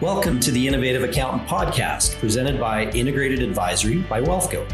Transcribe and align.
Welcome 0.00 0.40
to 0.40 0.50
the 0.50 0.66
Innovative 0.66 1.02
Accountant 1.02 1.46
Podcast, 1.46 2.18
presented 2.20 2.58
by 2.58 2.84
Integrated 2.92 3.42
Advisory 3.42 3.98
by 3.98 4.22
WealthGo. 4.22 4.66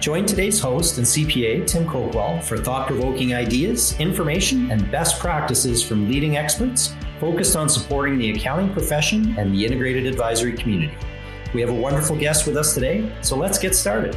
Join 0.00 0.26
today's 0.26 0.60
host 0.60 0.98
and 0.98 1.06
CPA, 1.06 1.66
Tim 1.66 1.86
Coakwell, 1.86 2.42
for 2.42 2.58
thought 2.58 2.86
provoking 2.86 3.34
ideas, 3.34 3.98
information, 3.98 4.70
and 4.70 4.90
best 4.90 5.18
practices 5.18 5.82
from 5.82 6.10
leading 6.10 6.36
experts 6.36 6.94
focused 7.18 7.56
on 7.56 7.70
supporting 7.70 8.18
the 8.18 8.32
accounting 8.32 8.70
profession 8.70 9.34
and 9.38 9.54
the 9.54 9.64
integrated 9.64 10.04
advisory 10.04 10.52
community. 10.52 10.94
We 11.54 11.62
have 11.62 11.70
a 11.70 11.74
wonderful 11.74 12.14
guest 12.14 12.46
with 12.46 12.58
us 12.58 12.74
today, 12.74 13.10
so 13.22 13.34
let's 13.34 13.58
get 13.58 13.74
started. 13.74 14.14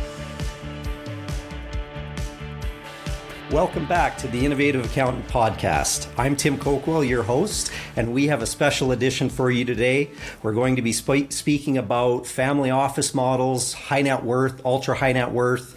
Welcome 3.51 3.87
back 3.87 4.15
to 4.19 4.27
the 4.27 4.45
Innovative 4.45 4.85
Accountant 4.85 5.27
Podcast. 5.27 6.07
I'm 6.19 6.35
Tim 6.35 6.55
Coakwell, 6.55 7.07
your 7.07 7.23
host, 7.23 7.71
and 7.95 8.13
we 8.13 8.27
have 8.27 8.43
a 8.43 8.45
special 8.45 8.91
edition 8.91 9.27
for 9.27 9.49
you 9.49 9.65
today. 9.65 10.11
We're 10.43 10.53
going 10.53 10.75
to 10.75 10.83
be 10.83 10.93
sp- 10.93 11.31
speaking 11.33 11.75
about 11.75 12.27
family 12.27 12.69
office 12.69 13.15
models, 13.15 13.73
high 13.73 14.03
net 14.03 14.23
worth, 14.23 14.63
ultra 14.63 14.95
high 14.95 15.13
net 15.13 15.31
worth, 15.31 15.75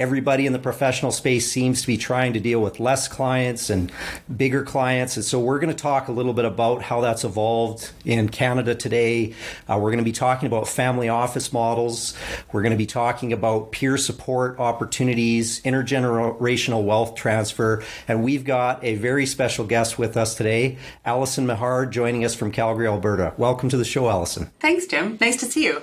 everybody 0.00 0.46
in 0.46 0.54
the 0.54 0.58
professional 0.58 1.12
space 1.12 1.52
seems 1.52 1.82
to 1.82 1.86
be 1.86 1.98
trying 1.98 2.32
to 2.32 2.40
deal 2.40 2.58
with 2.58 2.80
less 2.80 3.06
clients 3.06 3.68
and 3.68 3.92
bigger 4.34 4.62
clients. 4.62 5.16
And 5.16 5.24
so 5.24 5.38
we're 5.38 5.58
going 5.58 5.74
to 5.74 5.80
talk 5.80 6.08
a 6.08 6.12
little 6.12 6.32
bit 6.32 6.46
about 6.46 6.80
how 6.80 7.02
that's 7.02 7.22
evolved 7.22 7.92
in 8.06 8.30
Canada 8.30 8.74
today. 8.74 9.34
Uh, 9.68 9.76
we're 9.76 9.90
going 9.90 9.98
to 9.98 10.04
be 10.04 10.10
talking 10.10 10.46
about 10.46 10.66
family 10.66 11.10
office 11.10 11.52
models. 11.52 12.16
We're 12.50 12.62
going 12.62 12.72
to 12.72 12.78
be 12.78 12.86
talking 12.86 13.34
about 13.34 13.72
peer 13.72 13.98
support 13.98 14.58
opportunities, 14.58 15.60
intergenerational 15.62 16.82
wealth 16.82 17.14
transfer. 17.14 17.84
And 18.08 18.24
we've 18.24 18.44
got 18.44 18.82
a 18.82 18.94
very 18.94 19.26
special 19.26 19.66
guest 19.66 19.98
with 19.98 20.16
us 20.16 20.34
today, 20.34 20.78
Allison 21.04 21.46
Maher, 21.46 21.84
joining 21.84 22.24
us 22.24 22.34
from 22.34 22.52
Calgary, 22.52 22.86
Alberta. 22.86 23.34
Welcome 23.36 23.68
to 23.68 23.76
the 23.76 23.84
show, 23.84 24.08
Allison. 24.08 24.50
Thanks, 24.60 24.86
Tim. 24.86 25.18
Nice 25.20 25.36
to 25.40 25.44
see 25.44 25.64
you. 25.64 25.82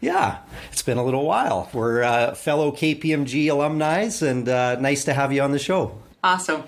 Yeah, 0.00 0.38
it's 0.70 0.82
been 0.82 0.98
a 0.98 1.04
little 1.04 1.24
while. 1.24 1.68
We're 1.72 2.04
uh, 2.04 2.34
fellow 2.36 2.70
KPMG 2.70 3.55
alumni, 3.56 4.08
and 4.22 4.48
uh, 4.48 4.76
nice 4.80 5.04
to 5.04 5.12
have 5.12 5.32
you 5.32 5.42
on 5.42 5.52
the 5.52 5.58
show. 5.58 5.98
Awesome 6.22 6.64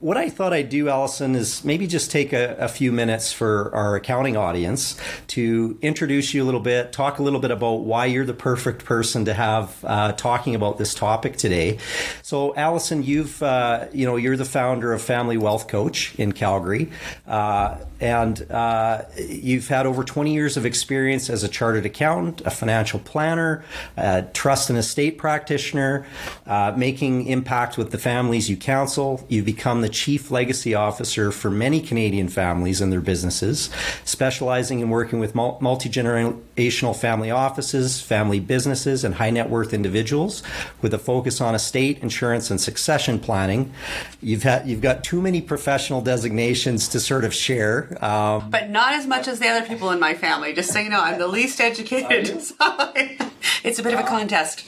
what 0.00 0.16
I 0.16 0.30
thought 0.30 0.52
I'd 0.54 0.70
do, 0.70 0.88
Allison, 0.88 1.34
is 1.34 1.62
maybe 1.64 1.86
just 1.86 2.10
take 2.10 2.32
a, 2.32 2.56
a, 2.56 2.68
few 2.68 2.90
minutes 2.90 3.32
for 3.32 3.74
our 3.74 3.96
accounting 3.96 4.36
audience 4.36 4.98
to 5.28 5.78
introduce 5.82 6.32
you 6.32 6.42
a 6.42 6.46
little 6.46 6.60
bit, 6.60 6.92
talk 6.92 7.18
a 7.18 7.22
little 7.22 7.40
bit 7.40 7.50
about 7.50 7.80
why 7.80 8.06
you're 8.06 8.24
the 8.24 8.34
perfect 8.34 8.84
person 8.84 9.26
to 9.26 9.34
have 9.34 9.82
uh, 9.84 10.12
talking 10.12 10.54
about 10.54 10.78
this 10.78 10.94
topic 10.94 11.36
today. 11.36 11.78
So, 12.22 12.54
Allison, 12.56 13.02
you've 13.02 13.42
uh, 13.42 13.86
you 13.92 14.06
know 14.06 14.16
you're 14.16 14.36
the 14.36 14.44
founder 14.44 14.92
of 14.92 15.02
Family 15.02 15.36
Wealth 15.36 15.68
Coach 15.68 16.14
in 16.18 16.32
Calgary, 16.32 16.90
uh, 17.26 17.78
and 18.00 18.50
uh, 18.50 19.02
you've 19.18 19.68
had 19.68 19.86
over 19.86 20.02
20 20.02 20.32
years 20.32 20.56
of 20.56 20.64
experience 20.64 21.28
as 21.28 21.42
a 21.42 21.48
chartered 21.48 21.86
accountant, 21.86 22.40
a 22.46 22.50
financial 22.50 23.00
planner, 23.00 23.64
a 23.96 24.22
trust 24.32 24.70
and 24.70 24.78
estate 24.78 25.18
practitioner, 25.18 26.06
uh, 26.46 26.72
making 26.76 27.26
impact 27.26 27.76
with 27.76 27.90
the 27.90 27.98
families 27.98 28.48
you 28.48 28.56
counsel. 28.56 29.24
You've 29.28 29.44
become 29.44 29.69
the 29.80 29.88
chief 29.88 30.30
legacy 30.30 30.74
officer 30.74 31.30
for 31.30 31.50
many 31.50 31.80
Canadian 31.80 32.28
families 32.28 32.80
and 32.80 32.92
their 32.92 33.00
businesses, 33.00 33.70
specializing 34.04 34.80
in 34.80 34.90
working 34.90 35.20
with 35.20 35.34
multi 35.34 35.88
generational 35.88 36.96
family 36.96 37.30
offices, 37.30 38.00
family 38.00 38.40
businesses, 38.40 39.04
and 39.04 39.14
high 39.14 39.30
net 39.30 39.48
worth 39.48 39.72
individuals 39.72 40.42
with 40.82 40.92
a 40.92 40.98
focus 40.98 41.40
on 41.40 41.54
estate, 41.54 41.98
insurance, 42.02 42.50
and 42.50 42.60
succession 42.60 43.20
planning. 43.20 43.72
You've 44.20 44.42
had 44.42 44.66
you've 44.66 44.82
got 44.82 45.04
too 45.04 45.22
many 45.22 45.40
professional 45.40 46.00
designations 46.00 46.88
to 46.88 46.98
sort 46.98 47.24
of 47.24 47.32
share, 47.32 47.96
um, 48.04 48.50
but 48.50 48.70
not 48.70 48.94
as 48.94 49.06
much 49.06 49.28
as 49.28 49.38
the 49.38 49.48
other 49.48 49.64
people 49.66 49.90
in 49.90 50.00
my 50.00 50.14
family. 50.14 50.52
Just 50.52 50.72
so 50.72 50.80
you 50.80 50.90
know, 50.90 51.00
I'm 51.00 51.18
the 51.18 51.28
least 51.28 51.60
educated. 51.60 52.42
It's 53.62 53.78
a 53.78 53.82
bit 53.82 53.92
of 53.92 54.00
a 54.00 54.04
contest. 54.04 54.64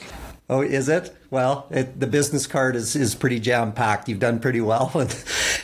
Oh, 0.49 0.61
is 0.61 0.89
it? 0.89 1.15
Well, 1.29 1.67
it, 1.71 1.99
the 1.99 2.07
business 2.07 2.47
card 2.47 2.75
is, 2.75 2.95
is 2.95 3.15
pretty 3.15 3.39
jam 3.39 3.71
packed. 3.71 4.09
You've 4.09 4.19
done 4.19 4.39
pretty 4.39 4.61
well. 4.61 4.91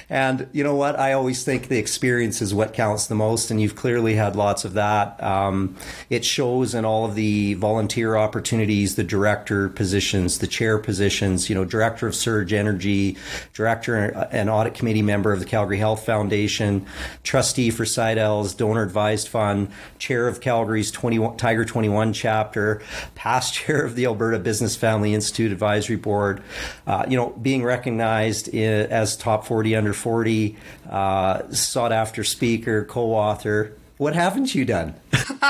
and, 0.09 0.49
you 0.53 0.63
know 0.63 0.75
what? 0.75 0.97
I 0.99 1.13
always 1.13 1.43
think 1.43 1.67
the 1.67 1.77
experience 1.77 2.41
is 2.41 2.51
what 2.51 2.73
counts 2.73 3.05
the 3.05 3.15
most. 3.15 3.51
And 3.51 3.61
you've 3.61 3.75
clearly 3.75 4.15
had 4.15 4.35
lots 4.35 4.65
of 4.65 4.73
that. 4.73 5.21
Um, 5.21 5.75
it 6.09 6.25
shows 6.25 6.73
in 6.73 6.83
all 6.83 7.05
of 7.05 7.13
the 7.13 7.53
volunteer 7.55 8.15
opportunities, 8.15 8.95
the 8.95 9.03
director 9.03 9.69
positions, 9.69 10.39
the 10.39 10.47
chair 10.47 10.79
positions, 10.79 11.47
you 11.47 11.53
know, 11.53 11.63
director 11.63 12.07
of 12.07 12.15
Surge 12.15 12.53
Energy, 12.53 13.17
director 13.53 13.95
and 14.31 14.49
audit 14.49 14.73
committee 14.73 15.03
member 15.03 15.31
of 15.31 15.39
the 15.39 15.45
Calgary 15.45 15.77
Health 15.77 16.03
Foundation, 16.03 16.87
trustee 17.21 17.69
for 17.69 17.85
Cidel's 17.85 18.55
donor 18.55 18.81
advised 18.81 19.27
fund, 19.27 19.69
chair 19.99 20.27
of 20.27 20.41
Calgary's 20.41 20.89
21, 20.89 21.37
Tiger 21.37 21.65
21 21.65 22.13
chapter, 22.13 22.81
past 23.13 23.53
chair 23.59 23.85
of 23.85 23.95
the 23.95 24.05
Alberta 24.05 24.39
Business 24.39 24.75
Family 24.75 25.13
Institute 25.13 25.51
Advisory 25.51 25.97
Board, 25.97 26.41
uh, 26.87 27.05
you 27.07 27.15
know, 27.15 27.29
being 27.29 27.63
recognized 27.63 28.53
as 28.55 29.15
top 29.15 29.45
40 29.45 29.75
under 29.75 29.93
40, 29.99 30.55
uh, 30.89 31.51
sought 31.51 31.91
after 31.91 32.23
speaker, 32.23 32.85
co 32.85 33.13
author. 33.13 33.73
What 33.99 34.15
haven't 34.15 34.55
you 34.55 34.63
done? 34.63 34.95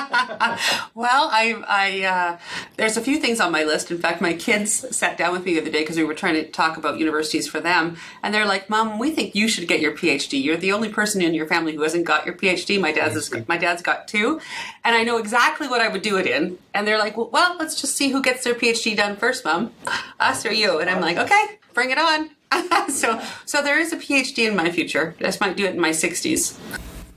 well, 0.96 1.30
I, 1.32 1.64
I 1.68 2.04
uh, 2.04 2.38
there's 2.78 2.98
a 2.98 3.02
few 3.02 3.20
things 3.20 3.40
on 3.40 3.52
my 3.52 3.64
list. 3.64 3.92
In 3.92 4.00
fact, 4.00 4.22
my 4.22 4.34
kids 4.34 4.74
sat 4.96 5.20
down 5.20 5.34
with 5.34 5.46
me 5.46 5.54
the 5.54 5.62
other 5.62 5.70
day 5.70 5.82
because 5.82 5.98
we 5.98 6.04
were 6.04 6.16
trying 6.16 6.34
to 6.34 6.50
talk 6.50 6.76
about 6.76 6.98
universities 6.98 7.48
for 7.48 7.60
them, 7.60 7.96
and 8.24 8.34
they're 8.34 8.48
like, 8.48 8.68
"Mom, 8.68 8.98
we 8.98 9.12
think 9.12 9.36
you 9.36 9.48
should 9.48 9.68
get 9.68 9.82
your 9.82 9.92
PhD. 9.92 10.44
You're 10.44 10.58
the 10.58 10.72
only 10.72 10.90
person 10.90 11.22
in 11.22 11.36
your 11.36 11.46
family 11.46 11.76
who 11.76 11.84
hasn't 11.84 12.06
got 12.06 12.26
your 12.26 12.34
PhD. 12.34 12.81
My 12.81 12.92
dad's 12.92 13.16
is, 13.16 13.31
my 13.48 13.58
dad's 13.58 13.84
got 13.84 14.08
two, 14.08 14.42
and 14.84 14.96
I 14.96 15.04
know 15.04 15.18
exactly 15.18 15.68
what 15.68 15.80
I 15.80 15.88
would 15.88 16.02
do 16.02 16.18
it 16.18 16.26
in." 16.26 16.58
And 16.74 16.88
they're 16.88 16.98
like, 16.98 17.18
"Well, 17.18 17.30
well 17.31 17.56
let's 17.60 17.80
just 17.80 17.96
see 17.96 18.10
who 18.10 18.20
gets 18.20 18.44
their 18.44 18.56
PhD 18.56 18.98
done 18.98 19.16
first, 19.16 19.46
Mom, 19.46 19.72
us 20.20 20.44
or 20.44 20.52
you?" 20.52 20.80
And 20.80 20.90
I'm 20.90 21.02
like, 21.02 21.18
"Okay, 21.18 21.60
bring 21.76 21.92
it 21.92 22.00
on." 22.00 22.31
so, 22.90 23.22
so 23.46 23.62
there 23.62 23.80
is 23.80 23.94
a 23.94 23.98
PhD 23.98 24.48
in 24.48 24.56
my 24.56 24.72
future. 24.72 25.16
I 25.20 25.24
just 25.24 25.42
might 25.42 25.58
do 25.58 25.66
it 25.66 25.76
in 25.76 25.80
my 25.80 25.92
60s. 25.92 26.58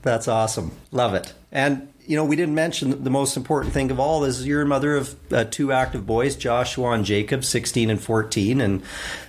That's 0.01 0.27
awesome. 0.27 0.71
Love 0.91 1.13
it. 1.13 1.33
And 1.51 1.93
you 2.05 2.17
know, 2.17 2.25
we 2.25 2.35
didn't 2.35 2.55
mention 2.55 3.03
the 3.03 3.09
most 3.09 3.37
important 3.37 3.73
thing 3.73 3.89
of 3.89 3.99
all 3.99 4.23
is 4.25 4.45
you're 4.45 4.63
a 4.63 4.65
mother 4.65 4.95
of 4.95 5.15
uh, 5.31 5.45
two 5.45 5.71
active 5.71 6.05
boys, 6.05 6.35
Joshua 6.35 6.91
and 6.91 7.05
Jacob, 7.05 7.45
16 7.45 7.89
and 7.89 8.01
14. 8.01 8.59
And 8.59 8.83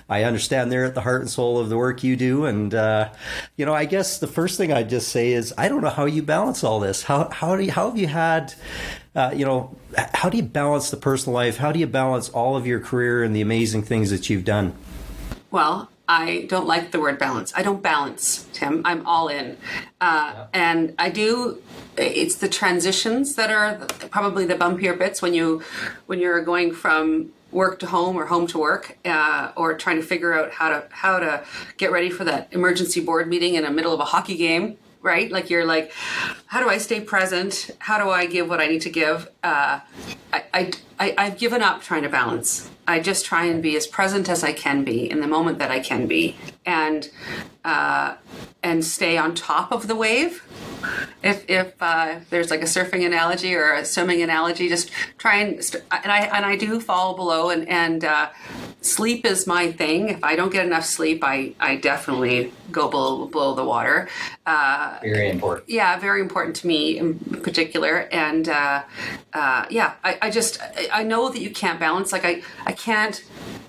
I 0.09 0.23
understand 0.23 0.71
they're 0.71 0.85
at 0.85 0.93
the 0.93 1.01
heart 1.01 1.21
and 1.21 1.29
soul 1.29 1.57
of 1.57 1.69
the 1.69 1.77
work 1.77 2.03
you 2.03 2.15
do. 2.15 2.45
And, 2.45 2.73
uh, 2.73 3.09
you 3.55 3.65
know, 3.65 3.73
I 3.73 3.85
guess 3.85 4.19
the 4.19 4.27
first 4.27 4.57
thing 4.57 4.73
I'd 4.73 4.89
just 4.89 5.09
say 5.09 5.31
is 5.31 5.53
I 5.57 5.69
don't 5.69 5.81
know 5.81 5.89
how 5.89 6.05
you 6.05 6.21
balance 6.21 6.63
all 6.63 6.79
this. 6.79 7.03
How, 7.03 7.29
how, 7.29 7.55
do 7.55 7.63
you, 7.63 7.71
how 7.71 7.89
have 7.89 7.97
you 7.97 8.07
had, 8.07 8.53
uh, 9.15 9.31
you 9.33 9.45
know, 9.45 9.75
how 10.13 10.29
do 10.29 10.37
you 10.37 10.43
balance 10.43 10.89
the 10.89 10.97
personal 10.97 11.33
life? 11.33 11.57
How 11.57 11.71
do 11.71 11.79
you 11.79 11.87
balance 11.87 12.27
all 12.29 12.57
of 12.57 12.67
your 12.67 12.81
career 12.81 13.23
and 13.23 13.33
the 13.33 13.41
amazing 13.41 13.83
things 13.83 14.09
that 14.09 14.29
you've 14.29 14.45
done? 14.45 14.75
Well, 15.49 15.89
I 16.07 16.45
don't 16.49 16.67
like 16.67 16.91
the 16.91 16.99
word 16.99 17.17
balance. 17.17 17.53
I 17.55 17.63
don't 17.63 17.81
balance, 17.81 18.47
Tim. 18.53 18.81
I'm 18.85 19.05
all 19.07 19.27
in. 19.27 19.57
Uh, 19.99 20.33
yeah. 20.35 20.47
And 20.53 20.95
I 20.99 21.09
do, 21.09 21.61
it's 21.97 22.35
the 22.35 22.49
transitions 22.49 23.35
that 23.35 23.51
are 23.51 23.77
probably 24.09 24.45
the 24.45 24.55
bumpier 24.55 24.97
bits 24.97 25.21
when 25.21 25.33
you, 25.33 25.63
when 26.05 26.19
you're 26.19 26.43
going 26.43 26.73
from 26.73 27.31
work 27.51 27.79
to 27.79 27.87
home 27.87 28.17
or 28.17 28.25
home 28.25 28.45
to 28.47 28.57
work 28.57 28.97
uh, 29.05 29.51
or 29.55 29.75
trying 29.75 29.95
to 29.95 30.03
figure 30.03 30.33
out 30.33 30.51
how 30.51 30.69
to 30.69 30.85
how 30.91 31.19
to 31.19 31.43
get 31.77 31.91
ready 31.91 32.09
for 32.09 32.25
that 32.25 32.49
emergency 32.51 32.99
board 32.99 33.27
meeting 33.29 33.55
in 33.55 33.63
the 33.63 33.71
middle 33.71 33.93
of 33.93 33.99
a 33.99 34.05
hockey 34.05 34.35
game 34.35 34.77
right? 35.05 35.31
Like 35.31 35.49
you're 35.49 35.65
like 35.65 35.91
how 36.47 36.59
do 36.61 36.69
i 36.69 36.77
stay 36.77 36.99
present? 36.99 37.71
How 37.79 38.03
do 38.03 38.09
i 38.09 38.25
give 38.25 38.49
what 38.49 38.59
i 38.59 38.67
need 38.67 38.81
to 38.81 38.89
give? 38.89 39.29
Uh, 39.43 39.79
I, 40.33 40.43
I, 40.53 40.71
I, 40.99 41.13
i've 41.17 41.37
given 41.37 41.61
up 41.61 41.81
trying 41.81 42.03
to 42.03 42.09
balance. 42.09 42.69
I 42.87 42.99
just 42.99 43.25
try 43.25 43.45
and 43.45 43.63
be 43.63 43.75
as 43.75 43.87
present 43.87 44.29
as 44.29 44.43
I 44.43 44.53
can 44.53 44.83
be 44.83 45.09
in 45.09 45.19
the 45.19 45.27
moment 45.27 45.57
that 45.59 45.71
I 45.71 45.79
can 45.79 46.05
be, 46.05 46.35
and 46.65 47.09
uh, 47.63 48.15
and 48.61 48.85
stay 48.85 49.17
on 49.17 49.33
top 49.33 49.71
of 49.71 49.87
the 49.87 49.95
wave. 49.95 50.43
If 51.23 51.49
if 51.49 51.73
uh, 51.81 52.19
there's 52.29 52.51
like 52.51 52.61
a 52.61 52.65
surfing 52.65 53.05
analogy 53.05 53.55
or 53.55 53.73
a 53.73 53.85
swimming 53.85 54.21
analogy, 54.21 54.69
just 54.69 54.91
try 55.17 55.37
and 55.37 55.63
st- 55.63 55.83
and 55.91 56.11
I 56.11 56.19
and 56.25 56.45
I 56.45 56.55
do 56.57 56.79
fall 56.79 57.15
below 57.15 57.49
and 57.49 57.67
and 57.67 58.05
uh, 58.05 58.29
sleep 58.85 59.25
is 59.25 59.47
my 59.47 59.71
thing. 59.71 60.09
If 60.09 60.23
I 60.23 60.35
don't 60.35 60.51
get 60.51 60.65
enough 60.65 60.85
sleep, 60.85 61.23
I 61.23 61.53
I 61.59 61.75
definitely 61.77 62.53
go 62.71 62.87
below 62.87 63.25
below 63.25 63.55
the 63.55 63.65
water. 63.65 64.07
Uh, 64.45 64.99
very 65.01 65.29
important. 65.29 65.69
Yeah, 65.69 65.99
very 65.99 66.21
important 66.21 66.55
to 66.57 66.67
me 66.67 66.97
in 66.97 67.19
particular, 67.41 68.07
and 68.11 68.47
uh, 68.47 68.83
uh, 69.33 69.65
yeah, 69.69 69.93
I, 70.03 70.17
I 70.23 70.29
just 70.29 70.61
I 70.93 71.03
know 71.03 71.29
that 71.29 71.39
you 71.39 71.49
can't 71.49 71.79
balance. 71.79 72.11
Like 72.11 72.25
I 72.25 72.41
I 72.65 72.71
can't. 72.71 73.23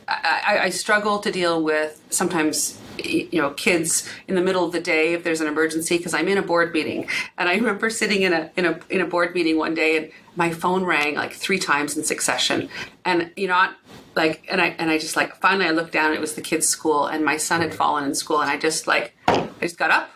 I, 0.08 0.58
I 0.62 0.70
struggle 0.70 1.18
to 1.18 1.32
deal 1.32 1.64
with 1.64 2.00
sometimes 2.10 2.78
you 3.04 3.40
know 3.40 3.50
kids 3.50 4.08
in 4.28 4.34
the 4.34 4.40
middle 4.40 4.64
of 4.64 4.72
the 4.72 4.80
day 4.80 5.14
if 5.14 5.24
there's 5.24 5.40
an 5.40 5.48
emergency 5.48 5.96
because 5.96 6.14
I'm 6.14 6.28
in 6.28 6.38
a 6.38 6.42
board 6.42 6.72
meeting 6.72 7.08
and 7.38 7.48
I 7.48 7.54
remember 7.54 7.90
sitting 7.90 8.22
in 8.22 8.32
a 8.32 8.50
in 8.56 8.64
a 8.64 8.78
in 8.88 9.00
a 9.00 9.06
board 9.06 9.34
meeting 9.34 9.58
one 9.58 9.74
day 9.74 9.96
and 9.96 10.10
my 10.36 10.50
phone 10.50 10.84
rang 10.84 11.16
like 11.16 11.32
three 11.32 11.58
times 11.58 11.96
in 11.96 12.04
succession 12.04 12.68
and 13.04 13.32
you 13.36 13.48
know 13.48 13.70
like 14.16 14.46
and 14.50 14.60
I 14.60 14.68
and 14.78 14.90
I 14.90 14.98
just 14.98 15.14
like 15.14 15.36
finally 15.36 15.66
I 15.66 15.70
looked 15.70 15.92
down 15.92 16.12
it 16.12 16.20
was 16.20 16.34
the 16.34 16.40
kids 16.40 16.66
school 16.66 17.06
and 17.06 17.24
my 17.24 17.36
son 17.36 17.60
had 17.60 17.74
fallen 17.74 18.04
in 18.04 18.14
school 18.14 18.40
and 18.40 18.50
I 18.50 18.56
just 18.56 18.86
like 18.86 19.14
I 19.28 19.48
just 19.60 19.78
got 19.78 19.90
up 19.90 20.10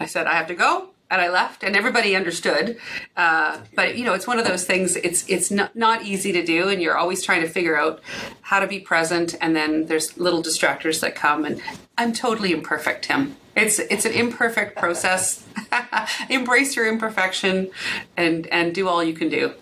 I 0.00 0.06
said 0.06 0.26
I 0.26 0.34
have 0.34 0.48
to 0.48 0.54
go 0.54 0.88
and 1.10 1.20
I 1.22 1.28
left, 1.28 1.62
and 1.62 1.76
everybody 1.76 2.16
understood. 2.16 2.76
Uh, 3.16 3.60
but 3.76 3.96
you 3.96 4.04
know, 4.04 4.14
it's 4.14 4.26
one 4.26 4.38
of 4.38 4.46
those 4.46 4.64
things. 4.64 4.96
It's 4.96 5.24
it's 5.28 5.50
not 5.50 5.74
not 5.76 6.02
easy 6.02 6.32
to 6.32 6.44
do, 6.44 6.68
and 6.68 6.82
you're 6.82 6.96
always 6.96 7.22
trying 7.22 7.42
to 7.42 7.48
figure 7.48 7.76
out 7.76 8.00
how 8.42 8.58
to 8.58 8.66
be 8.66 8.80
present. 8.80 9.34
And 9.40 9.54
then 9.54 9.86
there's 9.86 10.18
little 10.18 10.42
distractors 10.42 11.00
that 11.00 11.14
come, 11.14 11.44
and 11.44 11.62
I'm 11.96 12.12
totally 12.12 12.52
imperfect, 12.52 13.04
Tim. 13.04 13.36
It's 13.54 13.78
it's 13.78 14.04
an 14.04 14.12
imperfect 14.12 14.76
process. 14.82 15.46
Embrace 16.28 16.74
your 16.74 16.88
imperfection, 16.88 17.70
and 18.16 18.46
and 18.48 18.74
do 18.74 18.88
all 18.88 19.04
you 19.04 19.14
can 19.14 19.28
do. 19.28 19.54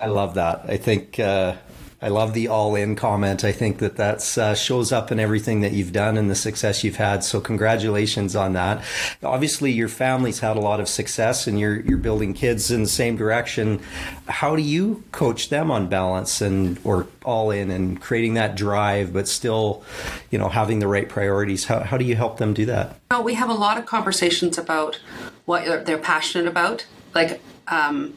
I 0.00 0.06
love 0.06 0.34
that. 0.34 0.64
I 0.68 0.76
think. 0.78 1.18
Uh 1.18 1.56
I 2.02 2.08
love 2.08 2.34
the 2.34 2.48
all 2.48 2.74
in 2.74 2.96
comment. 2.96 3.44
I 3.44 3.52
think 3.52 3.78
that 3.78 3.94
that 3.96 4.36
uh, 4.36 4.56
shows 4.56 4.90
up 4.90 5.12
in 5.12 5.20
everything 5.20 5.60
that 5.60 5.70
you've 5.70 5.92
done 5.92 6.16
and 6.16 6.28
the 6.28 6.34
success 6.34 6.82
you've 6.82 6.96
had. 6.96 7.22
So 7.22 7.40
congratulations 7.40 8.34
on 8.34 8.54
that. 8.54 8.82
Obviously, 9.22 9.70
your 9.70 9.88
family's 9.88 10.40
had 10.40 10.56
a 10.56 10.60
lot 10.60 10.80
of 10.80 10.88
success 10.88 11.46
and 11.46 11.60
you're, 11.60 11.80
you're 11.82 11.98
building 11.98 12.34
kids 12.34 12.72
in 12.72 12.82
the 12.82 12.88
same 12.88 13.16
direction. 13.16 13.80
How 14.26 14.56
do 14.56 14.62
you 14.62 15.04
coach 15.12 15.48
them 15.48 15.70
on 15.70 15.88
balance 15.88 16.40
and, 16.40 16.80
or 16.82 17.06
all 17.24 17.52
in 17.52 17.70
and 17.70 18.00
creating 18.00 18.34
that 18.34 18.56
drive, 18.56 19.12
but 19.12 19.28
still, 19.28 19.84
you 20.32 20.38
know, 20.38 20.48
having 20.48 20.80
the 20.80 20.88
right 20.88 21.08
priorities? 21.08 21.66
How, 21.66 21.84
how 21.84 21.96
do 21.98 22.04
you 22.04 22.16
help 22.16 22.38
them 22.38 22.52
do 22.52 22.66
that? 22.66 22.98
Well, 23.12 23.22
we 23.22 23.34
have 23.34 23.48
a 23.48 23.54
lot 23.54 23.78
of 23.78 23.86
conversations 23.86 24.58
about 24.58 24.98
what 25.44 25.86
they're 25.86 25.98
passionate 25.98 26.48
about. 26.48 26.84
Like, 27.14 27.40
um, 27.68 28.16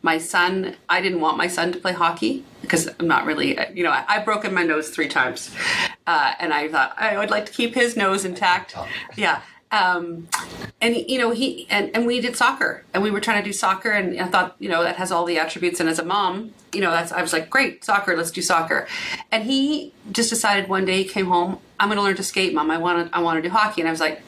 my 0.00 0.18
son, 0.18 0.76
I 0.88 1.00
didn't 1.00 1.20
want 1.20 1.36
my 1.36 1.48
son 1.48 1.72
to 1.72 1.78
play 1.78 1.92
hockey 1.92 2.44
because 2.64 2.88
I'm 2.98 3.06
not 3.06 3.24
really, 3.26 3.58
you 3.74 3.84
know, 3.84 3.90
I, 3.90 4.04
have 4.08 4.24
broken 4.24 4.52
my 4.52 4.64
nose 4.64 4.90
three 4.90 5.08
times. 5.08 5.54
Uh, 6.06 6.34
and 6.38 6.52
I 6.52 6.68
thought 6.68 6.94
I 6.98 7.16
would 7.16 7.30
like 7.30 7.46
to 7.46 7.52
keep 7.52 7.74
his 7.74 7.96
nose 7.96 8.24
intact. 8.24 8.74
Yeah. 9.16 9.40
Um, 9.70 10.28
and 10.80 10.94
you 10.94 11.18
know 11.18 11.32
he 11.32 11.66
and, 11.68 11.90
and 11.96 12.06
we 12.06 12.20
did 12.20 12.36
soccer 12.36 12.84
and 12.94 13.02
we 13.02 13.10
were 13.10 13.20
trying 13.20 13.42
to 13.42 13.44
do 13.44 13.52
soccer 13.52 13.90
and 13.90 14.20
I 14.20 14.26
thought 14.26 14.54
you 14.60 14.68
know 14.68 14.84
that 14.84 14.96
has 14.96 15.10
all 15.10 15.24
the 15.24 15.36
attributes 15.36 15.80
and 15.80 15.88
as 15.88 15.98
a 15.98 16.04
mom 16.04 16.52
you 16.72 16.80
know 16.80 16.92
that's 16.92 17.10
I 17.10 17.20
was 17.22 17.32
like 17.32 17.50
great 17.50 17.84
soccer 17.84 18.16
let's 18.16 18.30
do 18.30 18.40
soccer 18.40 18.86
and 19.32 19.42
he 19.42 19.92
just 20.12 20.30
decided 20.30 20.68
one 20.68 20.84
day 20.84 20.98
he 21.02 21.08
came 21.08 21.26
home 21.26 21.58
I'm 21.80 21.88
going 21.88 21.96
to 21.96 22.04
learn 22.04 22.14
to 22.14 22.22
skate 22.22 22.54
mom 22.54 22.70
I 22.70 22.78
want 22.78 23.10
to 23.10 23.16
I 23.16 23.20
want 23.20 23.38
to 23.38 23.42
do 23.42 23.52
hockey 23.52 23.80
and 23.80 23.88
I 23.88 23.90
was 23.90 23.98
like 23.98 24.22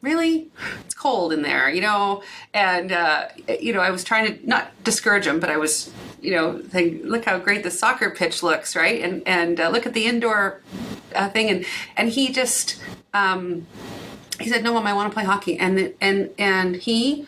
really? 0.00 0.48
It's 0.84 0.94
cold 0.94 1.32
in 1.32 1.42
there 1.42 1.70
you 1.70 1.80
know? 1.80 2.22
And 2.54 2.92
uh, 2.92 3.28
you 3.60 3.72
know 3.72 3.80
i 3.80 3.90
was 3.90 4.04
trying 4.04 4.26
to 4.26 4.46
not 4.46 4.72
discourage 4.84 5.26
him 5.26 5.40
but 5.40 5.50
i 5.50 5.56
was 5.56 5.92
you 6.20 6.32
know 6.32 6.58
think 6.58 7.02
look 7.04 7.24
how 7.24 7.38
great 7.38 7.62
the 7.62 7.70
soccer 7.70 8.10
pitch 8.10 8.42
looks 8.42 8.76
right? 8.76 9.00
And 9.02 9.22
and 9.26 9.60
uh, 9.60 9.68
look 9.68 9.86
at 9.86 9.94
the 9.94 10.06
indoor 10.06 10.60
uh, 11.14 11.28
thing. 11.30 11.50
And 11.50 11.64
and 11.96 12.08
he 12.10 12.32
just 12.32 12.80
um, 13.14 13.66
he 14.38 14.48
said 14.48 14.62
no 14.62 14.72
mom 14.72 14.86
i 14.86 14.92
want 14.92 15.10
to 15.10 15.14
play 15.14 15.24
hockey. 15.24 15.58
And 15.58 15.94
and 16.00 16.30
and 16.38 16.76
he 16.76 17.26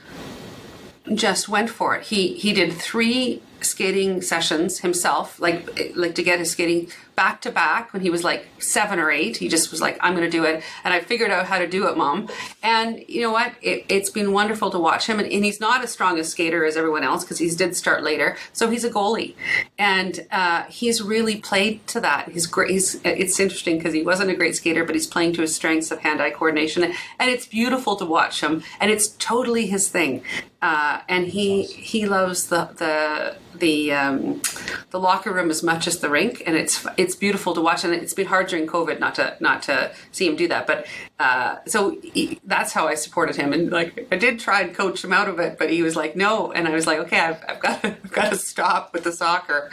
just 1.15 1.49
went 1.49 1.71
for 1.71 1.97
it. 1.97 2.05
He 2.05 2.35
he 2.35 2.53
did 2.53 2.73
three 2.73 3.43
skating 3.65 4.23
sessions 4.23 4.81
himself 4.81 5.41
like 5.41 5.93
like 5.95 6.15
to 6.15 6.23
get 6.23 6.39
his 6.39 6.51
skating 6.51 6.89
back 7.15 7.41
to 7.43 7.51
back 7.51 7.93
when 7.93 8.03
he 8.03 8.11
was 8.11 8.25
like 8.25 8.47
seven 8.59 8.99
or 8.99 9.11
eight. 9.11 9.37
He 9.37 9.49
just 9.49 9.71
was 9.71 9.81
like, 9.81 9.99
I'm 10.01 10.15
going 10.15 10.29
to 10.29 10.31
do 10.31 10.45
it. 10.45 10.63
And 10.83 10.95
I 10.95 11.01
figured 11.01 11.31
out 11.31 11.47
how 11.47 11.59
to 11.59 11.67
do 11.67 11.87
it, 11.89 11.97
mom. 11.97 12.29
And 12.63 13.05
you 13.09 13.21
know 13.21 13.31
what? 13.31 13.53
It, 13.61 13.91
has 13.91 14.11
been 14.11 14.33
wonderful 14.33 14.71
to 14.71 14.79
watch 14.79 15.07
him. 15.07 15.19
And, 15.19 15.31
and, 15.31 15.45
he's 15.45 15.61
not 15.61 15.83
as 15.83 15.91
strong 15.91 16.19
a 16.19 16.25
skater 16.25 16.65
as 16.65 16.77
everyone 16.77 17.03
else 17.03 17.25
because 17.25 17.39
he 17.39 17.51
did 17.51 17.77
start 17.77 18.03
later. 18.03 18.37
So 18.53 18.71
he's 18.71 18.85
a 18.85 18.91
goalie. 18.91 19.35
And 19.79 20.27
uh, 20.31 20.65
he's 20.65 21.03
really 21.03 21.37
played 21.37 21.87
to 21.89 22.01
that. 22.01 22.31
He's 22.31 22.47
great. 22.47 22.71
He's, 22.71 23.01
it's 23.05 23.39
interesting 23.39 23.77
because 23.77 23.93
he 23.93 24.03
wasn't 24.03 24.31
a 24.31 24.35
great 24.35 24.57
skater, 24.57 24.85
but 24.85 24.95
he's 24.95 25.07
playing 25.07 25.35
to 25.35 25.43
his 25.43 25.55
strengths 25.55 25.91
of 25.91 26.01
hand 26.01 26.23
eye 26.23 26.31
coordination. 26.31 26.83
And 27.19 27.31
it's 27.31 27.47
beautiful 27.47 27.97
to 27.97 28.07
watch 28.07 28.41
him. 28.43 28.63
And 28.81 28.91
it's 28.91 29.09
totally 29.09 29.67
his 29.67 29.89
thing. 29.89 30.23
Uh, 30.63 31.01
and 31.09 31.27
he 31.27 31.65
he 31.65 32.07
loves 32.07 32.47
the 32.47 32.71
the 32.77 33.37
the 33.55 33.93
um, 33.93 34.43
the 34.91 34.99
locker 34.99 35.33
room 35.33 35.51
as 35.51 35.63
much 35.63 35.87
as 35.87 36.01
the 36.01 36.09
rink, 36.09 36.43
and 36.47 36.57
it's 36.57 36.87
it's 36.97 37.15
beautiful 37.15 37.55
to 37.55 37.61
watch, 37.61 37.85
and 37.85 37.95
it's 37.95 38.15
been 38.15 38.27
hard 38.27 38.49
during 38.49 38.67
COVID 38.67 38.99
not 39.01 39.15
to 39.17 39.37
not 39.41 39.63
to 39.63 39.93
see 40.11 40.27
him 40.27 40.37
do 40.37 40.49
that. 40.49 40.67
But 40.67 40.87
uh, 41.19 41.57
so 41.67 41.99
he, 42.01 42.41
that's 42.45 42.73
how 42.73 42.89
I 42.89 42.95
supported 42.95 43.37
him, 43.37 43.53
and 43.53 43.71
like 43.71 44.09
I 44.13 44.17
did 44.17 44.39
try 44.39 44.63
and 44.63 44.75
coach 44.75 45.05
him 45.05 45.13
out 45.13 45.29
of 45.29 45.39
it, 45.39 45.59
but 45.59 45.71
he 45.71 45.83
was 45.83 45.97
like 45.97 46.17
no, 46.17 46.53
and 46.53 46.67
I 46.67 46.71
was 46.71 46.87
like 46.87 46.99
okay, 47.01 47.21
I've, 47.21 47.45
I've 47.49 47.61
got 47.61 47.83
to, 47.83 47.89
I've 48.05 48.13
got 48.13 48.31
to 48.31 48.39
stop 48.39 48.93
with 48.93 49.05
the 49.05 49.13
soccer, 49.13 49.71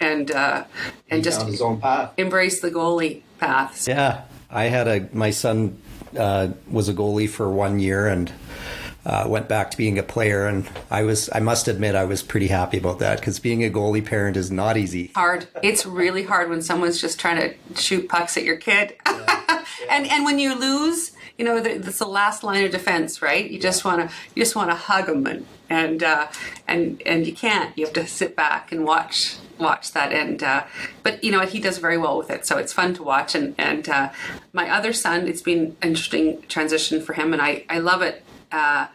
and 0.00 0.30
uh, 0.30 0.64
and 1.10 1.24
just 1.24 1.40
embrace 2.16 2.60
the 2.60 2.70
goalie 2.70 3.22
path. 3.38 3.86
Yeah, 3.88 4.22
I 4.50 4.64
had 4.64 4.88
a 4.88 5.08
my 5.12 5.30
son 5.30 5.80
uh, 6.16 6.48
was 6.70 6.88
a 6.88 6.94
goalie 6.94 7.28
for 7.28 7.50
one 7.50 7.78
year 7.78 8.06
and 8.06 8.32
uh, 9.08 9.24
went 9.26 9.48
back 9.48 9.70
to 9.70 9.76
being 9.76 9.98
a 9.98 10.02
player, 10.02 10.46
and 10.46 10.68
I 10.90 11.02
was 11.02 11.30
I 11.32 11.40
must 11.40 11.66
admit 11.66 11.94
I 11.94 12.04
was 12.04 12.22
pretty 12.22 12.48
happy 12.48 12.76
about 12.76 12.98
that 12.98 13.18
because 13.18 13.38
being 13.38 13.64
a 13.64 13.70
goalie 13.70 14.04
parent 14.04 14.36
is 14.36 14.50
not 14.50 14.76
easy. 14.76 15.10
Hard. 15.14 15.48
It's 15.62 15.86
really 15.86 16.24
hard 16.24 16.50
when 16.50 16.60
someone's 16.60 17.00
just 17.00 17.18
trying 17.18 17.40
to 17.40 17.80
shoot 17.80 18.06
pucks 18.08 18.36
at 18.36 18.44
your 18.44 18.56
kid, 18.56 18.96
yeah. 19.06 19.24
Yeah. 19.48 19.64
and 19.90 20.06
and 20.06 20.24
when 20.26 20.38
you 20.38 20.54
lose, 20.54 21.12
you 21.38 21.44
know 21.46 21.58
that's 21.58 21.98
the 21.98 22.06
last 22.06 22.44
line 22.44 22.64
of 22.64 22.70
defense, 22.70 23.22
right? 23.22 23.50
You 23.50 23.58
just 23.58 23.82
want 23.82 24.06
to 24.06 24.14
you 24.34 24.42
just 24.42 24.54
want 24.54 24.70
to 24.70 24.76
hug 24.76 25.06
them 25.06 25.26
and 25.26 25.46
and 25.70 26.02
uh, 26.02 26.26
and 26.66 27.02
and 27.06 27.26
you 27.26 27.32
can't. 27.32 27.76
You 27.78 27.86
have 27.86 27.94
to 27.94 28.06
sit 28.06 28.36
back 28.36 28.72
and 28.72 28.84
watch 28.84 29.36
watch 29.58 29.92
that 29.92 30.12
and 30.12 30.42
uh, 30.42 30.64
but 31.02 31.24
you 31.24 31.32
know 31.32 31.40
he 31.40 31.58
does 31.58 31.78
very 31.78 31.98
well 31.98 32.16
with 32.16 32.30
it 32.30 32.46
so 32.46 32.58
it's 32.58 32.72
fun 32.72 32.94
to 32.94 33.02
watch 33.02 33.34
and 33.34 33.56
and 33.58 33.88
uh, 33.88 34.08
my 34.52 34.70
other 34.70 34.92
son 34.92 35.26
it's 35.26 35.42
been 35.42 35.76
interesting 35.82 36.40
transition 36.42 37.02
for 37.02 37.14
him 37.14 37.32
and 37.32 37.42
I 37.42 37.64
I 37.68 37.80
love 37.80 38.00
it 38.00 38.24
uh, 38.52 38.86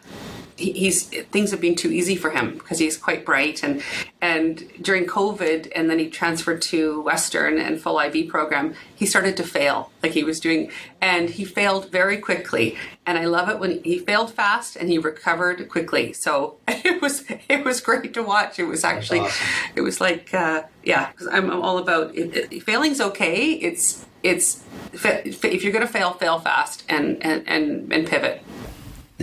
he's 0.55 1.05
things 1.05 1.51
have 1.51 1.59
been 1.59 1.75
too 1.75 1.91
easy 1.91 2.15
for 2.15 2.29
him 2.29 2.53
because 2.53 2.77
he's 2.77 2.95
quite 2.95 3.25
bright 3.25 3.63
and 3.63 3.81
and 4.21 4.69
during 4.81 5.03
covid 5.03 5.71
and 5.75 5.89
then 5.89 5.97
he 5.97 6.07
transferred 6.07 6.61
to 6.61 7.01
western 7.01 7.57
and 7.57 7.81
full 7.81 7.97
ib 7.97 8.23
program 8.29 8.75
he 8.93 9.07
started 9.07 9.35
to 9.35 9.43
fail 9.43 9.91
like 10.03 10.11
he 10.11 10.23
was 10.23 10.39
doing 10.39 10.71
and 11.03 11.29
he 11.31 11.43
failed 11.43 11.91
very 11.91 12.17
quickly. 12.17 12.77
And 13.05 13.17
i 13.17 13.25
love 13.25 13.49
it 13.49 13.59
when 13.59 13.83
he 13.83 13.99
failed 13.99 14.31
fast 14.31 14.77
and 14.77 14.87
he 14.89 14.97
recovered 14.97 15.67
quickly. 15.67 16.13
So 16.13 16.55
it 16.67 17.01
was 17.01 17.25
it 17.49 17.65
was 17.65 17.81
great 17.81 18.13
to 18.13 18.23
watch. 18.23 18.59
It 18.59 18.63
was 18.63 18.85
actually 18.85 19.19
awesome. 19.19 19.47
it 19.75 19.81
was 19.81 19.99
like 19.99 20.33
uh, 20.33 20.63
yeah 20.83 21.11
because 21.11 21.27
I'm, 21.27 21.49
I'm, 21.49 21.61
all 21.61 21.77
about 21.77 22.15
it, 22.15 22.53
it, 22.53 22.63
failing's 22.63 23.01
okay. 23.01 23.51
It's 23.51 24.05
it's 24.23 24.63
if 24.93 25.63
you're 25.63 25.73
going 25.73 25.85
to 25.85 25.91
fail 25.91 26.13
fail 26.13 26.39
fast 26.39 26.85
and 26.87 27.21
and 27.21 27.43
and, 27.47 27.91
and 27.91 28.07
pivot 28.07 28.41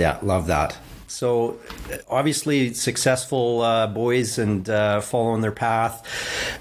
yeah, 0.01 0.19
love 0.23 0.47
that. 0.47 0.77
So, 1.11 1.59
obviously, 2.09 2.73
successful 2.73 3.63
uh, 3.63 3.89
boys 3.89 4.39
and 4.39 4.71
uh, 4.71 5.01
following 5.01 5.41
their 5.41 5.51
path. 5.51 6.07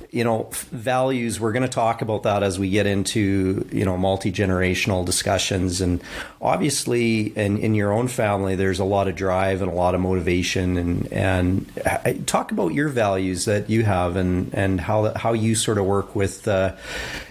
You 0.10 0.24
know, 0.24 0.50
values. 0.72 1.40
We're 1.40 1.52
going 1.52 1.64
to 1.64 1.70
talk 1.70 2.02
about 2.02 2.24
that 2.24 2.42
as 2.42 2.58
we 2.58 2.72
get 2.72 2.88
into 2.88 3.68
you 3.72 3.86
know 3.86 3.96
multi 3.96 4.32
generational 4.32 5.06
discussions. 5.06 5.82
And 5.82 6.02
obviously, 6.42 7.28
in, 7.38 7.60
in 7.60 7.76
your 7.76 7.94
own 7.94 8.08
family, 8.08 8.56
there's 8.56 8.80
a 8.80 8.84
lot 8.84 9.08
of 9.08 9.16
drive 9.16 9.62
and 9.62 9.72
a 9.72 9.76
lot 9.76 9.94
of 9.94 10.02
motivation. 10.02 10.78
And 10.78 11.14
and 11.14 11.72
uh, 11.86 12.14
talk 12.26 12.52
about 12.52 12.74
your 12.74 12.90
values 12.90 13.46
that 13.46 13.70
you 13.70 13.84
have 13.84 14.16
and 14.16 14.52
and 14.56 14.82
how 14.82 15.14
how 15.16 15.34
you 15.34 15.54
sort 15.54 15.78
of 15.78 15.86
work 15.86 16.16
with. 16.16 16.48
Uh, 16.48 16.76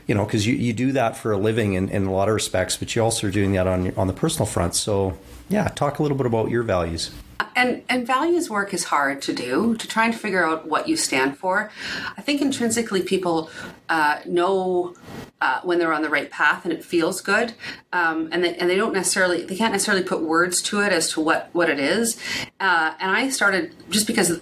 you 0.07 0.15
know, 0.15 0.25
because 0.25 0.47
you, 0.47 0.55
you 0.55 0.73
do 0.73 0.93
that 0.93 1.19
for 1.19 1.33
a 1.33 1.37
living 1.37 1.75
in, 1.75 1.91
in 1.91 2.07
a 2.07 2.12
lot 2.12 2.29
of 2.29 2.35
respects, 2.35 2.79
but 2.79 2.97
you 2.97 3.03
also 3.03 3.27
are 3.27 3.31
doing 3.31 3.53
that 3.53 3.67
on 3.67 3.93
on 3.97 4.07
the 4.07 4.15
personal 4.15 4.47
front. 4.47 4.77
So, 4.77 5.19
yeah, 5.49 5.69
talk 5.69 5.99
a 5.99 6.02
little 6.02 6.17
bit 6.17 6.26
about 6.26 6.50
your 6.50 6.62
values. 6.62 7.11
And 7.55 7.83
and 7.88 8.07
values 8.07 8.49
work 8.49 8.73
is 8.73 8.85
hard 8.85 9.21
to 9.23 9.33
do 9.33 9.75
to 9.76 9.88
try 9.88 10.05
and 10.05 10.14
figure 10.14 10.45
out 10.45 10.69
what 10.69 10.88
you 10.88 10.97
stand 10.97 11.38
for. 11.38 11.71
I 12.17 12.21
think 12.23 12.40
intrinsically 12.40 13.02
people 13.02 13.50
uh, 13.88 14.21
know 14.26 14.95
uh, 15.40 15.61
when 15.62 15.78
they're 15.78 15.93
on 15.93 16.02
the 16.02 16.09
right 16.09 16.31
path 16.31 16.64
and 16.64 16.73
it 16.73 16.85
feels 16.85 17.21
good, 17.21 17.55
um, 17.93 18.28
and 18.31 18.45
they, 18.45 18.55
and 18.57 18.71
they 18.71 18.76
don't 18.76 18.93
necessarily 18.93 19.45
they 19.45 19.57
can't 19.57 19.73
necessarily 19.73 20.05
put 20.05 20.23
words 20.23 20.62
to 20.62 20.81
it 20.83 20.93
as 20.93 21.11
to 21.12 21.21
what 21.21 21.49
what 21.52 21.69
it 21.69 21.81
is. 21.81 22.17
Uh, 22.61 22.95
and 23.00 23.11
I 23.11 23.28
started 23.31 23.75
just 23.90 24.07
because 24.07 24.40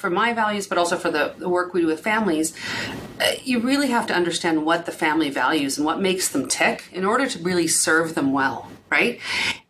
for 0.00 0.10
my 0.10 0.32
values, 0.32 0.66
but 0.66 0.78
also 0.78 0.96
for 0.96 1.10
the, 1.10 1.34
the 1.38 1.48
work 1.48 1.74
we 1.74 1.82
do 1.82 1.86
with 1.86 2.00
families. 2.00 2.56
Uh, 3.20 3.32
you 3.42 3.58
really 3.60 3.88
have 3.88 4.06
to 4.06 4.14
understand 4.14 4.64
what 4.64 4.86
the 4.86 4.92
family 4.92 5.28
values 5.28 5.76
and 5.76 5.84
what 5.84 6.00
makes 6.00 6.28
them 6.28 6.48
tick 6.48 6.84
in 6.92 7.04
order 7.04 7.28
to 7.28 7.38
really 7.40 7.66
serve 7.66 8.14
them 8.14 8.32
well 8.32 8.68
right? 8.90 9.20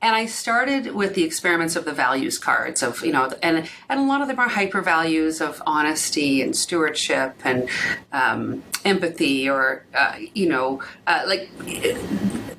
And 0.01 0.15
I 0.15 0.27
started 0.27 0.95
with 0.95 1.15
the 1.15 1.25
experiments 1.25 1.77
of 1.77 1.85
the 1.85 1.93
values 1.93 2.39
cards 2.39 2.83
of, 2.83 3.05
you 3.05 3.13
know, 3.13 3.33
and, 3.43 3.69
and 3.89 4.01
a 4.01 4.03
lot 4.03 4.23
of 4.23 4.29
them 4.29 4.39
are 4.39 4.49
hyper 4.49 4.81
values 4.81 5.41
of 5.41 5.63
honesty 5.67 6.41
and 6.43 6.55
stewardship 6.55 7.35
and 7.45 7.69
um, 8.13 8.63
empathy 8.85 9.49
or, 9.49 9.85
uh, 9.95 10.17
you 10.35 10.49
know, 10.49 10.83
uh, 11.07 11.25
like 11.27 11.51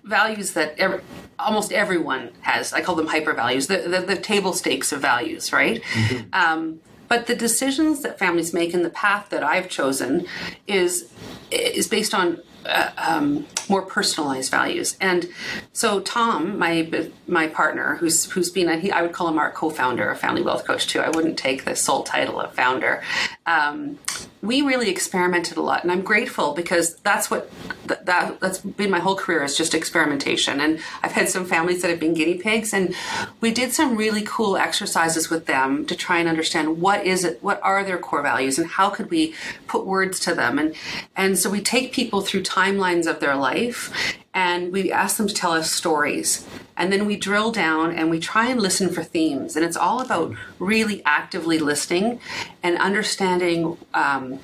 values 0.03 0.53
that 0.53 0.77
every, 0.77 0.99
almost 1.37 1.71
everyone 1.71 2.31
has. 2.41 2.73
I 2.73 2.81
call 2.81 2.95
them 2.95 3.07
hyper 3.07 3.33
values, 3.33 3.67
the, 3.67 3.77
the, 3.77 4.01
the 4.01 4.17
table 4.17 4.53
stakes 4.53 4.91
of 4.91 5.01
values, 5.01 5.53
right? 5.53 5.81
Mm-hmm. 5.81 6.29
Um, 6.33 6.79
but 7.07 7.25
the 7.25 7.35
decisions 7.35 8.03
that 8.03 8.19
families 8.19 8.53
make 8.53 8.73
and 8.73 8.85
the 8.85 8.91
path 8.91 9.29
that 9.29 9.43
I've 9.43 9.67
chosen 9.67 10.27
is 10.67 11.11
is 11.49 11.87
based 11.87 12.13
on 12.13 12.39
uh, 12.65 12.91
um, 12.97 13.45
more 13.69 13.81
personalized 13.81 14.51
values. 14.51 14.97
And 14.99 15.29
so 15.73 15.99
Tom, 15.99 16.57
my 16.57 17.09
my 17.27 17.47
partner, 17.47 17.95
who's 17.95 18.31
who's 18.31 18.49
been 18.49 18.79
he, 18.79 18.91
I 18.91 19.01
would 19.01 19.13
call 19.13 19.27
him 19.27 19.37
our 19.37 19.51
co-founder, 19.51 20.09
a 20.09 20.15
family 20.15 20.41
wealth 20.41 20.65
coach 20.65 20.87
too. 20.87 20.99
I 20.99 21.09
wouldn't 21.09 21.37
take 21.37 21.65
the 21.65 21.75
sole 21.75 22.03
title 22.03 22.39
of 22.39 22.53
founder. 22.53 23.03
Um, 23.45 23.99
we 24.41 24.61
really 24.61 24.89
experimented 24.89 25.57
a 25.57 25.61
lot, 25.61 25.83
and 25.83 25.91
I'm 25.91 26.01
grateful 26.01 26.53
because 26.53 26.95
that's 26.97 27.29
what 27.29 27.51
that, 27.87 28.05
that 28.05 28.39
that's 28.39 28.59
been 28.59 28.89
my 28.89 28.99
whole 28.99 29.15
career 29.15 29.43
is 29.43 29.57
just 29.57 29.73
experimentation. 29.73 30.61
And 30.61 30.79
I've 31.03 31.11
had 31.11 31.29
some 31.29 31.45
families 31.45 31.81
that 31.81 31.89
have 31.89 31.99
been 31.99 32.13
guinea 32.13 32.37
pigs, 32.37 32.73
and 32.73 32.95
we 33.41 33.51
did 33.51 33.73
some 33.73 33.95
really 33.95 34.23
cool 34.25 34.57
exercises 34.57 35.29
with 35.29 35.45
them 35.45 35.85
to 35.87 35.95
try 35.95 36.19
and 36.19 36.29
understand 36.29 36.79
what 36.79 37.05
is 37.05 37.23
it, 37.23 37.43
what 37.43 37.59
are 37.63 37.83
their 37.83 37.97
core 37.97 38.21
values, 38.21 38.57
and 38.57 38.67
how 38.67 38.89
could 38.89 39.09
we 39.09 39.35
put 39.67 39.85
words 39.85 40.19
to 40.21 40.33
them. 40.33 40.57
And 40.57 40.75
and 41.15 41.37
so 41.37 41.49
we 41.49 41.61
take 41.61 41.91
people 41.91 42.21
through 42.21 42.43
timelines 42.50 43.06
of 43.08 43.20
their 43.20 43.36
life 43.36 44.18
and 44.33 44.71
we 44.71 44.91
ask 44.91 45.17
them 45.17 45.27
to 45.27 45.33
tell 45.33 45.51
us 45.53 45.71
stories. 45.71 46.48
And 46.77 46.93
then 46.93 47.05
we 47.05 47.17
drill 47.17 47.51
down 47.51 47.91
and 47.91 48.09
we 48.09 48.19
try 48.19 48.48
and 48.48 48.62
listen 48.62 48.88
for 48.88 49.03
themes. 49.03 49.57
And 49.57 49.65
it's 49.65 49.75
all 49.75 50.00
about 50.00 50.33
really 50.59 51.01
actively 51.03 51.59
listening 51.59 52.21
and 52.63 52.77
understanding 52.77 53.77
um, 53.93 54.39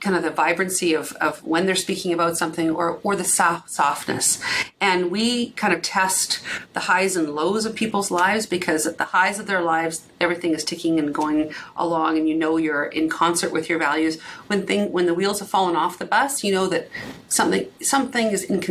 kind 0.00 0.16
of 0.16 0.22
the 0.22 0.30
vibrancy 0.30 0.94
of, 0.94 1.12
of 1.20 1.44
when 1.44 1.66
they're 1.66 1.74
speaking 1.74 2.14
about 2.14 2.38
something 2.38 2.70
or, 2.70 2.98
or 3.02 3.14
the 3.14 3.24
soft, 3.24 3.68
softness. 3.70 4.42
And 4.80 5.10
we 5.10 5.50
kind 5.50 5.74
of 5.74 5.82
test 5.82 6.40
the 6.72 6.80
highs 6.80 7.14
and 7.14 7.34
lows 7.34 7.66
of 7.66 7.74
people's 7.74 8.10
lives 8.10 8.46
because 8.46 8.86
at 8.86 8.96
the 8.96 9.04
highs 9.04 9.38
of 9.38 9.46
their 9.46 9.60
lives, 9.60 10.06
everything 10.20 10.54
is 10.54 10.64
ticking 10.64 10.98
and 10.98 11.14
going 11.14 11.52
along 11.76 12.16
and 12.16 12.26
you 12.26 12.34
know 12.34 12.56
you're 12.56 12.84
in 12.84 13.10
concert 13.10 13.52
with 13.52 13.68
your 13.68 13.78
values. 13.78 14.18
When 14.46 14.66
thing 14.66 14.92
when 14.92 15.04
the 15.04 15.14
wheels 15.14 15.40
have 15.40 15.50
fallen 15.50 15.76
off 15.76 15.98
the 15.98 16.06
bus, 16.06 16.42
you 16.42 16.52
know 16.52 16.68
that 16.68 16.88
something 17.28 17.68
something 17.82 18.28
is 18.28 18.44
inconsistent 18.44 18.67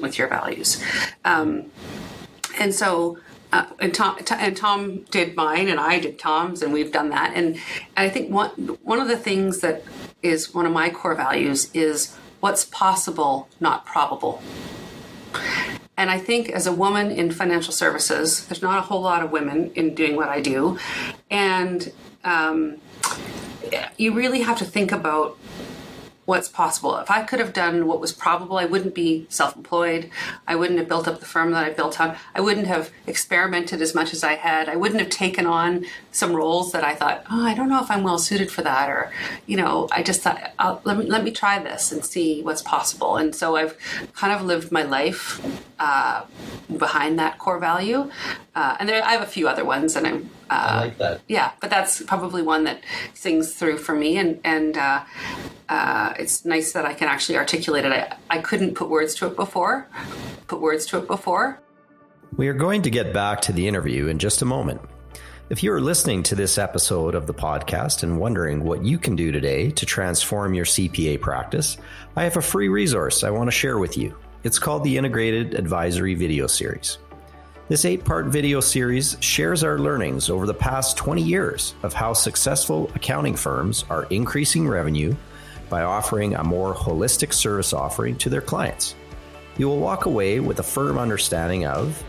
with 0.00 0.18
your 0.18 0.28
values. 0.28 0.82
Um, 1.24 1.70
and 2.58 2.74
so 2.74 3.18
uh, 3.52 3.66
and 3.80 3.92
Tom 3.92 4.18
and 4.30 4.56
Tom 4.56 4.98
did 5.10 5.34
mine, 5.34 5.68
and 5.68 5.80
I 5.80 5.98
did 5.98 6.18
Tom's, 6.18 6.62
and 6.62 6.72
we've 6.72 6.92
done 6.92 7.10
that. 7.10 7.32
And, 7.34 7.56
and 7.56 7.60
I 7.96 8.08
think 8.08 8.30
one 8.30 8.50
one 8.82 9.00
of 9.00 9.08
the 9.08 9.16
things 9.16 9.60
that 9.60 9.82
is 10.22 10.54
one 10.54 10.66
of 10.66 10.72
my 10.72 10.90
core 10.90 11.14
values 11.14 11.70
is 11.74 12.16
what's 12.40 12.64
possible, 12.64 13.48
not 13.58 13.84
probable. 13.84 14.42
And 15.96 16.10
I 16.10 16.18
think 16.18 16.48
as 16.48 16.66
a 16.66 16.72
woman 16.72 17.10
in 17.10 17.30
financial 17.30 17.72
services, 17.72 18.46
there's 18.46 18.62
not 18.62 18.78
a 18.78 18.82
whole 18.82 19.02
lot 19.02 19.22
of 19.22 19.32
women 19.32 19.72
in 19.74 19.94
doing 19.94 20.16
what 20.16 20.28
I 20.28 20.40
do, 20.40 20.78
and 21.30 21.92
um, 22.22 22.76
you 23.96 24.12
really 24.12 24.42
have 24.42 24.58
to 24.58 24.64
think 24.64 24.92
about 24.92 25.36
what's 26.30 26.48
possible. 26.48 26.96
If 26.98 27.10
I 27.10 27.24
could 27.24 27.40
have 27.40 27.52
done 27.52 27.88
what 27.88 28.00
was 28.00 28.12
probable, 28.12 28.56
I 28.56 28.64
wouldn't 28.64 28.94
be 28.94 29.26
self 29.28 29.56
employed. 29.56 30.10
I 30.46 30.54
wouldn't 30.54 30.78
have 30.78 30.88
built 30.88 31.08
up 31.08 31.18
the 31.18 31.26
firm 31.26 31.50
that 31.50 31.64
I 31.64 31.70
built 31.70 32.00
up. 32.00 32.16
I 32.36 32.40
wouldn't 32.40 32.68
have 32.68 32.90
experimented 33.06 33.82
as 33.82 33.96
much 33.96 34.12
as 34.12 34.22
I 34.22 34.36
had. 34.36 34.68
I 34.68 34.76
wouldn't 34.76 35.00
have 35.00 35.10
taken 35.10 35.44
on 35.44 35.84
some 36.12 36.34
roles 36.34 36.72
that 36.72 36.84
I 36.84 36.94
thought, 36.94 37.24
oh, 37.30 37.44
I 37.44 37.54
don't 37.54 37.68
know 37.68 37.80
if 37.82 37.90
I'm 37.90 38.02
well 38.02 38.18
suited 38.18 38.50
for 38.50 38.62
that. 38.62 38.88
Or, 38.88 39.12
you 39.46 39.56
know, 39.56 39.88
I 39.92 40.02
just 40.02 40.22
thought, 40.22 40.52
I'll, 40.58 40.80
let, 40.84 40.98
me, 40.98 41.06
let 41.06 41.22
me 41.22 41.30
try 41.30 41.58
this 41.58 41.92
and 41.92 42.04
see 42.04 42.42
what's 42.42 42.62
possible. 42.62 43.16
And 43.16 43.34
so 43.34 43.56
I've 43.56 43.76
kind 44.14 44.32
of 44.32 44.44
lived 44.44 44.72
my 44.72 44.82
life 44.82 45.40
uh, 45.78 46.24
behind 46.76 47.18
that 47.18 47.38
core 47.38 47.58
value. 47.58 48.10
Uh, 48.54 48.76
and 48.80 48.88
there, 48.88 49.02
I 49.04 49.12
have 49.12 49.22
a 49.22 49.26
few 49.26 49.48
other 49.48 49.64
ones, 49.64 49.96
and 49.96 50.06
I'm. 50.06 50.30
Uh, 50.50 50.54
I 50.54 50.80
like 50.80 50.98
that. 50.98 51.20
Yeah, 51.28 51.52
but 51.60 51.70
that's 51.70 52.02
probably 52.02 52.42
one 52.42 52.64
that 52.64 52.82
sings 53.14 53.54
through 53.54 53.78
for 53.78 53.94
me, 53.94 54.18
and 54.18 54.40
and 54.44 54.76
uh, 54.76 55.04
uh, 55.68 56.12
it's 56.18 56.44
nice 56.44 56.72
that 56.72 56.84
I 56.84 56.92
can 56.92 57.08
actually 57.08 57.38
articulate 57.38 57.84
it. 57.84 57.92
I, 57.92 58.16
I 58.28 58.38
couldn't 58.38 58.74
put 58.74 58.90
words 58.90 59.14
to 59.16 59.26
it 59.28 59.36
before, 59.36 59.86
put 60.48 60.60
words 60.60 60.84
to 60.86 60.98
it 60.98 61.06
before. 61.06 61.60
We 62.36 62.48
are 62.48 62.54
going 62.54 62.82
to 62.82 62.90
get 62.90 63.12
back 63.12 63.40
to 63.42 63.52
the 63.52 63.66
interview 63.66 64.08
in 64.08 64.18
just 64.18 64.42
a 64.42 64.44
moment. 64.44 64.80
If 65.50 65.64
you 65.64 65.72
are 65.72 65.80
listening 65.80 66.22
to 66.22 66.36
this 66.36 66.58
episode 66.58 67.16
of 67.16 67.26
the 67.26 67.34
podcast 67.34 68.04
and 68.04 68.20
wondering 68.20 68.62
what 68.62 68.84
you 68.84 68.98
can 68.98 69.16
do 69.16 69.32
today 69.32 69.72
to 69.72 69.84
transform 69.84 70.54
your 70.54 70.64
CPA 70.64 71.20
practice, 71.20 71.76
I 72.14 72.22
have 72.22 72.36
a 72.36 72.40
free 72.40 72.68
resource 72.68 73.24
I 73.24 73.30
want 73.30 73.48
to 73.48 73.56
share 73.56 73.76
with 73.76 73.98
you. 73.98 74.14
It's 74.44 74.60
called 74.60 74.84
the 74.84 74.96
Integrated 74.96 75.54
Advisory 75.54 76.14
Video 76.14 76.46
Series. 76.46 76.98
This 77.66 77.84
eight 77.84 78.04
part 78.04 78.26
video 78.26 78.60
series 78.60 79.16
shares 79.18 79.64
our 79.64 79.80
learnings 79.80 80.30
over 80.30 80.46
the 80.46 80.54
past 80.54 80.96
20 80.96 81.20
years 81.20 81.74
of 81.82 81.94
how 81.94 82.12
successful 82.12 82.88
accounting 82.94 83.34
firms 83.34 83.84
are 83.90 84.04
increasing 84.04 84.68
revenue 84.68 85.16
by 85.68 85.82
offering 85.82 86.36
a 86.36 86.44
more 86.44 86.72
holistic 86.72 87.32
service 87.32 87.72
offering 87.72 88.16
to 88.18 88.28
their 88.28 88.40
clients. 88.40 88.94
You 89.58 89.66
will 89.66 89.80
walk 89.80 90.06
away 90.06 90.38
with 90.38 90.60
a 90.60 90.62
firm 90.62 90.96
understanding 90.96 91.66
of 91.66 92.00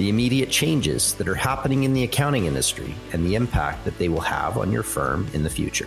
the 0.00 0.08
immediate 0.08 0.48
changes 0.48 1.12
that 1.16 1.28
are 1.28 1.34
happening 1.34 1.84
in 1.84 1.92
the 1.92 2.04
accounting 2.04 2.46
industry 2.46 2.94
and 3.12 3.22
the 3.22 3.34
impact 3.34 3.84
that 3.84 3.98
they 3.98 4.08
will 4.08 4.22
have 4.22 4.56
on 4.56 4.72
your 4.72 4.82
firm 4.82 5.28
in 5.34 5.42
the 5.42 5.50
future. 5.50 5.86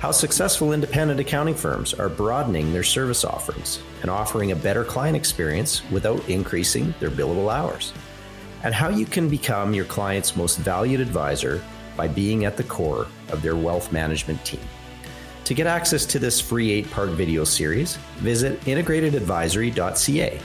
How 0.00 0.12
successful 0.12 0.72
independent 0.72 1.20
accounting 1.20 1.54
firms 1.54 1.92
are 1.92 2.08
broadening 2.08 2.72
their 2.72 2.82
service 2.82 3.22
offerings 3.22 3.80
and 4.00 4.10
offering 4.10 4.50
a 4.52 4.56
better 4.56 4.82
client 4.82 5.14
experience 5.14 5.82
without 5.90 6.26
increasing 6.26 6.94
their 7.00 7.10
billable 7.10 7.52
hours. 7.52 7.92
And 8.62 8.72
how 8.72 8.88
you 8.88 9.04
can 9.04 9.28
become 9.28 9.74
your 9.74 9.84
client's 9.84 10.34
most 10.34 10.56
valued 10.60 11.00
advisor 11.00 11.62
by 11.98 12.08
being 12.08 12.46
at 12.46 12.56
the 12.56 12.64
core 12.64 13.08
of 13.28 13.42
their 13.42 13.56
wealth 13.56 13.92
management 13.92 14.42
team. 14.42 14.62
To 15.44 15.52
get 15.52 15.66
access 15.66 16.06
to 16.06 16.18
this 16.18 16.40
free 16.40 16.70
eight 16.70 16.90
part 16.90 17.10
video 17.10 17.44
series, 17.44 17.96
visit 18.20 18.58
integratedadvisory.ca. 18.62 20.40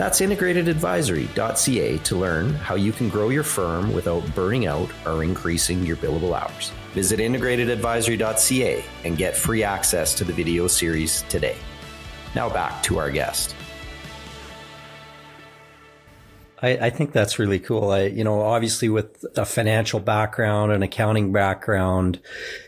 That's 0.00 0.22
integratedadvisory.ca 0.22 1.98
to 1.98 2.16
learn 2.16 2.54
how 2.54 2.74
you 2.74 2.90
can 2.90 3.10
grow 3.10 3.28
your 3.28 3.42
firm 3.42 3.92
without 3.92 4.24
burning 4.34 4.66
out 4.66 4.90
or 5.04 5.22
increasing 5.22 5.84
your 5.84 5.96
billable 5.96 6.32
hours. 6.32 6.72
Visit 6.94 7.20
integratedadvisory.ca 7.20 8.82
and 9.04 9.18
get 9.18 9.36
free 9.36 9.62
access 9.62 10.14
to 10.14 10.24
the 10.24 10.32
video 10.32 10.68
series 10.68 11.20
today. 11.28 11.54
Now 12.34 12.48
back 12.48 12.82
to 12.84 12.96
our 12.96 13.10
guest. 13.10 13.54
I, 16.62 16.86
I, 16.86 16.88
think 16.88 17.12
that's 17.12 17.38
really 17.38 17.58
cool. 17.58 17.90
I, 17.90 18.04
you 18.04 18.24
know, 18.24 18.40
obviously 18.40 18.88
with 18.88 19.22
a 19.36 19.44
financial 19.44 20.00
background, 20.00 20.72
an 20.72 20.82
accounting 20.82 21.30
background, 21.30 22.22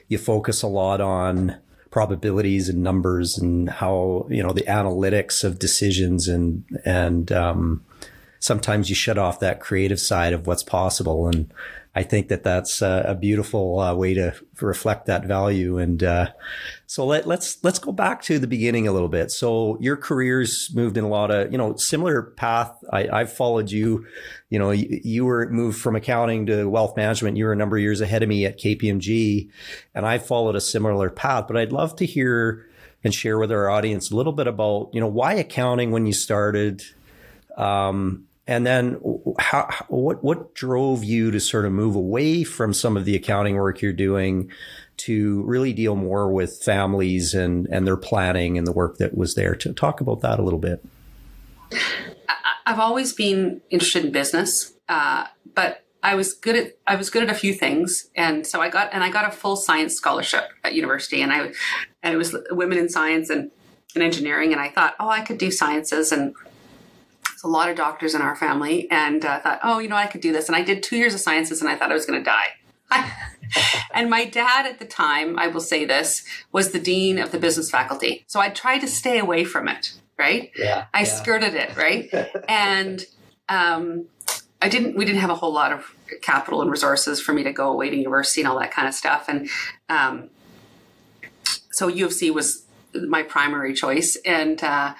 you 0.07 0.19
focus 0.19 0.61
a 0.61 0.67
lot 0.67 1.01
on 1.01 1.57
probabilities 1.93 2.69
and 2.69 2.83
numbers 2.83 3.39
and 3.39 3.69
how 3.69 4.27
you 4.29 4.43
know 4.43 4.53
the 4.53 4.63
analytics 4.63 5.45
of 5.45 5.61
decisions 5.61 6.27
and 6.27 6.65
and 6.85 7.31
um, 7.31 7.85
sometimes 8.43 8.89
you 8.89 8.95
shut 8.97 9.19
off 9.19 9.39
that 9.39 9.61
creative 9.61 10.01
side 10.01 10.33
of 10.33 10.49
what's 10.49 10.65
possible. 10.65 11.29
And 11.29 11.53
I 11.95 12.03
think 12.05 12.29
that 12.29 12.43
that's 12.43 12.81
a, 12.81 13.17
beautiful 13.21 13.79
uh, 13.79 13.95
way 13.95 14.15
to 14.15 14.35
reflect 14.61 15.07
that 15.07 15.27
value. 15.27 15.77
And 15.77 16.03
uh, 16.03 16.29
so 16.87 17.05
let, 17.05 17.27
let's 17.27 17.63
let's 17.63 17.79
go 17.79 17.93
back 17.93 18.23
to 18.23 18.39
the 18.39 18.47
beginning 18.47 18.89
a 18.89 18.93
little 18.93 19.11
bit. 19.11 19.31
So 19.31 19.77
your 19.79 19.97
career's 19.97 20.71
moved 20.75 20.97
in 20.97 21.05
a 21.05 21.09
lot 21.09 21.31
of 21.31 21.53
you 21.53 21.59
know 21.59 21.77
similar 21.77 22.23
path. 22.23 22.73
I, 22.91 23.09
I've 23.09 23.33
followed 23.33 23.71
you. 23.71 24.07
You 24.49 24.59
know, 24.59 24.71
you, 24.71 25.01
you, 25.05 25.25
were 25.27 25.49
moved 25.51 25.81
from 25.81 25.95
accounting 25.95 26.47
to 26.47 26.65
wealth 26.65 26.97
management. 26.97 27.37
You 27.37 27.45
were 27.45 27.53
a 27.53 27.57
number 27.57 27.77
of 27.77 27.83
years 27.83 28.01
ahead 28.01 28.23
of 28.23 28.29
me 28.29 28.47
at 28.47 28.59
KPMG, 28.59 29.51
and 29.95 30.07
I 30.07 30.19
followed 30.19 30.57
a 30.57 30.61
similar 30.61 31.11
path. 31.11 31.47
But 31.47 31.59
I'd 31.59 31.73
love 31.73 31.97
to 31.97 32.07
hear 32.07 32.67
and 33.05 33.13
share 33.13 33.39
with 33.39 33.53
our 33.53 33.69
audience 33.69 34.11
a 34.11 34.17
little 34.17 34.33
bit 34.33 34.47
about 34.47 34.91
you 34.95 35.01
know 35.01 35.09
why 35.09 35.35
accounting 35.35 35.91
when 35.91 36.07
you 36.07 36.15
started. 36.15 36.83
Um, 37.57 38.25
and 38.53 38.67
then 38.67 39.01
how, 39.39 39.69
what 39.89 40.23
what 40.23 40.55
drove 40.55 41.03
you 41.03 41.31
to 41.31 41.41
sort 41.41 41.65
of 41.65 41.73
move 41.73 41.97
away 41.97 42.45
from 42.45 42.75
some 42.75 42.97
of 42.97 43.05
the 43.05 43.17
accounting 43.17 43.57
work 43.57 43.81
you're 43.81 43.93
doing 43.93 44.51
to 44.99 45.43
really 45.45 45.73
deal 45.73 45.97
more 45.97 46.31
with 46.31 46.63
families 46.63 47.33
and 47.33 47.67
and 47.69 47.87
their 47.87 47.97
planning 47.97 48.59
and 48.59 48.67
the 48.67 48.73
work 48.73 48.99
that 48.99 49.17
was 49.17 49.35
there? 49.35 49.55
To 49.55 49.73
talk 49.73 50.01
about 50.01 50.21
that 50.21 50.39
a 50.39 50.43
little 50.43 50.59
bit. 50.59 50.85
I've 52.67 52.79
always 52.79 53.13
been 53.13 53.63
interested 53.71 54.05
in 54.05 54.13
business 54.13 54.73
uh, 54.89 55.27
but 55.55 55.85
i 56.03 56.15
was 56.15 56.35
good 56.35 56.57
at 56.57 56.73
i 56.87 56.97
was 56.97 57.09
good 57.09 57.23
at 57.23 57.31
a 57.31 57.35
few 57.35 57.55
things. 57.55 58.11
And 58.15 58.47
so 58.47 58.61
i 58.61 58.69
got 58.69 58.91
and 58.93 59.03
i 59.03 59.11
got 59.11 59.27
a 59.27 59.31
full 59.31 59.57
science 59.57 59.95
scholarship 59.95 60.45
at 60.65 60.75
university. 60.75 61.23
And 61.23 61.33
i 61.33 61.53
and 62.03 62.15
it 62.15 62.17
was 62.17 62.37
women 62.51 62.79
in 62.79 62.89
science 62.89 63.31
and, 63.31 63.51
and 63.95 64.03
engineering. 64.03 64.53
And 64.53 64.61
i 64.61 64.69
thought 64.69 64.95
oh 65.01 65.09
i 65.09 65.21
could 65.23 65.39
do 65.39 65.51
sciences 65.51 66.13
and 66.13 66.35
a 67.45 67.49
lot 67.49 67.69
of 67.69 67.77
doctors 67.77 68.15
in 68.15 68.23
our 68.23 68.37
family, 68.37 68.91
and 68.91 69.25
uh, 69.25 69.41
thought, 69.41 69.61
oh, 69.63 69.79
you 69.79 69.89
know, 69.89 69.97
I 69.97 70.07
could 70.07 70.21
do 70.21 70.33
this. 70.33 70.49
And 70.49 70.57
I 70.57 70.63
did 70.63 70.83
two 70.83 70.97
years 70.97 71.15
of 71.15 71.21
sciences, 71.21 71.61
and 71.61 71.71
I 71.71 71.77
thought 71.77 71.91
I 71.91 71.95
was 71.95 72.07
going 72.07 72.23
to 72.23 72.25
die. 72.25 72.47
and 73.95 74.11
my 74.11 74.25
dad 74.25 74.67
at 74.67 74.79
the 74.79 74.85
time, 74.85 75.39
I 75.39 75.49
will 75.49 75.61
say 75.61 75.85
this, 75.85 76.25
was 76.53 76.73
the 76.73 76.81
dean 76.81 77.19
of 77.19 77.33
the 77.33 77.39
business 77.39 77.71
faculty. 77.71 78.25
So 78.27 78.41
I 78.41 78.49
tried 78.51 78.81
to 78.81 78.89
stay 78.89 79.19
away 79.19 79.45
from 79.45 79.69
it, 79.69 79.93
right? 80.19 80.51
Yeah. 80.57 80.87
I 80.93 81.01
yeah. 81.01 81.05
skirted 81.05 81.55
it, 81.55 81.77
right? 81.77 82.13
and 82.49 83.05
um, 83.49 84.07
I 84.61 84.69
didn't. 84.69 84.97
We 84.97 85.05
didn't 85.05 85.21
have 85.21 85.31
a 85.31 85.35
whole 85.35 85.53
lot 85.53 85.73
of 85.73 85.95
capital 86.23 86.63
and 86.63 86.71
resources 86.71 87.21
for 87.21 87.33
me 87.33 87.43
to 87.43 87.53
go 87.53 87.71
away 87.71 87.91
to 87.91 87.97
university 87.97 88.41
and 88.43 88.49
all 88.49 88.59
that 88.61 88.71
kind 88.71 88.87
of 88.87 88.95
stuff. 88.95 89.29
And 89.29 89.49
um, 89.89 90.31
so 91.73 91.89
U 91.89 92.07
of 92.07 92.13
C 92.13 92.31
was 92.31 92.65
my 92.95 93.23
primary 93.23 93.75
choice, 93.75 94.17
and 94.25 94.63
uh, 94.63 94.95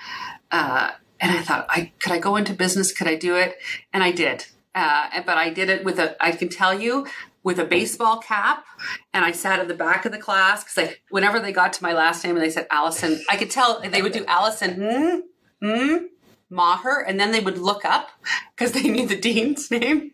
uh, 0.51 0.93
and 1.23 1.31
I 1.31 1.41
thought, 1.41 1.67
I 1.71 1.93
could 2.01 2.13
I 2.13 2.19
go 2.19 2.37
into 2.37 2.53
business? 2.53 2.93
Could 2.93 3.07
I 3.07 3.15
do 3.15 3.37
it? 3.37 3.57
And 3.93 4.03
I 4.03 4.11
did. 4.11 4.47
Uh, 4.75 5.23
but 5.25 5.39
I 5.39 5.51
did 5.51 5.71
it 5.71 5.85
with 5.85 5.99
a. 5.99 6.23
I 6.23 6.33
can 6.33 6.49
tell 6.49 6.79
you 6.79 7.07
with 7.45 7.59
a 7.59 7.65
baseball 7.65 8.19
cap, 8.19 8.65
and 9.15 9.25
I 9.25 9.31
sat 9.31 9.61
at 9.61 9.69
the 9.69 9.75
back 9.75 10.05
of 10.05 10.13
the 10.13 10.19
class 10.19 10.65
because 10.65 10.95
whenever 11.11 11.39
they 11.39 11.53
got 11.53 11.73
to 11.75 11.83
my 11.83 11.93
last 11.93 12.25
name 12.25 12.37
and 12.37 12.45
they 12.45 12.51
said 12.51 12.67
Allison, 12.71 13.23
I 13.31 13.37
could 13.37 13.51
tell 13.51 13.81
they 13.81 14.03
would 14.03 14.13
do 14.13 14.25
Allison. 14.27 15.25
Hmm, 15.61 15.67
hmm, 15.67 15.97
Maher, 16.51 17.05
and 17.07 17.21
then 17.21 17.31
they 17.31 17.41
would 17.41 17.59
look 17.59 17.85
up 17.85 18.11
because 18.57 18.73
they 18.73 18.89
knew 18.89 19.07
the 19.07 19.19
dean's 19.19 19.71
name, 19.71 20.13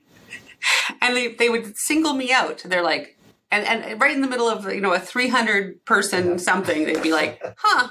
and 1.00 1.16
they 1.16 1.28
they 1.28 1.48
would 1.48 1.76
single 1.78 2.12
me 2.12 2.32
out. 2.32 2.62
They're 2.66 2.82
like, 2.82 3.16
and 3.50 3.64
and 3.64 4.00
right 4.00 4.14
in 4.14 4.20
the 4.20 4.28
middle 4.28 4.48
of 4.48 4.64
you 4.72 4.80
know 4.80 4.92
a 4.92 5.00
300 5.00 5.84
person 5.84 6.38
something 6.38 6.84
they'd 6.84 7.02
be 7.02 7.12
like 7.12 7.40
huh 7.56 7.88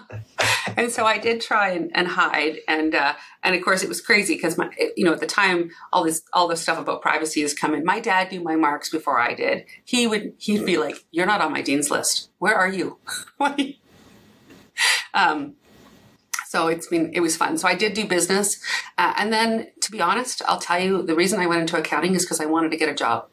and 0.78 0.92
so 0.92 1.06
i 1.06 1.18
did 1.18 1.42
try 1.42 1.72
and, 1.72 1.92
and 1.94 2.08
hide 2.08 2.60
and 2.68 2.96
uh, 2.96 3.14
and 3.44 3.56
of 3.56 3.62
course 3.64 3.84
it 3.84 3.90
was 3.90 4.00
crazy 4.00 4.36
because 4.36 4.58
my 4.58 4.70
you 4.96 5.04
know 5.04 5.12
at 5.12 5.20
the 5.20 5.28
time 5.28 5.72
all 5.92 6.06
this 6.06 6.22
all 6.32 6.48
this 6.48 6.62
stuff 6.62 6.78
about 6.78 7.02
privacy 7.02 7.42
is 7.42 7.54
coming. 7.54 7.84
my 7.84 8.00
dad 8.00 8.32
knew 8.32 8.42
my 8.42 8.56
marks 8.56 8.90
before 8.90 9.20
i 9.20 9.34
did. 9.34 9.66
He 9.84 10.08
would 10.08 10.34
he'd 10.38 10.66
be 10.66 10.78
like 10.78 11.04
you're 11.12 11.26
not 11.26 11.42
on 11.42 11.52
my 11.52 11.62
dean's 11.62 11.92
list. 11.92 12.30
Where 12.38 12.56
are 12.56 12.70
you? 12.70 12.98
Um 15.14 15.56
so 16.46 16.68
it's 16.68 16.86
been 16.88 17.12
it 17.14 17.20
was 17.20 17.36
fun. 17.36 17.58
So 17.58 17.68
i 17.68 17.74
did 17.74 17.96
do 17.96 18.08
business. 18.08 18.62
Uh, 18.98 19.14
and 19.18 19.34
then 19.34 19.68
to 19.82 19.92
be 19.92 20.00
honest 20.00 20.44
i'll 20.48 20.60
tell 20.60 20.80
you 20.80 21.02
the 21.02 21.16
reason 21.16 21.40
i 21.40 21.48
went 21.48 21.62
into 21.62 21.78
accounting 21.78 22.14
is 22.14 22.24
because 22.24 22.40
i 22.40 22.46
wanted 22.46 22.70
to 22.70 22.78
get 22.78 22.88
a 22.88 22.94
job. 22.94 23.28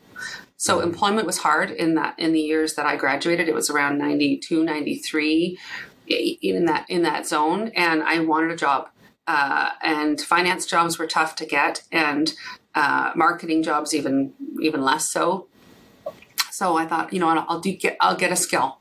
So 0.56 0.80
employment 0.80 1.26
was 1.26 1.38
hard 1.38 1.70
in 1.70 1.94
that 1.96 2.18
in 2.18 2.32
the 2.32 2.40
years 2.40 2.74
that 2.76 2.86
I 2.86 2.96
graduated. 2.96 3.48
It 3.48 3.54
was 3.54 3.68
around 3.68 3.98
92, 3.98 4.64
93 4.64 5.58
in 6.06 6.66
that 6.66 6.86
in 6.88 7.02
that 7.02 7.26
zone 7.26 7.68
and 7.74 8.02
I 8.02 8.20
wanted 8.20 8.50
a 8.50 8.56
job. 8.56 8.88
Uh, 9.26 9.70
and 9.82 10.20
finance 10.20 10.66
jobs 10.66 10.98
were 10.98 11.06
tough 11.06 11.34
to 11.34 11.46
get 11.46 11.82
and 11.90 12.34
uh, 12.74 13.12
marketing 13.16 13.62
jobs 13.62 13.94
even 13.94 14.32
even 14.60 14.82
less 14.82 15.10
so. 15.10 15.46
So 16.50 16.76
I 16.76 16.86
thought, 16.86 17.12
you 17.12 17.20
know, 17.20 17.28
I'll 17.48 17.60
do 17.60 17.74
get 17.74 17.96
I'll 18.00 18.16
get 18.16 18.30
a 18.32 18.36
skill 18.36 18.78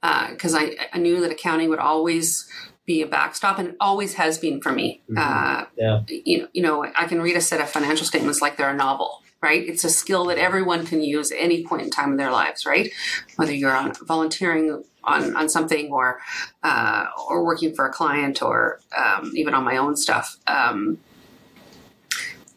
because 0.00 0.54
uh, 0.54 0.60
I, 0.60 0.76
I 0.92 0.98
knew 0.98 1.20
that 1.20 1.32
accounting 1.32 1.68
would 1.70 1.78
always 1.78 2.48
be 2.86 3.02
a 3.02 3.06
backstop 3.06 3.58
and 3.58 3.68
it 3.68 3.76
always 3.80 4.14
has 4.14 4.38
been 4.38 4.60
for 4.60 4.72
me. 4.72 5.02
Mm-hmm. 5.10 5.18
Uh, 5.18 5.66
yeah. 5.76 6.02
You 6.08 6.38
know, 6.38 6.48
you 6.52 6.62
know, 6.62 6.86
I 6.96 7.06
can 7.06 7.20
read 7.20 7.36
a 7.36 7.40
set 7.40 7.60
of 7.60 7.68
financial 7.68 8.06
statements 8.06 8.40
like 8.40 8.56
they're 8.56 8.70
a 8.70 8.76
novel 8.76 9.22
right? 9.42 9.66
It's 9.66 9.84
a 9.84 9.90
skill 9.90 10.26
that 10.26 10.38
everyone 10.38 10.86
can 10.86 11.02
use 11.02 11.32
any 11.32 11.64
point 11.64 11.82
in 11.82 11.90
time 11.90 12.10
in 12.10 12.16
their 12.16 12.30
lives, 12.30 12.66
right? 12.66 12.92
Whether 13.36 13.54
you're 13.54 13.76
on 13.76 13.94
volunteering 14.02 14.84
on, 15.04 15.36
on 15.36 15.48
something 15.48 15.90
or 15.90 16.20
uh, 16.62 17.06
or 17.28 17.44
working 17.44 17.74
for 17.74 17.86
a 17.86 17.92
client 17.92 18.42
or 18.42 18.80
um, 18.96 19.32
even 19.34 19.54
on 19.54 19.64
my 19.64 19.76
own 19.76 19.96
stuff. 19.96 20.36
Um, 20.46 20.98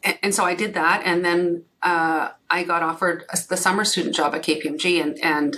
and, 0.04 0.18
and, 0.22 0.36
so 0.36 0.44
I 0.44 0.54
did 0.54 0.74
that, 0.74 1.02
and 1.06 1.24
then 1.24 1.63
uh, 1.82 2.32
I 2.50 2.63
got 2.63 2.84
offered 2.84 3.24
the 3.50 3.56
summer 3.56 3.86
student 3.86 4.16
job 4.16 4.36
at 4.36 4.44
KPMG, 4.44 5.02
and 5.02 5.18
and 5.24 5.56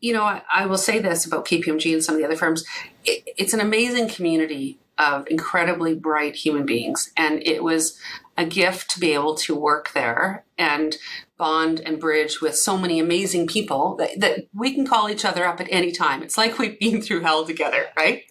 you 0.00 0.12
know 0.12 0.22
I, 0.22 0.42
I 0.52 0.66
will 0.66 0.78
say 0.78 1.00
this 1.00 1.26
about 1.26 1.44
KPMG 1.44 1.92
and 1.92 2.04
some 2.04 2.14
of 2.14 2.20
the 2.20 2.26
other 2.26 2.36
firms: 2.36 2.64
it, 3.04 3.24
it's 3.36 3.52
an 3.52 3.60
amazing 3.60 4.08
community 4.08 4.78
of 4.98 5.26
incredibly 5.28 5.94
bright 5.94 6.36
human 6.36 6.64
beings, 6.64 7.10
and 7.16 7.44
it 7.44 7.64
was 7.64 7.98
a 8.36 8.44
gift 8.44 8.90
to 8.90 9.00
be 9.00 9.12
able 9.12 9.34
to 9.34 9.54
work 9.54 9.92
there 9.92 10.44
and 10.58 10.96
bond 11.36 11.80
and 11.80 12.00
bridge 12.00 12.40
with 12.40 12.56
so 12.56 12.76
many 12.76 12.98
amazing 12.98 13.46
people 13.46 13.96
that, 13.96 14.18
that 14.20 14.46
we 14.54 14.72
can 14.74 14.86
call 14.86 15.08
each 15.08 15.24
other 15.24 15.44
up 15.44 15.60
at 15.60 15.68
any 15.70 15.92
time. 15.92 16.22
It's 16.22 16.38
like 16.38 16.58
we've 16.58 16.78
been 16.78 17.00
through 17.00 17.20
hell 17.20 17.44
together, 17.44 17.86
right? 17.96 18.24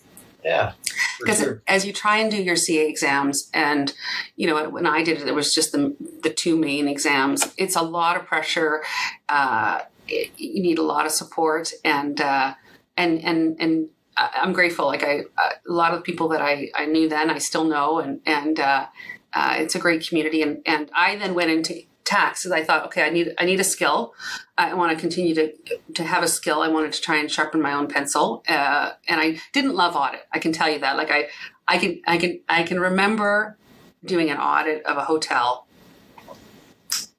Yeah. 0.44 0.74
Because 1.20 1.40
sure. 1.40 1.62
as 1.68 1.86
you 1.86 1.94
try 1.94 2.18
and 2.18 2.30
do 2.30 2.42
your 2.42 2.56
CA 2.56 2.88
exams, 2.88 3.50
and 3.54 3.94
you 4.36 4.48
know, 4.48 4.70
when 4.70 4.86
I 4.86 5.04
did 5.04 5.22
it, 5.22 5.28
it 5.28 5.34
was 5.34 5.56
just 5.56 5.72
the, 5.72 5.96
the 6.22 6.30
two 6.30 6.58
main 6.58 6.88
exams. 6.88 7.54
It's 7.58 7.76
a 7.76 7.82
lot 7.82 8.18
of 8.18 8.26
pressure. 8.26 8.84
Uh, 9.30 9.82
it, 10.08 10.32
you 10.38 10.62
need 10.62 10.80
a 10.80 10.84
lot 10.84 11.06
of 11.06 11.14
support, 11.14 11.72
and 11.86 12.20
uh, 12.20 12.56
and 12.98 13.24
and 13.24 13.56
and 13.60 13.90
I'm 14.18 14.54
grateful. 14.54 14.86
Like 14.86 15.04
I, 15.04 15.22
a 15.40 15.72
lot 15.72 15.94
of 15.94 16.04
people 16.04 16.28
that 16.30 16.42
I, 16.42 16.70
I 16.76 16.86
knew 16.86 17.10
then, 17.10 17.30
I 17.30 17.38
still 17.38 17.64
know, 17.64 18.00
and 18.00 18.20
and 18.26 18.60
uh, 18.60 18.88
uh, 19.34 19.56
it's 19.58 19.76
a 19.76 19.80
great 19.80 20.08
community, 20.08 20.42
and 20.42 20.62
and 20.66 20.90
I 20.94 21.16
then 21.16 21.34
went 21.34 21.52
into 21.52 21.82
tax 22.04 22.44
because 22.44 22.52
I 22.52 22.64
thought, 22.64 22.86
okay, 22.86 23.04
I 23.04 23.10
need 23.10 23.34
I 23.38 23.46
need 23.46 23.60
a 23.60 23.64
skill. 23.64 24.14
I 24.58 24.74
want 24.74 24.92
to 24.92 25.00
continue 25.00 25.34
to 25.36 25.54
to 25.96 26.04
have 26.04 26.24
a 26.24 26.28
skill. 26.28 26.62
I 26.62 26.68
wanted 26.68 26.94
to 26.94 27.02
try 27.02 27.18
and 27.18 27.32
sharpen 27.32 27.62
my 27.62 27.74
own 27.74 27.88
pencil, 27.88 28.44
uh, 28.48 28.92
and 29.08 29.20
I 29.20 29.42
didn't 29.54 29.76
love 29.76 29.96
audit. 29.96 30.22
I 30.32 30.40
can 30.40 30.52
tell 30.52 30.70
you 30.70 30.80
that. 30.80 30.98
Like 30.98 31.12
I 31.12 31.30
I 31.68 31.78
can 31.78 32.02
I 32.06 32.18
can 32.18 32.40
I 32.50 32.64
can 32.64 32.80
remember 32.80 33.58
doing 34.06 34.30
an 34.30 34.38
audit 34.38 34.86
of 34.86 34.98
a 34.98 35.06
hotel, 35.06 35.66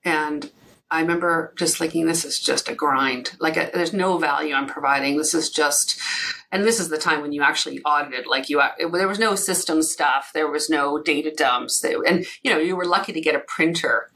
and 0.05 0.51
I 0.91 1.01
remember 1.01 1.53
just 1.57 1.79
thinking, 1.79 2.07
this 2.07 2.25
is 2.25 2.39
just 2.39 2.69
a 2.69 2.75
grind. 2.75 3.33
Like, 3.41 3.57
a, 3.57 3.71
there's 3.75 3.93
no 3.93 4.17
value 4.17 4.55
I'm 4.55 4.69
providing. 4.69 5.17
This 5.17 5.35
is 5.35 5.51
just, 5.51 5.99
and 6.55 6.65
this 6.65 6.79
is 6.79 6.89
the 6.89 6.99
time 6.99 7.21
when 7.21 7.33
you 7.33 7.43
actually 7.43 7.83
audited. 7.83 8.29
Like, 8.29 8.49
you, 8.49 8.63
it, 8.79 8.93
there 8.93 9.09
was 9.09 9.19
no 9.19 9.35
system 9.35 9.83
stuff. 9.83 10.31
There 10.33 10.47
was 10.47 10.71
no 10.71 11.03
data 11.03 11.33
dumps. 11.37 11.81
They, 11.81 11.95
and, 11.95 12.25
you 12.45 12.51
know, 12.51 12.59
you 12.59 12.77
were 12.77 12.85
lucky 12.85 13.13
to 13.13 13.21
get 13.21 13.35
a 13.35 13.41
printer, 13.41 14.09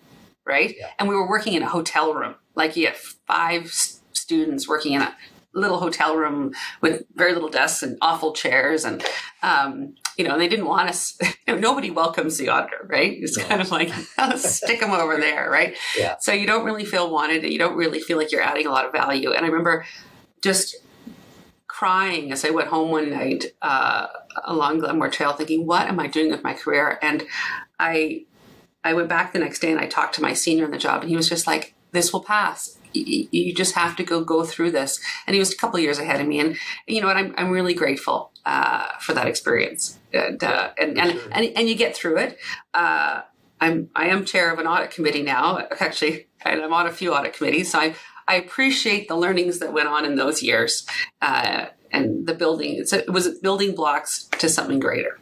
right? 0.47 0.73
Yeah. 0.79 0.91
And 1.01 1.09
we 1.09 1.17
were 1.17 1.29
working 1.29 1.55
in 1.55 1.65
a 1.65 1.69
hotel 1.69 2.15
room. 2.15 2.37
Like, 2.55 2.77
you 2.77 2.87
had 2.87 2.97
five 2.97 3.73
students 3.73 4.69
working 4.69 4.93
in 4.93 5.03
a 5.03 5.17
little 5.53 5.81
hotel 5.81 6.17
room 6.17 6.53
with 6.81 7.03
very 7.17 7.33
little 7.33 7.49
desks 7.49 7.83
and 7.83 7.99
awful 8.03 8.33
chairs 8.33 8.85
and 8.85 9.05
um, 9.43 9.97
you 10.17 10.23
know 10.29 10.39
they 10.39 10.47
didn't 10.47 10.67
want 10.67 10.89
us 10.89 11.17
you 11.23 11.29
know, 11.55 11.59
nobody 11.59 11.91
welcomes 11.91 12.37
the 12.37 12.49
auditor 12.49 12.87
right 12.87 13.17
it's 13.21 13.37
no. 13.37 13.45
kind 13.45 13.61
of 13.61 13.71
like 13.71 13.89
stick 14.37 14.79
them 14.79 14.91
over 14.91 15.17
there 15.17 15.51
right 15.51 15.77
yeah. 15.97 16.17
so 16.21 16.33
you 16.33 16.47
don't 16.47 16.65
really 16.65 16.85
feel 16.85 17.11
wanted 17.11 17.43
and 17.43 17.53
you 17.53 17.59
don't 17.59 17.77
really 17.77 17.99
feel 17.99 18.19
like 18.19 18.31
you're 18.31 18.43
adding 18.43 18.67
a 18.67 18.71
lot 18.71 18.85
of 18.85 18.93
value 18.93 19.33
and 19.33 19.45
i 19.45 19.49
remember 19.49 19.85
just 20.43 20.77
crying 21.79 22.33
as 22.33 22.45
i 22.45 22.51
went 22.51 22.69
home 22.69 22.91
one 22.91 23.09
night 23.11 23.47
uh, 23.63 24.07
along 24.45 24.79
glenmore 24.79 25.09
trail 25.09 25.33
thinking 25.33 25.67
what 25.67 25.87
am 25.87 26.01
i 26.01 26.07
doing 26.07 26.31
with 26.31 26.43
my 26.43 26.55
career 26.55 26.99
and 27.03 27.25
i 27.79 28.25
i 28.85 28.93
went 28.93 29.09
back 29.09 29.33
the 29.33 29.39
next 29.39 29.61
day 29.61 29.71
and 29.71 29.81
i 29.81 29.87
talked 29.87 30.15
to 30.15 30.23
my 30.23 30.33
senior 30.33 30.65
in 30.65 30.71
the 30.71 30.79
job 30.79 31.03
and 31.03 31.11
he 31.11 31.17
was 31.17 31.29
just 31.29 31.47
like 31.47 31.75
this 31.93 32.13
will 32.13 32.23
pass 32.23 32.79
you 32.93 33.55
just 33.55 33.75
have 33.75 33.97
to 33.97 34.05
go 34.05 34.23
go 34.25 34.45
through 34.45 34.71
this. 34.71 35.01
And 35.27 35.35
he 35.35 35.41
was 35.41 35.53
a 35.53 35.57
couple 35.57 35.79
years 35.79 35.99
ahead 35.99 36.21
of 36.21 36.27
me, 36.27 36.41
and 36.41 36.57
you 36.87 37.01
know 37.01 37.07
what? 37.07 37.17
I'm 37.17 37.35
I'm 37.37 37.51
really 37.51 37.75
grateful 37.75 38.33
uh, 38.45 38.87
for 39.01 39.13
that 39.15 39.27
experience, 39.27 39.99
and 40.13 40.43
uh, 40.43 40.71
and, 40.79 40.99
and, 40.99 41.21
and 41.33 41.53
and 41.57 41.69
you 41.69 41.75
get 41.75 41.97
through 41.97 42.19
it. 42.19 42.39
Uh, 42.75 43.23
I'm 43.61 43.91
I 43.95 44.07
am 44.09 44.25
chair 44.25 44.53
of 44.53 44.59
an 44.59 44.67
audit 44.67 44.91
committee 44.91 45.23
now, 45.23 45.67
actually, 45.81 46.29
and 46.43 46.63
I'm 46.63 46.73
on 46.73 46.87
a 46.87 46.93
few 46.93 47.15
audit 47.15 47.35
committees. 47.35 47.73
So 47.73 47.79
I 47.79 47.95
I 48.29 48.35
appreciate 48.35 49.09
the 49.09 49.17
learnings 49.17 49.59
that 49.59 49.73
went 49.73 49.89
on 49.89 50.05
in 50.05 50.17
those 50.17 50.43
years, 50.43 50.87
uh, 51.23 51.67
and 51.91 52.27
the 52.27 52.35
building. 52.35 52.77
It's 52.77 52.93
a, 52.93 52.99
it 52.99 53.11
was 53.11 53.39
building 53.39 53.75
blocks 53.75 54.25
to 54.39 54.49
something 54.49 54.79
greater. 54.79 55.19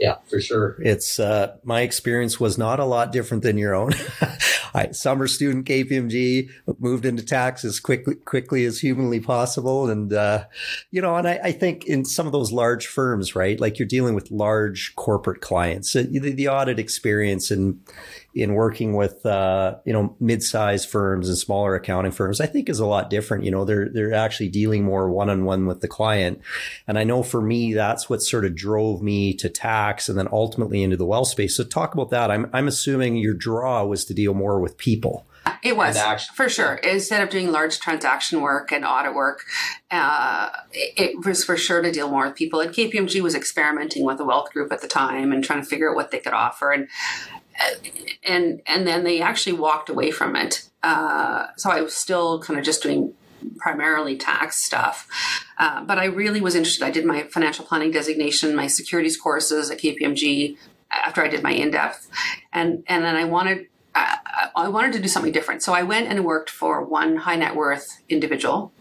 Yeah, 0.00 0.16
for 0.30 0.40
sure. 0.40 0.76
It's 0.80 1.20
uh, 1.20 1.56
my 1.62 1.82
experience 1.82 2.40
was 2.40 2.56
not 2.56 2.80
a 2.80 2.86
lot 2.86 3.12
different 3.12 3.42
than 3.42 3.58
your 3.58 3.74
own. 3.74 3.92
I 4.74 4.92
summer 4.92 5.26
student 5.26 5.66
KPMG 5.66 6.48
moved 6.78 7.04
into 7.04 7.22
tax 7.22 7.66
as 7.66 7.80
quickly 7.80 8.14
quickly 8.14 8.64
as 8.64 8.80
humanly 8.80 9.20
possible, 9.20 9.90
and 9.90 10.10
uh, 10.12 10.44
you 10.90 11.02
know, 11.02 11.16
and 11.16 11.28
I, 11.28 11.40
I, 11.44 11.52
think 11.52 11.86
in 11.86 12.06
some 12.06 12.24
of 12.24 12.32
those 12.32 12.50
large 12.50 12.86
firms, 12.86 13.34
right, 13.34 13.60
like 13.60 13.78
you're 13.78 13.88
dealing 13.88 14.14
with 14.14 14.30
large 14.30 14.94
corporate 14.96 15.42
clients, 15.42 15.92
the, 15.92 16.04
the 16.04 16.48
audit 16.48 16.78
experience 16.78 17.50
and 17.50 17.80
in 18.34 18.54
working 18.54 18.94
with 18.94 19.24
uh, 19.26 19.76
you 19.84 19.92
know 19.92 20.16
mid-sized 20.20 20.88
firms 20.88 21.28
and 21.28 21.36
smaller 21.36 21.74
accounting 21.74 22.12
firms, 22.12 22.40
I 22.40 22.46
think 22.46 22.68
is 22.68 22.78
a 22.78 22.86
lot 22.86 23.10
different. 23.10 23.44
You 23.44 23.50
know, 23.50 23.64
they're 23.64 23.88
they're 23.88 24.14
actually 24.14 24.48
dealing 24.48 24.84
more 24.84 25.10
one-on-one 25.10 25.66
with 25.66 25.80
the 25.80 25.88
client, 25.88 26.40
and 26.86 26.98
I 26.98 27.04
know 27.04 27.22
for 27.22 27.40
me 27.40 27.74
that's 27.74 28.08
what 28.08 28.22
sort 28.22 28.44
of 28.44 28.54
drove 28.54 29.02
me 29.02 29.34
to 29.34 29.48
tax 29.48 30.08
and 30.08 30.18
then 30.18 30.28
ultimately 30.32 30.82
into 30.82 30.96
the 30.96 31.06
wealth 31.06 31.28
space. 31.28 31.56
So 31.56 31.64
talk 31.64 31.94
about 31.94 32.10
that. 32.10 32.30
I'm 32.30 32.48
I'm 32.52 32.68
assuming 32.68 33.16
your 33.16 33.34
draw 33.34 33.84
was 33.84 34.04
to 34.06 34.14
deal 34.14 34.34
more 34.34 34.60
with 34.60 34.76
people. 34.76 35.26
It 35.62 35.76
was 35.76 35.98
for 36.34 36.48
sure. 36.48 36.74
Instead 36.76 37.22
of 37.22 37.28
doing 37.28 37.50
large 37.50 37.80
transaction 37.80 38.40
work 38.40 38.72
and 38.72 38.84
audit 38.84 39.14
work, 39.14 39.44
uh, 39.90 40.50
it, 40.72 41.12
it, 41.14 41.26
was 41.26 41.44
for 41.44 41.56
sure 41.56 41.82
to 41.82 41.90
deal 41.92 42.10
more 42.10 42.26
with 42.26 42.36
people. 42.36 42.60
And 42.60 42.72
KPMG 42.72 43.20
was 43.20 43.34
experimenting 43.34 44.04
with 44.04 44.20
a 44.20 44.24
wealth 44.24 44.52
group 44.52 44.72
at 44.72 44.80
the 44.80 44.88
time 44.88 45.32
and 45.32 45.44
trying 45.44 45.60
to 45.60 45.66
figure 45.66 45.90
out 45.90 45.96
what 45.96 46.10
they 46.10 46.18
could 46.18 46.32
offer. 46.32 46.72
And 46.72 46.88
and 48.26 48.60
and 48.66 48.86
then 48.86 49.04
they 49.04 49.20
actually 49.20 49.52
walked 49.54 49.88
away 49.88 50.10
from 50.10 50.36
it. 50.36 50.68
Uh, 50.82 51.46
so 51.56 51.70
I 51.70 51.80
was 51.82 51.94
still 51.94 52.40
kind 52.40 52.58
of 52.58 52.64
just 52.64 52.82
doing 52.82 53.12
primarily 53.58 54.16
tax 54.16 54.62
stuff. 54.62 55.08
Uh, 55.58 55.82
but 55.84 55.98
I 55.98 56.06
really 56.06 56.40
was 56.40 56.54
interested. 56.54 56.84
I 56.84 56.90
did 56.90 57.04
my 57.04 57.24
financial 57.24 57.64
planning 57.64 57.90
designation, 57.90 58.54
my 58.54 58.66
securities 58.66 59.16
courses 59.16 59.70
at 59.70 59.78
KPMG 59.78 60.56
after 60.90 61.22
I 61.22 61.28
did 61.28 61.42
my 61.42 61.52
in 61.52 61.70
depth, 61.70 62.08
and 62.52 62.82
and 62.86 63.04
then 63.04 63.16
I 63.16 63.24
wanted. 63.24 63.66
I, 63.94 64.18
I 64.54 64.68
wanted 64.68 64.92
to 64.92 65.00
do 65.00 65.08
something 65.08 65.32
different. 65.32 65.62
So 65.64 65.72
I 65.72 65.82
went 65.82 66.06
and 66.08 66.24
worked 66.24 66.48
for 66.48 66.84
one 66.84 67.16
high 67.16 67.34
net 67.36 67.56
worth 67.56 68.00
individual 68.08 68.72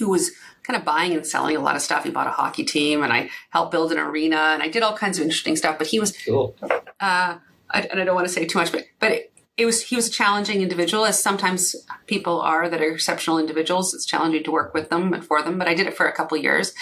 who 0.00 0.08
was 0.10 0.32
kind 0.64 0.76
of 0.76 0.84
buying 0.84 1.12
and 1.14 1.24
selling 1.26 1.56
a 1.56 1.60
lot 1.60 1.76
of 1.76 1.82
stuff. 1.82 2.04
He 2.04 2.10
bought 2.10 2.26
a 2.26 2.30
hockey 2.30 2.64
team, 2.64 3.02
and 3.04 3.12
I 3.12 3.30
helped 3.50 3.70
build 3.70 3.92
an 3.92 3.98
arena, 3.98 4.36
and 4.36 4.62
I 4.62 4.68
did 4.68 4.82
all 4.82 4.96
kinds 4.96 5.18
of 5.18 5.22
interesting 5.24 5.54
stuff. 5.56 5.78
But 5.78 5.86
he 5.88 6.00
was, 6.00 6.16
Cool. 6.24 6.56
uh, 6.98 7.36
I, 7.72 7.82
and 7.82 8.00
I 8.00 8.04
don't 8.04 8.14
want 8.14 8.26
to 8.26 8.32
say 8.32 8.46
too 8.46 8.58
much, 8.58 8.72
but 8.72 8.84
but 8.98 9.12
it, 9.12 9.32
it 9.56 9.66
was 9.66 9.82
he 9.82 9.96
was 9.96 10.08
a 10.08 10.10
challenging 10.10 10.62
individual, 10.62 11.04
as 11.04 11.22
sometimes 11.22 11.76
people 12.06 12.40
are 12.40 12.68
that 12.68 12.80
are 12.80 12.92
exceptional 12.92 13.38
individuals. 13.38 13.92
It's 13.92 14.06
challenging 14.06 14.42
to 14.44 14.50
work 14.50 14.72
with 14.72 14.88
them 14.88 15.12
and 15.12 15.24
for 15.24 15.42
them. 15.42 15.58
But 15.58 15.68
I 15.68 15.74
did 15.74 15.86
it 15.86 15.96
for 15.96 16.06
a 16.06 16.12
couple 16.12 16.38
years, 16.38 16.72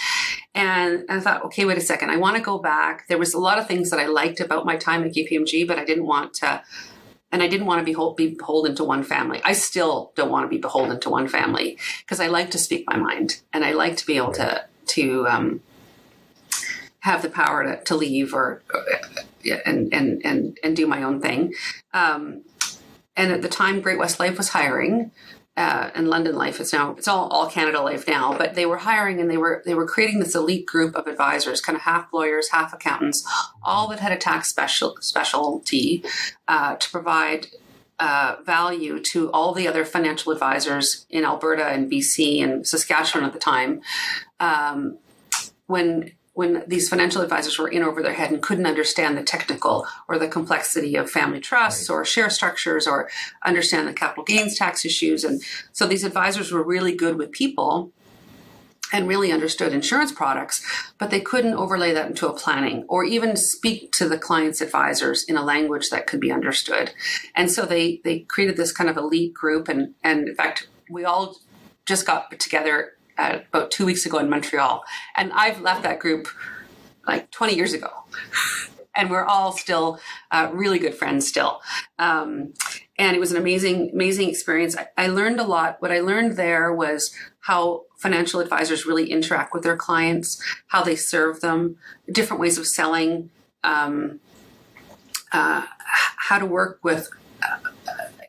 and 0.55 1.03
I 1.09 1.19
thought, 1.19 1.43
okay, 1.45 1.65
wait 1.65 1.77
a 1.77 1.81
second, 1.81 2.09
I 2.09 2.17
want 2.17 2.37
to 2.37 2.41
go 2.41 2.57
back. 2.57 3.07
There 3.07 3.17
was 3.17 3.33
a 3.33 3.39
lot 3.39 3.59
of 3.59 3.67
things 3.67 3.89
that 3.89 3.99
I 3.99 4.07
liked 4.07 4.39
about 4.39 4.65
my 4.65 4.77
time 4.77 5.03
at 5.03 5.13
KPMG, 5.13 5.67
but 5.67 5.77
I 5.77 5.85
didn't 5.85 6.05
want 6.05 6.33
to. 6.35 6.63
And 7.31 7.43
I 7.43 7.47
didn't 7.47 7.67
want 7.67 7.85
to 7.85 7.85
be, 7.85 7.95
be 8.17 8.35
beholden 8.35 8.75
to 8.77 8.83
one 8.83 9.03
family. 9.03 9.39
I 9.45 9.53
still 9.53 10.13
don't 10.15 10.31
want 10.31 10.45
to 10.45 10.47
be 10.47 10.57
beholden 10.57 10.99
to 11.01 11.11
one 11.11 11.27
family 11.27 11.77
because 11.99 12.19
I 12.19 12.25
like 12.25 12.49
to 12.51 12.57
speak 12.57 12.85
my 12.87 12.97
mind 12.97 13.41
and 13.53 13.63
I 13.63 13.73
like 13.73 13.97
to 13.97 14.05
be 14.07 14.17
able 14.17 14.31
to 14.33 14.65
to 14.87 15.27
um, 15.27 15.61
have 17.01 17.21
the 17.21 17.29
power 17.29 17.63
to, 17.63 17.83
to 17.83 17.95
leave 17.95 18.33
or 18.33 18.61
and 19.65 19.93
and 19.93 20.21
and 20.25 20.57
and 20.63 20.75
do 20.75 20.87
my 20.87 21.03
own 21.03 21.21
thing. 21.21 21.53
Um, 21.93 22.43
and 23.15 23.31
at 23.31 23.41
the 23.41 23.49
time, 23.49 23.81
Great 23.81 23.99
West 23.99 24.19
Life 24.19 24.37
was 24.37 24.49
hiring, 24.49 25.11
uh, 25.57 25.89
and 25.93 26.09
London 26.09 26.35
Life 26.35 26.59
is 26.59 26.71
now 26.73 26.95
it's 26.97 27.07
all 27.07 27.27
all 27.29 27.49
Canada 27.49 27.81
Life 27.81 28.07
now. 28.07 28.37
But 28.37 28.55
they 28.55 28.65
were 28.65 28.77
hiring 28.77 29.19
and 29.19 29.29
they 29.29 29.37
were 29.37 29.61
they 29.65 29.73
were 29.73 29.87
creating 29.87 30.19
this 30.19 30.35
elite 30.35 30.65
group 30.65 30.95
of 30.95 31.07
advisors, 31.07 31.61
kind 31.61 31.75
of 31.75 31.83
half 31.83 32.11
lawyers, 32.13 32.49
half 32.51 32.73
accountants, 32.73 33.25
all 33.63 33.87
that 33.89 33.99
had 33.99 34.11
a 34.11 34.17
tax 34.17 34.49
special 34.49 34.97
specialty 35.01 36.03
uh, 36.47 36.75
to 36.75 36.89
provide. 36.89 37.47
Uh, 38.01 38.37
value 38.45 38.97
to 39.01 39.29
all 39.33 39.53
the 39.53 39.67
other 39.67 39.83
financial 39.83 40.31
advisors 40.31 41.05
in 41.09 41.25
Alberta 41.25 41.65
and 41.65 41.91
BC 41.91 42.41
and 42.41 42.65
Saskatchewan 42.65 43.25
at 43.25 43.33
the 43.33 43.39
time, 43.39 43.81
um, 44.39 44.97
when 45.67 46.13
when 46.39 46.63
these 46.67 46.87
financial 46.87 47.21
advisors 47.21 47.59
were 47.59 47.67
in 47.67 47.83
over 47.83 48.01
their 48.01 48.13
head 48.13 48.31
and 48.31 48.41
couldn't 48.41 48.65
understand 48.65 49.17
the 49.17 49.23
technical 49.23 49.85
or 50.07 50.17
the 50.17 50.25
complexity 50.25 50.95
of 50.95 51.11
family 51.11 51.41
trusts 51.41 51.89
right. 51.89 51.95
or 51.97 52.05
share 52.05 52.29
structures 52.29 52.87
or 52.87 53.09
understand 53.43 53.89
the 53.89 53.91
capital 53.91 54.23
gains 54.23 54.57
tax 54.57 54.85
issues. 54.85 55.25
And 55.25 55.41
so 55.73 55.85
these 55.85 56.05
advisors 56.05 56.49
were 56.49 56.63
really 56.63 56.95
good 56.95 57.17
with 57.17 57.33
people 57.33 57.91
and 58.93 59.05
really 59.05 59.33
understood 59.33 59.73
insurance 59.73 60.13
products, 60.13 60.65
but 60.97 61.09
they 61.09 61.19
couldn't 61.19 61.55
overlay 61.55 61.91
that 61.91 62.07
into 62.07 62.29
a 62.29 62.33
planning 62.33 62.85
or 62.87 63.03
even 63.03 63.35
speak 63.35 63.91
to 63.91 64.07
the 64.07 64.17
client's 64.17 64.61
advisors 64.61 65.25
in 65.25 65.35
a 65.35 65.43
language 65.43 65.89
that 65.89 66.07
could 66.07 66.21
be 66.21 66.31
understood. 66.31 66.93
And 67.35 67.51
so 67.51 67.65
they 67.65 67.99
they 68.05 68.19
created 68.19 68.55
this 68.55 68.71
kind 68.71 68.89
of 68.89 68.95
elite 68.95 69.33
group 69.33 69.67
and 69.67 69.93
and 70.05 70.29
in 70.29 70.35
fact 70.35 70.69
we 70.89 71.03
all 71.03 71.35
just 71.85 72.05
got 72.05 72.39
together 72.39 72.93
uh, 73.19 73.39
about 73.49 73.69
two 73.69 73.85
weeks 73.85 74.05
ago 74.05 74.17
in 74.17 74.29
Montreal. 74.29 74.83
And 75.15 75.31
I've 75.33 75.61
left 75.61 75.83
that 75.83 75.99
group 75.99 76.27
like 77.05 77.29
20 77.31 77.55
years 77.55 77.73
ago. 77.73 77.89
and 78.95 79.09
we're 79.09 79.25
all 79.25 79.51
still 79.51 79.99
uh, 80.31 80.49
really 80.53 80.79
good 80.79 80.95
friends 80.95 81.27
still. 81.27 81.61
Um, 81.97 82.53
and 82.97 83.15
it 83.15 83.19
was 83.19 83.31
an 83.31 83.37
amazing, 83.37 83.91
amazing 83.93 84.29
experience. 84.29 84.75
I, 84.77 84.87
I 84.97 85.07
learned 85.07 85.39
a 85.39 85.43
lot. 85.43 85.81
What 85.81 85.91
I 85.91 85.99
learned 85.99 86.37
there 86.37 86.73
was 86.73 87.13
how 87.41 87.83
financial 87.97 88.39
advisors 88.39 88.85
really 88.85 89.11
interact 89.11 89.53
with 89.53 89.63
their 89.63 89.77
clients, 89.77 90.41
how 90.67 90.83
they 90.83 90.95
serve 90.95 91.41
them, 91.41 91.77
different 92.11 92.41
ways 92.41 92.57
of 92.57 92.67
selling, 92.67 93.29
um, 93.63 94.19
uh, 95.31 95.65
how 96.17 96.39
to 96.39 96.45
work 96.45 96.79
with 96.83 97.09
uh, 97.43 97.57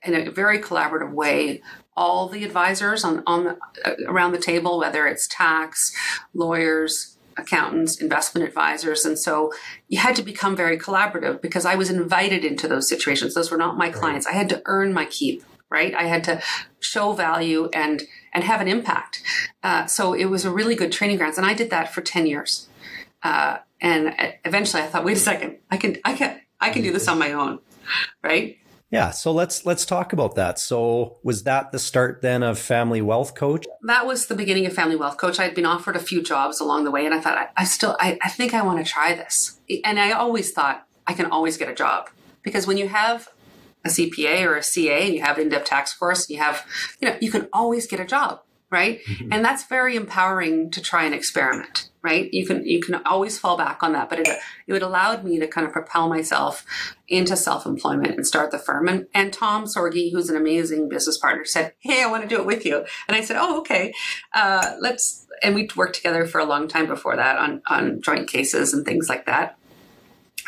in 0.04 0.14
a 0.14 0.30
very 0.30 0.58
collaborative 0.58 1.12
way 1.12 1.62
all 1.96 2.28
the 2.28 2.44
advisors 2.44 3.04
on, 3.04 3.22
on 3.26 3.44
the, 3.44 3.58
uh, 3.84 3.94
around 4.06 4.32
the 4.32 4.38
table, 4.38 4.78
whether 4.78 5.06
it's 5.06 5.26
tax, 5.28 5.94
lawyers, 6.34 7.16
accountants, 7.36 8.00
investment 8.00 8.46
advisors. 8.46 9.04
And 9.04 9.18
so 9.18 9.52
you 9.88 9.98
had 9.98 10.16
to 10.16 10.22
become 10.22 10.56
very 10.56 10.78
collaborative 10.78 11.40
because 11.40 11.64
I 11.64 11.74
was 11.74 11.90
invited 11.90 12.44
into 12.44 12.68
those 12.68 12.88
situations. 12.88 13.34
Those 13.34 13.50
were 13.50 13.56
not 13.56 13.78
my 13.78 13.90
clients. 13.90 14.26
I 14.26 14.32
had 14.32 14.48
to 14.50 14.62
earn 14.66 14.92
my 14.92 15.06
keep, 15.06 15.42
right? 15.70 15.94
I 15.94 16.04
had 16.04 16.24
to 16.24 16.42
show 16.80 17.12
value 17.12 17.68
and 17.72 18.02
and 18.32 18.44
have 18.44 18.60
an 18.60 18.68
impact. 18.68 19.22
Uh, 19.62 19.86
so 19.86 20.12
it 20.12 20.26
was 20.26 20.44
a 20.44 20.50
really 20.50 20.76
good 20.76 20.92
training 20.92 21.16
grounds, 21.16 21.36
and 21.36 21.46
I 21.46 21.54
did 21.54 21.70
that 21.70 21.92
for 21.92 22.00
ten 22.00 22.26
years. 22.26 22.68
Uh, 23.22 23.58
and 23.80 24.14
eventually, 24.44 24.82
I 24.82 24.86
thought, 24.86 25.04
wait 25.04 25.16
a 25.16 25.20
second, 25.20 25.56
I 25.70 25.76
can, 25.76 25.96
I 26.04 26.14
can, 26.14 26.40
I 26.60 26.70
can 26.70 26.82
do 26.82 26.92
this 26.92 27.08
on 27.08 27.18
my 27.18 27.32
own, 27.32 27.58
right? 28.22 28.58
Yeah, 28.90 29.12
so 29.12 29.30
let's 29.30 29.64
let's 29.64 29.86
talk 29.86 30.12
about 30.12 30.34
that. 30.34 30.58
So 30.58 31.18
was 31.22 31.44
that 31.44 31.70
the 31.70 31.78
start 31.78 32.22
then 32.22 32.42
of 32.42 32.58
Family 32.58 33.00
Wealth 33.00 33.36
Coach? 33.36 33.64
That 33.82 34.04
was 34.04 34.26
the 34.26 34.34
beginning 34.34 34.66
of 34.66 34.72
Family 34.72 34.96
Wealth 34.96 35.16
Coach. 35.16 35.38
I'd 35.38 35.54
been 35.54 35.66
offered 35.66 35.94
a 35.94 36.00
few 36.00 36.22
jobs 36.22 36.60
along 36.60 36.84
the 36.84 36.90
way, 36.90 37.06
and 37.06 37.14
I 37.14 37.20
thought 37.20 37.38
I, 37.38 37.48
I 37.56 37.64
still 37.64 37.96
I, 38.00 38.18
I 38.22 38.28
think 38.28 38.52
I 38.52 38.62
want 38.62 38.84
to 38.84 38.90
try 38.90 39.14
this. 39.14 39.60
And 39.84 40.00
I 40.00 40.10
always 40.10 40.52
thought 40.52 40.86
I 41.06 41.14
can 41.14 41.26
always 41.26 41.56
get 41.56 41.68
a 41.68 41.74
job 41.74 42.10
because 42.42 42.66
when 42.66 42.78
you 42.78 42.88
have 42.88 43.28
a 43.84 43.88
CPA 43.88 44.42
or 44.42 44.56
a 44.56 44.62
CA 44.62 45.06
and 45.06 45.14
you 45.14 45.22
have 45.22 45.38
in-depth 45.38 45.66
tax 45.66 45.94
course, 45.94 46.28
you 46.28 46.38
have 46.38 46.66
you 47.00 47.08
know 47.08 47.16
you 47.20 47.30
can 47.30 47.48
always 47.52 47.86
get 47.86 48.00
a 48.00 48.04
job, 48.04 48.40
right? 48.70 49.04
Mm-hmm. 49.04 49.32
And 49.32 49.44
that's 49.44 49.66
very 49.66 49.94
empowering 49.94 50.68
to 50.72 50.82
try 50.82 51.04
and 51.04 51.14
experiment 51.14 51.89
right? 52.02 52.32
You 52.32 52.46
can 52.46 52.66
you 52.66 52.80
can 52.80 52.96
always 53.06 53.38
fall 53.38 53.56
back 53.56 53.82
on 53.82 53.92
that 53.92 54.08
but 54.08 54.20
it, 54.20 54.28
it 54.66 54.82
allowed 54.82 55.24
me 55.24 55.38
to 55.38 55.46
kind 55.46 55.66
of 55.66 55.72
propel 55.72 56.08
myself 56.08 56.64
into 57.08 57.36
self-employment 57.36 58.14
and 58.16 58.26
start 58.26 58.50
the 58.50 58.58
firm. 58.58 58.88
And, 58.88 59.06
and 59.14 59.32
tom 59.32 59.64
sorgi 59.64 60.12
who's 60.12 60.30
an 60.30 60.36
amazing 60.36 60.88
business 60.88 61.18
partner 61.18 61.44
said 61.44 61.74
hey 61.80 62.02
i 62.02 62.06
want 62.06 62.22
to 62.22 62.28
do 62.28 62.40
it 62.40 62.46
with 62.46 62.64
you. 62.64 62.84
And 63.08 63.16
i 63.16 63.20
said 63.20 63.36
oh 63.38 63.60
okay. 63.60 63.92
Uh, 64.32 64.76
let's 64.80 65.26
and 65.42 65.54
we 65.54 65.68
worked 65.76 65.94
together 65.94 66.26
for 66.26 66.38
a 66.38 66.44
long 66.44 66.68
time 66.68 66.86
before 66.86 67.16
that 67.16 67.38
on 67.38 67.62
on 67.66 68.00
joint 68.00 68.28
cases 68.28 68.72
and 68.72 68.84
things 68.84 69.08
like 69.08 69.26
that 69.26 69.56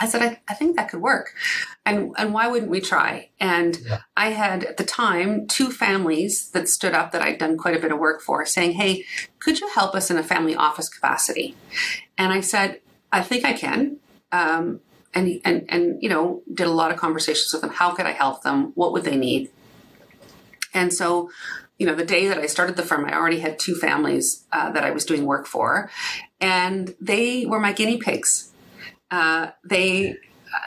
I 0.00 0.06
said, 0.06 0.22
I, 0.22 0.40
I, 0.48 0.54
think 0.54 0.76
that 0.76 0.88
could 0.88 1.00
work. 1.00 1.34
And, 1.84 2.14
and 2.16 2.32
why 2.32 2.48
wouldn't 2.48 2.70
we 2.70 2.80
try? 2.80 3.30
And 3.38 3.78
yeah. 3.78 4.00
I 4.16 4.30
had 4.30 4.64
at 4.64 4.76
the 4.76 4.84
time 4.84 5.46
two 5.46 5.70
families 5.70 6.50
that 6.50 6.68
stood 6.68 6.94
up 6.94 7.12
that 7.12 7.22
I'd 7.22 7.38
done 7.38 7.58
quite 7.58 7.76
a 7.76 7.80
bit 7.80 7.92
of 7.92 7.98
work 7.98 8.22
for 8.22 8.44
saying, 8.46 8.72
Hey, 8.72 9.04
could 9.38 9.60
you 9.60 9.68
help 9.68 9.94
us 9.94 10.10
in 10.10 10.16
a 10.16 10.22
family 10.22 10.54
office 10.54 10.88
capacity? 10.88 11.56
And 12.16 12.32
I 12.32 12.40
said, 12.40 12.80
I 13.12 13.22
think 13.22 13.44
I 13.44 13.52
can. 13.52 13.98
Um, 14.30 14.80
and, 15.14 15.40
and, 15.44 15.66
and, 15.68 16.02
you 16.02 16.08
know, 16.08 16.42
did 16.52 16.66
a 16.66 16.70
lot 16.70 16.90
of 16.90 16.96
conversations 16.96 17.52
with 17.52 17.60
them. 17.60 17.70
How 17.70 17.92
could 17.92 18.06
I 18.06 18.12
help 18.12 18.42
them? 18.42 18.72
What 18.74 18.92
would 18.92 19.04
they 19.04 19.16
need? 19.16 19.50
And 20.72 20.92
so, 20.92 21.30
you 21.78 21.86
know, 21.86 21.94
the 21.94 22.04
day 22.04 22.28
that 22.28 22.38
I 22.38 22.46
started 22.46 22.76
the 22.76 22.82
firm, 22.82 23.04
I 23.04 23.14
already 23.14 23.40
had 23.40 23.58
two 23.58 23.74
families 23.74 24.46
uh, 24.52 24.70
that 24.72 24.84
I 24.84 24.90
was 24.90 25.04
doing 25.04 25.26
work 25.26 25.46
for, 25.46 25.90
and 26.40 26.94
they 26.98 27.44
were 27.44 27.60
my 27.60 27.72
guinea 27.72 27.98
pigs 27.98 28.51
uh, 29.12 29.50
they 29.62 30.16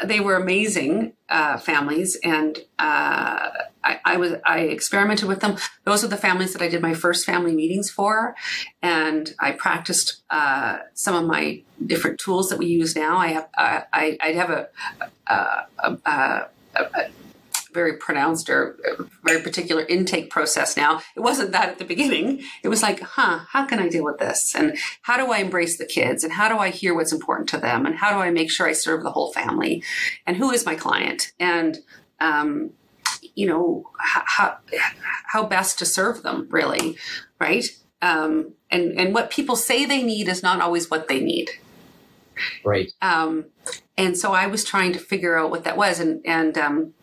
they 0.03 0.19
were 0.19 0.35
amazing 0.35 1.13
uh, 1.29 1.57
families, 1.57 2.17
and 2.23 2.57
uh, 2.79 3.49
I, 3.83 3.99
I, 4.03 4.17
was 4.17 4.33
I 4.45 4.59
experimented 4.61 5.27
with 5.27 5.41
them. 5.41 5.57
Those 5.83 6.03
are 6.03 6.07
the 6.07 6.17
families 6.17 6.53
that 6.53 6.61
I 6.61 6.67
did 6.67 6.81
my 6.81 6.93
first 6.93 7.25
family 7.25 7.53
meetings 7.55 7.89
for, 7.89 8.35
and 8.81 9.33
I 9.39 9.51
practiced 9.51 10.21
uh, 10.29 10.77
some 10.93 11.15
of 11.15 11.25
my 11.25 11.61
different 11.85 12.19
tools 12.19 12.49
that 12.49 12.57
we 12.57 12.67
use 12.67 12.95
now. 12.95 13.17
I 13.17 13.27
have 13.29 13.49
I, 13.57 14.17
I 14.21 14.31
have 14.33 14.49
a, 14.49 14.69
a, 15.27 15.97
a, 16.05 16.47
a 16.75 17.09
very 17.75 17.97
pronounced 17.97 18.49
or 18.49 18.79
very 19.23 19.41
particular 19.41 19.83
intake 19.85 20.31
process 20.31 20.75
now. 20.75 21.01
It 21.15 21.19
wasn't 21.19 21.51
that 21.51 21.69
at 21.69 21.77
the 21.77 21.85
beginning. 21.85 22.41
It 22.63 22.69
was 22.69 22.81
like, 22.81 23.01
huh, 23.01 23.41
how 23.49 23.65
can 23.65 23.77
I 23.77 23.89
deal 23.89 24.03
with 24.03 24.17
this? 24.17 24.55
And 24.55 24.75
how 25.03 25.17
do 25.17 25.31
I 25.31 25.39
embrace 25.39 25.77
the 25.77 25.85
kids? 25.85 26.23
And 26.23 26.33
how 26.33 26.49
do 26.49 26.57
I 26.57 26.69
hear 26.69 26.95
what's 26.95 27.11
important 27.11 27.49
to 27.49 27.59
them? 27.59 27.85
And 27.85 27.95
how 27.95 28.09
do 28.11 28.17
I 28.17 28.31
make 28.31 28.49
sure 28.49 28.67
I 28.67 28.73
serve 28.73 29.03
the 29.03 29.11
whole 29.11 29.31
family? 29.31 29.83
And 30.25 30.37
who 30.37 30.49
is 30.51 30.65
my 30.65 30.75
client? 30.75 31.33
And, 31.39 31.77
um, 32.19 32.71
you 33.35 33.45
know, 33.45 33.91
how, 33.99 34.57
how 35.27 35.45
best 35.45 35.77
to 35.79 35.85
serve 35.85 36.23
them, 36.23 36.47
really, 36.49 36.97
right? 37.39 37.65
Um, 38.01 38.53
and, 38.71 38.99
and 38.99 39.13
what 39.13 39.29
people 39.29 39.55
say 39.55 39.85
they 39.85 40.01
need 40.01 40.27
is 40.27 40.41
not 40.41 40.61
always 40.61 40.89
what 40.89 41.07
they 41.07 41.19
need. 41.19 41.49
Right. 42.63 42.91
Um, 43.01 43.45
and 43.97 44.17
so 44.17 44.33
I 44.33 44.47
was 44.47 44.63
trying 44.63 44.93
to 44.93 44.99
figure 44.99 45.37
out 45.37 45.51
what 45.51 45.63
that 45.63 45.77
was. 45.77 45.99
And, 45.99 46.21
and, 46.25 46.57
um, 46.57 46.93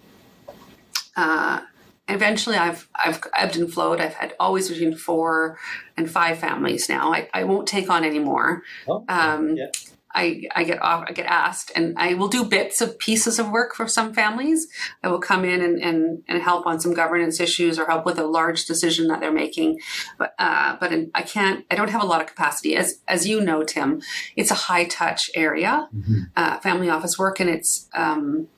uh, 1.16 1.60
eventually 2.08 2.56
I've 2.56 2.88
I've 2.94 3.20
ebbed 3.34 3.56
and 3.56 3.72
flowed. 3.72 4.00
I've 4.00 4.14
had 4.14 4.34
always 4.38 4.68
between 4.68 4.94
four 4.94 5.58
and 5.96 6.10
five 6.10 6.38
families 6.38 6.88
now. 6.88 7.12
I, 7.12 7.28
I 7.32 7.44
won't 7.44 7.68
take 7.68 7.90
on 7.90 8.04
anymore. 8.04 8.62
Oh, 8.88 9.04
um, 9.08 9.56
yeah. 9.56 9.66
I, 10.14 10.42
I 10.54 10.64
get 10.64 10.82
off, 10.82 11.04
I 11.08 11.12
get 11.12 11.26
asked, 11.26 11.72
and 11.74 11.94
I 11.98 12.14
will 12.14 12.28
do 12.28 12.44
bits 12.44 12.80
of 12.80 12.98
pieces 12.98 13.38
of 13.38 13.50
work 13.50 13.74
for 13.74 13.88
some 13.88 14.12
families. 14.12 14.68
I 15.02 15.08
will 15.08 15.20
come 15.20 15.44
in 15.44 15.62
and, 15.62 15.80
and, 15.80 16.22
and 16.28 16.42
help 16.42 16.66
on 16.66 16.80
some 16.80 16.92
governance 16.92 17.40
issues 17.40 17.78
or 17.78 17.86
help 17.86 18.04
with 18.04 18.18
a 18.18 18.26
large 18.26 18.66
decision 18.66 19.08
that 19.08 19.20
they're 19.20 19.32
making. 19.32 19.80
But 20.18 20.34
uh, 20.38 20.76
but 20.78 20.92
I 21.14 21.22
can't. 21.22 21.64
I 21.70 21.74
don't 21.74 21.88
have 21.88 22.02
a 22.02 22.06
lot 22.06 22.20
of 22.20 22.26
capacity. 22.26 22.76
As 22.76 23.00
as 23.08 23.26
you 23.26 23.40
know, 23.40 23.62
Tim, 23.62 24.02
it's 24.36 24.50
a 24.50 24.54
high 24.54 24.84
touch 24.84 25.30
area, 25.34 25.88
mm-hmm. 25.94 26.24
uh, 26.36 26.58
family 26.58 26.90
office 26.90 27.18
work, 27.18 27.40
and 27.40 27.48
it's 27.48 27.88
um, 27.94 28.48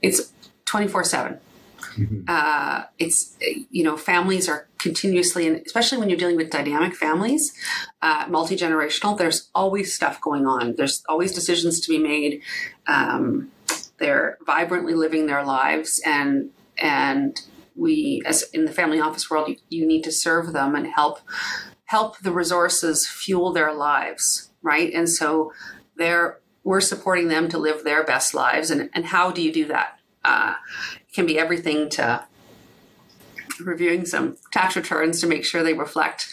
it's 0.00 0.32
twenty 0.64 0.88
four 0.88 1.04
seven 1.04 1.38
Mm-hmm. 1.96 2.22
Uh, 2.28 2.84
it's 2.98 3.36
you 3.70 3.84
know 3.84 3.96
families 3.96 4.48
are 4.48 4.68
continuously, 4.78 5.46
and 5.46 5.62
especially 5.64 5.98
when 5.98 6.08
you're 6.08 6.18
dealing 6.18 6.36
with 6.36 6.50
dynamic 6.50 6.94
families, 6.94 7.54
uh, 8.02 8.26
multi 8.28 8.56
generational. 8.56 9.16
There's 9.16 9.50
always 9.54 9.94
stuff 9.94 10.20
going 10.20 10.46
on. 10.46 10.76
There's 10.76 11.02
always 11.08 11.32
decisions 11.32 11.80
to 11.80 11.88
be 11.88 11.98
made. 11.98 12.42
Um, 12.86 13.50
they're 13.98 14.38
vibrantly 14.44 14.94
living 14.94 15.26
their 15.26 15.44
lives, 15.44 16.00
and 16.04 16.50
and 16.76 17.40
we, 17.76 18.22
as 18.26 18.44
in 18.52 18.64
the 18.64 18.72
family 18.72 19.00
office 19.00 19.30
world, 19.30 19.48
you, 19.48 19.56
you 19.68 19.86
need 19.86 20.04
to 20.04 20.12
serve 20.12 20.52
them 20.52 20.74
and 20.74 20.86
help 20.86 21.20
help 21.86 22.18
the 22.18 22.32
resources 22.32 23.06
fuel 23.06 23.52
their 23.52 23.72
lives, 23.72 24.50
right? 24.62 24.92
And 24.92 25.08
so 25.08 25.52
they're 25.96 26.38
we're 26.64 26.80
supporting 26.80 27.28
them 27.28 27.48
to 27.50 27.58
live 27.58 27.84
their 27.84 28.02
best 28.02 28.34
lives. 28.34 28.70
And, 28.70 28.90
and 28.94 29.04
how 29.04 29.30
do 29.30 29.42
you 29.42 29.52
do 29.52 29.66
that? 29.66 29.98
Uh, 30.24 30.54
can 31.14 31.26
be 31.26 31.38
everything 31.38 31.88
to 31.90 32.24
reviewing 33.60 34.04
some 34.04 34.36
tax 34.52 34.76
returns 34.76 35.20
to 35.20 35.26
make 35.26 35.44
sure 35.44 35.62
they 35.62 35.74
reflect, 35.74 36.28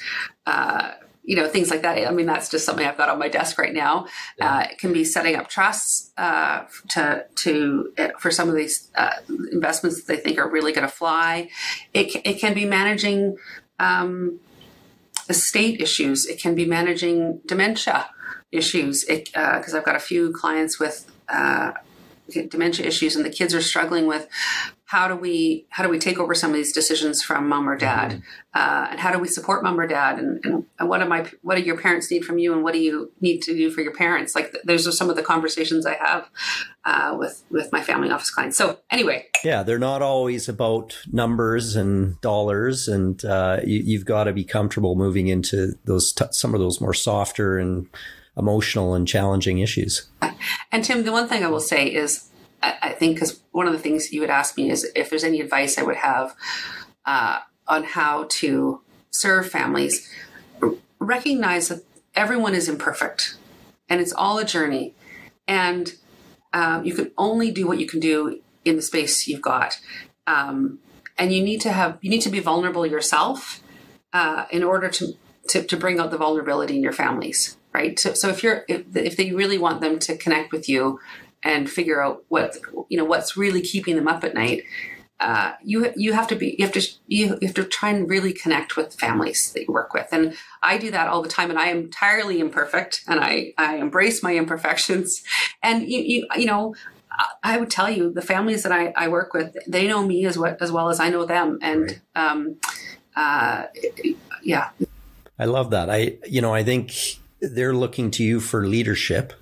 uh, 0.47 0.91
you 1.23 1.35
know, 1.35 1.47
things 1.47 1.69
like 1.69 1.83
that. 1.83 2.07
I 2.07 2.11
mean, 2.11 2.25
that's 2.25 2.49
just 2.49 2.65
something 2.65 2.85
I've 2.85 2.97
got 2.97 3.09
on 3.09 3.19
my 3.19 3.27
desk 3.27 3.59
right 3.59 3.73
now. 3.73 4.07
Uh, 4.39 4.65
it 4.71 4.79
can 4.79 4.91
be 4.91 5.03
setting 5.03 5.35
up 5.35 5.47
trusts 5.47 6.11
uh, 6.17 6.63
to 6.89 7.25
to 7.35 7.93
uh, 7.97 8.07
for 8.19 8.31
some 8.31 8.49
of 8.49 8.55
these 8.55 8.89
uh, 8.95 9.13
investments 9.51 9.97
that 9.97 10.07
they 10.07 10.17
think 10.17 10.39
are 10.39 10.49
really 10.49 10.73
going 10.73 10.87
to 10.87 10.93
fly. 10.93 11.49
It 11.93 12.15
it 12.25 12.39
can 12.39 12.53
be 12.53 12.65
managing. 12.65 13.37
Um, 13.79 14.39
estate 15.29 15.81
issues. 15.81 16.27
It 16.27 16.39
can 16.39 16.55
be 16.55 16.65
managing 16.65 17.41
dementia 17.45 18.09
issues 18.51 19.05
because 19.05 19.73
uh, 19.73 19.77
I've 19.77 19.85
got 19.85 19.95
a 19.95 19.99
few 19.99 20.31
clients 20.31 20.79
with 20.79 21.09
uh, 21.29 21.71
dementia 22.49 22.85
issues, 22.85 23.15
and 23.15 23.25
the 23.25 23.29
kids 23.29 23.53
are 23.53 23.61
struggling 23.61 24.07
with 24.07 24.27
how 24.91 25.07
do 25.07 25.15
we 25.15 25.65
how 25.69 25.83
do 25.83 25.89
we 25.89 25.97
take 25.97 26.19
over 26.19 26.35
some 26.35 26.49
of 26.49 26.55
these 26.57 26.73
decisions 26.73 27.23
from 27.23 27.47
mom 27.47 27.69
or 27.69 27.77
dad, 27.77 28.11
mm-hmm. 28.11 28.21
uh, 28.53 28.87
and 28.91 28.99
how 28.99 29.09
do 29.09 29.19
we 29.19 29.27
support 29.27 29.63
mom 29.63 29.79
or 29.79 29.87
dad, 29.87 30.19
and, 30.19 30.43
and, 30.43 30.65
and, 30.77 30.89
what 30.89 31.01
am 31.01 31.13
I 31.13 31.29
what 31.43 31.55
do 31.55 31.61
your 31.61 31.77
parents 31.77 32.11
need 32.11 32.25
from 32.25 32.39
you, 32.39 32.51
and 32.51 32.61
what 32.61 32.73
do 32.73 32.79
you 32.79 33.09
need 33.21 33.41
to 33.43 33.55
do 33.55 33.71
for 33.71 33.79
your 33.79 33.93
parents? 33.93 34.35
Like 34.35 34.53
those 34.65 34.85
are 34.85 34.91
some 34.91 35.09
of 35.09 35.15
the 35.15 35.23
conversations 35.23 35.85
I 35.85 35.95
have 35.95 36.29
uh, 36.83 37.15
with 37.17 37.41
with 37.49 37.71
my 37.71 37.81
family 37.81 38.11
office 38.11 38.31
clients. 38.31 38.57
So 38.57 38.79
anyway, 38.89 39.27
yeah, 39.45 39.63
they're 39.63 39.79
not 39.79 40.01
always 40.01 40.49
about 40.49 40.97
numbers 41.09 41.77
and 41.77 42.19
dollars, 42.19 42.89
and 42.89 43.23
uh, 43.23 43.61
you, 43.63 43.97
have 43.97 44.05
got 44.05 44.25
to 44.25 44.33
be 44.33 44.43
comfortable 44.43 44.95
moving 44.95 45.27
into 45.27 45.73
those 45.85 46.11
t- 46.11 46.25
some 46.31 46.53
of 46.53 46.59
those 46.59 46.81
more 46.81 46.93
softer 46.93 47.57
and 47.57 47.87
emotional 48.37 48.93
and 48.93 49.07
challenging 49.07 49.59
issues. 49.59 50.09
And 50.71 50.83
Tim, 50.83 51.03
the 51.03 51.11
one 51.11 51.27
thing 51.27 51.43
I 51.43 51.47
will 51.47 51.59
say 51.59 51.87
is, 51.87 52.29
I, 52.63 52.89
think 52.89 53.15
because 53.15 53.41
one 53.51 53.67
of 53.67 53.73
the 53.73 53.79
things 53.79 54.13
you 54.13 54.21
would 54.21 54.29
ask 54.29 54.55
me 54.55 54.69
is 54.69 54.89
if 54.95 55.09
there's 55.09 55.23
any 55.23 55.41
advice 55.41 55.77
I 55.77 55.83
would 55.83 55.95
have 55.95 56.35
uh, 57.05 57.39
on 57.67 57.83
how 57.83 58.27
to 58.29 58.81
serve 59.09 59.49
families, 59.49 60.07
recognize 60.99 61.69
that 61.69 61.83
everyone 62.13 62.53
is 62.53 62.69
imperfect 62.69 63.35
and 63.89 63.99
it's 63.99 64.13
all 64.13 64.37
a 64.37 64.45
journey. 64.45 64.95
And 65.47 65.93
um, 66.53 66.85
you 66.85 66.93
can 66.93 67.11
only 67.17 67.51
do 67.51 67.67
what 67.67 67.79
you 67.79 67.87
can 67.87 67.99
do 67.99 68.41
in 68.63 68.75
the 68.75 68.81
space 68.81 69.27
you've 69.27 69.41
got. 69.41 69.79
Um, 70.27 70.79
and 71.17 71.33
you 71.33 71.43
need 71.43 71.61
to 71.61 71.71
have, 71.71 71.97
you 72.01 72.11
need 72.11 72.21
to 72.21 72.29
be 72.29 72.39
vulnerable 72.39 72.85
yourself 72.85 73.61
uh, 74.13 74.45
in 74.51 74.63
order 74.63 74.87
to, 74.89 75.13
to, 75.49 75.63
to 75.63 75.77
bring 75.77 75.99
out 75.99 76.11
the 76.11 76.17
vulnerability 76.17 76.75
in 76.75 76.83
your 76.83 76.93
families 76.93 77.57
right? 77.73 77.97
So, 77.99 78.13
so 78.13 78.29
if 78.29 78.43
you're 78.43 78.65
if, 78.67 78.95
if 78.95 79.17
they 79.17 79.31
really 79.31 79.57
want 79.57 79.81
them 79.81 79.99
to 79.99 80.17
connect 80.17 80.51
with 80.51 80.67
you 80.67 80.99
and 81.43 81.69
figure 81.69 82.01
out 82.01 82.23
what 82.27 82.57
you 82.89 82.97
know 82.97 83.05
what's 83.05 83.37
really 83.37 83.61
keeping 83.61 83.95
them 83.95 84.07
up 84.07 84.23
at 84.23 84.33
night, 84.33 84.63
uh, 85.21 85.53
you 85.63 85.91
you 85.95 86.13
have 86.13 86.27
to 86.27 86.35
be 86.35 86.55
you 86.57 86.65
have 86.65 86.73
to 86.73 86.81
you 87.07 87.37
have 87.41 87.53
to 87.53 87.63
try 87.63 87.89
and 87.89 88.09
really 88.09 88.33
connect 88.33 88.75
with 88.75 88.95
families 88.95 89.53
that 89.53 89.61
you 89.67 89.73
work 89.73 89.93
with, 89.93 90.07
and 90.11 90.35
I 90.63 90.77
do 90.77 90.91
that 90.91 91.07
all 91.07 91.21
the 91.21 91.29
time, 91.29 91.49
and 91.49 91.59
I 91.59 91.67
am 91.67 91.77
entirely 91.77 92.39
imperfect, 92.39 93.03
and 93.07 93.19
I 93.19 93.53
I 93.57 93.75
embrace 93.75 94.23
my 94.23 94.35
imperfections, 94.35 95.23
and 95.63 95.83
you 95.83 95.99
you, 95.99 96.27
you 96.37 96.45
know. 96.45 96.75
I 97.43 97.57
would 97.57 97.69
tell 97.69 97.89
you 97.89 98.11
the 98.11 98.21
families 98.21 98.63
that 98.63 98.71
I, 98.71 98.93
I 98.95 99.09
work 99.09 99.33
with, 99.33 99.55
they 99.67 99.85
know 99.85 100.07
me 100.07 100.25
as 100.25 100.39
what 100.39 100.59
as 100.59 100.71
well 100.71 100.89
as 100.89 100.99
I 100.99 101.09
know 101.09 101.25
them, 101.25 101.59
and 101.61 102.01
um, 102.15 102.55
uh, 103.15 103.65
yeah. 104.41 104.69
I 105.37 105.45
love 105.45 105.69
that. 105.71 105.89
I 105.89 106.17
you 106.25 106.41
know 106.41 106.53
I 106.53 106.63
think 106.63 106.93
they're 107.41 107.75
looking 107.75 108.11
to 108.11 108.23
you 108.23 108.39
for 108.39 108.67
leadership. 108.67 109.33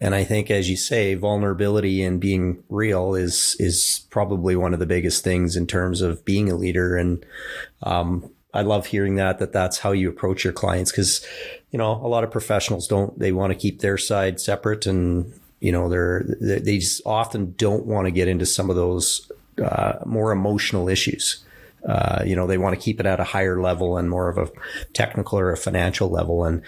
And 0.00 0.14
I 0.14 0.24
think, 0.24 0.50
as 0.50 0.68
you 0.68 0.76
say, 0.76 1.14
vulnerability 1.14 2.02
and 2.02 2.20
being 2.20 2.62
real 2.68 3.14
is 3.14 3.56
is 3.60 4.04
probably 4.10 4.56
one 4.56 4.74
of 4.74 4.80
the 4.80 4.86
biggest 4.86 5.22
things 5.22 5.56
in 5.56 5.66
terms 5.66 6.00
of 6.00 6.24
being 6.24 6.50
a 6.50 6.56
leader. 6.56 6.96
And 6.96 7.24
um, 7.82 8.28
I 8.52 8.62
love 8.62 8.86
hearing 8.86 9.14
that 9.16 9.38
that 9.38 9.52
that's 9.52 9.78
how 9.78 9.92
you 9.92 10.08
approach 10.08 10.44
your 10.44 10.52
clients 10.52 10.90
because 10.90 11.24
you 11.70 11.78
know 11.78 11.92
a 11.92 12.08
lot 12.08 12.24
of 12.24 12.30
professionals 12.30 12.88
don't 12.88 13.16
they 13.18 13.32
want 13.32 13.52
to 13.52 13.58
keep 13.58 13.80
their 13.80 13.96
side 13.96 14.40
separate 14.40 14.86
and 14.86 15.32
you 15.60 15.72
know 15.72 15.88
they're 15.88 16.24
they 16.40 16.78
just 16.78 17.00
often 17.06 17.54
don't 17.56 17.86
want 17.86 18.06
to 18.06 18.10
get 18.10 18.28
into 18.28 18.44
some 18.44 18.70
of 18.70 18.76
those 18.76 19.30
uh, 19.62 19.94
more 20.04 20.32
emotional 20.32 20.88
issues. 20.88 21.44
Uh, 21.86 22.22
you 22.24 22.36
know, 22.36 22.46
they 22.46 22.58
want 22.58 22.74
to 22.74 22.80
keep 22.80 23.00
it 23.00 23.06
at 23.06 23.20
a 23.20 23.24
higher 23.24 23.60
level 23.60 23.96
and 23.96 24.08
more 24.08 24.28
of 24.28 24.38
a 24.38 24.50
technical 24.92 25.38
or 25.38 25.50
a 25.50 25.56
financial 25.56 26.08
level. 26.08 26.44
And, 26.44 26.62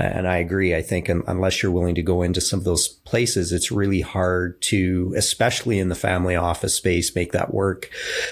and 0.00 0.28
I 0.28 0.36
agree. 0.36 0.74
I 0.74 0.82
think 0.82 1.08
unless 1.08 1.62
you're 1.62 1.72
willing 1.72 1.94
to 1.94 2.02
go 2.02 2.22
into 2.22 2.40
some 2.40 2.58
of 2.58 2.64
those 2.64 2.88
places, 2.88 3.52
it's 3.52 3.72
really 3.72 4.02
hard 4.02 4.60
to, 4.62 5.14
especially 5.16 5.78
in 5.78 5.88
the 5.88 5.94
family 5.94 6.36
office 6.36 6.74
space, 6.74 7.14
make 7.14 7.32
that 7.32 7.54
work. 7.54 7.90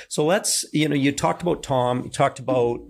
So 0.09 0.25
let's, 0.25 0.65
you 0.73 0.89
know, 0.89 0.95
you 0.95 1.11
talked 1.13 1.43
about 1.43 1.63
Tom, 1.63 2.05
you 2.05 2.11
talked 2.11 2.39
about, 2.39 2.81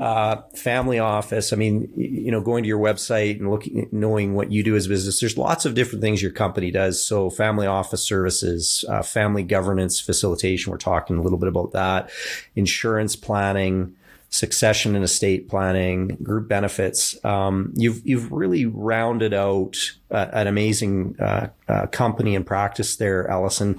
uh, 0.00 0.42
family 0.56 0.98
office. 0.98 1.52
I 1.52 1.56
mean, 1.56 1.92
you 1.96 2.30
know, 2.30 2.40
going 2.40 2.62
to 2.62 2.68
your 2.68 2.80
website 2.80 3.38
and 3.38 3.50
looking, 3.50 3.88
knowing 3.92 4.34
what 4.34 4.50
you 4.50 4.62
do 4.62 4.76
as 4.76 4.86
a 4.86 4.88
business, 4.88 5.20
there's 5.20 5.36
lots 5.36 5.64
of 5.64 5.74
different 5.74 6.02
things 6.02 6.22
your 6.22 6.30
company 6.30 6.70
does. 6.70 7.04
So 7.04 7.28
family 7.28 7.66
office 7.66 8.02
services, 8.02 8.84
uh, 8.88 9.02
family 9.02 9.42
governance 9.42 10.00
facilitation. 10.00 10.70
We're 10.70 10.78
talking 10.78 11.18
a 11.18 11.22
little 11.22 11.38
bit 11.38 11.48
about 11.48 11.72
that. 11.72 12.10
Insurance 12.56 13.14
planning, 13.16 13.96
succession 14.32 14.96
and 14.96 15.04
estate 15.04 15.46
planning, 15.48 16.08
group 16.22 16.48
benefits. 16.48 17.22
Um, 17.24 17.72
you've 17.76 18.00
you've 18.04 18.32
really 18.32 18.66
rounded 18.66 19.34
out 19.34 19.76
uh, 20.10 20.28
an 20.32 20.46
amazing 20.46 21.16
uh, 21.20 21.48
uh, 21.68 21.86
company 21.88 22.34
and 22.34 22.44
practice 22.44 22.96
there, 22.96 23.28
Allison. 23.28 23.78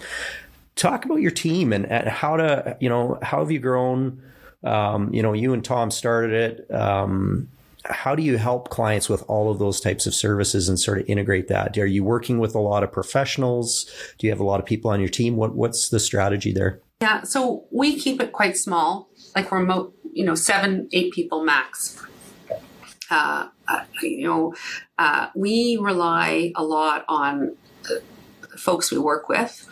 Talk 0.76 1.06
about 1.06 1.18
your 1.18 1.32
team 1.32 1.74
and, 1.74 1.86
and, 1.88 2.08
how 2.08 2.38
to 2.38 2.78
you 2.80 2.88
know 2.88 3.20
how 3.22 3.40
have 3.40 3.52
you 3.52 3.60
grown? 3.60 4.22
Um, 4.64 5.14
you 5.14 5.22
know, 5.22 5.34
you 5.34 5.54
and 5.54 5.66
Tom 5.66 5.92
started 5.92 6.32
it. 6.32 6.74
Um, 6.74 7.50
how 7.86 8.16
do 8.16 8.24
you 8.24 8.38
help 8.38 8.70
clients 8.70 9.10
with 9.10 9.24
all 9.28 9.52
of 9.52 9.60
those 9.60 9.82
types 9.82 10.06
of 10.06 10.16
services 10.16 10.70
and 10.70 10.80
sort 10.80 11.00
of 11.00 11.10
integrate 11.10 11.50
that? 11.50 11.78
Are 11.78 11.86
you 11.86 12.04
working 12.04 12.40
with 12.40 12.56
a 12.56 12.60
lot 12.60 12.82
of 12.84 12.92
professionals? 12.94 13.86
Do 14.20 14.28
you 14.28 14.32
have 14.32 14.40
a 14.40 14.46
lot 14.46 14.62
of 14.62 14.66
people 14.66 14.92
on 14.92 15.00
your 15.00 15.10
team? 15.10 15.36
What 15.36 15.56
what's 15.56 15.90
the 15.90 16.00
strategy 16.00 16.54
there? 16.54 16.80
Yeah, 17.02 17.24
so 17.24 17.66
we 17.70 18.00
keep 18.00 18.22
it 18.22 18.32
quite 18.32 18.56
small, 18.56 19.10
like 19.36 19.52
remote, 19.52 19.96
you 20.12 20.26
know, 20.26 20.36
seven, 20.36 20.90
eight 20.92 21.14
people 21.14 21.44
max. 21.44 22.02
Uh, 23.10 23.50
uh, 23.68 23.84
you 24.02 24.26
know, 24.26 24.56
uh, 24.98 25.28
we 25.36 25.78
rely 25.78 26.52
a 26.56 26.64
lot 26.64 27.06
on 27.08 27.56
the 27.84 28.02
folks 28.58 28.92
we 28.92 28.98
work 28.98 29.30
with. 29.30 29.68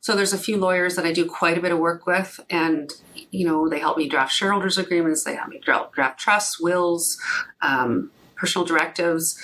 So 0.00 0.14
there's 0.14 0.32
a 0.32 0.38
few 0.38 0.56
lawyers 0.56 0.96
that 0.96 1.06
I 1.06 1.12
do 1.12 1.24
quite 1.24 1.56
a 1.56 1.60
bit 1.60 1.72
of 1.72 1.78
work 1.78 2.06
with, 2.06 2.40
and 2.50 2.92
you 3.30 3.46
know, 3.46 3.68
they 3.68 3.78
help 3.78 3.96
me 3.96 4.08
draft 4.08 4.32
shareholders 4.32 4.78
agreements, 4.78 5.24
they 5.24 5.34
help 5.34 5.48
me 5.48 5.58
draft, 5.58 5.92
draft 5.92 6.20
trusts, 6.20 6.60
wills, 6.60 7.18
um, 7.62 8.10
personal 8.36 8.66
directives, 8.66 9.42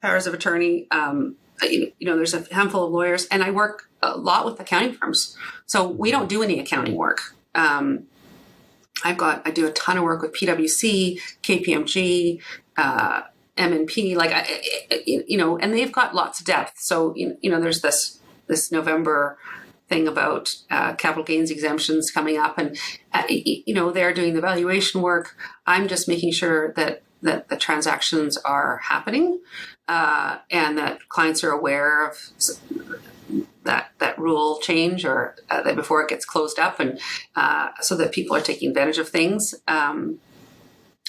powers 0.00 0.26
of 0.26 0.34
attorney. 0.34 0.86
Um, 0.90 1.36
you 1.62 1.92
know, 2.00 2.16
there's 2.16 2.34
a 2.34 2.46
handful 2.54 2.84
of 2.84 2.92
lawyers, 2.92 3.26
and 3.26 3.42
I 3.42 3.50
work 3.50 3.90
a 4.00 4.16
lot 4.16 4.46
with 4.46 4.60
accounting 4.60 4.94
firms. 4.94 5.36
So 5.66 5.88
we 5.88 6.10
don't 6.10 6.28
do 6.28 6.42
any 6.42 6.60
accounting 6.60 6.94
work. 6.94 7.34
Um, 7.54 8.04
I've 9.04 9.18
got 9.18 9.46
I 9.46 9.50
do 9.50 9.66
a 9.66 9.72
ton 9.72 9.96
of 9.96 10.04
work 10.04 10.22
with 10.22 10.34
PwC, 10.34 11.20
KPMG, 11.42 12.40
uh, 12.76 13.22
MNP, 13.56 14.16
like 14.16 14.32
I, 14.32 15.02
you 15.06 15.36
know, 15.36 15.58
and 15.58 15.74
they've 15.74 15.92
got 15.92 16.14
lots 16.14 16.40
of 16.40 16.46
depth. 16.46 16.78
So 16.78 17.14
you 17.16 17.50
know, 17.50 17.60
there's 17.60 17.80
this 17.80 18.20
this 18.46 18.72
November 18.72 19.38
thing 19.88 20.06
about 20.06 20.54
uh, 20.70 20.94
capital 20.94 21.24
gains 21.24 21.50
exemptions 21.50 22.10
coming 22.10 22.38
up, 22.38 22.58
and 22.58 22.76
uh, 23.12 23.24
you 23.28 23.74
know 23.74 23.90
they're 23.90 24.14
doing 24.14 24.34
the 24.34 24.40
valuation 24.40 25.02
work. 25.02 25.36
I'm 25.66 25.88
just 25.88 26.08
making 26.08 26.32
sure 26.32 26.72
that 26.74 27.02
that 27.22 27.48
the 27.48 27.56
transactions 27.56 28.36
are 28.38 28.78
happening 28.78 29.40
uh, 29.88 30.38
and 30.50 30.78
that 30.78 31.08
clients 31.08 31.42
are 31.42 31.50
aware 31.50 32.08
of 32.08 32.16
that 33.64 33.90
that 33.98 34.18
rule 34.18 34.58
change 34.60 35.04
or 35.04 35.36
uh, 35.50 35.62
that 35.62 35.76
before 35.76 36.02
it 36.02 36.08
gets 36.08 36.24
closed 36.24 36.58
up, 36.58 36.80
and 36.80 36.98
uh, 37.36 37.68
so 37.80 37.96
that 37.96 38.12
people 38.12 38.34
are 38.34 38.40
taking 38.40 38.68
advantage 38.70 38.98
of 38.98 39.08
things 39.08 39.54
um, 39.66 40.18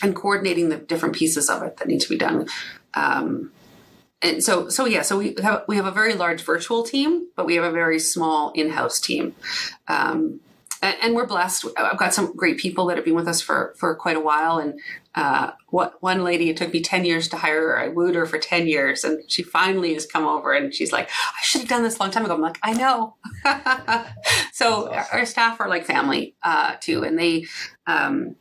and 0.04 0.16
coordinating 0.16 0.70
the 0.70 0.78
different 0.78 1.16
pieces 1.16 1.50
of 1.50 1.64
it 1.64 1.78
that 1.78 1.88
need 1.88 2.02
to 2.02 2.10
be 2.10 2.18
done. 2.18 2.48
Um, 2.94 3.52
and 4.22 4.44
so, 4.44 4.68
so 4.68 4.86
yeah, 4.86 5.02
so 5.02 5.18
we 5.18 5.36
have 5.42 5.64
we 5.68 5.78
have 5.78 5.86
a 5.86 5.92
very 5.92 6.14
large 6.14 6.44
virtual 6.44 6.84
team, 6.84 7.28
but 7.36 7.46
we 7.46 7.56
have 7.56 7.64
a 7.64 7.72
very 7.72 8.00
small 8.00 8.52
in-house 8.52 9.00
team. 9.00 9.34
Um, 9.88 10.42
and 10.82 11.16
we're 11.16 11.26
blessed. 11.26 11.66
I've 11.78 11.98
got 11.98 12.14
some 12.14 12.36
great 12.36 12.58
people 12.58 12.86
that 12.88 12.98
have 12.98 13.06
been 13.06 13.16
with 13.16 13.28
us 13.28 13.42
for 13.42 13.74
for 13.78 13.96
quite 13.96 14.16
a 14.16 14.22
while. 14.22 14.60
And 14.60 14.80
uh, 15.16 15.52
what 15.70 16.02
one 16.02 16.24
lady, 16.24 16.50
it 16.50 16.58
took 16.58 16.72
me 16.72 16.82
ten 16.82 17.06
years 17.06 17.28
to 17.30 17.38
hire 17.38 17.70
her. 17.70 17.80
I 17.80 17.90
wooed 17.90 18.16
her 18.16 18.26
for 18.26 18.38
ten 18.38 18.68
years, 18.68 19.04
and 19.04 19.24
she 19.30 19.44
finally 19.44 19.94
has 19.94 20.06
come 20.06 20.26
over, 20.26 20.54
and 20.54 20.74
she's 20.74 20.92
like, 20.92 21.10
"I 21.10 21.42
should 21.42 21.62
have 21.62 21.70
done 21.70 21.84
this 21.84 21.98
a 21.98 22.00
long 22.00 22.12
time 22.12 22.26
ago." 22.26 22.34
I'm 22.34 22.42
like, 22.42 22.60
"I 22.64 22.74
know." 22.74 23.16
so 24.54 24.90
awesome. 24.90 25.06
our 25.12 25.26
staff 25.26 25.60
are 25.60 25.70
like 25.70 25.86
family 25.86 26.36
uh, 26.44 26.76
too, 26.80 27.04
and 27.04 27.18
they. 27.18 27.46
Um, 27.88 28.36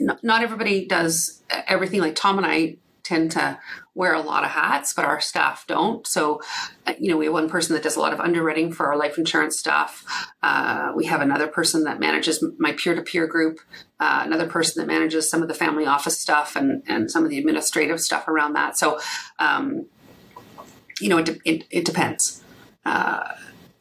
not 0.00 0.42
everybody 0.42 0.86
does 0.86 1.42
everything 1.68 2.00
like 2.00 2.16
Tom 2.16 2.36
and 2.36 2.44
I 2.44 2.78
tend 3.04 3.30
to 3.32 3.60
wear 3.94 4.14
a 4.14 4.20
lot 4.20 4.44
of 4.44 4.50
hats, 4.50 4.92
but 4.92 5.04
our 5.04 5.20
staff 5.20 5.66
don't. 5.66 6.06
So, 6.06 6.42
uh, 6.86 6.94
you 6.98 7.10
know, 7.10 7.16
we 7.16 7.26
have 7.26 7.34
one 7.34 7.48
person 7.48 7.74
that 7.74 7.82
does 7.82 7.96
a 7.96 8.00
lot 8.00 8.12
of 8.12 8.20
underwriting 8.20 8.72
for 8.72 8.86
our 8.86 8.96
life 8.96 9.18
insurance 9.18 9.58
stuff. 9.58 10.04
Uh, 10.42 10.92
we 10.96 11.06
have 11.06 11.20
another 11.20 11.46
person 11.46 11.84
that 11.84 12.00
manages 12.00 12.44
my 12.58 12.72
peer 12.72 12.94
to 12.94 13.02
peer 13.02 13.26
group, 13.26 13.60
uh, 14.00 14.22
another 14.24 14.48
person 14.48 14.80
that 14.80 14.92
manages 14.92 15.30
some 15.30 15.42
of 15.42 15.48
the 15.48 15.54
family 15.54 15.86
office 15.86 16.20
stuff 16.20 16.56
and, 16.56 16.82
and 16.88 17.10
some 17.10 17.24
of 17.24 17.30
the 17.30 17.38
administrative 17.38 18.00
stuff 18.00 18.26
around 18.26 18.54
that. 18.54 18.76
So, 18.76 18.98
um, 19.38 19.86
you 21.00 21.08
know, 21.08 21.18
it, 21.18 21.40
it, 21.44 21.64
it 21.70 21.84
depends. 21.84 22.42
Uh, 22.84 23.28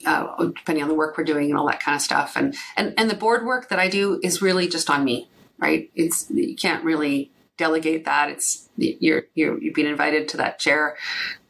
uh, 0.06 0.36
depending 0.56 0.84
on 0.84 0.89
the 0.89 0.95
work 0.95 1.17
we're 1.17 1.23
doing 1.23 1.49
and 1.49 1.58
all 1.58 1.65
that 1.65 1.80
kind 1.80 1.95
of 1.95 2.02
stuff, 2.02 2.36
and 2.36 2.56
and 2.76 2.93
and 2.97 3.10
the 3.10 3.15
board 3.15 3.45
work 3.45 3.69
that 3.69 3.80
I 3.80 3.88
do 3.88 4.19
is 4.21 4.41
really 4.41 4.67
just 4.67 4.89
on 4.89 5.06
me, 5.06 5.30
right? 5.58 5.89
It's 5.95 6.30
you 6.30 6.58
can't 6.58 6.84
really 6.84 7.32
delegate 7.58 8.06
that. 8.06 8.30
It's 8.30 8.70
you're 8.78 9.24
you're 9.36 9.62
you've 9.62 9.76
been 9.76 9.86
invited 9.86 10.28
to 10.30 10.38
that 10.38 10.60
chair 10.60 10.98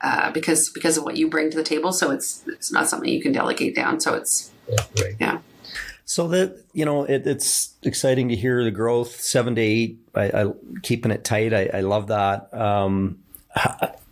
uh, 0.01 0.31
because 0.31 0.69
because 0.69 0.97
of 0.97 1.03
what 1.03 1.17
you 1.17 1.29
bring 1.29 1.49
to 1.49 1.57
the 1.57 1.63
table. 1.63 1.91
So 1.91 2.11
it's 2.11 2.43
it's 2.47 2.71
not 2.71 2.87
something 2.87 3.09
you 3.09 3.21
can 3.21 3.31
delegate 3.31 3.75
down. 3.75 3.99
So 3.99 4.13
it's 4.13 4.51
yeah. 4.67 4.75
Right. 5.01 5.15
yeah. 5.19 5.39
So 6.05 6.27
that 6.29 6.63
you 6.73 6.85
know, 6.85 7.03
it, 7.03 7.25
it's 7.25 7.75
exciting 7.83 8.29
to 8.29 8.35
hear 8.35 8.63
the 8.63 8.71
growth 8.71 9.19
seven 9.19 9.55
to 9.55 9.61
eight. 9.61 9.99
I, 10.13 10.43
I 10.43 10.53
keeping 10.81 11.11
it 11.11 11.23
tight. 11.23 11.53
I, 11.53 11.69
I 11.73 11.79
love 11.81 12.07
that. 12.07 12.53
Um, 12.53 13.23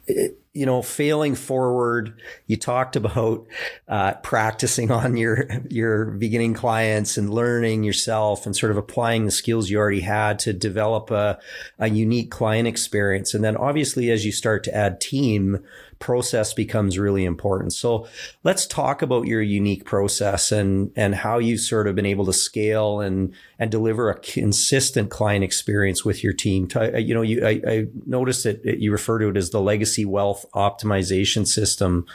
it, 0.07 0.40
you 0.53 0.65
know, 0.65 0.81
failing 0.81 1.35
forward, 1.35 2.21
you 2.45 2.57
talked 2.57 2.97
about 2.97 3.47
uh, 3.87 4.15
practicing 4.15 4.91
on 5.01 5.15
your 5.15 5.47
your 5.69 6.05
beginning 6.05 6.53
clients 6.53 7.17
and 7.17 7.33
learning 7.33 7.83
yourself 7.83 8.45
and 8.45 8.55
sort 8.55 8.71
of 8.71 8.77
applying 8.77 9.25
the 9.25 9.31
skills 9.31 9.69
you 9.69 9.77
already 9.77 10.01
had 10.01 10.39
to 10.39 10.53
develop 10.53 11.09
a, 11.11 11.39
a 11.79 11.89
unique 11.89 12.31
client 12.31 12.67
experience. 12.67 13.33
And 13.33 13.43
then 13.43 13.55
obviously, 13.55 14.11
as 14.11 14.25
you 14.25 14.31
start 14.31 14.63
to 14.65 14.75
add 14.75 14.99
team, 14.99 15.63
process 16.01 16.53
becomes 16.53 16.99
really 16.99 17.23
important. 17.23 17.71
So 17.71 18.07
let's 18.43 18.65
talk 18.65 19.01
about 19.01 19.27
your 19.27 19.41
unique 19.41 19.85
process 19.85 20.51
and, 20.51 20.91
and 20.95 21.15
how 21.15 21.37
you've 21.37 21.61
sort 21.61 21.87
of 21.87 21.95
been 21.95 22.05
able 22.05 22.25
to 22.25 22.33
scale 22.33 22.99
and, 22.99 23.33
and 23.57 23.71
deliver 23.71 24.09
a 24.09 24.19
consistent 24.19 25.09
client 25.09 25.43
experience 25.43 26.03
with 26.03 26.23
your 26.23 26.33
team. 26.33 26.67
You 26.95 27.13
know, 27.13 27.21
you, 27.21 27.45
I, 27.45 27.61
I 27.65 27.87
noticed 28.05 28.43
that 28.43 28.79
you 28.79 28.91
refer 28.91 29.19
to 29.19 29.29
it 29.29 29.37
as 29.37 29.51
the 29.51 29.61
legacy 29.61 30.03
wealth 30.03 30.45
optimization 30.53 31.47
system 31.47 32.05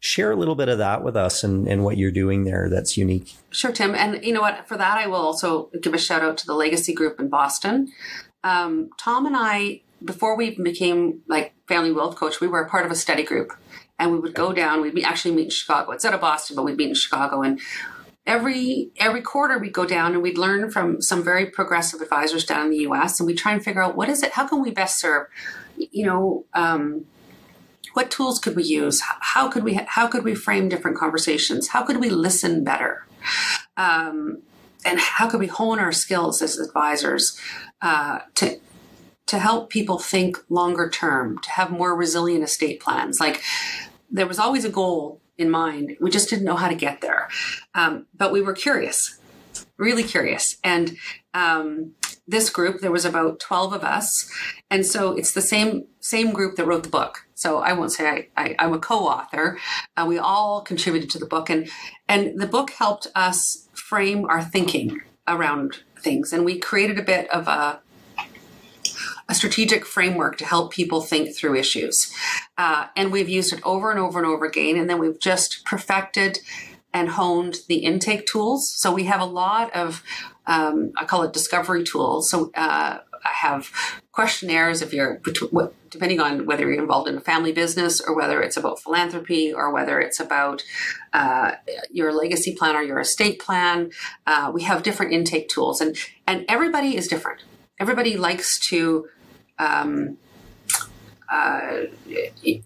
share 0.00 0.30
a 0.30 0.36
little 0.36 0.54
bit 0.54 0.68
of 0.68 0.78
that 0.78 1.02
with 1.02 1.16
us 1.16 1.42
and, 1.42 1.66
and 1.66 1.82
what 1.82 1.96
you're 1.96 2.10
doing 2.10 2.44
there 2.44 2.68
that's 2.68 2.96
unique. 2.96 3.34
Sure, 3.50 3.72
Tim. 3.72 3.94
And 3.94 4.22
you 4.22 4.34
know 4.34 4.42
what? 4.42 4.68
For 4.68 4.76
that, 4.76 4.98
I 4.98 5.06
will 5.06 5.16
also 5.16 5.70
give 5.80 5.94
a 5.94 5.98
shout 5.98 6.22
out 6.22 6.36
to 6.38 6.46
the 6.46 6.52
Legacy 6.52 6.92
Group 6.92 7.18
in 7.18 7.28
Boston. 7.28 7.90
Um, 8.42 8.90
Tom 8.98 9.24
and 9.24 9.34
I 9.34 9.80
before 10.04 10.36
we 10.36 10.50
became 10.50 11.22
like 11.26 11.53
family 11.66 11.92
wealth 11.92 12.16
coach, 12.16 12.40
we 12.40 12.46
were 12.46 12.62
a 12.62 12.68
part 12.68 12.86
of 12.86 12.92
a 12.92 12.96
study 12.96 13.22
group, 13.22 13.52
and 13.98 14.12
we 14.12 14.18
would 14.18 14.34
go 14.34 14.52
down. 14.52 14.82
We'd 14.82 15.04
actually 15.04 15.34
meet 15.34 15.44
in 15.44 15.50
Chicago. 15.50 15.92
It's 15.92 16.04
out 16.04 16.14
of 16.14 16.20
Boston, 16.20 16.56
but 16.56 16.64
we'd 16.64 16.76
meet 16.76 16.88
in 16.88 16.94
Chicago, 16.94 17.42
and 17.42 17.60
every 18.26 18.90
every 18.98 19.20
quarter 19.22 19.58
we'd 19.58 19.72
go 19.72 19.84
down 19.84 20.12
and 20.12 20.22
we'd 20.22 20.38
learn 20.38 20.70
from 20.70 21.02
some 21.02 21.22
very 21.22 21.46
progressive 21.46 22.00
advisors 22.00 22.44
down 22.44 22.66
in 22.66 22.70
the 22.70 22.78
U.S. 22.78 23.20
and 23.20 23.26
we 23.26 23.34
try 23.34 23.52
and 23.52 23.62
figure 23.62 23.82
out 23.82 23.96
what 23.96 24.08
is 24.08 24.22
it. 24.22 24.32
How 24.32 24.46
can 24.46 24.62
we 24.62 24.70
best 24.70 25.00
serve? 25.00 25.26
You 25.76 26.06
know. 26.06 26.44
Um, 26.54 27.06
what 27.92 28.10
tools 28.10 28.40
could 28.40 28.56
we 28.56 28.64
use? 28.64 29.00
How 29.20 29.48
could 29.48 29.62
we 29.62 29.74
how 29.74 30.08
could 30.08 30.24
we 30.24 30.34
frame 30.34 30.68
different 30.68 30.96
conversations? 30.96 31.68
How 31.68 31.84
could 31.84 32.00
we 32.00 32.10
listen 32.10 32.64
better? 32.64 33.06
Um, 33.76 34.42
and 34.84 35.00
how 35.00 35.30
could 35.30 35.40
we 35.40 35.46
hone 35.46 35.78
our 35.78 35.92
skills 35.92 36.42
as 36.42 36.58
advisors 36.58 37.38
uh, 37.80 38.20
to 38.34 38.58
to 39.26 39.38
help 39.38 39.70
people 39.70 39.98
think 39.98 40.38
longer 40.48 40.90
term, 40.90 41.38
to 41.38 41.50
have 41.50 41.70
more 41.70 41.96
resilient 41.96 42.44
estate 42.44 42.80
plans. 42.80 43.20
Like 43.20 43.42
there 44.10 44.26
was 44.26 44.38
always 44.38 44.64
a 44.64 44.70
goal 44.70 45.20
in 45.38 45.50
mind. 45.50 45.96
We 46.00 46.10
just 46.10 46.30
didn't 46.30 46.44
know 46.44 46.56
how 46.56 46.68
to 46.68 46.74
get 46.74 47.00
there. 47.00 47.28
Um, 47.74 48.06
but 48.16 48.32
we 48.32 48.40
were 48.40 48.52
curious, 48.52 49.18
really 49.76 50.04
curious. 50.04 50.56
And 50.62 50.96
um, 51.32 51.92
this 52.26 52.50
group, 52.50 52.80
there 52.80 52.92
was 52.92 53.04
about 53.04 53.40
12 53.40 53.72
of 53.72 53.84
us. 53.84 54.30
And 54.70 54.86
so 54.86 55.12
it's 55.16 55.32
the 55.32 55.42
same, 55.42 55.86
same 56.00 56.32
group 56.32 56.56
that 56.56 56.66
wrote 56.66 56.84
the 56.84 56.88
book. 56.88 57.26
So 57.34 57.58
I 57.58 57.72
won't 57.72 57.92
say 57.92 58.28
I, 58.36 58.56
I, 58.58 58.64
am 58.64 58.72
a 58.72 58.78
co-author. 58.78 59.58
Uh, 59.96 60.06
we 60.08 60.18
all 60.18 60.62
contributed 60.62 61.10
to 61.10 61.18
the 61.18 61.26
book 61.26 61.50
and, 61.50 61.68
and 62.08 62.40
the 62.40 62.46
book 62.46 62.70
helped 62.70 63.08
us 63.14 63.68
frame 63.74 64.24
our 64.26 64.42
thinking 64.42 65.00
around 65.26 65.82
things. 65.98 66.32
And 66.32 66.44
we 66.44 66.58
created 66.58 66.98
a 66.98 67.02
bit 67.02 67.28
of 67.30 67.48
a, 67.48 67.80
a 69.28 69.34
strategic 69.34 69.86
framework 69.86 70.36
to 70.38 70.44
help 70.44 70.72
people 70.72 71.00
think 71.00 71.34
through 71.34 71.56
issues. 71.56 72.12
Uh, 72.58 72.86
and 72.96 73.10
we've 73.10 73.28
used 73.28 73.52
it 73.52 73.60
over 73.64 73.90
and 73.90 73.98
over 73.98 74.18
and 74.18 74.26
over 74.26 74.44
again. 74.44 74.76
And 74.76 74.88
then 74.88 74.98
we've 74.98 75.18
just 75.18 75.64
perfected 75.64 76.38
and 76.92 77.08
honed 77.08 77.56
the 77.68 77.78
intake 77.78 78.26
tools. 78.26 78.72
So 78.72 78.92
we 78.92 79.04
have 79.04 79.20
a 79.20 79.26
lot 79.26 79.74
of, 79.74 80.02
um, 80.46 80.92
I 80.96 81.04
call 81.04 81.22
it 81.24 81.32
discovery 81.32 81.82
tools. 81.82 82.30
So 82.30 82.52
uh, 82.54 82.98
I 83.24 83.28
have 83.28 83.70
questionnaires 84.12 84.80
if 84.80 84.92
you're, 84.92 85.20
depending 85.90 86.20
on 86.20 86.46
whether 86.46 86.70
you're 86.70 86.80
involved 86.80 87.08
in 87.08 87.16
a 87.16 87.20
family 87.20 87.52
business 87.52 88.00
or 88.00 88.14
whether 88.14 88.42
it's 88.42 88.56
about 88.56 88.80
philanthropy 88.80 89.52
or 89.52 89.72
whether 89.72 90.00
it's 90.00 90.20
about 90.20 90.62
uh, 91.12 91.52
your 91.90 92.12
legacy 92.12 92.54
plan 92.54 92.76
or 92.76 92.82
your 92.82 93.00
estate 93.00 93.40
plan. 93.40 93.90
Uh, 94.26 94.52
we 94.54 94.62
have 94.62 94.82
different 94.82 95.12
intake 95.12 95.48
tools, 95.48 95.80
and 95.80 95.96
and 96.26 96.44
everybody 96.48 96.96
is 96.96 97.08
different. 97.08 97.42
Everybody 97.78 98.16
likes 98.16 98.58
to 98.68 99.08
um, 99.58 100.18
uh, 101.30 101.82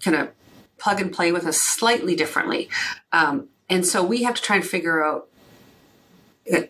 kind 0.02 0.16
of 0.16 0.30
plug 0.78 1.00
and 1.00 1.12
play 1.12 1.32
with 1.32 1.44
us 1.46 1.60
slightly 1.60 2.14
differently. 2.14 2.68
Um, 3.12 3.48
and 3.68 3.84
so 3.84 4.02
we 4.02 4.22
have 4.22 4.34
to 4.34 4.42
try 4.42 4.56
and 4.56 4.66
figure 4.66 5.04
out 5.04 5.28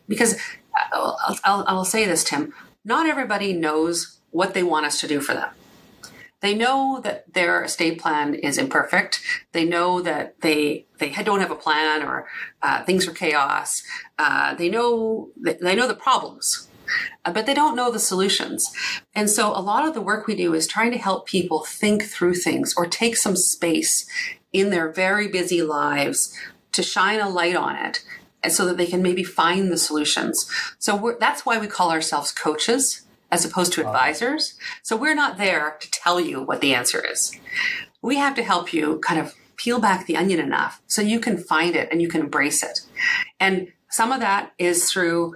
because 0.08 0.36
I'll, 0.92 1.18
I'll, 1.44 1.64
I'll 1.66 1.84
say 1.84 2.04
this, 2.04 2.24
Tim. 2.24 2.52
Not 2.84 3.06
everybody 3.06 3.52
knows 3.52 4.18
what 4.30 4.54
they 4.54 4.62
want 4.62 4.86
us 4.86 5.00
to 5.00 5.08
do 5.08 5.20
for 5.20 5.34
them. 5.34 5.50
They 6.40 6.54
know 6.54 7.00
that 7.02 7.32
their 7.32 7.64
estate 7.64 8.00
plan 8.00 8.34
is 8.34 8.58
imperfect. 8.58 9.20
They 9.52 9.64
know 9.64 10.00
that 10.02 10.40
they 10.40 10.86
they 10.98 11.10
don't 11.10 11.40
have 11.40 11.50
a 11.50 11.56
plan 11.56 12.02
or 12.02 12.28
uh, 12.62 12.84
things 12.84 13.08
are 13.08 13.12
chaos. 13.12 13.82
Uh, 14.18 14.54
they 14.54 14.68
know 14.68 15.30
they 15.36 15.74
know 15.74 15.88
the 15.88 15.94
problems 15.94 16.67
Uh, 17.24 17.32
but 17.32 17.46
they 17.46 17.54
don't 17.54 17.76
know 17.76 17.90
the 17.90 17.98
solutions. 17.98 18.70
And 19.14 19.28
so 19.30 19.48
a 19.48 19.60
lot 19.60 19.86
of 19.86 19.94
the 19.94 20.00
work 20.00 20.26
we 20.26 20.34
do 20.34 20.54
is 20.54 20.66
trying 20.66 20.90
to 20.92 20.98
help 20.98 21.26
people 21.26 21.64
think 21.64 22.04
through 22.04 22.34
things 22.34 22.74
or 22.76 22.86
take 22.86 23.16
some 23.16 23.36
space 23.36 24.08
in 24.52 24.70
their 24.70 24.90
very 24.90 25.28
busy 25.28 25.62
lives 25.62 26.34
to 26.72 26.82
shine 26.82 27.20
a 27.20 27.28
light 27.28 27.56
on 27.56 27.76
it 27.76 28.04
and 28.42 28.52
so 28.52 28.64
that 28.66 28.76
they 28.76 28.86
can 28.86 29.02
maybe 29.02 29.24
find 29.24 29.70
the 29.70 29.78
solutions. 29.78 30.50
So 30.78 31.16
that's 31.18 31.44
why 31.44 31.58
we 31.58 31.66
call 31.66 31.90
ourselves 31.90 32.32
coaches 32.32 33.02
as 33.30 33.44
opposed 33.44 33.72
to 33.74 33.86
advisors. 33.86 34.54
So 34.82 34.96
we're 34.96 35.14
not 35.14 35.38
there 35.38 35.76
to 35.80 35.90
tell 35.90 36.20
you 36.20 36.42
what 36.42 36.60
the 36.60 36.74
answer 36.74 37.04
is. 37.04 37.32
We 38.00 38.16
have 38.16 38.34
to 38.36 38.42
help 38.42 38.72
you 38.72 39.00
kind 39.00 39.20
of 39.20 39.34
peel 39.56 39.80
back 39.80 40.06
the 40.06 40.16
onion 40.16 40.40
enough 40.40 40.80
so 40.86 41.02
you 41.02 41.20
can 41.20 41.36
find 41.36 41.74
it 41.74 41.88
and 41.90 42.00
you 42.00 42.08
can 42.08 42.22
embrace 42.22 42.62
it. 42.62 42.80
And 43.40 43.72
some 43.90 44.12
of 44.12 44.20
that 44.20 44.52
is 44.58 44.90
through 44.90 45.34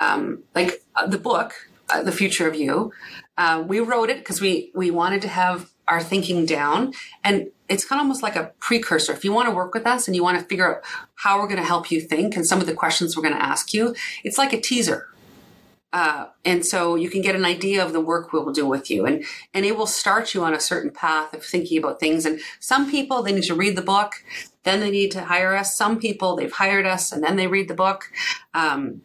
um, 0.00 0.42
like 0.54 0.82
uh, 0.96 1.06
the 1.06 1.18
book, 1.18 1.54
uh, 1.88 2.02
The 2.02 2.12
Future 2.12 2.48
of 2.48 2.54
You. 2.54 2.92
Uh, 3.38 3.64
we 3.66 3.80
wrote 3.80 4.10
it 4.10 4.18
because 4.18 4.40
we 4.40 4.70
we 4.74 4.90
wanted 4.90 5.22
to 5.22 5.28
have 5.28 5.70
our 5.86 6.02
thinking 6.02 6.46
down, 6.46 6.92
and 7.24 7.50
it's 7.68 7.84
kind 7.84 8.00
of 8.00 8.04
almost 8.04 8.22
like 8.22 8.36
a 8.36 8.52
precursor. 8.58 9.12
If 9.12 9.24
you 9.24 9.32
want 9.32 9.48
to 9.48 9.54
work 9.54 9.74
with 9.74 9.86
us 9.86 10.08
and 10.08 10.16
you 10.16 10.22
want 10.22 10.38
to 10.38 10.44
figure 10.44 10.76
out 10.76 10.82
how 11.14 11.38
we're 11.38 11.46
going 11.46 11.60
to 11.60 11.64
help 11.64 11.90
you 11.90 12.00
think 12.00 12.36
and 12.36 12.46
some 12.46 12.60
of 12.60 12.66
the 12.66 12.74
questions 12.74 13.16
we're 13.16 13.22
going 13.22 13.34
to 13.34 13.42
ask 13.42 13.72
you, 13.72 13.94
it's 14.24 14.38
like 14.38 14.52
a 14.52 14.60
teaser. 14.60 15.06
Uh, 15.92 16.26
and 16.44 16.64
so 16.64 16.94
you 16.94 17.10
can 17.10 17.20
get 17.20 17.34
an 17.34 17.44
idea 17.44 17.84
of 17.84 17.92
the 17.92 18.00
work 18.00 18.32
we'll 18.32 18.52
do 18.52 18.64
with 18.64 18.92
you 18.92 19.06
and 19.06 19.24
and 19.52 19.64
it 19.64 19.76
will 19.76 19.88
start 19.88 20.34
you 20.34 20.44
on 20.44 20.54
a 20.54 20.60
certain 20.60 20.92
path 20.92 21.34
of 21.34 21.44
thinking 21.44 21.78
about 21.78 21.98
things 21.98 22.24
and 22.24 22.38
some 22.60 22.88
people 22.88 23.24
they 23.24 23.32
need 23.32 23.42
to 23.42 23.56
read 23.56 23.74
the 23.74 23.82
book 23.82 24.22
then 24.62 24.78
they 24.78 24.90
need 24.92 25.10
to 25.10 25.24
hire 25.24 25.52
us 25.56 25.76
some 25.76 25.98
people 25.98 26.36
they've 26.36 26.52
hired 26.52 26.86
us 26.86 27.10
and 27.10 27.24
then 27.24 27.34
they 27.34 27.48
read 27.48 27.66
the 27.66 27.74
book 27.74 28.12
um, 28.54 29.02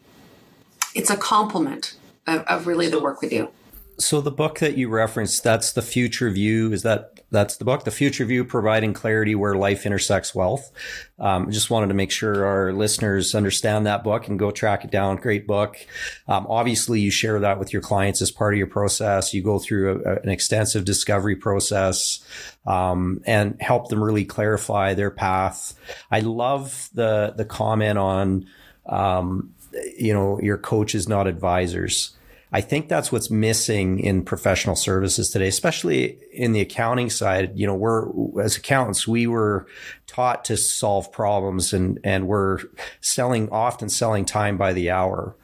it's 0.96 1.12
a 1.12 1.18
complement 1.18 1.96
of, 2.26 2.42
of 2.44 2.68
really 2.68 2.90
the 2.90 3.00
work 3.00 3.22
we 3.22 3.30
do. 3.30 3.50
So 3.98 4.20
the 4.20 4.32
book 4.32 4.60
that 4.60 4.78
you 4.78 4.90
referenced, 4.90 5.44
that's 5.44 5.72
the 5.72 5.82
future 5.82 6.30
view. 6.30 6.74
Is 6.74 6.84
that 6.84 7.12
that's 7.32 7.58
the 7.58 7.66
book, 7.66 7.84
The 7.84 7.92
Future 7.92 8.24
View 8.24 8.46
Providing 8.46 8.94
Clarity 8.94 9.36
Where 9.36 9.56
Life 9.56 9.86
Intersects 9.86 10.36
Wealth. 10.36 10.72
Um, 11.20 11.52
just 11.52 11.70
wanted 11.70 11.88
to 11.88 11.94
make 11.94 12.12
sure 12.12 12.46
our 12.46 12.72
listeners 12.72 13.34
understand 13.34 13.88
that 13.88 14.04
book 14.04 14.28
and 14.28 14.38
go 14.38 14.52
track 14.52 14.86
it 14.86 14.92
down. 14.92 15.18
Great 15.18 15.48
book. 15.48 15.78
Um, 16.28 16.46
obviously, 16.50 17.02
you 17.02 17.10
share 17.10 17.40
that 17.40 17.58
with 17.58 17.74
your 17.74 17.82
clients 17.82 18.22
as 18.22 18.32
part 18.32 18.54
of 18.54 18.58
your 18.58 18.68
process. 18.68 19.34
You 19.34 19.42
go 19.42 19.60
through 19.60 20.04
a, 20.06 20.22
an 20.22 20.30
extensive 20.30 20.86
discovery 20.86 21.36
process 21.36 22.24
um, 22.66 23.22
and 23.26 23.60
help 23.62 23.90
them 23.90 24.04
really 24.04 24.26
clarify 24.26 24.94
their 24.94 25.12
path. 25.12 25.74
I 26.12 26.20
love 26.20 26.90
the 26.94 27.34
the 27.36 27.46
comment 27.46 27.98
on, 27.98 28.46
um, 28.86 29.55
you 29.98 30.14
know, 30.14 30.40
your 30.42 30.58
coaches, 30.58 31.08
not 31.08 31.28
advisors. 31.28 32.16
I 32.52 32.62
think 32.62 32.88
that's 32.88 33.12
what's 33.12 33.30
missing 33.30 34.00
in 34.00 34.24
professional 34.24 34.76
services 34.76 35.30
today, 35.30 35.48
especially 35.48 36.18
in 36.32 36.54
the 36.54 36.62
accounting 36.62 37.10
side. 37.10 37.52
You 37.56 37.68
know, 37.68 37.76
we're 37.76 38.42
as 38.42 38.56
accountants, 38.56 39.08
we 39.08 39.28
were 39.28 39.68
taught 40.08 40.46
to 40.46 40.58
solve 40.58 41.12
problems 41.12 41.74
and 41.74 42.00
and 42.04 42.28
we're 42.28 42.60
selling 43.02 43.50
often 43.50 43.90
selling 43.90 44.26
time 44.26 44.58
by 44.58 44.74
the 44.74 44.90
hour. 44.90 45.36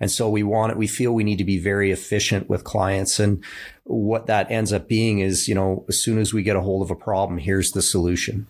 And 0.00 0.10
so 0.10 0.28
we 0.28 0.42
want 0.42 0.72
it, 0.72 0.78
we 0.78 0.86
feel 0.86 1.12
we 1.12 1.24
need 1.24 1.38
to 1.38 1.44
be 1.44 1.58
very 1.58 1.90
efficient 1.90 2.48
with 2.48 2.64
clients. 2.64 3.18
And 3.18 3.42
what 3.84 4.26
that 4.26 4.50
ends 4.50 4.72
up 4.72 4.86
being 4.86 5.20
is, 5.20 5.48
you 5.48 5.54
know, 5.54 5.84
as 5.88 6.00
soon 6.00 6.18
as 6.18 6.32
we 6.32 6.42
get 6.42 6.54
a 6.54 6.60
hold 6.60 6.82
of 6.82 6.90
a 6.90 6.94
problem, 6.94 7.38
here's 7.38 7.72
the 7.72 7.82
solution. 7.82 8.46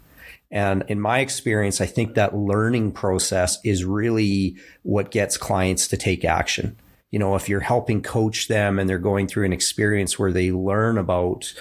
And 0.51 0.84
in 0.88 1.01
my 1.01 1.20
experience, 1.20 1.80
I 1.80 1.86
think 1.86 2.14
that 2.14 2.34
learning 2.34 2.92
process 2.92 3.59
is 3.64 3.84
really 3.84 4.57
what 4.82 5.11
gets 5.11 5.36
clients 5.36 5.88
to 5.88 5.96
take 5.96 6.24
action. 6.24 6.76
You 7.11 7.18
know, 7.18 7.36
if 7.36 7.49
you're 7.49 7.61
helping 7.61 8.03
coach 8.03 8.49
them 8.49 8.78
and 8.78 8.88
they're 8.88 8.99
going 8.99 9.28
through 9.28 9.46
an 9.46 9.53
experience 9.53 10.18
where 10.18 10.32
they 10.32 10.51
learn 10.51 10.99
about 10.99 11.53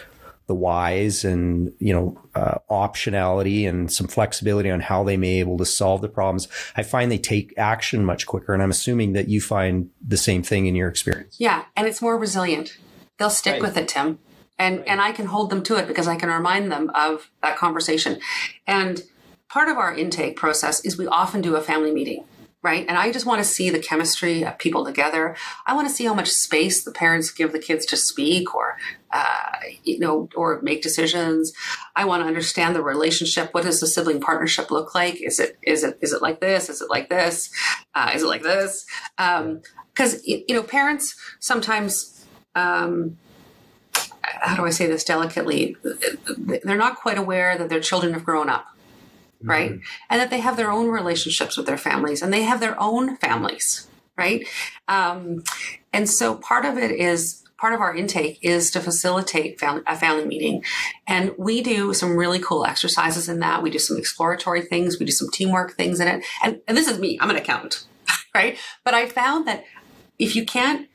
the 0.48 0.56
whys 0.56 1.26
and 1.26 1.74
you 1.80 1.94
know 1.94 2.18
uh, 2.34 2.58
optionality 2.72 3.68
and 3.68 3.92
some 3.92 4.08
flexibility 4.08 4.72
on 4.72 4.80
how 4.80 5.04
they 5.04 5.18
may 5.18 5.36
be 5.36 5.40
able 5.40 5.58
to 5.58 5.66
solve 5.66 6.02
the 6.02 6.08
problems 6.08 6.48
i 6.78 6.84
find 6.84 7.12
they 7.12 7.18
take 7.18 7.54
action 7.58 8.04
much 8.06 8.26
quicker. 8.26 8.54
And 8.54 8.64
i'm 8.64 8.72
assuming 8.72 9.12
that 9.14 9.28
you 9.28 9.42
find 9.42 9.90
the 10.06 10.18
same 10.18 10.44
thing 10.44 10.66
in 10.66 10.74
your 10.76 10.88
experience. 10.88 11.36
Yeah 11.38 11.66
and 11.76 11.86
it's 11.86 12.02
more 12.02 12.18
resilient. 12.18 12.78
They'll 13.20 13.30
stick 13.30 13.54
right. 13.54 13.62
with 13.62 13.78
it 13.78 13.90
tim 13.90 14.20
and 14.60 14.80
right. 14.80 14.88
and 14.88 15.02
i 15.02 15.12
can 15.12 15.26
hold 15.26 15.50
them 15.50 15.64
to 15.64 15.76
it 15.76 15.88
because 15.88 16.08
i 16.08 16.16
can 16.16 16.30
remind 16.30 16.72
them 16.72 16.90
of 16.94 17.30
that 17.42 17.58
conversation 17.58 18.20
and 18.66 19.04
part 19.50 19.70
of 19.70 19.78
our 19.78 19.96
intake 19.96 20.36
process 20.36 20.84
is 20.86 20.98
we 20.98 21.08
often 21.08 21.42
do 21.42 21.56
a 21.56 21.62
family 21.62 21.92
meeting 21.92 22.24
right? 22.64 22.86
And 22.90 22.98
I 22.98 23.12
just 23.12 23.26
want 23.26 23.40
to 23.40 23.48
see 23.48 23.70
the 23.70 23.80
chemistry 23.80 24.44
of 24.44 24.58
people 24.58 24.84
together. 24.84 25.36
I 25.66 25.74
want 25.74 25.88
to 25.88 25.94
see 25.94 26.06
how 26.06 26.14
much 26.14 26.30
space 26.30 26.84
the 26.84 26.92
parents 26.92 27.32
give 27.32 27.52
the 27.52 27.60
kids 27.60 27.86
to 27.88 27.98
speak 27.98 28.54
or, 28.56 28.78
uh, 29.12 29.52
you 29.84 30.00
know, 30.00 30.28
or 30.36 30.60
make 30.62 30.82
decisions. 30.82 31.54
I 31.96 32.06
want 32.06 32.24
to 32.24 32.28
understand 32.28 32.76
the 32.76 32.82
relationship. 32.82 33.54
What 33.54 33.64
does 33.64 33.80
the 33.80 33.88
sibling 33.88 34.20
partnership 34.20 34.72
look 34.72 34.96
like? 34.96 35.22
Is 35.22 35.40
it 35.40 35.58
is 35.62 35.84
it 35.84 35.98
is 36.02 36.14
it 36.14 36.22
like 36.22 36.42
this? 36.42 36.70
Is 36.70 36.82
it 36.82 36.90
like 36.90 37.10
this? 37.10 37.50
Uh, 37.94 38.12
is 38.14 38.24
it 38.24 38.28
like 38.28 38.44
this? 38.44 38.86
Because 39.16 40.16
um, 40.16 40.22
you 40.26 40.44
know, 40.50 40.64
parents 40.64 41.16
sometimes. 41.40 42.26
Um, 42.56 43.18
how 44.42 44.56
do 44.56 44.66
I 44.66 44.70
say 44.70 44.88
this 44.88 45.04
delicately? 45.04 45.76
They're 46.38 46.78
not 46.78 46.98
quite 46.98 47.18
aware 47.18 47.58
that 47.58 47.70
their 47.70 47.80
children 47.80 48.14
have 48.14 48.24
grown 48.24 48.50
up 48.50 48.68
right? 49.44 49.72
Mm-hmm. 49.72 49.82
And 50.10 50.22
that 50.22 50.30
they 50.30 50.40
have 50.40 50.58
their 50.58 50.72
own 50.72 50.90
relationships 50.90 51.58
with 51.58 51.66
their 51.66 51.78
families 51.78 52.22
and 52.22 52.34
they 52.34 52.44
have 52.44 52.60
their 52.60 52.80
own 52.82 53.18
families, 53.18 53.88
right? 54.18 54.48
Um, 54.88 55.44
and 55.94 56.10
so 56.10 56.36
part 56.36 56.66
of 56.66 56.78
it 56.78 56.92
is 56.92 57.44
part 57.58 57.74
of 57.74 57.82
our 57.82 57.96
intake 57.96 58.38
is 58.42 58.70
to 58.72 58.80
facilitate 58.80 59.60
a 59.62 59.96
family 59.96 60.26
meeting. 60.26 60.64
And 61.08 61.34
we 61.38 61.62
do 61.62 61.94
some 61.94 62.16
really 62.16 62.40
cool 62.40 62.66
exercises 62.66 63.28
in 63.28 63.40
that. 63.40 63.64
We 63.64 63.72
do 63.72 63.80
some 63.80 63.98
exploratory 63.98 64.62
things, 64.62 65.00
we 65.00 65.06
do 65.06 65.12
some 65.12 65.30
teamwork 65.32 65.74
things 65.74 66.00
in 66.00 66.08
it. 66.08 66.24
And, 66.44 66.62
and 66.68 66.78
this 66.78 66.88
is 66.88 67.00
me, 67.00 67.18
I'm 67.20 67.30
an 67.30 67.36
accountant, 67.36 67.86
right? 68.36 68.58
But 68.84 68.94
I 68.94 69.08
found 69.08 69.48
that 69.48 69.66
if 70.20 70.36
you 70.36 70.46
can't, 70.46 70.88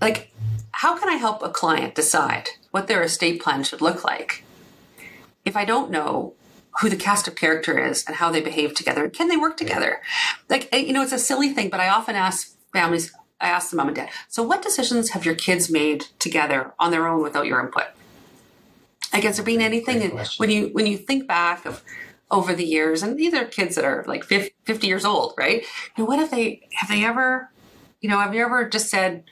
like, 0.00 0.32
how 0.72 0.98
can 0.98 1.08
I 1.08 1.14
help 1.14 1.42
a 1.42 1.48
client 1.48 1.94
decide 1.94 2.48
what 2.72 2.88
their 2.88 3.02
estate 3.02 3.40
plan 3.40 3.62
should 3.62 3.80
look 3.80 4.02
like 4.02 4.44
if 5.44 5.56
I 5.56 5.64
don't 5.64 5.90
know 5.90 6.34
who 6.80 6.88
the 6.88 6.96
cast 6.96 7.28
of 7.28 7.36
character 7.36 7.78
is 7.78 8.04
and 8.06 8.16
how 8.16 8.30
they 8.30 8.40
behave 8.40 8.74
together. 8.74 9.08
Can 9.08 9.28
they 9.28 9.36
work 9.36 9.56
together? 9.56 10.00
Like, 10.48 10.68
eh, 10.72 10.78
you 10.78 10.92
know, 10.92 11.02
it's 11.02 11.12
a 11.12 11.18
silly 11.18 11.50
thing, 11.50 11.68
but 11.68 11.80
I 11.80 11.88
often 11.88 12.16
ask 12.16 12.56
families, 12.72 13.12
I 13.40 13.48
ask 13.48 13.70
the 13.70 13.76
mom 13.76 13.88
and 13.88 13.96
dad, 13.96 14.10
so 14.28 14.42
what 14.42 14.62
decisions 14.62 15.10
have 15.10 15.24
your 15.24 15.34
kids 15.34 15.70
made 15.70 16.06
together 16.18 16.72
on 16.78 16.90
their 16.90 17.06
own 17.06 17.22
without 17.22 17.46
your 17.46 17.60
input? 17.60 17.84
Like, 19.12 19.24
has 19.24 19.36
there 19.36 19.44
been 19.44 19.60
anything 19.60 20.18
when 20.38 20.50
you 20.50 20.68
when 20.68 20.86
you 20.86 20.96
think 20.96 21.28
back 21.28 21.66
of 21.66 21.82
over 22.30 22.54
the 22.54 22.64
years, 22.64 23.02
and 23.02 23.18
these 23.18 23.34
are 23.34 23.44
kids 23.44 23.74
that 23.76 23.84
are 23.84 24.04
like 24.08 24.24
50 24.24 24.86
years 24.86 25.04
old, 25.04 25.34
right? 25.36 25.66
And 25.96 26.08
what 26.08 26.18
have 26.18 26.30
they 26.30 26.66
have 26.76 26.88
they 26.88 27.04
ever, 27.04 27.50
you 28.00 28.08
know, 28.08 28.18
have 28.18 28.34
you 28.34 28.42
ever 28.42 28.66
just 28.66 28.88
said, 28.88 29.24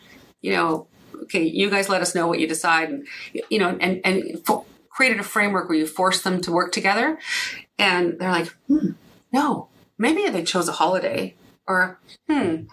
you 0.43 0.53
know, 0.53 0.87
okay, 1.25 1.43
you 1.43 1.71
guys 1.71 1.89
let 1.89 2.03
us 2.03 2.15
know 2.15 2.27
what 2.27 2.41
you 2.41 2.47
decide, 2.47 2.91
and 2.91 3.07
you 3.49 3.59
know, 3.59 3.77
and 3.81 4.01
and 4.05 4.43
created 5.01 5.19
a 5.19 5.25
framework 5.25 5.69
where 5.69 5.79
you 5.79 5.87
force 5.87 6.21
them 6.21 6.43
to 6.43 6.53
work 6.53 6.73
together. 6.73 7.19
And 7.79 8.19
they're 8.19 8.31
like, 8.31 8.49
hmm, 8.69 8.91
no, 9.33 9.69
maybe 9.97 10.29
they 10.29 10.45
chose 10.45 10.69
a 10.69 10.73
holiday. 10.73 11.35
Or, 11.67 11.99
hmm, 12.29 12.65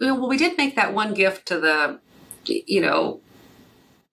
well, 0.00 0.26
we 0.26 0.38
did 0.38 0.56
make 0.56 0.76
that 0.76 0.94
one 0.94 1.12
gift 1.12 1.46
to 1.48 1.60
the, 1.60 2.00
you 2.46 2.80
know, 2.80 3.20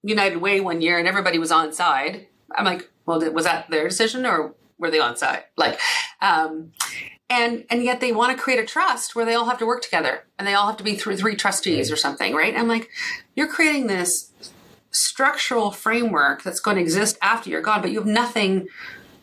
United 0.03 0.39
Way 0.39 0.59
one 0.59 0.81
year 0.81 0.97
and 0.97 1.07
everybody 1.07 1.39
was 1.39 1.51
on 1.51 1.71
side. 1.71 2.27
I'm 2.53 2.65
like, 2.65 2.89
well, 3.05 3.21
was 3.31 3.45
that 3.45 3.69
their 3.69 3.87
decision 3.87 4.25
or 4.25 4.53
were 4.77 4.91
they 4.91 4.99
on 4.99 5.15
side? 5.15 5.43
Like, 5.55 5.79
um, 6.21 6.73
and 7.31 7.63
and 7.69 7.81
yet 7.83 8.01
they 8.01 8.11
want 8.11 8.35
to 8.35 8.41
create 8.41 8.59
a 8.59 8.65
trust 8.65 9.15
where 9.15 9.25
they 9.25 9.33
all 9.33 9.45
have 9.45 9.57
to 9.59 9.65
work 9.65 9.81
together 9.81 10.25
and 10.37 10.45
they 10.45 10.53
all 10.53 10.67
have 10.67 10.77
to 10.77 10.83
be 10.83 10.95
through 10.95 11.15
three 11.15 11.35
trustees 11.35 11.89
or 11.89 11.95
something, 11.95 12.35
right? 12.35 12.55
I'm 12.55 12.67
like, 12.67 12.89
you're 13.35 13.47
creating 13.47 13.87
this 13.87 14.31
structural 14.91 15.71
framework 15.71 16.43
that's 16.43 16.59
going 16.59 16.75
to 16.75 16.81
exist 16.81 17.17
after 17.21 17.49
you're 17.49 17.61
gone, 17.61 17.81
but 17.81 17.91
you 17.91 17.99
have 17.99 18.07
nothing. 18.07 18.67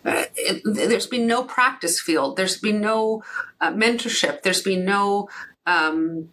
Uh, 0.04 0.24
it, 0.36 0.62
there's 0.64 1.06
been 1.06 1.26
no 1.26 1.44
practice 1.44 2.00
field. 2.00 2.38
There's 2.38 2.56
been 2.56 2.80
no 2.80 3.22
uh, 3.61 3.72
mentorship. 3.72 4.42
There's 4.42 4.62
been 4.62 4.86
no 4.86 5.28
um, 5.66 6.30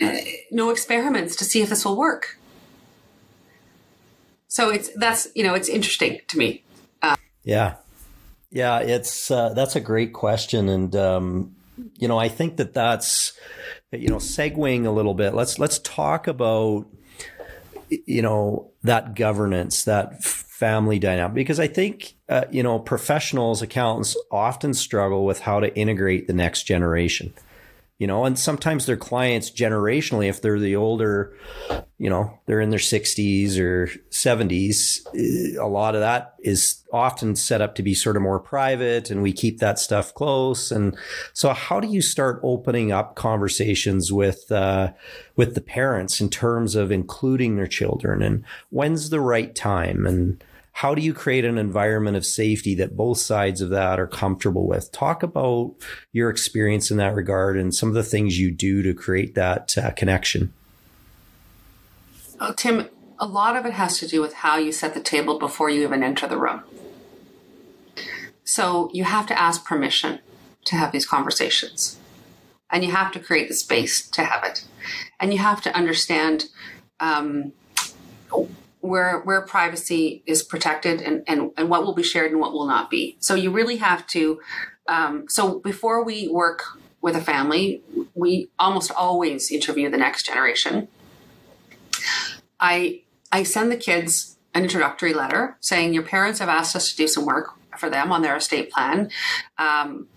uh, 0.00 0.16
no 0.50 0.70
experiments 0.70 1.36
to 1.36 1.44
see 1.44 1.62
if 1.62 1.68
this 1.68 1.84
will 1.84 1.96
work. 1.96 2.36
So 4.48 4.70
it's 4.70 4.90
that's 4.96 5.28
you 5.36 5.44
know 5.44 5.54
it's 5.54 5.68
interesting 5.68 6.20
to 6.26 6.36
me. 6.36 6.64
Yeah, 7.44 7.76
yeah, 8.52 8.78
it's 8.78 9.30
uh, 9.30 9.52
that's 9.54 9.74
a 9.76 9.80
great 9.80 10.12
question, 10.12 10.68
and 10.68 10.94
um, 10.94 11.56
you 11.96 12.06
know 12.06 12.18
I 12.18 12.28
think 12.28 12.58
that 12.58 12.74
that's 12.74 13.32
you 13.90 14.08
know 14.08 14.16
segueing 14.16 14.86
a 14.86 14.90
little 14.90 15.14
bit. 15.14 15.34
Let's 15.34 15.58
let's 15.58 15.78
talk 15.80 16.28
about 16.28 16.86
you 18.06 18.22
know, 18.22 18.70
that 18.82 19.14
governance, 19.14 19.84
that 19.84 20.22
family 20.24 20.98
dynamic, 20.98 21.34
because 21.34 21.60
I 21.60 21.66
think, 21.66 22.14
uh, 22.28 22.44
you 22.50 22.62
know, 22.62 22.78
professionals, 22.78 23.62
accountants 23.62 24.16
often 24.30 24.74
struggle 24.74 25.24
with 25.24 25.40
how 25.40 25.60
to 25.60 25.74
integrate 25.76 26.26
the 26.26 26.32
next 26.32 26.64
generation 26.64 27.34
you 28.02 28.08
know, 28.08 28.24
and 28.24 28.36
sometimes 28.36 28.84
their 28.84 28.96
clients 28.96 29.48
generationally, 29.48 30.28
if 30.28 30.42
they're 30.42 30.58
the 30.58 30.74
older, 30.74 31.38
you 31.98 32.10
know, 32.10 32.36
they're 32.46 32.60
in 32.60 32.70
their 32.70 32.80
60s 32.80 33.56
or 33.60 33.86
70s, 34.10 35.06
a 35.56 35.68
lot 35.68 35.94
of 35.94 36.00
that 36.00 36.34
is 36.40 36.82
often 36.92 37.36
set 37.36 37.60
up 37.60 37.76
to 37.76 37.82
be 37.84 37.94
sort 37.94 38.16
of 38.16 38.22
more 38.22 38.40
private 38.40 39.12
and 39.12 39.22
we 39.22 39.32
keep 39.32 39.60
that 39.60 39.78
stuff 39.78 40.12
close. 40.14 40.72
And 40.72 40.98
so 41.32 41.52
how 41.52 41.78
do 41.78 41.86
you 41.86 42.02
start 42.02 42.40
opening 42.42 42.90
up 42.90 43.14
conversations 43.14 44.12
with, 44.12 44.50
uh, 44.50 44.94
with 45.36 45.54
the 45.54 45.60
parents 45.60 46.20
in 46.20 46.28
terms 46.28 46.74
of 46.74 46.90
including 46.90 47.54
their 47.54 47.68
children 47.68 48.20
and 48.20 48.44
when's 48.70 49.10
the 49.10 49.20
right 49.20 49.54
time 49.54 50.08
and, 50.08 50.42
how 50.72 50.94
do 50.94 51.02
you 51.02 51.12
create 51.12 51.44
an 51.44 51.58
environment 51.58 52.16
of 52.16 52.24
safety 52.24 52.74
that 52.76 52.96
both 52.96 53.18
sides 53.18 53.60
of 53.60 53.70
that 53.70 54.00
are 54.00 54.06
comfortable 54.06 54.66
with? 54.66 54.90
Talk 54.90 55.22
about 55.22 55.74
your 56.12 56.30
experience 56.30 56.90
in 56.90 56.96
that 56.96 57.14
regard 57.14 57.58
and 57.58 57.74
some 57.74 57.90
of 57.90 57.94
the 57.94 58.02
things 58.02 58.38
you 58.38 58.50
do 58.50 58.82
to 58.82 58.94
create 58.94 59.34
that 59.34 59.76
uh, 59.76 59.90
connection. 59.90 60.52
Oh, 62.40 62.52
Tim, 62.54 62.88
a 63.18 63.26
lot 63.26 63.54
of 63.54 63.66
it 63.66 63.74
has 63.74 63.98
to 63.98 64.08
do 64.08 64.20
with 64.20 64.34
how 64.34 64.56
you 64.56 64.72
set 64.72 64.94
the 64.94 65.00
table 65.00 65.38
before 65.38 65.70
you 65.70 65.82
even 65.82 66.02
enter 66.02 66.26
the 66.26 66.38
room. 66.38 66.62
So 68.44 68.90
you 68.92 69.04
have 69.04 69.26
to 69.28 69.38
ask 69.38 69.64
permission 69.64 70.20
to 70.64 70.76
have 70.76 70.90
these 70.90 71.06
conversations. 71.06 71.98
And 72.70 72.82
you 72.82 72.90
have 72.90 73.12
to 73.12 73.20
create 73.20 73.48
the 73.48 73.54
space 73.54 74.08
to 74.10 74.24
have 74.24 74.42
it. 74.44 74.64
And 75.20 75.32
you 75.32 75.38
have 75.38 75.60
to 75.62 75.76
understand 75.76 76.46
um, 76.98 77.52
where 78.82 79.20
where 79.20 79.40
privacy 79.40 80.22
is 80.26 80.42
protected 80.42 81.00
and, 81.00 81.22
and, 81.28 81.52
and 81.56 81.70
what 81.70 81.84
will 81.84 81.94
be 81.94 82.02
shared 82.02 82.32
and 82.32 82.40
what 82.40 82.52
will 82.52 82.66
not 82.66 82.90
be. 82.90 83.16
So 83.20 83.34
you 83.34 83.50
really 83.50 83.76
have 83.76 84.06
to 84.08 84.40
um, 84.88 85.26
so 85.28 85.60
before 85.60 86.04
we 86.04 86.28
work 86.28 86.64
with 87.00 87.16
a 87.16 87.20
family, 87.20 87.82
we 88.14 88.50
almost 88.58 88.90
always 88.90 89.50
interview 89.50 89.88
the 89.88 89.96
next 89.96 90.26
generation. 90.26 90.88
I 92.58 93.02
I 93.30 93.44
send 93.44 93.70
the 93.70 93.76
kids 93.76 94.36
an 94.52 94.64
introductory 94.64 95.14
letter 95.14 95.56
saying 95.60 95.94
your 95.94 96.02
parents 96.02 96.40
have 96.40 96.48
asked 96.48 96.76
us 96.76 96.90
to 96.90 96.96
do 96.96 97.06
some 97.06 97.24
work 97.24 97.50
for 97.78 97.88
them 97.88 98.12
on 98.12 98.22
their 98.22 98.36
estate 98.36 98.70
plan. 98.70 99.10
Um, 99.58 100.08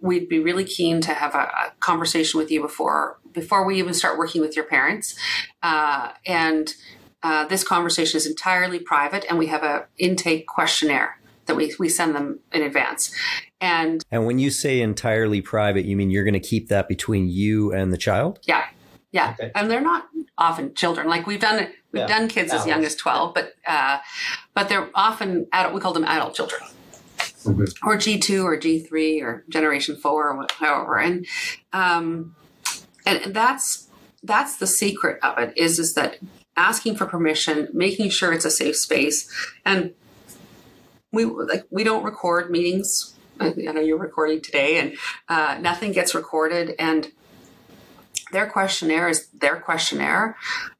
we'd 0.00 0.28
be 0.28 0.38
really 0.38 0.64
keen 0.64 1.00
to 1.02 1.12
have 1.12 1.34
a, 1.34 1.38
a, 1.38 1.72
conversation 1.80 2.38
with 2.38 2.50
you 2.50 2.60
before 2.60 3.18
before 3.32 3.64
we 3.64 3.78
even 3.78 3.94
start 3.94 4.16
working 4.16 4.40
with 4.40 4.54
your 4.54 4.64
parents. 4.64 5.16
Uh, 5.62 6.10
and 6.26 6.74
uh, 7.22 7.46
this 7.46 7.64
conversation 7.64 8.16
is 8.16 8.26
entirely 8.26 8.78
private, 8.78 9.24
and 9.28 9.38
we 9.38 9.46
have 9.46 9.62
a 9.62 9.86
intake 9.98 10.46
questionnaire 10.46 11.18
that 11.46 11.56
we, 11.56 11.74
we 11.78 11.88
send 11.88 12.14
them 12.14 12.40
in 12.52 12.62
advance. 12.62 13.14
And 13.60 14.04
and 14.10 14.26
when 14.26 14.38
you 14.38 14.50
say 14.50 14.80
entirely 14.80 15.40
private, 15.40 15.84
you 15.84 15.96
mean 15.96 16.10
you're 16.10 16.24
going 16.24 16.34
to 16.34 16.40
keep 16.40 16.68
that 16.68 16.88
between 16.88 17.28
you 17.28 17.72
and 17.72 17.92
the 17.92 17.96
child? 17.96 18.40
Yeah, 18.42 18.64
yeah. 19.12 19.34
Okay. 19.38 19.52
And 19.54 19.70
they're 19.70 19.80
not 19.80 20.08
often 20.38 20.74
children. 20.74 21.08
Like 21.08 21.26
we've 21.26 21.40
done 21.40 21.68
we've 21.92 22.00
yeah. 22.00 22.06
done 22.06 22.28
kids 22.28 22.50
Adults. 22.50 22.64
as 22.64 22.68
young 22.68 22.84
as 22.84 22.96
twelve, 22.96 23.34
but 23.34 23.54
uh, 23.66 23.98
but 24.54 24.68
they're 24.68 24.90
often 24.94 25.46
adult. 25.52 25.74
We 25.74 25.80
call 25.80 25.92
them 25.92 26.04
adult 26.04 26.34
children. 26.34 26.60
Mm-hmm. 27.44 27.88
Or 27.88 27.96
G 27.96 28.18
two 28.18 28.46
or 28.46 28.56
G 28.56 28.80
three 28.80 29.20
or 29.20 29.44
Generation 29.48 29.96
four 29.96 30.30
or 30.30 30.46
however, 30.58 30.98
and 30.98 31.26
um, 31.72 32.34
and 33.06 33.34
that's 33.34 33.88
that's 34.22 34.56
the 34.56 34.66
secret 34.66 35.18
of 35.22 35.38
it 35.38 35.52
is 35.56 35.78
is 35.78 35.94
that 35.94 36.18
asking 36.56 36.96
for 36.96 37.06
permission, 37.06 37.68
making 37.72 38.10
sure 38.10 38.32
it's 38.32 38.44
a 38.44 38.50
safe 38.50 38.76
space, 38.76 39.30
and 39.64 39.94
we 41.12 41.24
like 41.24 41.66
we 41.70 41.84
don't 41.84 42.04
record 42.04 42.50
meetings. 42.50 43.14
I 43.40 43.50
know 43.50 43.80
you're 43.80 43.98
recording 43.98 44.40
today, 44.40 44.78
and 44.78 44.96
uh, 45.28 45.58
nothing 45.60 45.92
gets 45.92 46.14
recorded. 46.14 46.74
And 46.78 47.10
their 48.32 48.48
questionnaire 48.48 49.08
is 49.08 49.28
their 49.28 49.56
questionnaire, 49.56 50.36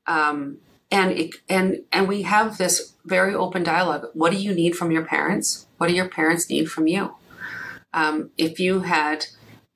um, 0.07 0.59
and 0.91 1.13
it, 1.13 1.35
and 1.49 1.83
and 1.93 2.09
we 2.09 2.23
have 2.23 2.59
this 2.59 2.95
very 3.05 3.35
open 3.35 3.63
dialogue. 3.63 4.07
What 4.15 4.33
do 4.33 4.39
you 4.39 4.55
need 4.55 4.77
from 4.77 4.91
your 4.91 5.05
parents? 5.05 5.67
What 5.79 5.89
do 5.89 5.95
your 5.95 6.09
parents 6.09 6.49
need 6.49 6.71
from 6.71 6.87
you? 6.87 7.15
Um, 7.93 8.31
if 8.39 8.59
you 8.59 8.81
had 8.81 9.27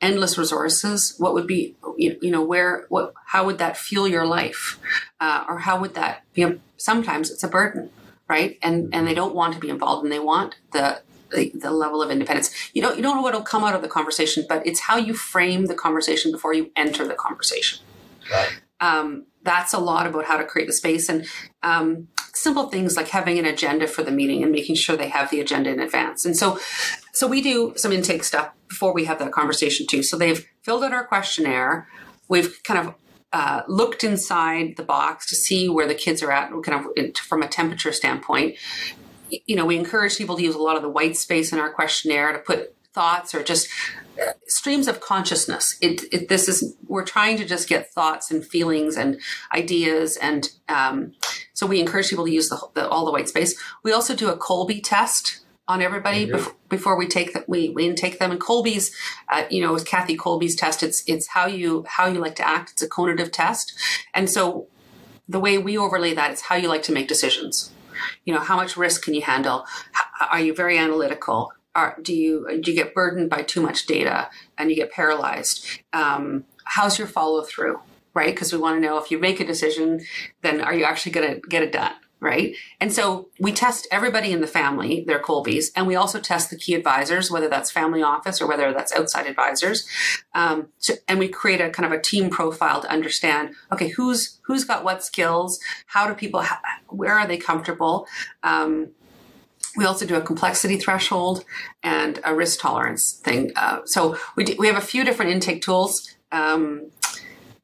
endless 0.00 0.36
resources, 0.36 1.14
what 1.18 1.34
would 1.34 1.46
be 1.46 1.74
you 1.96 2.30
know 2.30 2.42
where 2.42 2.86
what 2.88 3.14
how 3.26 3.44
would 3.46 3.58
that 3.58 3.76
fuel 3.76 4.06
your 4.06 4.26
life, 4.26 4.78
uh, 5.20 5.44
or 5.48 5.58
how 5.58 5.80
would 5.80 5.94
that 5.94 6.24
be? 6.34 6.60
Sometimes 6.76 7.30
it's 7.30 7.42
a 7.42 7.48
burden 7.48 7.90
right? 8.28 8.58
And 8.62 8.94
and 8.94 9.06
they 9.06 9.14
don't 9.14 9.34
want 9.34 9.54
to 9.54 9.60
be 9.60 9.68
involved, 9.68 10.04
and 10.04 10.12
they 10.12 10.18
want 10.18 10.56
the 10.72 11.00
the, 11.30 11.50
the 11.54 11.70
level 11.70 12.02
of 12.02 12.10
independence. 12.10 12.50
You 12.72 12.82
don't 12.82 12.96
you 12.96 13.02
don't 13.02 13.16
know 13.16 13.22
what 13.22 13.34
will 13.34 13.42
come 13.42 13.64
out 13.64 13.74
of 13.74 13.82
the 13.82 13.88
conversation, 13.88 14.44
but 14.48 14.66
it's 14.66 14.80
how 14.80 14.96
you 14.96 15.14
frame 15.14 15.66
the 15.66 15.74
conversation 15.74 16.32
before 16.32 16.54
you 16.54 16.70
enter 16.76 17.06
the 17.06 17.14
conversation. 17.14 17.80
Right. 18.30 18.60
Um, 18.80 19.26
that's 19.42 19.72
a 19.72 19.78
lot 19.78 20.06
about 20.06 20.24
how 20.24 20.36
to 20.36 20.44
create 20.44 20.66
the 20.66 20.72
space 20.72 21.08
and 21.08 21.26
um, 21.62 22.08
simple 22.36 22.68
things 22.68 22.96
like 22.96 23.08
having 23.08 23.38
an 23.38 23.46
agenda 23.46 23.86
for 23.86 24.02
the 24.02 24.10
meeting 24.10 24.42
and 24.42 24.52
making 24.52 24.74
sure 24.74 24.96
they 24.96 25.08
have 25.08 25.30
the 25.30 25.40
agenda 25.40 25.70
in 25.70 25.80
advance. 25.80 26.24
And 26.24 26.36
so, 26.36 26.58
so 27.12 27.26
we 27.26 27.40
do 27.40 27.72
some 27.76 27.92
intake 27.92 28.24
stuff 28.24 28.50
before 28.68 28.92
we 28.92 29.04
have 29.06 29.18
that 29.18 29.32
conversation 29.32 29.86
too. 29.86 30.02
So 30.02 30.16
they've 30.16 30.46
filled 30.62 30.84
out 30.84 30.92
our 30.92 31.04
questionnaire. 31.04 31.88
We've 32.28 32.62
kind 32.62 32.86
of 32.86 32.94
uh, 33.32 33.62
looked 33.68 34.04
inside 34.04 34.74
the 34.76 34.82
box 34.82 35.26
to 35.30 35.36
see 35.36 35.68
where 35.68 35.86
the 35.86 35.94
kids 35.94 36.22
are 36.22 36.30
at, 36.30 36.50
kind 36.62 36.86
of 36.86 37.16
from 37.16 37.42
a 37.42 37.48
temperature 37.48 37.92
standpoint. 37.92 38.56
You 39.30 39.56
know, 39.56 39.66
we 39.66 39.76
encourage 39.76 40.16
people 40.16 40.36
to 40.36 40.42
use 40.42 40.54
a 40.54 40.62
lot 40.62 40.76
of 40.76 40.82
the 40.82 40.88
white 40.88 41.16
space 41.16 41.52
in 41.52 41.58
our 41.58 41.72
questionnaire 41.72 42.32
to 42.32 42.38
put 42.38 42.74
thoughts 42.96 43.34
or 43.34 43.42
just 43.42 43.68
uh, 44.20 44.32
streams 44.46 44.88
of 44.88 45.00
consciousness. 45.00 45.76
It, 45.82 46.02
it, 46.10 46.28
this 46.28 46.48
is 46.48 46.74
we're 46.88 47.04
trying 47.04 47.36
to 47.36 47.44
just 47.44 47.68
get 47.68 47.92
thoughts 47.92 48.30
and 48.30 48.44
feelings 48.44 48.96
and 48.96 49.20
ideas, 49.54 50.16
and 50.16 50.48
um, 50.68 51.12
so 51.52 51.66
we 51.66 51.78
encourage 51.78 52.08
people 52.08 52.24
to 52.24 52.32
use 52.32 52.48
the, 52.48 52.58
the, 52.74 52.88
all 52.88 53.04
the 53.04 53.12
white 53.12 53.28
space. 53.28 53.54
We 53.84 53.92
also 53.92 54.16
do 54.16 54.30
a 54.30 54.36
Kolbe 54.36 54.80
test 54.82 55.42
on 55.68 55.82
everybody 55.82 56.26
bef- 56.28 56.54
before 56.68 56.96
we 56.96 57.06
take 57.06 57.34
that 57.34 57.48
we, 57.48 57.68
we 57.70 57.86
intake 57.86 58.18
them. 58.18 58.30
And 58.30 58.40
Kolbe's 58.40 58.90
uh, 59.28 59.44
you 59.50 59.60
know 59.62 59.72
with 59.72 59.86
Kathy 59.86 60.16
Kolbe's 60.16 60.56
test 60.56 60.82
it's 60.82 61.02
it's 61.06 61.28
how 61.28 61.46
you 61.46 61.84
how 61.86 62.06
you 62.06 62.18
like 62.18 62.36
to 62.36 62.48
act. 62.48 62.72
It's 62.72 62.82
a 62.82 62.88
conative 62.88 63.30
test. 63.30 63.74
And 64.14 64.30
so 64.30 64.68
the 65.28 65.40
way 65.40 65.58
we 65.58 65.76
overlay 65.76 66.14
that 66.14 66.32
is 66.32 66.40
how 66.42 66.56
you 66.56 66.68
like 66.68 66.84
to 66.84 66.92
make 66.92 67.08
decisions. 67.08 67.70
You 68.24 68.32
know 68.34 68.40
how 68.40 68.56
much 68.56 68.76
risk 68.76 69.04
can 69.04 69.14
you 69.14 69.22
handle? 69.22 69.66
How, 69.92 70.28
are 70.28 70.40
you 70.40 70.54
very 70.54 70.78
analytical 70.78 71.52
are, 71.76 71.96
do 72.00 72.14
you 72.14 72.48
do 72.60 72.72
you 72.72 72.76
get 72.76 72.94
burdened 72.94 73.30
by 73.30 73.42
too 73.42 73.60
much 73.60 73.86
data 73.86 74.28
and 74.56 74.70
you 74.70 74.76
get 74.76 74.90
paralyzed 74.90 75.66
um, 75.92 76.44
how's 76.64 76.98
your 76.98 77.06
follow 77.06 77.42
through 77.42 77.78
right 78.14 78.34
because 78.34 78.52
we 78.52 78.58
want 78.58 78.76
to 78.76 78.80
know 78.80 78.98
if 78.98 79.10
you 79.10 79.18
make 79.18 79.38
a 79.38 79.46
decision 79.46 80.00
then 80.42 80.60
are 80.60 80.74
you 80.74 80.84
actually 80.84 81.12
going 81.12 81.34
to 81.34 81.48
get 81.48 81.62
it 81.62 81.72
done 81.72 81.92
right? 82.20 82.56
And 82.80 82.92
so 82.92 83.28
we 83.38 83.52
test 83.52 83.86
everybody 83.90 84.32
in 84.32 84.40
the 84.40 84.46
family, 84.46 85.04
their 85.06 85.20
Kolbes, 85.20 85.66
and 85.76 85.86
we 85.86 85.94
also 85.96 86.18
test 86.18 86.50
the 86.50 86.56
key 86.56 86.74
advisors, 86.74 87.30
whether 87.30 87.48
that's 87.48 87.70
family 87.70 88.02
office 88.02 88.40
or 88.40 88.48
whether 88.48 88.72
that's 88.72 88.92
outside 88.92 89.26
advisors. 89.26 89.86
Um, 90.34 90.68
so, 90.78 90.94
and 91.08 91.18
we 91.18 91.28
create 91.28 91.60
a 91.60 91.70
kind 91.70 91.86
of 91.86 91.92
a 91.92 92.00
team 92.00 92.30
profile 92.30 92.80
to 92.82 92.90
understand, 92.90 93.54
okay, 93.70 93.88
who's 93.88 94.40
who's 94.46 94.64
got 94.64 94.82
what 94.82 95.04
skills? 95.04 95.60
How 95.86 96.06
do 96.06 96.14
people? 96.14 96.42
where 96.88 97.12
are 97.12 97.26
they 97.26 97.36
comfortable? 97.36 98.06
Um, 98.42 98.92
we 99.76 99.84
also 99.84 100.06
do 100.06 100.14
a 100.14 100.20
complexity 100.20 100.76
threshold 100.76 101.44
and 101.82 102.20
a 102.24 102.34
risk 102.34 102.60
tolerance 102.60 103.20
thing. 103.24 103.52
Uh, 103.56 103.80
so 103.84 104.16
we, 104.36 104.44
do, 104.44 104.56
we 104.58 104.66
have 104.66 104.76
a 104.76 104.80
few 104.80 105.04
different 105.04 105.30
intake 105.30 105.62
tools. 105.62 106.14
Um, 106.32 106.90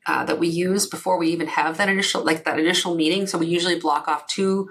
uh, 0.04 0.24
that 0.24 0.38
we 0.40 0.48
use 0.48 0.88
before 0.88 1.16
we 1.16 1.28
even 1.28 1.46
have 1.46 1.76
that 1.76 1.88
initial 1.88 2.24
like 2.24 2.44
that 2.44 2.58
initial 2.58 2.96
meeting. 2.96 3.24
So 3.26 3.38
we 3.38 3.46
usually 3.46 3.78
block 3.78 4.08
off 4.08 4.26
two 4.26 4.68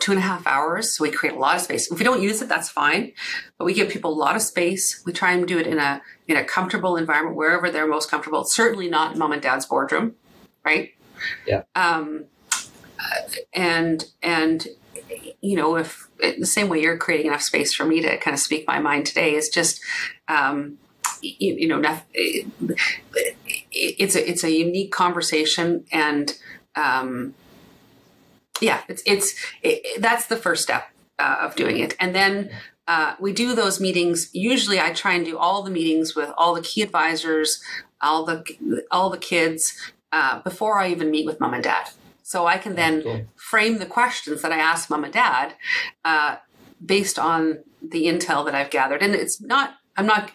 two 0.00 0.12
and 0.12 0.18
a 0.18 0.22
half 0.22 0.46
hours. 0.46 0.96
So 0.96 1.04
we 1.04 1.10
create 1.10 1.34
a 1.34 1.38
lot 1.38 1.56
of 1.56 1.62
space. 1.62 1.90
If 1.90 1.98
we 1.98 2.04
don't 2.04 2.22
use 2.22 2.42
it, 2.42 2.48
that's 2.48 2.68
fine. 2.68 3.12
But 3.58 3.64
we 3.64 3.74
give 3.74 3.88
people 3.88 4.12
a 4.12 4.14
lot 4.14 4.36
of 4.36 4.42
space. 4.42 5.02
We 5.04 5.12
try 5.12 5.32
and 5.32 5.46
do 5.46 5.58
it 5.58 5.66
in 5.66 5.78
a 5.78 6.02
in 6.26 6.36
a 6.36 6.44
comfortable 6.44 6.96
environment 6.96 7.36
wherever 7.36 7.70
they're 7.70 7.86
most 7.86 8.10
comfortable. 8.10 8.44
certainly 8.44 8.88
not 8.88 9.16
mom 9.16 9.32
and 9.32 9.42
dad's 9.42 9.66
boardroom, 9.66 10.14
right? 10.64 10.92
Yeah. 11.46 11.62
Um, 11.74 12.24
and 13.52 14.04
and 14.22 14.66
you 15.40 15.56
know 15.56 15.76
if 15.76 16.07
the 16.20 16.46
same 16.46 16.68
way 16.68 16.80
you're 16.80 16.96
creating 16.96 17.26
enough 17.26 17.42
space 17.42 17.74
for 17.74 17.84
me 17.84 18.00
to 18.02 18.16
kind 18.18 18.34
of 18.34 18.40
speak 18.40 18.66
my 18.66 18.78
mind 18.78 19.06
today 19.06 19.34
is 19.34 19.48
just 19.48 19.80
um, 20.28 20.78
you, 21.22 21.54
you 21.54 21.68
know 21.68 21.82
it's 23.72 24.16
a 24.16 24.30
it's 24.30 24.44
a 24.44 24.50
unique 24.50 24.92
conversation 24.92 25.84
and 25.92 26.36
um, 26.76 27.34
yeah 28.60 28.82
it's 28.88 29.02
it's 29.06 29.34
it, 29.62 30.00
that's 30.00 30.26
the 30.26 30.36
first 30.36 30.62
step 30.62 30.88
uh, 31.18 31.38
of 31.40 31.56
doing 31.56 31.78
it. 31.78 31.96
And 31.98 32.14
then 32.14 32.50
uh, 32.86 33.14
we 33.20 33.32
do 33.32 33.54
those 33.54 33.80
meetings. 33.80 34.30
Usually 34.32 34.80
i 34.80 34.92
try 34.92 35.14
and 35.14 35.24
do 35.24 35.36
all 35.36 35.62
the 35.62 35.70
meetings 35.70 36.14
with 36.14 36.30
all 36.36 36.54
the 36.54 36.62
key 36.62 36.82
advisors 36.82 37.62
all 38.00 38.24
the 38.24 38.84
all 38.90 39.10
the 39.10 39.18
kids 39.18 39.92
uh, 40.12 40.40
before 40.42 40.78
i 40.78 40.88
even 40.88 41.10
meet 41.10 41.26
with 41.26 41.40
mom 41.40 41.54
and 41.54 41.64
dad 41.64 41.90
so 42.28 42.46
i 42.46 42.58
can 42.58 42.74
then 42.74 43.26
frame 43.36 43.78
the 43.78 43.86
questions 43.86 44.42
that 44.42 44.52
i 44.52 44.58
ask 44.58 44.90
mom 44.90 45.04
and 45.04 45.12
dad 45.12 45.54
uh, 46.04 46.36
based 46.84 47.18
on 47.18 47.58
the 47.82 48.04
intel 48.04 48.44
that 48.44 48.54
i've 48.54 48.70
gathered 48.70 49.02
and 49.02 49.14
it's 49.14 49.40
not 49.40 49.76
i'm 49.96 50.06
not 50.06 50.30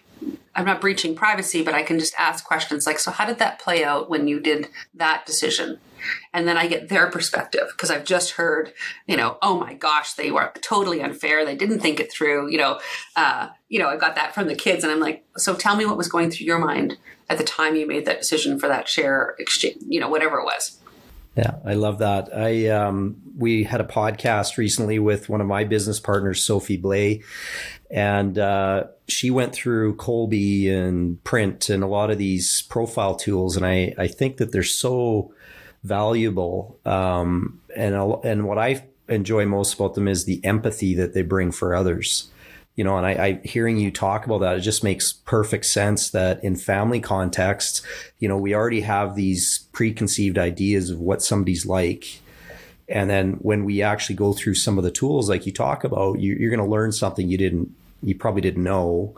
I'm 0.55 0.65
not 0.65 0.81
breaching 0.81 1.15
privacy, 1.15 1.63
but 1.63 1.73
I 1.73 1.83
can 1.83 1.99
just 1.99 2.13
ask 2.17 2.45
questions 2.45 2.85
like, 2.85 2.99
so 2.99 3.11
how 3.11 3.25
did 3.25 3.39
that 3.39 3.59
play 3.59 3.83
out 3.83 4.09
when 4.09 4.27
you 4.27 4.39
did 4.39 4.67
that 4.93 5.25
decision? 5.25 5.79
And 6.33 6.47
then 6.47 6.57
I 6.57 6.67
get 6.67 6.89
their 6.89 7.09
perspective 7.09 7.69
because 7.71 7.89
I've 7.89 8.03
just 8.03 8.31
heard, 8.31 8.73
you 9.07 9.15
know, 9.15 9.37
oh 9.41 9.57
my 9.57 9.73
gosh, 9.73 10.13
they 10.13 10.31
were 10.31 10.51
totally 10.61 11.01
unfair. 11.01 11.45
They 11.45 11.55
didn't 11.55 11.79
think 11.79 11.99
it 11.99 12.11
through. 12.11 12.51
You 12.51 12.57
know, 12.57 12.79
uh, 13.15 13.49
you 13.69 13.79
know, 13.79 13.87
I 13.87 13.95
got 13.95 14.15
that 14.15 14.35
from 14.35 14.47
the 14.47 14.55
kids, 14.55 14.83
and 14.83 14.91
I'm 14.91 14.99
like, 14.99 15.25
so 15.37 15.55
tell 15.55 15.75
me 15.75 15.85
what 15.85 15.97
was 15.97 16.09
going 16.09 16.29
through 16.29 16.45
your 16.45 16.59
mind 16.59 16.97
at 17.29 17.37
the 17.37 17.43
time 17.43 17.75
you 17.75 17.87
made 17.87 18.05
that 18.05 18.19
decision 18.19 18.59
for 18.59 18.67
that 18.67 18.87
share 18.87 19.35
exchange, 19.39 19.77
you 19.87 19.99
know, 19.99 20.09
whatever 20.09 20.39
it 20.39 20.43
was. 20.43 20.77
Yeah, 21.35 21.55
I 21.65 21.73
love 21.73 21.99
that. 21.99 22.29
I 22.35 22.67
um, 22.67 23.21
we 23.37 23.63
had 23.63 23.81
a 23.81 23.85
podcast 23.85 24.57
recently 24.57 24.99
with 24.99 25.29
one 25.29 25.41
of 25.41 25.47
my 25.47 25.63
business 25.63 25.99
partners, 25.99 26.43
Sophie 26.43 26.77
Blay, 26.77 27.23
and 27.89 28.37
uh, 28.37 28.85
she 29.07 29.31
went 29.31 29.53
through 29.53 29.95
Kolbe 29.95 30.71
and 30.71 31.23
Print 31.23 31.69
and 31.69 31.83
a 31.83 31.87
lot 31.87 32.11
of 32.11 32.19
these 32.19 32.61
profile 32.63 33.15
tools, 33.15 33.57
and 33.57 33.65
I 33.65 33.95
I 33.97 34.07
think 34.07 34.37
that 34.37 34.51
they're 34.51 34.61
so 34.61 35.33
valuable. 35.83 36.79
Um, 36.85 37.61
and 37.75 37.95
and 38.23 38.45
what 38.45 38.59
I 38.59 38.85
enjoy 39.09 39.45
most 39.45 39.73
about 39.73 39.95
them 39.95 40.07
is 40.07 40.25
the 40.25 40.43
empathy 40.45 40.93
that 40.95 41.13
they 41.13 41.23
bring 41.23 41.51
for 41.51 41.75
others. 41.75 42.29
You 42.75 42.83
know, 42.83 42.97
and 42.97 43.05
I, 43.05 43.11
I 43.11 43.41
hearing 43.43 43.77
you 43.77 43.91
talk 43.91 44.25
about 44.25 44.39
that, 44.39 44.57
it 44.57 44.61
just 44.61 44.83
makes 44.83 45.13
perfect 45.13 45.65
sense 45.65 46.09
that 46.09 46.43
in 46.43 46.55
family 46.55 46.99
contexts, 46.99 47.83
you 48.17 48.27
know, 48.27 48.37
we 48.37 48.55
already 48.55 48.81
have 48.81 49.15
these 49.15 49.67
preconceived 49.73 50.39
ideas 50.39 50.89
of 50.89 50.99
what 50.99 51.21
somebody's 51.21 51.65
like 51.65 52.19
and 52.89 53.09
then 53.09 53.33
when 53.41 53.63
we 53.63 53.81
actually 53.81 54.15
go 54.15 54.33
through 54.33 54.55
some 54.55 54.77
of 54.77 54.83
the 54.83 54.91
tools 54.91 55.29
like 55.29 55.45
you 55.45 55.51
talk 55.51 55.83
about 55.83 56.19
you, 56.19 56.35
are 56.35 56.49
going 56.49 56.59
to 56.59 56.65
learn 56.65 56.91
something 56.91 57.29
you 57.29 57.37
didn't 57.37 57.73
you 58.03 58.15
probably 58.15 58.41
didn't 58.41 58.63
know. 58.63 59.15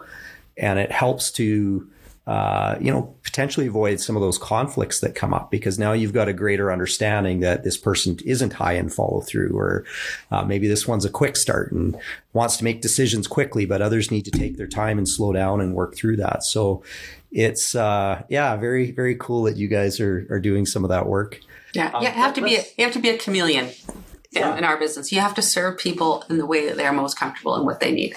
And 0.57 0.79
it 0.79 0.91
helps 0.91 1.31
to 1.33 1.89
uh, 2.27 2.75
you 2.81 2.91
know, 2.91 3.15
potentially 3.21 3.67
avoid 3.67 3.99
some 3.99 4.15
of 4.15 4.21
those 4.21 4.37
conflicts 4.37 4.99
that 4.99 5.13
come 5.13 5.33
up 5.33 5.51
because 5.51 5.77
now 5.77 5.93
you've 5.93 6.13
got 6.13 6.27
a 6.27 6.33
greater 6.33 6.71
understanding 6.71 7.41
that 7.41 7.63
this 7.63 7.77
person 7.77 8.17
isn't 8.25 8.53
high 8.53 8.73
in 8.73 8.89
follow 8.89 9.21
through, 9.21 9.55
or 9.55 9.85
uh, 10.31 10.43
maybe 10.43 10.67
this 10.67 10.87
one's 10.87 11.05
a 11.05 11.09
quick 11.09 11.37
start 11.37 11.71
and 11.71 11.95
wants 12.33 12.57
to 12.57 12.63
make 12.63 12.81
decisions 12.81 13.27
quickly, 13.27 13.65
but 13.65 13.81
others 13.81 14.09
need 14.09 14.25
to 14.25 14.31
take 14.31 14.57
their 14.57 14.67
time 14.67 14.97
and 14.97 15.07
slow 15.07 15.33
down 15.33 15.61
and 15.61 15.75
work 15.75 15.95
through 15.95 16.17
that. 16.17 16.43
So 16.43 16.83
it's, 17.31 17.75
uh, 17.75 18.23
yeah, 18.27 18.55
very, 18.55 18.89
very 18.91 19.15
cool 19.15 19.43
that 19.43 19.57
you 19.57 19.67
guys 19.67 19.99
are, 19.99 20.25
are 20.31 20.39
doing 20.39 20.65
some 20.65 20.83
of 20.83 20.89
that 20.89 21.05
work. 21.05 21.39
Yeah, 21.73 21.91
um, 21.93 22.01
you 22.01 22.09
have 22.09 22.33
to 22.35 22.41
be 22.41 22.55
a, 22.55 22.63
you 22.77 22.85
have 22.85 22.93
to 22.93 22.99
be 22.99 23.09
a 23.09 23.17
chameleon 23.17 23.69
yeah. 24.31 24.57
in 24.57 24.63
our 24.63 24.77
business. 24.77 25.11
You 25.11 25.19
have 25.19 25.35
to 25.35 25.41
serve 25.41 25.77
people 25.77 26.23
in 26.29 26.37
the 26.37 26.45
way 26.45 26.67
that 26.67 26.77
they're 26.77 26.93
most 26.93 27.19
comfortable 27.19 27.55
and 27.55 27.65
what 27.65 27.81
they 27.81 27.91
need. 27.91 28.15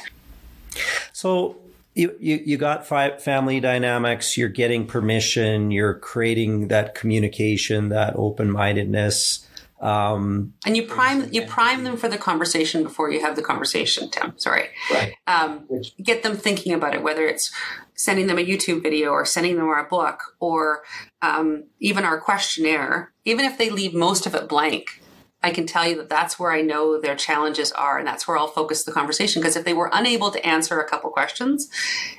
So 1.13 1.57
you, 1.99 2.17
you, 2.21 2.41
you 2.47 2.57
got 2.57 2.87
family 2.87 3.59
dynamics, 3.59 4.39
you're 4.39 4.49
getting 4.49 4.87
permission, 4.87 5.73
you're 5.73 5.95
creating 5.95 6.69
that 6.69 6.95
communication, 6.95 7.89
that 7.89 8.15
open 8.15 8.53
mindedness. 8.53 9.45
Um, 9.81 10.55
and 10.65 10.77
you 10.77 10.85
prime 10.85 11.29
you 11.33 11.47
prime 11.47 11.85
them 11.85 11.97
for 11.97 12.09
the 12.09 12.19
conversation 12.19 12.83
before 12.83 13.11
you 13.11 13.21
have 13.21 13.37
the 13.37 13.43
conversation, 13.43 14.11
Tim. 14.11 14.35
Sorry. 14.37 14.69
Right. 14.93 15.15
Um, 15.27 15.69
get 16.03 16.23
them 16.23 16.37
thinking 16.37 16.73
about 16.73 16.95
it, 16.95 17.03
whether 17.03 17.27
it's 17.27 17.53
sending 17.95 18.29
them 18.29 18.39
a 18.39 18.45
YouTube 18.45 18.83
video 18.83 19.11
or 19.11 19.25
sending 19.25 19.57
them 19.57 19.67
our 19.67 19.89
book 19.89 20.37
or 20.41 20.83
um, 21.23 21.65
even 21.81 22.05
our 22.05 22.21
questionnaire. 22.21 23.13
Even 23.25 23.45
if 23.45 23.59
they 23.59 23.71
leave 23.71 23.95
most 23.95 24.27
of 24.27 24.35
it 24.35 24.49
blank, 24.49 25.01
I 25.43 25.51
can 25.51 25.67
tell 25.67 25.87
you 25.87 25.97
that 25.97 26.09
that's 26.09 26.39
where 26.39 26.53
I 26.53 26.63
know 26.63 27.01
their 27.01 27.15
challenges 27.15 27.71
are, 27.73 27.99
and 27.99 28.07
that's 28.07 28.27
where 28.27 28.37
I'll 28.37 28.49
focus 28.49 28.85
the 28.85 28.93
conversation. 28.93 29.41
Because 29.41 29.57
if 29.57 29.65
they 29.65 29.75
were 29.75 29.91
unable 29.93 30.31
to 30.31 30.45
answer 30.45 30.81
a 30.81 30.89
couple 30.89 31.11
questions, 31.11 31.71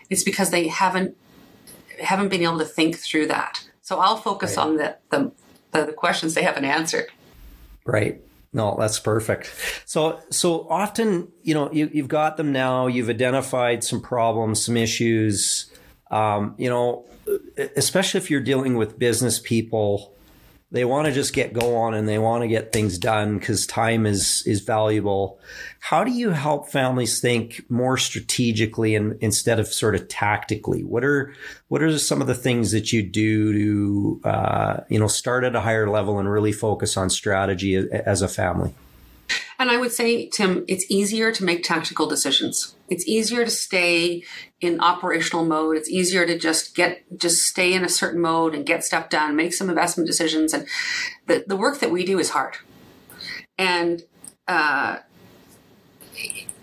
it's 0.09 0.23
because 0.23 0.51
they 0.51 0.67
haven't 0.67 1.17
haven't 2.01 2.29
been 2.29 2.43
able 2.43 2.59
to 2.59 2.65
think 2.65 2.97
through 2.97 3.27
that. 3.27 3.65
So 3.81 3.99
I'll 3.99 4.17
focus 4.17 4.55
right. 4.55 4.65
on 4.65 4.77
the, 4.77 4.97
the, 5.09 5.31
the 5.71 5.85
the 5.87 5.93
questions 5.93 6.33
they 6.33 6.43
haven't 6.43 6.65
answered. 6.65 7.07
Right. 7.85 8.21
No, 8.51 8.75
that's 8.79 8.99
perfect. 8.99 9.53
So, 9.85 10.19
so 10.31 10.67
often, 10.69 11.27
you 11.43 11.53
know, 11.53 11.71
you, 11.71 11.89
you've 11.93 12.07
got 12.07 12.37
them 12.37 12.51
now. 12.51 12.87
You've 12.87 13.09
identified 13.09 13.83
some 13.83 14.01
problems, 14.01 14.65
some 14.65 14.75
issues. 14.75 15.71
Um, 16.09 16.55
you 16.57 16.69
know, 16.69 17.05
especially 17.75 18.19
if 18.19 18.31
you're 18.31 18.41
dealing 18.41 18.75
with 18.75 18.97
business 18.97 19.39
people 19.39 20.15
they 20.71 20.85
want 20.85 21.07
to 21.07 21.13
just 21.13 21.33
get 21.33 21.53
going 21.53 21.95
and 21.95 22.07
they 22.07 22.19
want 22.19 22.43
to 22.43 22.47
get 22.47 22.71
things 22.71 22.99
done 22.99 23.39
because 23.39 23.65
time 23.65 24.05
is 24.05 24.43
is 24.45 24.61
valuable. 24.61 25.39
How 25.79 26.03
do 26.03 26.11
you 26.11 26.29
help 26.29 26.69
families 26.69 27.19
think 27.19 27.65
more 27.69 27.97
strategically 27.97 28.95
and 28.95 29.17
instead 29.19 29.59
of 29.59 29.67
sort 29.67 29.95
of 29.95 30.07
tactically? 30.07 30.83
What 30.83 31.03
are 31.03 31.33
what 31.69 31.81
are 31.81 31.97
some 31.97 32.21
of 32.21 32.27
the 32.27 32.35
things 32.35 32.71
that 32.71 32.93
you 32.93 33.01
do 33.01 33.53
to 33.53 34.29
uh, 34.29 34.81
you 34.89 34.99
know 34.99 35.07
start 35.07 35.43
at 35.43 35.55
a 35.55 35.61
higher 35.61 35.89
level 35.89 36.19
and 36.19 36.29
really 36.29 36.51
focus 36.51 36.97
on 36.97 37.09
strategy 37.09 37.75
as 37.75 38.21
a 38.21 38.27
family? 38.27 38.73
And 39.57 39.69
I 39.69 39.77
would 39.77 39.91
say, 39.91 40.27
Tim, 40.29 40.65
it's 40.67 40.85
easier 40.89 41.31
to 41.31 41.43
make 41.43 41.63
tactical 41.63 42.07
decisions. 42.07 42.75
It's 42.87 43.07
easier 43.07 43.45
to 43.45 43.51
stay 43.51 44.23
in 44.61 44.79
operational 44.79 45.45
mode. 45.45 45.77
It's 45.77 45.89
easier 45.89 46.25
to 46.25 46.37
just 46.37 46.75
get, 46.75 47.03
just 47.17 47.43
stay 47.43 47.73
in 47.73 47.83
a 47.83 47.89
certain 47.89 48.21
mode 48.21 48.55
and 48.55 48.65
get 48.65 48.83
stuff 48.83 49.09
done, 49.09 49.35
make 49.35 49.53
some 49.53 49.69
investment 49.69 50.07
decisions. 50.07 50.53
And 50.53 50.67
the, 51.27 51.43
the 51.45 51.57
work 51.57 51.79
that 51.79 51.91
we 51.91 52.05
do 52.05 52.19
is 52.19 52.29
hard. 52.29 52.57
And, 53.57 54.03
uh, 54.47 54.97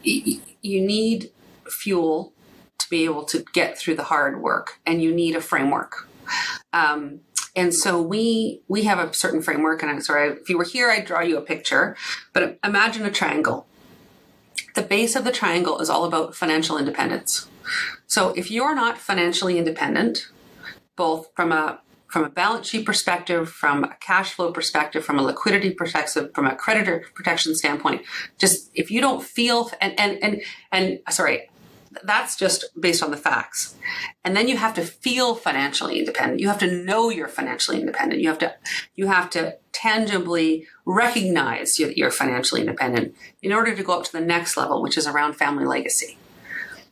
you 0.03 0.81
need 0.81 1.31
fuel 1.69 2.33
to 2.79 2.91
be 2.91 3.05
able 3.05 3.25
to 3.25 3.45
get 3.53 3.79
through 3.79 3.97
the 3.97 4.05
hard 4.05 4.41
work 4.41 4.81
and 4.87 5.03
you 5.03 5.15
need 5.15 5.37
a 5.37 5.41
framework. 5.41 6.09
Um, 6.73 7.21
and 7.57 7.75
so 7.75 8.01
we 8.01 8.61
we 8.69 8.85
have 8.85 8.99
a 8.99 9.13
certain 9.15 9.41
framework. 9.41 9.83
And 9.83 9.91
I'm 9.91 10.03
sorry, 10.03 10.33
if 10.33 10.49
you 10.49 10.59
were 10.59 10.65
here, 10.65 10.91
I'd 10.91 11.07
draw 11.07 11.21
you 11.21 11.39
a 11.39 11.41
picture. 11.43 11.97
But 12.35 12.59
imagine 12.63 13.07
a 13.07 13.11
triangle. 13.11 13.67
The 14.75 14.83
base 14.83 15.17
of 15.17 15.25
the 15.25 15.33
triangle 15.33 15.81
is 15.81 15.89
all 15.89 16.05
about 16.05 16.37
financial 16.37 16.77
independence. 16.77 17.49
So 18.07 18.31
if 18.37 18.51
you're 18.51 18.75
not 18.75 18.99
financially 18.99 19.59
independent, 19.59 20.29
both 20.95 21.31
from 21.35 21.51
a 21.51 21.81
from 22.09 22.25
a 22.25 22.29
balance 22.29 22.69
sheet 22.69 22.87
perspective, 22.87 23.49
from 23.49 23.85
a 23.85 23.97
cash 24.01 24.35
flow 24.35 24.53
perspective, 24.53 25.05
from 25.05 25.19
a 25.19 25.23
liquidity 25.23 25.71
perspective, 25.71 26.31
from 26.35 26.47
a 26.47 26.55
creditor 26.55 27.05
protection 27.15 27.55
standpoint, 27.55 28.03
just 28.39 28.71
if 28.75 28.91
you 28.91 29.01
don't 29.01 29.25
feel 29.25 29.71
and 29.81 29.99
and 29.99 30.23
and 30.23 30.43
and 30.71 31.01
sorry, 31.11 31.49
that's 32.05 32.37
just 32.37 32.65
based 32.79 33.03
on 33.03 33.11
the 33.11 33.17
facts. 33.17 33.75
And 34.25 34.37
then 34.37 34.49
you 34.49 34.57
have 34.57 34.75
to 34.75 34.83
feel 34.83 35.35
financially 35.35 35.99
independent. 35.99 36.41
You 36.41 36.49
have 36.49 36.59
to 36.59 36.71
know 36.71 37.11
you're 37.11 37.29
financially 37.29 37.81
independent. 37.81 38.21
You 38.21 38.29
have 38.29 38.39
to 38.39 38.55
you 38.95 39.07
have 39.07 39.31
to 39.31 39.57
tangibly 39.73 40.67
recognize 40.85 41.77
that 41.77 41.97
you're 41.97 42.11
financially 42.11 42.61
independent 42.61 43.15
in 43.43 43.53
order 43.53 43.75
to 43.75 43.83
go 43.83 43.99
up 43.99 44.05
to 44.05 44.13
the 44.13 44.21
next 44.21 44.57
level, 44.57 44.83
which 44.83 44.97
is 44.97 45.07
around 45.07 45.35
family 45.35 45.65
legacy. 45.65 46.19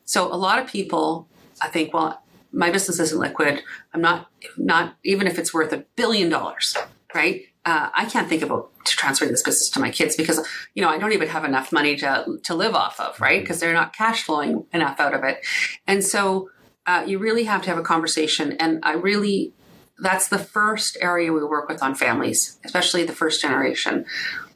So 0.05 0.33
a 0.33 0.37
lot 0.37 0.59
of 0.59 0.69
people 0.69 1.29
I 1.61 1.69
think, 1.69 1.95
well, 1.95 2.23
my 2.53 2.71
business 2.71 3.01
isn't 3.01 3.19
liquid. 3.19 3.63
I'm 3.93 4.01
not 4.01 4.29
not 4.57 4.97
even 5.03 5.27
if 5.27 5.39
it's 5.39 5.53
worth 5.53 5.73
a 5.73 5.85
billion 5.97 6.29
dollars, 6.29 6.77
right? 7.15 7.43
Uh, 7.65 7.89
I 7.95 8.05
can't 8.05 8.29
think 8.29 8.43
about 8.43 8.71
transferring 8.85 9.31
this 9.31 9.43
business 9.43 9.71
to 9.71 9.81
my 9.81 9.91
kids 9.91 10.17
because 10.17 10.47
you 10.75 10.83
know 10.83 10.89
I 10.89 10.99
don't 10.99 11.13
even 11.13 11.29
have 11.29 11.45
enough 11.45 11.73
money 11.73 11.97
to 11.97 12.39
to 12.43 12.55
live 12.55 12.75
off 12.75 13.01
of, 13.01 13.21
right? 13.21 13.41
Because 13.41 13.57
mm-hmm. 13.57 13.67
they're 13.67 13.75
not 13.75 13.95
cash 13.95 14.23
flowing 14.23 14.67
enough 14.73 15.01
out 15.01 15.15
of 15.15 15.25
it, 15.25 15.45
and 15.87 16.05
so 16.05 16.51
uh, 16.87 17.05
you 17.07 17.19
really 17.19 17.45
have 17.45 17.63
to 17.63 17.69
have 17.69 17.79
a 17.79 17.83
conversation. 17.83 18.53
And 18.53 18.81
I 18.83 18.93
really 18.95 19.53
that's 19.99 20.29
the 20.29 20.39
first 20.39 20.97
area 21.01 21.33
we 21.33 21.45
work 21.45 21.69
with 21.69 21.83
on 21.83 21.95
families, 21.95 22.59
especially 22.65 23.05
the 23.05 23.13
first 23.13 23.41
generation, 23.41 24.05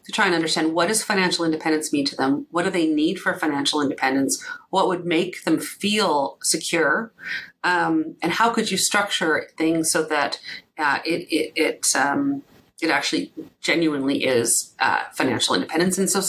to 0.04 0.12
try 0.12 0.26
and 0.26 0.34
understand 0.34 0.74
what 0.74 0.88
does 0.88 1.02
financial 1.02 1.44
independence 1.44 1.92
mean 1.92 2.04
to 2.06 2.16
them? 2.16 2.46
What 2.50 2.64
do 2.64 2.70
they 2.70 2.86
need 2.86 3.20
for 3.20 3.34
financial 3.34 3.80
independence? 3.80 4.44
What 4.70 4.88
would 4.88 5.04
make 5.04 5.44
them 5.44 5.60
feel 5.60 6.38
secure? 6.42 7.12
Um, 7.62 8.16
and 8.20 8.32
how 8.32 8.50
could 8.50 8.70
you 8.70 8.76
structure 8.76 9.48
things 9.56 9.90
so 9.90 10.02
that 10.04 10.40
uh, 10.76 10.98
it 11.04 11.28
it, 11.30 11.52
it 11.56 11.96
um, 11.96 12.42
it 12.80 12.90
actually 12.90 13.32
genuinely 13.60 14.24
is 14.24 14.74
uh, 14.78 15.04
financial 15.12 15.54
independence. 15.54 15.98
And 15.98 16.08
so 16.08 16.20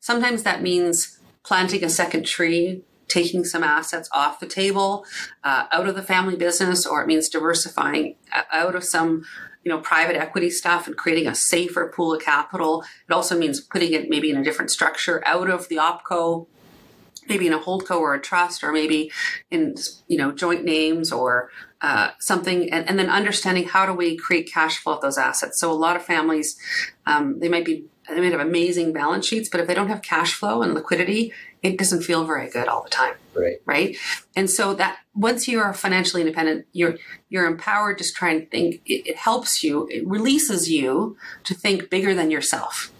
sometimes 0.00 0.42
that 0.42 0.62
means 0.62 1.18
planting 1.42 1.84
a 1.84 1.88
second 1.88 2.26
tree, 2.26 2.82
taking 3.08 3.44
some 3.44 3.62
assets 3.62 4.08
off 4.12 4.40
the 4.40 4.46
table, 4.46 5.04
uh, 5.44 5.66
out 5.72 5.88
of 5.88 5.94
the 5.94 6.02
family 6.02 6.36
business, 6.36 6.84
or 6.84 7.02
it 7.02 7.06
means 7.06 7.28
diversifying 7.28 8.16
uh, 8.34 8.42
out 8.52 8.74
of 8.74 8.84
some 8.84 9.24
you 9.64 9.72
know 9.72 9.78
private 9.78 10.16
equity 10.16 10.50
stuff 10.50 10.86
and 10.86 10.96
creating 10.96 11.26
a 11.26 11.34
safer 11.34 11.92
pool 11.94 12.14
of 12.14 12.22
capital. 12.22 12.84
It 13.08 13.12
also 13.12 13.38
means 13.38 13.60
putting 13.60 13.92
it 13.92 14.08
maybe 14.08 14.30
in 14.30 14.36
a 14.36 14.44
different 14.44 14.70
structure 14.70 15.22
out 15.26 15.50
of 15.50 15.68
the 15.68 15.76
opco 15.76 16.46
maybe 17.28 17.46
in 17.46 17.52
a 17.52 17.58
holdco 17.58 17.98
or 17.98 18.14
a 18.14 18.20
trust 18.20 18.62
or 18.62 18.72
maybe 18.72 19.10
in 19.50 19.74
you 20.08 20.18
know 20.18 20.32
joint 20.32 20.64
names 20.64 21.12
or 21.12 21.50
uh, 21.82 22.10
something 22.18 22.72
and, 22.72 22.88
and, 22.88 22.98
then 22.98 23.10
understanding 23.10 23.64
how 23.64 23.84
do 23.84 23.92
we 23.92 24.16
create 24.16 24.50
cash 24.50 24.78
flow 24.78 24.94
of 24.94 25.02
those 25.02 25.18
assets. 25.18 25.60
So 25.60 25.70
a 25.70 25.74
lot 25.74 25.94
of 25.94 26.02
families 26.02 26.58
um, 27.04 27.38
they 27.38 27.48
might 27.48 27.64
be 27.64 27.84
they 28.08 28.20
might 28.20 28.32
have 28.32 28.40
amazing 28.40 28.92
balance 28.92 29.26
sheets 29.26 29.48
but 29.48 29.60
if 29.60 29.66
they 29.66 29.74
don't 29.74 29.88
have 29.88 30.00
cash 30.00 30.32
flow 30.32 30.62
and 30.62 30.74
liquidity 30.74 31.32
it 31.62 31.78
doesn't 31.78 32.02
feel 32.02 32.24
very 32.24 32.48
good 32.48 32.68
all 32.68 32.82
the 32.82 32.90
time. 32.90 33.14
Right. 33.34 33.56
Right? 33.66 33.96
And 34.34 34.48
so 34.48 34.74
that 34.74 34.98
once 35.14 35.48
you 35.48 35.60
are 35.60 35.74
financially 35.74 36.22
independent 36.22 36.66
you're 36.72 36.96
you're 37.28 37.46
empowered 37.46 37.98
to 37.98 38.12
try 38.12 38.30
and 38.30 38.50
think 38.50 38.80
it, 38.86 39.10
it 39.10 39.16
helps 39.16 39.62
you 39.62 39.86
it 39.90 40.06
releases 40.06 40.70
you 40.70 41.16
to 41.44 41.54
think 41.54 41.90
bigger 41.90 42.14
than 42.14 42.30
yourself 42.30 42.90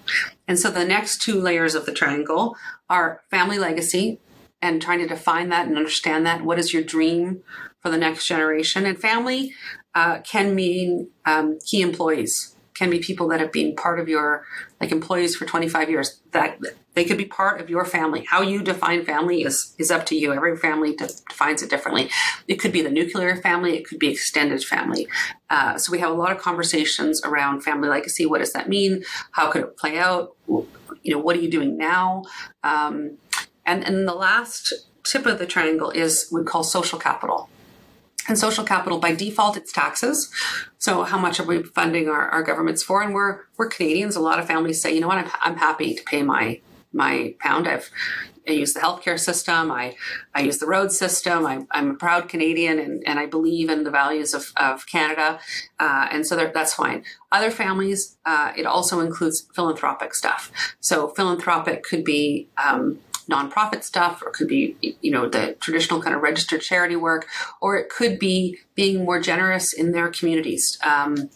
and 0.48 0.58
so 0.58 0.70
the 0.70 0.84
next 0.84 1.20
two 1.20 1.40
layers 1.40 1.74
of 1.74 1.86
the 1.86 1.92
triangle 1.92 2.56
are 2.88 3.22
family 3.30 3.58
legacy 3.58 4.20
and 4.62 4.80
trying 4.80 5.00
to 5.00 5.06
define 5.06 5.48
that 5.50 5.66
and 5.66 5.76
understand 5.76 6.26
that. 6.26 6.44
What 6.44 6.58
is 6.58 6.72
your 6.72 6.82
dream 6.82 7.42
for 7.80 7.90
the 7.90 7.98
next 7.98 8.26
generation? 8.26 8.86
And 8.86 8.98
family 8.98 9.52
uh, 9.94 10.20
can 10.20 10.54
mean 10.54 11.10
um, 11.24 11.58
key 11.64 11.82
employees, 11.82 12.55
can 12.76 12.90
be 12.90 12.98
people 12.98 13.28
that 13.28 13.40
have 13.40 13.52
been 13.52 13.74
part 13.74 13.98
of 13.98 14.08
your 14.08 14.44
like 14.80 14.92
employees 14.92 15.34
for 15.34 15.46
25 15.46 15.88
years. 15.88 16.20
That 16.32 16.58
they 16.94 17.04
could 17.04 17.16
be 17.16 17.24
part 17.24 17.60
of 17.60 17.70
your 17.70 17.84
family. 17.84 18.26
How 18.28 18.42
you 18.42 18.62
define 18.62 19.04
family 19.04 19.42
is 19.42 19.74
is 19.78 19.90
up 19.90 20.06
to 20.06 20.14
you. 20.14 20.32
Every 20.32 20.56
family 20.56 20.94
defines 20.94 21.62
it 21.62 21.70
differently. 21.70 22.10
It 22.46 22.56
could 22.56 22.72
be 22.72 22.82
the 22.82 22.90
nuclear 22.90 23.36
family. 23.36 23.76
It 23.76 23.86
could 23.86 23.98
be 23.98 24.08
extended 24.08 24.62
family. 24.62 25.08
Uh, 25.48 25.78
so 25.78 25.90
we 25.90 25.98
have 26.00 26.10
a 26.10 26.14
lot 26.14 26.32
of 26.32 26.38
conversations 26.38 27.22
around 27.24 27.62
family 27.62 27.88
legacy. 27.88 28.26
What 28.26 28.38
does 28.38 28.52
that 28.52 28.68
mean? 28.68 29.04
How 29.32 29.50
could 29.50 29.62
it 29.62 29.76
play 29.76 29.98
out? 29.98 30.36
You 30.46 31.14
know, 31.14 31.18
what 31.18 31.36
are 31.36 31.40
you 31.40 31.50
doing 31.50 31.76
now? 31.78 32.24
Um, 32.62 33.18
and 33.64 33.84
and 33.84 34.06
the 34.06 34.14
last 34.14 34.72
tip 35.04 35.24
of 35.24 35.38
the 35.38 35.46
triangle 35.46 35.90
is 35.90 36.28
we 36.30 36.44
call 36.44 36.62
social 36.62 36.98
capital. 36.98 37.48
And 38.28 38.38
social 38.38 38.64
capital, 38.64 38.98
by 38.98 39.14
default, 39.14 39.56
it's 39.56 39.72
taxes. 39.72 40.32
So 40.78 41.04
how 41.04 41.18
much 41.18 41.38
are 41.38 41.44
we 41.44 41.62
funding 41.62 42.08
our, 42.08 42.28
our 42.28 42.42
governments 42.42 42.82
for? 42.82 43.02
And 43.02 43.14
we're 43.14 43.40
we're 43.56 43.68
Canadians. 43.68 44.16
A 44.16 44.20
lot 44.20 44.38
of 44.38 44.46
families 44.46 44.80
say, 44.80 44.94
you 44.94 45.00
know 45.00 45.08
what, 45.08 45.18
I'm, 45.18 45.30
I'm 45.40 45.56
happy 45.56 45.94
to 45.94 46.02
pay 46.04 46.22
my 46.22 46.60
my 46.92 47.34
pound. 47.40 47.68
I've 47.68 47.90
I 48.48 48.52
use 48.52 48.74
the 48.74 48.80
healthcare 48.80 49.18
system. 49.18 49.70
I, 49.70 49.96
I 50.34 50.42
use 50.42 50.58
the 50.58 50.66
road 50.66 50.92
system. 50.92 51.46
I, 51.46 51.66
am 51.72 51.90
a 51.90 51.94
proud 51.94 52.28
Canadian 52.28 52.78
and, 52.78 53.02
and 53.06 53.18
I 53.18 53.26
believe 53.26 53.68
in 53.68 53.84
the 53.84 53.90
values 53.90 54.34
of, 54.34 54.52
of 54.56 54.86
Canada. 54.86 55.40
Uh, 55.80 56.08
and 56.10 56.26
so 56.26 56.36
that's 56.36 56.74
fine. 56.74 57.04
Other 57.32 57.50
families, 57.50 58.16
uh, 58.24 58.52
it 58.56 58.66
also 58.66 59.00
includes 59.00 59.48
philanthropic 59.54 60.14
stuff. 60.14 60.52
So 60.80 61.08
philanthropic 61.08 61.82
could 61.82 62.04
be 62.04 62.48
um, 62.64 63.00
nonprofit 63.30 63.82
stuff, 63.82 64.22
or 64.22 64.28
it 64.28 64.34
could 64.34 64.48
be, 64.48 64.76
you 65.00 65.10
know, 65.10 65.28
the 65.28 65.56
traditional 65.60 66.02
kind 66.02 66.14
of 66.14 66.22
registered 66.22 66.62
charity 66.62 66.96
work, 66.96 67.26
or 67.60 67.76
it 67.76 67.88
could 67.88 68.18
be 68.18 68.58
being 68.74 69.04
more 69.04 69.20
generous 69.20 69.72
in 69.72 69.92
their 69.92 70.08
communities. 70.08 70.78
Um, 70.82 71.30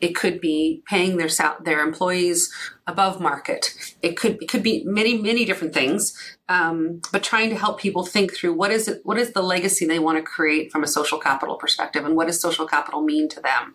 it 0.00 0.14
could 0.14 0.38
be 0.40 0.82
paying 0.86 1.16
their 1.16 1.28
their 1.62 1.80
employees 1.80 2.52
above 2.86 3.20
market. 3.20 3.74
It 4.02 4.16
could 4.18 4.42
it 4.42 4.48
could 4.48 4.62
be 4.62 4.84
many 4.84 5.16
many 5.16 5.46
different 5.46 5.72
things. 5.72 6.14
Um, 6.46 7.00
but 7.10 7.22
trying 7.22 7.48
to 7.50 7.56
help 7.56 7.80
people 7.80 8.04
think 8.04 8.34
through 8.34 8.52
what 8.52 8.70
is 8.70 8.86
it 8.86 9.00
what 9.04 9.18
is 9.18 9.32
the 9.32 9.42
legacy 9.42 9.86
they 9.86 9.98
want 9.98 10.18
to 10.18 10.22
create 10.22 10.70
from 10.70 10.84
a 10.84 10.86
social 10.86 11.18
capital 11.18 11.56
perspective, 11.56 12.04
and 12.04 12.16
what 12.16 12.26
does 12.26 12.38
social 12.40 12.66
capital 12.66 13.00
mean 13.00 13.30
to 13.30 13.40
them? 13.40 13.74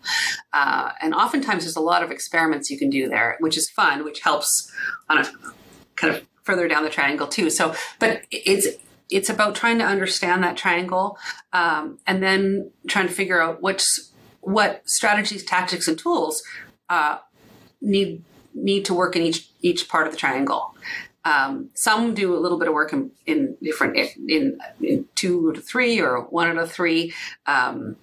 Uh, 0.54 0.92
and 1.02 1.16
oftentimes 1.16 1.64
there's 1.64 1.76
a 1.76 1.82
lot 1.82 2.04
of 2.04 2.12
experiments 2.12 2.70
you 2.70 2.78
can 2.78 2.92
do 2.92 3.10
there, 3.10 3.38
which 3.40 3.58
is 3.58 3.68
fun, 3.68 4.04
which 4.04 4.20
helps 4.20 4.72
on 5.10 5.18
a 5.18 5.26
kind 5.96 6.16
of 6.16 6.29
further 6.50 6.68
down 6.68 6.84
the 6.84 6.89
triangle 6.89 7.28
too. 7.28 7.50
So, 7.52 7.76
but 8.00 8.24
it's 8.32 8.68
it's 9.12 9.30
about 9.30 9.56
trying 9.56 9.78
to 9.80 9.86
understand 9.86 10.43
that 10.43 10.58
triangle 10.58 11.18
um, 11.54 12.00
and 12.08 12.24
then 12.24 12.72
trying 12.88 13.08
to 13.08 13.14
figure 13.14 13.41
out 13.41 13.62
which 13.62 13.84
what 14.41 14.82
strategies, 14.89 15.43
tactics, 15.43 15.88
and 15.88 15.97
tools 15.97 16.41
uh, 16.89 17.18
need 17.82 18.24
need 18.54 18.86
to 18.86 18.93
work 18.93 19.16
in 19.16 19.22
each 19.22 19.50
each 19.62 19.88
part 19.88 20.08
of 20.08 20.14
the 20.14 20.18
triangle. 20.18 20.76
Um, 21.26 21.70
some 21.76 22.14
do 22.16 22.36
a 22.36 22.39
little 22.39 22.58
bit 22.58 22.68
of 22.68 22.74
work 22.74 22.93
in, 22.93 23.12
in 23.28 23.58
different 23.62 23.97
in, 24.28 24.58
in, 24.82 25.06
two 25.16 25.52
to 25.54 25.62
three 25.62 26.00
or 26.00 26.22
one 26.22 26.47
out 26.47 26.58
of 26.58 26.72
three, 26.72 27.14
um, 27.45 27.95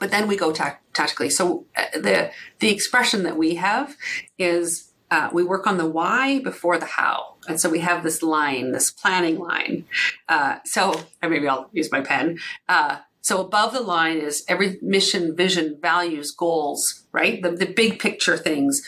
but 0.00 0.10
then 0.10 0.26
we 0.26 0.36
go 0.36 0.50
ta- 0.50 0.78
tactically. 0.94 1.30
So 1.30 1.66
uh, 1.76 1.84
the 1.94 2.32
the 2.58 2.70
expression 2.70 3.22
that 3.24 3.36
we 3.36 3.56
have 3.56 3.96
is 4.38 4.90
uh, 5.10 5.30
we 5.32 5.44
work 5.44 5.66
on 5.66 5.78
the 5.78 5.86
why 5.86 6.40
before 6.40 6.78
the 6.78 6.86
how. 6.86 7.35
And 7.48 7.60
so 7.60 7.68
we 7.68 7.80
have 7.80 8.02
this 8.02 8.22
line, 8.22 8.72
this 8.72 8.90
planning 8.90 9.38
line. 9.38 9.84
Uh, 10.28 10.58
so 10.64 11.00
maybe 11.22 11.48
I'll 11.48 11.68
use 11.72 11.90
my 11.92 12.00
pen. 12.00 12.38
Uh, 12.68 12.98
so 13.20 13.40
above 13.40 13.72
the 13.72 13.80
line 13.80 14.18
is 14.18 14.44
every 14.48 14.78
mission, 14.82 15.34
vision, 15.34 15.78
values, 15.80 16.30
goals, 16.30 17.02
right? 17.12 17.42
The, 17.42 17.50
the 17.50 17.66
big 17.66 17.98
picture 17.98 18.36
things. 18.36 18.82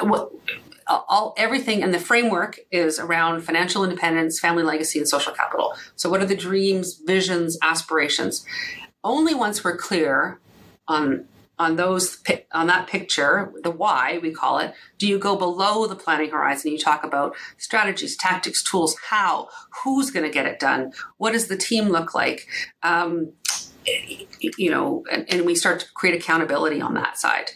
What, 0.00 0.30
all 0.86 1.34
everything 1.36 1.82
and 1.82 1.94
the 1.94 2.00
framework 2.00 2.58
is 2.70 2.98
around 2.98 3.42
financial 3.42 3.84
independence, 3.84 4.40
family 4.40 4.62
legacy, 4.62 4.98
and 4.98 5.08
social 5.08 5.32
capital. 5.32 5.74
So 5.96 6.08
what 6.10 6.20
are 6.20 6.26
the 6.26 6.36
dreams, 6.36 7.00
visions, 7.04 7.58
aspirations? 7.62 8.44
Only 9.02 9.34
once 9.34 9.64
we're 9.64 9.76
clear 9.76 10.40
on 10.88 11.26
on 11.60 11.76
those 11.76 12.18
on 12.52 12.66
that 12.68 12.86
picture, 12.86 13.52
the 13.62 13.70
why 13.70 14.18
we 14.22 14.32
call 14.32 14.58
it, 14.58 14.72
do 14.96 15.06
you 15.06 15.18
go 15.18 15.36
below 15.36 15.86
the 15.86 15.94
planning 15.94 16.30
horizon? 16.30 16.72
You 16.72 16.78
talk 16.78 17.04
about 17.04 17.36
strategies, 17.58 18.16
tactics, 18.16 18.62
tools, 18.62 18.96
how, 19.10 19.48
who's 19.84 20.10
going 20.10 20.24
to 20.24 20.32
get 20.32 20.46
it 20.46 20.58
done, 20.58 20.92
what 21.18 21.32
does 21.32 21.48
the 21.48 21.58
team 21.58 21.90
look 21.90 22.14
like, 22.14 22.48
um, 22.82 23.32
you 24.56 24.70
know, 24.70 25.04
and, 25.12 25.30
and 25.30 25.44
we 25.44 25.54
start 25.54 25.80
to 25.80 25.86
create 25.92 26.14
accountability 26.18 26.80
on 26.80 26.94
that 26.94 27.18
side. 27.18 27.50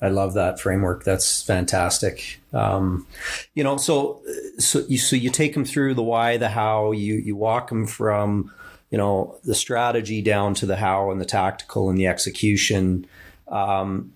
I 0.00 0.08
love 0.08 0.34
that 0.34 0.58
framework. 0.58 1.04
That's 1.04 1.42
fantastic. 1.42 2.40
Um, 2.52 3.06
you 3.54 3.62
know, 3.62 3.76
so 3.76 4.20
so 4.58 4.80
you 4.88 4.98
so 4.98 5.14
you 5.14 5.30
take 5.30 5.54
them 5.54 5.64
through 5.64 5.94
the 5.94 6.02
why, 6.02 6.38
the 6.38 6.48
how. 6.48 6.90
You 6.90 7.14
you 7.14 7.36
walk 7.36 7.68
them 7.68 7.86
from 7.86 8.52
you 8.92 8.98
know 8.98 9.34
the 9.44 9.56
strategy 9.56 10.22
down 10.22 10.54
to 10.54 10.66
the 10.66 10.76
how 10.76 11.10
and 11.10 11.20
the 11.20 11.24
tactical 11.24 11.90
and 11.90 11.98
the 11.98 12.06
execution. 12.06 13.06
Um, 13.48 14.12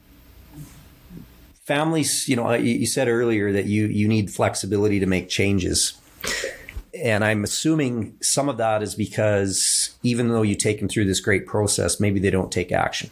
families, 1.65 2.29
you 2.29 2.37
know, 2.37 2.53
you 2.53 2.87
said 2.87 3.09
earlier 3.09 3.51
that 3.51 3.67
you 3.67 3.87
you 3.87 4.07
need 4.07 4.31
flexibility 4.31 5.01
to 5.01 5.07
make 5.07 5.29
changes 5.29 6.01
and 7.03 7.25
I'm 7.25 7.45
assuming 7.45 8.17
some 8.21 8.49
of 8.49 8.57
that 8.59 8.83
is 8.83 8.95
because 8.95 9.95
even 10.03 10.29
though 10.29 10.43
you 10.43 10.55
take 10.55 10.79
them 10.79 10.89
through 10.89 11.07
this 11.07 11.21
great 11.21 11.47
process, 11.47 12.01
maybe 12.01 12.21
they 12.21 12.31
don't 12.31 12.53
take 12.53 12.73
action, 12.73 13.11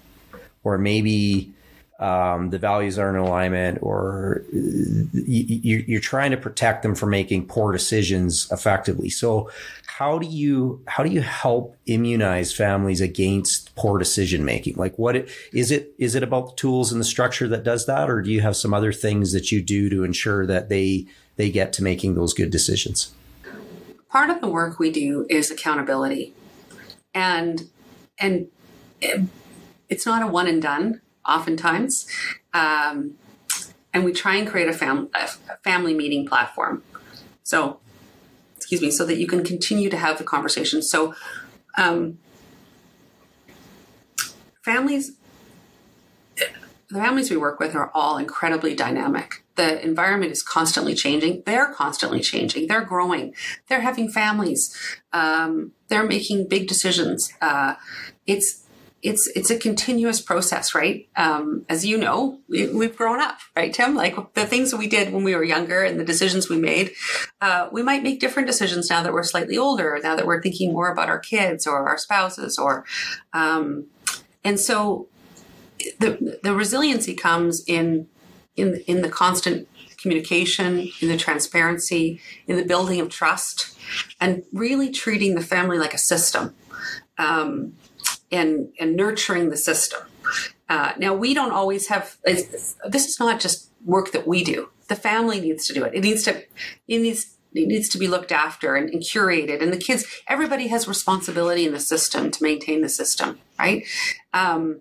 or 0.63 0.79
maybe 0.79 1.53
um, 1.99 2.51
the 2.51 2.59
values 2.59 2.99
are 2.99 3.11
in 3.11 3.17
alignment, 3.17 3.79
or 3.83 4.45
you, 4.53 5.97
are 5.97 6.01
trying 6.01 6.31
to 6.31 6.37
protect 6.37 6.83
them 6.83 6.95
from 6.95 7.11
making 7.11 7.47
poor 7.47 7.73
decisions 7.73 8.49
effectively. 8.51 9.11
So, 9.11 9.51
how 9.99 10.19
do 10.19 10.27
you 10.27 10.83
how 10.87 11.03
do 11.03 11.11
you 11.11 11.21
help 11.21 11.77
immunize 11.87 12.53
families 12.53 13.01
against 13.01 13.75
poor 13.77 13.99
decision 13.99 14.45
making? 14.45 14.75
Like, 14.77 14.99
what 14.99 15.17
it, 15.17 15.31
is 15.53 15.71
it? 15.71 15.95
Is 15.99 16.15
it 16.15 16.23
about 16.23 16.51
the 16.51 16.57
tools 16.57 16.91
and 16.91 17.01
the 17.01 17.05
structure 17.05 17.49
that 17.49 17.65
does 17.65 17.87
that, 17.87 18.11
or 18.11 18.23
do 18.23 18.31
you 18.31 18.41
have 18.41 18.57
some 18.57 18.75
other 18.75 18.93
things 18.93 19.33
that 19.33 19.53
you 19.53 19.63
do 19.63 19.89
to 19.91 20.05
ensure 20.05 20.47
that 20.47 20.69
they 20.69 21.07
they 21.37 21.51
get 21.51 21.73
to 21.75 21.83
making 21.83 22.15
those 22.15 22.35
good 22.35 22.51
decisions? 22.51 23.13
part 24.15 24.31
of 24.31 24.41
the 24.41 24.47
work 24.47 24.79
we 24.79 24.93
do 24.93 25.27
is 25.29 25.51
accountability 25.51 26.33
and 27.13 27.69
and 28.17 28.47
it, 29.01 29.23
it's 29.89 30.07
not 30.07 30.23
a 30.23 30.27
one 30.29 30.47
and 30.47 30.63
done 30.63 31.01
oftentimes 31.29 32.07
um, 32.53 33.17
and 33.93 34.05
we 34.05 34.13
try 34.13 34.37
and 34.37 34.47
create 34.47 34.69
a, 34.69 34.73
fam- 34.73 35.09
a 35.15 35.27
family 35.65 35.93
meeting 35.93 36.25
platform 36.25 36.81
so 37.43 37.81
excuse 38.65 38.81
me 38.81 38.91
so 38.91 39.05
that 39.05 39.19
you 39.19 39.27
can 39.27 39.45
continue 39.45 39.91
to 39.91 39.97
have 39.99 40.17
the 40.17 40.25
conversation 40.25 40.81
so 40.81 41.15
um, 41.77 42.19
families 44.63 45.13
the 46.37 47.01
families 47.01 47.31
we 47.31 47.37
work 47.37 47.61
with 47.61 47.75
are 47.75 47.91
all 47.95 48.17
incredibly 48.17 48.75
dynamic 48.75 49.45
the 49.57 49.85
environment 49.85 50.33
is 50.33 50.43
constantly 50.43 50.95
changing. 50.95 51.43
They're 51.47 51.73
constantly 51.73 52.21
changing. 52.21 52.67
They're 52.67 52.85
growing. 52.85 53.35
They're 53.69 53.83
having 53.83 54.09
families. 54.11 54.77
Um, 55.13 55.73
they're 55.89 56.07
making 56.07 56.49
big 56.49 56.67
decisions. 56.67 57.33
Uh, 57.41 57.75
it's 58.27 58.64
it's 59.05 59.27
it's 59.29 59.51
a 59.51 59.59
continuous 59.59 60.23
process, 60.23 60.75
right? 60.75 61.07
Um, 61.15 61.67
as 61.69 61.85
you 61.85 61.99
know, 61.99 62.41
we, 62.49 62.87
have 62.87 62.97
grown 62.97 63.21
up, 63.21 63.39
right, 63.55 63.73
Tim? 63.73 63.95
Like 63.95 64.17
the 64.33 64.47
things 64.47 64.71
that 64.71 64.79
we 64.79 64.89
did 64.89 65.13
when 65.13 65.25
we 65.25 65.37
were 65.37 65.45
younger 65.45 65.85
and 65.85 66.01
the 66.01 66.05
decisions 66.05 66.49
we 66.49 66.57
made, 66.57 66.93
uh, 67.43 67.69
we 67.71 67.83
might 67.83 68.03
make 68.03 68.19
different 68.19 68.49
decisions 68.49 68.89
now 68.89 69.03
that 69.03 69.13
we're 69.13 69.23
slightly 69.23 69.59
older. 69.59 70.01
Now 70.03 70.17
that 70.17 70.27
we're 70.27 70.41
thinking 70.41 70.73
more 70.73 70.91
about 70.91 71.11
our 71.11 71.19
kids 71.19 71.67
or 71.67 71.87
our 71.87 71.99
spouses, 71.99 72.59
or 72.59 72.87
um, 73.35 73.87
and 74.43 74.59
so 74.59 75.07
the 75.99 76.39
the 76.43 76.55
resiliency 76.55 77.15
comes 77.15 77.63
in 77.67 78.09
in 78.57 78.83
in 78.87 79.03
the 79.03 79.11
constant 79.11 79.69
communication, 79.99 80.89
in 81.01 81.09
the 81.09 81.19
transparency, 81.19 82.21
in 82.47 82.57
the 82.57 82.65
building 82.65 83.01
of 83.01 83.11
trust, 83.11 83.79
and 84.19 84.45
really 84.51 84.91
treating 84.91 85.35
the 85.35 85.43
family 85.43 85.79
like 85.79 85.93
a 85.93 85.99
system, 85.99 86.55
um, 87.19 87.75
and 88.35 88.69
and 88.81 88.97
nurturing 88.97 89.51
the 89.51 89.57
system. 89.57 90.01
Uh, 90.69 90.93
now 90.99 91.15
we 91.15 91.35
don't 91.35 91.53
always 91.53 91.89
have. 91.89 92.17
This 92.25 93.07
is 93.07 93.21
not 93.21 93.41
just 93.41 93.71
work 93.85 94.13
that 94.13 94.27
we 94.27 94.43
do. 94.43 94.71
The 94.89 94.97
family 94.97 95.41
needs 95.41 95.67
to 95.69 95.75
do 95.75 95.85
it. 95.85 95.95
It 95.95 96.03
needs 96.03 96.23
to. 96.25 96.43
It 96.89 96.99
needs. 96.99 97.37
It 97.57 97.69
needs 97.69 97.89
to 97.91 97.99
be 97.99 98.09
looked 98.09 98.33
after 98.33 98.75
and, 98.75 98.91
and 98.91 99.01
curated, 99.01 99.63
and 99.63 99.73
the 99.73 99.77
kids. 99.77 100.05
Everybody 100.27 100.67
has 100.69 100.89
responsibility 100.89 101.65
in 101.65 101.73
the 101.73 101.79
system 101.79 102.33
to 102.33 102.43
maintain 102.43 102.83
the 102.83 102.89
system, 102.89 103.39
right? 103.61 103.87
Um, 104.33 104.81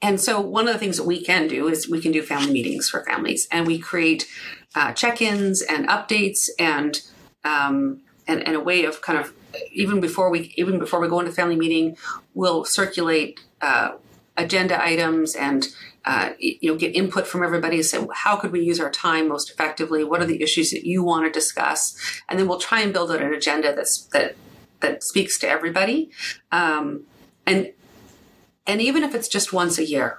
and 0.00 0.18
so 0.18 0.40
one 0.40 0.66
of 0.68 0.72
the 0.72 0.78
things 0.78 0.96
that 0.96 1.04
we 1.04 1.22
can 1.22 1.48
do 1.48 1.68
is 1.68 1.88
we 1.88 2.00
can 2.00 2.10
do 2.10 2.22
family 2.22 2.50
meetings 2.50 2.88
for 2.88 3.04
families, 3.04 3.46
and 3.52 3.66
we 3.66 3.78
create 3.78 4.26
uh, 4.74 4.92
check-ins 4.92 5.60
and 5.60 5.86
updates 5.88 6.48
and, 6.58 7.02
um, 7.44 8.00
and 8.26 8.40
and 8.46 8.56
a 8.56 8.60
way 8.60 8.86
of 8.86 9.02
kind 9.02 9.18
of 9.18 9.34
even 9.72 10.00
before 10.00 10.30
we 10.30 10.54
even 10.56 10.78
before 10.78 10.98
we 10.98 11.08
go 11.08 11.20
into 11.20 11.32
family 11.32 11.56
meeting, 11.56 11.96
we'll 12.34 12.64
circulate 12.64 13.40
uh, 13.60 13.92
agenda 14.36 14.82
items 14.82 15.34
and 15.34 15.68
uh, 16.04 16.30
you 16.38 16.72
know 16.72 16.76
get 16.76 16.94
input 16.96 17.26
from 17.26 17.44
everybody 17.44 17.80
say 17.82 18.04
how 18.12 18.36
could 18.36 18.50
we 18.50 18.60
use 18.60 18.80
our 18.80 18.90
time 18.90 19.28
most 19.28 19.50
effectively? 19.50 20.02
What 20.04 20.20
are 20.20 20.26
the 20.26 20.42
issues 20.42 20.70
that 20.70 20.84
you 20.84 21.02
want 21.02 21.26
to 21.26 21.30
discuss? 21.30 21.96
And 22.28 22.38
then 22.38 22.48
we'll 22.48 22.58
try 22.58 22.80
and 22.80 22.92
build 22.92 23.10
out 23.10 23.22
an 23.22 23.32
agenda 23.32 23.74
that's 23.74 24.04
that 24.06 24.36
that 24.80 25.02
speaks 25.02 25.38
to 25.38 25.48
everybody. 25.48 26.10
Um, 26.50 27.04
and 27.46 27.72
and 28.66 28.80
even 28.80 29.02
if 29.02 29.14
it's 29.14 29.28
just 29.28 29.52
once 29.52 29.78
a 29.78 29.84
year, 29.84 30.18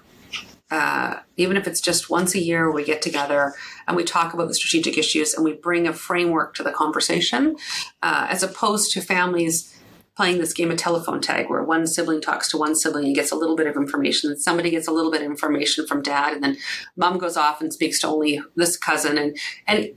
uh, 0.72 1.20
even 1.38 1.55
if 1.55 1.68
it's 1.68 1.82
just 1.82 2.09
once 2.09 2.34
a 2.34 2.39
year, 2.39 2.72
we 2.72 2.84
get 2.84 3.01
together 3.01 3.53
and 3.88 3.95
we 3.95 4.03
talk 4.03 4.34
about 4.34 4.47
the 4.47 4.53
strategic 4.53 4.97
issues 4.97 5.34
and 5.34 5.43
we 5.45 5.53
bring 5.53 5.88
a 5.88 5.93
framework 5.93 6.55
to 6.55 6.64
the 6.64 6.72
conversation, 6.72 7.55
uh, 8.01 8.28
as 8.30 8.41
opposed 8.41 8.91
to 8.91 9.01
families 9.01 9.72
playing 10.16 10.38
this 10.38 10.53
game 10.53 10.70
of 10.70 10.78
telephone 10.78 11.20
tag 11.20 11.49
where 11.49 11.64
one 11.64 11.88
sibling 11.88 12.22
talks 12.22 12.47
to 12.49 12.57
one 12.57 12.76
sibling 12.76 13.05
and 13.05 13.16
gets 13.16 13.32
a 13.32 13.36
little 13.36 13.55
bit 13.55 13.66
of 13.66 13.76
information, 13.76 14.30
and 14.30 14.39
somebody 14.39 14.70
gets 14.70 14.88
a 14.88 14.91
little 14.91 15.11
bit 15.11 15.22
of 15.22 15.28
information 15.28 15.88
from 15.88 16.01
dad, 16.01 16.34
and 16.34 16.43
then 16.43 16.57
mom 16.95 17.18
goes 17.18 17.36
off 17.36 17.61
and 17.61 17.74
speaks 17.74 17.99
to 17.99 18.07
only 18.07 18.41
this 18.55 18.78
cousin, 18.78 19.18
and 19.18 19.38
and 19.68 19.89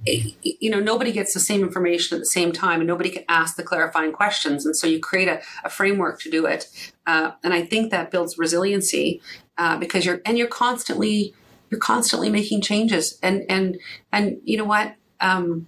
you 0.42 0.70
know 0.70 0.80
nobody 0.80 1.12
gets 1.12 1.34
the 1.34 1.40
same 1.40 1.62
information 1.62 2.16
at 2.16 2.20
the 2.20 2.26
same 2.26 2.52
time, 2.52 2.80
and 2.80 2.88
nobody 2.88 3.10
can 3.10 3.24
ask 3.28 3.56
the 3.56 3.62
clarifying 3.62 4.12
questions, 4.12 4.64
and 4.64 4.74
so 4.74 4.86
you 4.86 5.00
create 5.00 5.28
a, 5.28 5.40
a 5.64 5.70
framework 5.70 6.20
to 6.20 6.30
do 6.30 6.46
it, 6.46 6.68
uh, 7.06 7.32
and 7.44 7.52
I 7.52 7.62
think 7.64 7.90
that 7.90 8.10
builds 8.10 8.38
resiliency 8.38 9.20
uh, 9.58 9.76
because 9.78 10.06
you're 10.06 10.22
and 10.24 10.38
you're 10.38 10.48
constantly 10.48 11.34
you're 11.70 11.80
constantly 11.80 12.30
making 12.30 12.62
changes, 12.62 13.18
and 13.22 13.44
and 13.48 13.78
and 14.12 14.40
you 14.44 14.56
know 14.56 14.64
what. 14.64 14.94
Um, 15.20 15.66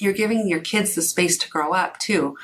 you're 0.00 0.12
giving 0.12 0.48
your 0.48 0.60
kids 0.60 0.94
the 0.94 1.02
space 1.02 1.36
to 1.38 1.50
grow 1.50 1.72
up 1.72 1.98
too 1.98 2.36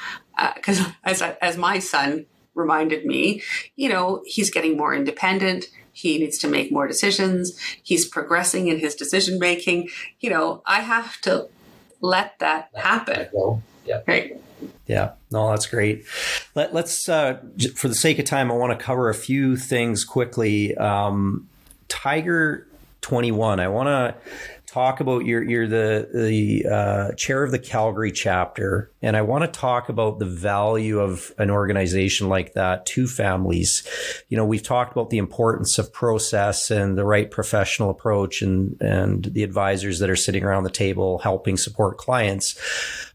because 0.55 0.81
uh, 0.81 0.93
as 1.05 1.23
as 1.23 1.57
my 1.57 1.79
son 1.79 2.27
reminded 2.55 3.05
me, 3.05 3.43
you 3.77 3.89
know, 3.89 4.23
he's 4.27 4.51
getting 4.51 4.77
more 4.77 4.95
independent. 4.95 5.67
He 5.93 6.19
needs 6.19 6.39
to 6.39 6.49
make 6.49 6.73
more 6.73 6.89
decisions. 6.89 7.59
He's 7.83 8.07
progressing 8.07 8.69
in 8.69 8.79
his 8.79 8.95
decision 8.95 9.39
making. 9.39 9.89
You 10.21 10.31
know, 10.31 10.63
I 10.67 10.81
have 10.81 11.21
to 11.23 11.49
let 12.01 12.39
that 12.41 12.71
happen. 12.75 13.29
Yeah. 13.87 14.01
Right. 14.07 14.41
Yeah, 14.87 15.13
no, 15.31 15.51
that's 15.51 15.67
great. 15.67 16.05
Let, 16.55 16.75
us 16.75 17.09
uh, 17.09 17.39
for 17.75 17.89
the 17.89 17.95
sake 17.95 18.19
of 18.19 18.25
time, 18.25 18.51
I 18.51 18.55
want 18.55 18.79
to 18.79 18.83
cover 18.83 19.09
a 19.09 19.15
few 19.15 19.57
things 19.57 20.05
quickly. 20.05 20.77
Um, 20.77 21.49
Tiger 21.89 22.67
21. 23.01 23.61
I 23.61 23.69
want 23.69 23.89
to 23.89 24.15
talk 24.75 24.99
about 24.99 25.25
you're 25.25 25.43
you're 25.43 25.69
the 25.69 26.09
the 26.13 26.67
uh, 26.69 27.13
chair 27.13 27.45
of 27.45 27.53
the 27.53 27.61
Calgary 27.61 28.11
chapter, 28.11 28.91
and 29.01 29.17
I 29.17 29.23
want 29.23 29.45
to 29.45 29.61
talk 29.61 29.89
about 29.89 30.19
the 30.19 30.27
value 30.27 30.99
of 30.99 31.33
an 31.39 31.49
organization 31.49 32.29
like 32.29 32.55
that 32.55 32.85
to 32.87 33.07
families. 33.07 33.87
You 34.29 34.37
know, 34.37 34.45
we've 34.45 34.65
talked 34.65 34.91
about 34.91 35.11
the 35.11 35.19
importance 35.19 35.79
of 35.79 35.93
process 35.93 36.73
and 36.73 36.99
the 36.99 37.05
right 37.05 37.31
professional 37.31 37.89
approach, 37.89 38.43
and 38.43 38.77
and 38.81 39.25
the 39.27 39.45
advisors 39.45 40.01
that 40.01 40.11
are 40.11 40.17
sitting 40.17 40.43
around 40.43 40.65
the 40.65 40.71
table 40.71 41.19
helping 41.19 41.57
support 41.57 41.97
clients. 41.97 42.59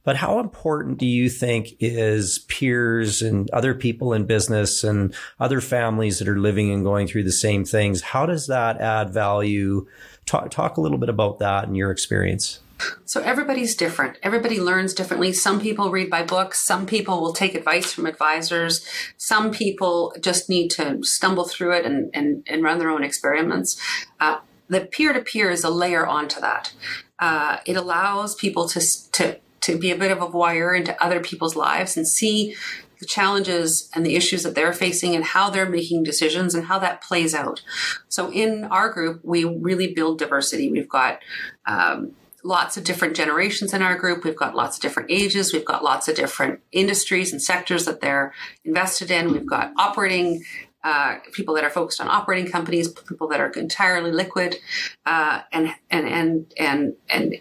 But 0.05 0.15
how 0.15 0.39
important 0.39 0.97
do 0.97 1.05
you 1.05 1.29
think 1.29 1.75
is 1.81 2.39
peers 2.47 3.21
and 3.21 3.49
other 3.51 3.75
people 3.75 4.13
in 4.13 4.25
business 4.25 4.83
and 4.85 5.13
other 5.41 5.59
families 5.59 6.19
that 6.19 6.29
are 6.29 6.39
living 6.39 6.71
and 6.71 6.85
going 6.85 7.05
through 7.05 7.25
the 7.25 7.33
same 7.33 7.65
things? 7.65 8.01
How 8.01 8.25
does 8.25 8.47
that 8.47 8.79
add 8.79 9.13
value? 9.13 9.87
Talk, 10.29 10.51
talk 10.51 10.77
a 10.77 10.81
little 10.81 10.99
bit 10.99 11.09
about 11.09 11.39
that 11.39 11.63
and 11.67 11.75
your 11.75 11.89
experience. 11.89 12.59
So 13.03 13.19
everybody's 13.21 13.73
different. 13.73 14.19
Everybody 14.21 14.59
learns 14.59 14.93
differently. 14.93 15.33
Some 15.33 15.59
people 15.59 15.89
read 15.89 16.07
by 16.07 16.21
books. 16.21 16.63
Some 16.63 16.85
people 16.85 17.19
will 17.19 17.33
take 17.33 17.55
advice 17.55 17.91
from 17.91 18.05
advisors. 18.05 18.87
Some 19.17 19.49
people 19.49 20.13
just 20.21 20.47
need 20.47 20.69
to 20.69 21.03
stumble 21.03 21.45
through 21.45 21.77
it 21.77 21.83
and, 21.83 22.11
and, 22.13 22.43
and 22.45 22.61
run 22.61 22.77
their 22.77 22.91
own 22.91 23.03
experiments. 23.03 23.81
Uh, 24.19 24.41
the 24.67 24.81
peer 24.81 25.13
to 25.13 25.21
peer 25.21 25.49
is 25.49 25.63
a 25.63 25.71
layer 25.71 26.05
onto 26.05 26.39
that. 26.39 26.73
Uh, 27.17 27.57
it 27.65 27.75
allows 27.75 28.35
people 28.35 28.69
to, 28.69 28.79
to, 29.13 29.39
to 29.61 29.79
be 29.79 29.89
a 29.89 29.97
bit 29.97 30.11
of 30.11 30.21
a 30.21 30.27
voyeur 30.27 30.77
into 30.77 31.03
other 31.03 31.21
people's 31.21 31.55
lives 31.55 31.97
and 31.97 32.07
see 32.07 32.55
the 32.99 33.05
challenges 33.05 33.89
and 33.95 34.05
the 34.05 34.15
issues 34.15 34.43
that 34.43 34.55
they're 34.55 34.73
facing 34.73 35.15
and 35.15 35.23
how 35.23 35.49
they're 35.49 35.69
making 35.69 36.03
decisions 36.03 36.53
and 36.53 36.65
how 36.65 36.79
that 36.79 37.01
plays 37.01 37.33
out. 37.33 37.61
So 38.09 38.31
in 38.31 38.65
our 38.65 38.89
group, 38.89 39.21
we 39.23 39.45
really 39.45 39.93
build 39.93 40.19
diversity. 40.19 40.69
We've 40.69 40.89
got 40.89 41.19
um, 41.65 42.11
lots 42.43 42.77
of 42.77 42.83
different 42.83 43.15
generations 43.15 43.73
in 43.73 43.81
our 43.81 43.97
group. 43.97 44.23
We've 44.23 44.35
got 44.35 44.55
lots 44.55 44.77
of 44.77 44.81
different 44.81 45.11
ages. 45.11 45.53
We've 45.53 45.65
got 45.65 45.83
lots 45.83 46.07
of 46.07 46.15
different 46.15 46.61
industries 46.71 47.31
and 47.31 47.41
sectors 47.41 47.85
that 47.85 48.01
they're 48.01 48.33
invested 48.65 49.11
in. 49.11 49.31
We've 49.31 49.45
got 49.45 49.71
operating 49.77 50.43
uh, 50.83 51.17
people 51.33 51.55
that 51.55 51.63
are 51.63 51.69
focused 51.69 51.99
on 51.99 52.07
operating 52.07 52.49
companies, 52.49 52.87
people 52.87 53.27
that 53.27 53.41
are 53.41 53.49
entirely 53.51 54.11
liquid, 54.11 54.57
uh, 55.05 55.41
and 55.51 55.75
and 55.89 56.07
and 56.07 56.53
and 56.57 56.95
and 57.09 57.35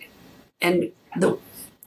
and 0.61 0.93
the 1.17 1.39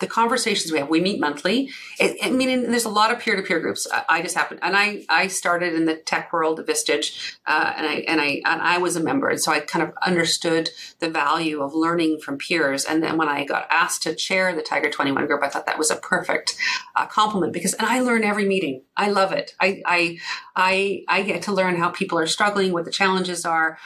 the 0.01 0.07
conversations 0.07 0.71
we 0.71 0.79
have, 0.79 0.89
we 0.89 0.99
meet 0.99 1.19
monthly. 1.19 1.69
It, 1.99 2.17
I 2.21 2.31
mean, 2.31 2.69
there's 2.69 2.85
a 2.85 2.89
lot 2.89 3.11
of 3.11 3.19
peer-to-peer 3.19 3.59
groups. 3.61 3.87
I, 3.91 4.03
I, 4.09 4.21
just 4.21 4.35
happened, 4.35 4.59
and 4.61 4.75
I 4.75 5.05
I 5.07 5.27
started 5.27 5.73
in 5.73 5.85
the 5.85 5.95
tech 5.95 6.33
world 6.33 6.59
Vistage, 6.67 7.35
uh, 7.45 7.73
and 7.77 7.87
I 7.87 7.93
and 8.07 8.19
I 8.19 8.41
and 8.45 8.61
I 8.61 8.79
was 8.79 8.97
a 8.97 8.99
member, 8.99 9.29
and 9.29 9.39
so 9.39 9.51
I 9.51 9.61
kind 9.61 9.83
of 9.87 9.93
understood 10.05 10.69
the 10.99 11.09
value 11.09 11.61
of 11.61 11.73
learning 11.73 12.19
from 12.19 12.37
peers. 12.37 12.83
And 12.83 13.01
then 13.01 13.17
when 13.17 13.29
I 13.29 13.45
got 13.45 13.67
asked 13.69 14.03
to 14.03 14.15
chair 14.15 14.53
the 14.53 14.61
Tiger 14.61 14.89
21 14.89 15.27
group, 15.27 15.43
I 15.43 15.49
thought 15.49 15.67
that 15.67 15.77
was 15.77 15.91
a 15.91 15.95
perfect 15.95 16.57
uh, 16.95 17.05
compliment 17.05 17.53
because, 17.53 17.73
and 17.75 17.87
I 17.87 18.01
learn 18.01 18.23
every 18.23 18.45
meeting. 18.45 18.81
I 18.97 19.09
love 19.11 19.31
it. 19.31 19.55
I 19.61 19.81
I 19.85 20.17
I 20.55 21.03
I 21.07 21.21
get 21.21 21.43
to 21.43 21.53
learn 21.53 21.75
how 21.75 21.89
people 21.89 22.17
are 22.17 22.27
struggling, 22.27 22.73
what 22.73 22.85
the 22.85 22.91
challenges 22.91 23.45
are, 23.45 23.77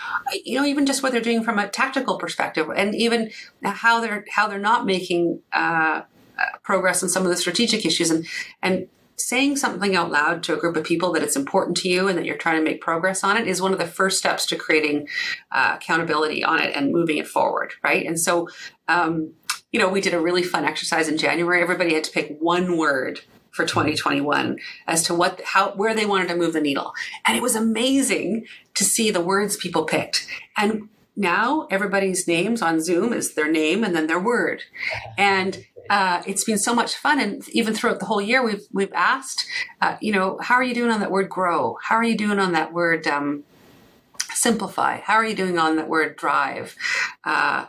you 0.43 0.59
know, 0.59 0.65
even 0.65 0.85
just 0.85 1.03
what 1.03 1.11
they're 1.11 1.21
doing 1.21 1.43
from 1.43 1.59
a 1.59 1.67
tactical 1.67 2.17
perspective, 2.17 2.69
and 2.75 2.95
even 2.95 3.31
how 3.63 3.99
they're 3.99 4.25
how 4.31 4.47
they're 4.47 4.59
not 4.59 4.85
making. 4.85 5.41
Uh, 5.51 6.01
progress 6.63 7.03
on 7.03 7.09
some 7.09 7.23
of 7.23 7.29
the 7.29 7.37
strategic 7.37 7.85
issues. 7.85 8.09
And 8.11 8.27
and 8.61 8.87
saying 9.17 9.55
something 9.55 9.95
out 9.95 10.11
loud 10.11 10.43
to 10.43 10.53
a 10.53 10.57
group 10.57 10.75
of 10.75 10.83
people 10.83 11.13
that 11.13 11.23
it's 11.23 11.37
important 11.37 11.77
to 11.77 11.87
you 11.87 12.07
and 12.07 12.17
that 12.17 12.25
you're 12.25 12.37
trying 12.37 12.57
to 12.57 12.63
make 12.63 12.81
progress 12.81 13.23
on 13.23 13.37
it 13.37 13.47
is 13.47 13.61
one 13.61 13.71
of 13.71 13.79
the 13.79 13.87
first 13.87 14.17
steps 14.17 14.45
to 14.45 14.57
creating 14.57 15.07
uh, 15.51 15.73
accountability 15.75 16.43
on 16.43 16.61
it 16.61 16.75
and 16.75 16.91
moving 16.91 17.17
it 17.17 17.27
forward 17.27 17.73
right? 17.81 18.05
And 18.05 18.19
so 18.19 18.49
um, 18.87 19.33
you 19.71 19.79
know 19.79 19.87
we 19.87 20.01
did 20.01 20.13
a 20.13 20.19
really 20.19 20.43
fun 20.43 20.65
exercise 20.65 21.07
in 21.07 21.17
january. 21.17 21.61
Everybody 21.61 21.93
had 21.93 22.03
to 22.03 22.11
pick 22.11 22.37
one 22.39 22.77
word 22.77 23.21
for 23.55 23.65
2021 23.65 24.57
as 24.85 25.03
to 25.03 25.15
what 25.15 25.41
how 25.41 25.71
where 25.71 25.95
they 25.95 26.05
wanted 26.05 26.27
to 26.27 26.35
move 26.35 26.53
the 26.53 26.61
needle. 26.61 26.93
And 27.25 27.37
it 27.37 27.43
was 27.43 27.55
amazing 27.55 28.45
to 28.73 28.83
see 28.83 29.11
the 29.11 29.21
words 29.21 29.55
people 29.55 29.85
picked. 29.85 30.27
And 30.57 30.89
now 31.15 31.67
everybody's 31.71 32.27
names 32.27 32.61
on 32.61 32.81
zoom 32.81 33.13
is 33.13 33.33
their 33.33 33.49
name 33.49 33.85
and 33.85 33.95
then 33.95 34.07
their 34.07 34.19
word. 34.19 34.63
And 35.17 35.65
uh, 35.89 36.23
it's 36.25 36.43
been 36.43 36.57
so 36.57 36.73
much 36.73 36.95
fun, 36.95 37.19
and 37.19 37.47
even 37.49 37.73
throughout 37.73 37.99
the 37.99 38.05
whole 38.05 38.21
year, 38.21 38.43
we've 38.43 38.65
we've 38.71 38.93
asked, 38.93 39.45
uh, 39.81 39.97
you 40.01 40.11
know, 40.11 40.37
how 40.41 40.55
are 40.55 40.63
you 40.63 40.73
doing 40.73 40.91
on 40.91 40.99
that 40.99 41.11
word 41.11 41.29
grow? 41.29 41.77
How 41.83 41.95
are 41.95 42.03
you 42.03 42.17
doing 42.17 42.39
on 42.39 42.53
that 42.53 42.73
word 42.73 43.07
um, 43.07 43.43
simplify? 44.33 44.99
How 44.99 45.15
are 45.15 45.25
you 45.25 45.35
doing 45.35 45.57
on 45.57 45.75
that 45.75 45.87
word 45.87 46.15
drive? 46.15 46.75
Uh, 47.23 47.65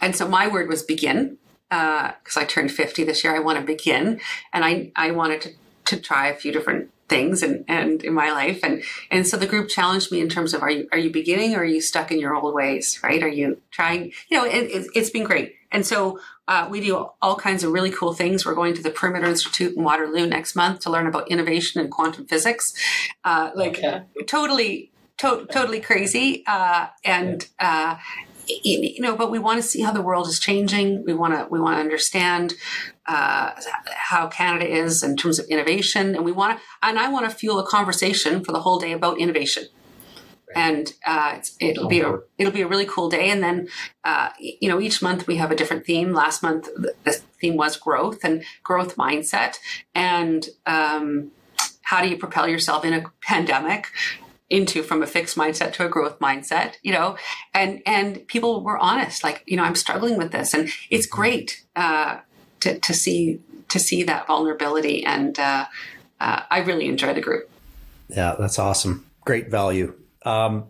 and 0.00 0.14
so 0.14 0.28
my 0.28 0.46
word 0.48 0.68
was 0.68 0.82
begin 0.82 1.38
because 1.68 2.36
uh, 2.36 2.40
I 2.40 2.44
turned 2.44 2.72
fifty 2.72 3.04
this 3.04 3.24
year. 3.24 3.34
I 3.34 3.40
want 3.40 3.58
to 3.58 3.64
begin, 3.64 4.20
and 4.52 4.64
I 4.64 4.92
I 4.94 5.10
wanted 5.10 5.40
to 5.42 5.50
to 5.86 6.00
try 6.00 6.28
a 6.28 6.34
few 6.34 6.52
different 6.52 6.90
things 7.08 7.42
and, 7.42 7.64
and 7.68 8.02
in 8.02 8.12
my 8.12 8.32
life 8.32 8.60
and 8.62 8.82
and 9.10 9.26
so 9.26 9.36
the 9.36 9.46
group 9.46 9.68
challenged 9.68 10.10
me 10.10 10.20
in 10.20 10.28
terms 10.28 10.52
of 10.52 10.62
are 10.62 10.70
you 10.70 10.88
are 10.90 10.98
you 10.98 11.10
beginning 11.10 11.54
or 11.54 11.58
are 11.58 11.64
you 11.64 11.80
stuck 11.80 12.10
in 12.10 12.18
your 12.18 12.34
old 12.34 12.52
ways 12.54 12.98
right 13.02 13.22
are 13.22 13.28
you 13.28 13.60
trying 13.70 14.12
you 14.28 14.36
know 14.36 14.44
it, 14.44 14.86
has 14.94 15.10
been 15.10 15.24
great 15.24 15.54
and 15.70 15.86
so 15.86 16.18
uh, 16.48 16.68
we 16.70 16.80
do 16.80 17.10
all 17.20 17.36
kinds 17.36 17.64
of 17.64 17.72
really 17.72 17.90
cool 17.90 18.14
things. 18.14 18.46
We're 18.46 18.54
going 18.54 18.74
to 18.74 18.82
the 18.82 18.90
Perimeter 18.90 19.26
Institute 19.26 19.76
in 19.76 19.82
Waterloo 19.82 20.26
next 20.26 20.54
month 20.54 20.80
to 20.80 20.90
learn 20.90 21.06
about 21.06 21.28
innovation 21.28 21.80
in 21.80 21.90
quantum 21.90 22.26
physics. 22.26 22.72
Uh, 23.24 23.50
like 23.54 23.78
okay. 23.78 24.02
totally, 24.26 24.92
to- 25.18 25.46
totally 25.50 25.80
crazy. 25.80 26.44
Uh, 26.46 26.86
and 27.04 27.48
uh, 27.58 27.96
you 28.46 29.00
know, 29.00 29.16
but 29.16 29.30
we 29.30 29.38
want 29.38 29.60
to 29.60 29.66
see 29.66 29.82
how 29.82 29.92
the 29.92 30.02
world 30.02 30.26
is 30.28 30.38
changing. 30.38 31.04
We 31.04 31.14
want 31.14 31.34
to 31.34 31.46
we 31.50 31.60
want 31.60 31.76
to 31.76 31.80
understand 31.80 32.54
uh, 33.06 33.52
how 33.86 34.28
Canada 34.28 34.66
is 34.66 35.02
in 35.02 35.16
terms 35.16 35.38
of 35.38 35.46
innovation, 35.46 36.14
and 36.14 36.24
we 36.24 36.32
want 36.32 36.58
to. 36.58 36.64
And 36.82 36.98
I 36.98 37.08
want 37.08 37.28
to 37.28 37.36
fuel 37.36 37.58
a 37.58 37.66
conversation 37.66 38.44
for 38.44 38.52
the 38.52 38.60
whole 38.60 38.78
day 38.78 38.92
about 38.92 39.18
innovation 39.18 39.64
and 40.54 40.94
uh, 41.04 41.38
it'll 41.60 41.88
be 41.88 42.00
a 42.00 42.18
it'll 42.38 42.52
be 42.52 42.62
a 42.62 42.66
really 42.66 42.86
cool 42.86 43.08
day. 43.08 43.30
And 43.30 43.42
then 43.42 43.68
uh, 44.04 44.30
you 44.38 44.68
know 44.68 44.80
each 44.80 45.02
month 45.02 45.26
we 45.26 45.36
have 45.36 45.50
a 45.50 45.56
different 45.56 45.84
theme. 45.84 46.12
Last 46.12 46.42
month 46.42 46.68
the 47.04 47.12
theme 47.40 47.56
was 47.56 47.76
growth 47.76 48.24
and 48.24 48.44
growth 48.62 48.96
mindset, 48.96 49.56
and 49.94 50.48
um, 50.64 51.30
how 51.82 52.02
do 52.02 52.08
you 52.08 52.16
propel 52.16 52.48
yourself 52.48 52.84
in 52.84 52.92
a 52.92 53.04
pandemic 53.20 53.88
into 54.48 54.82
from 54.82 55.02
a 55.02 55.06
fixed 55.06 55.36
mindset 55.36 55.72
to 55.72 55.84
a 55.84 55.88
growth 55.88 56.18
mindset 56.18 56.74
you 56.82 56.92
know? 56.92 57.16
And 57.54 57.82
and 57.86 58.26
people 58.28 58.62
were 58.62 58.78
honest 58.78 59.24
like 59.24 59.42
you 59.46 59.56
know 59.56 59.64
i'm 59.64 59.76
struggling 59.76 60.16
with 60.18 60.32
this. 60.32 60.54
And 60.54 60.68
it's 60.90 61.06
great 61.06 61.64
uh, 61.74 62.18
to, 62.60 62.78
to 62.78 62.94
see 62.94 63.40
to 63.68 63.78
see 63.78 64.02
that 64.04 64.26
vulnerability 64.26 65.04
and 65.04 65.38
uh, 65.38 65.66
uh, 66.20 66.42
i 66.50 66.58
really 66.60 66.86
enjoy 66.86 67.14
the 67.14 67.20
group. 67.20 67.50
Yeah 68.08 68.36
that's 68.38 68.58
awesome. 68.58 69.06
Great 69.24 69.50
value. 69.50 69.94
Um, 70.24 70.64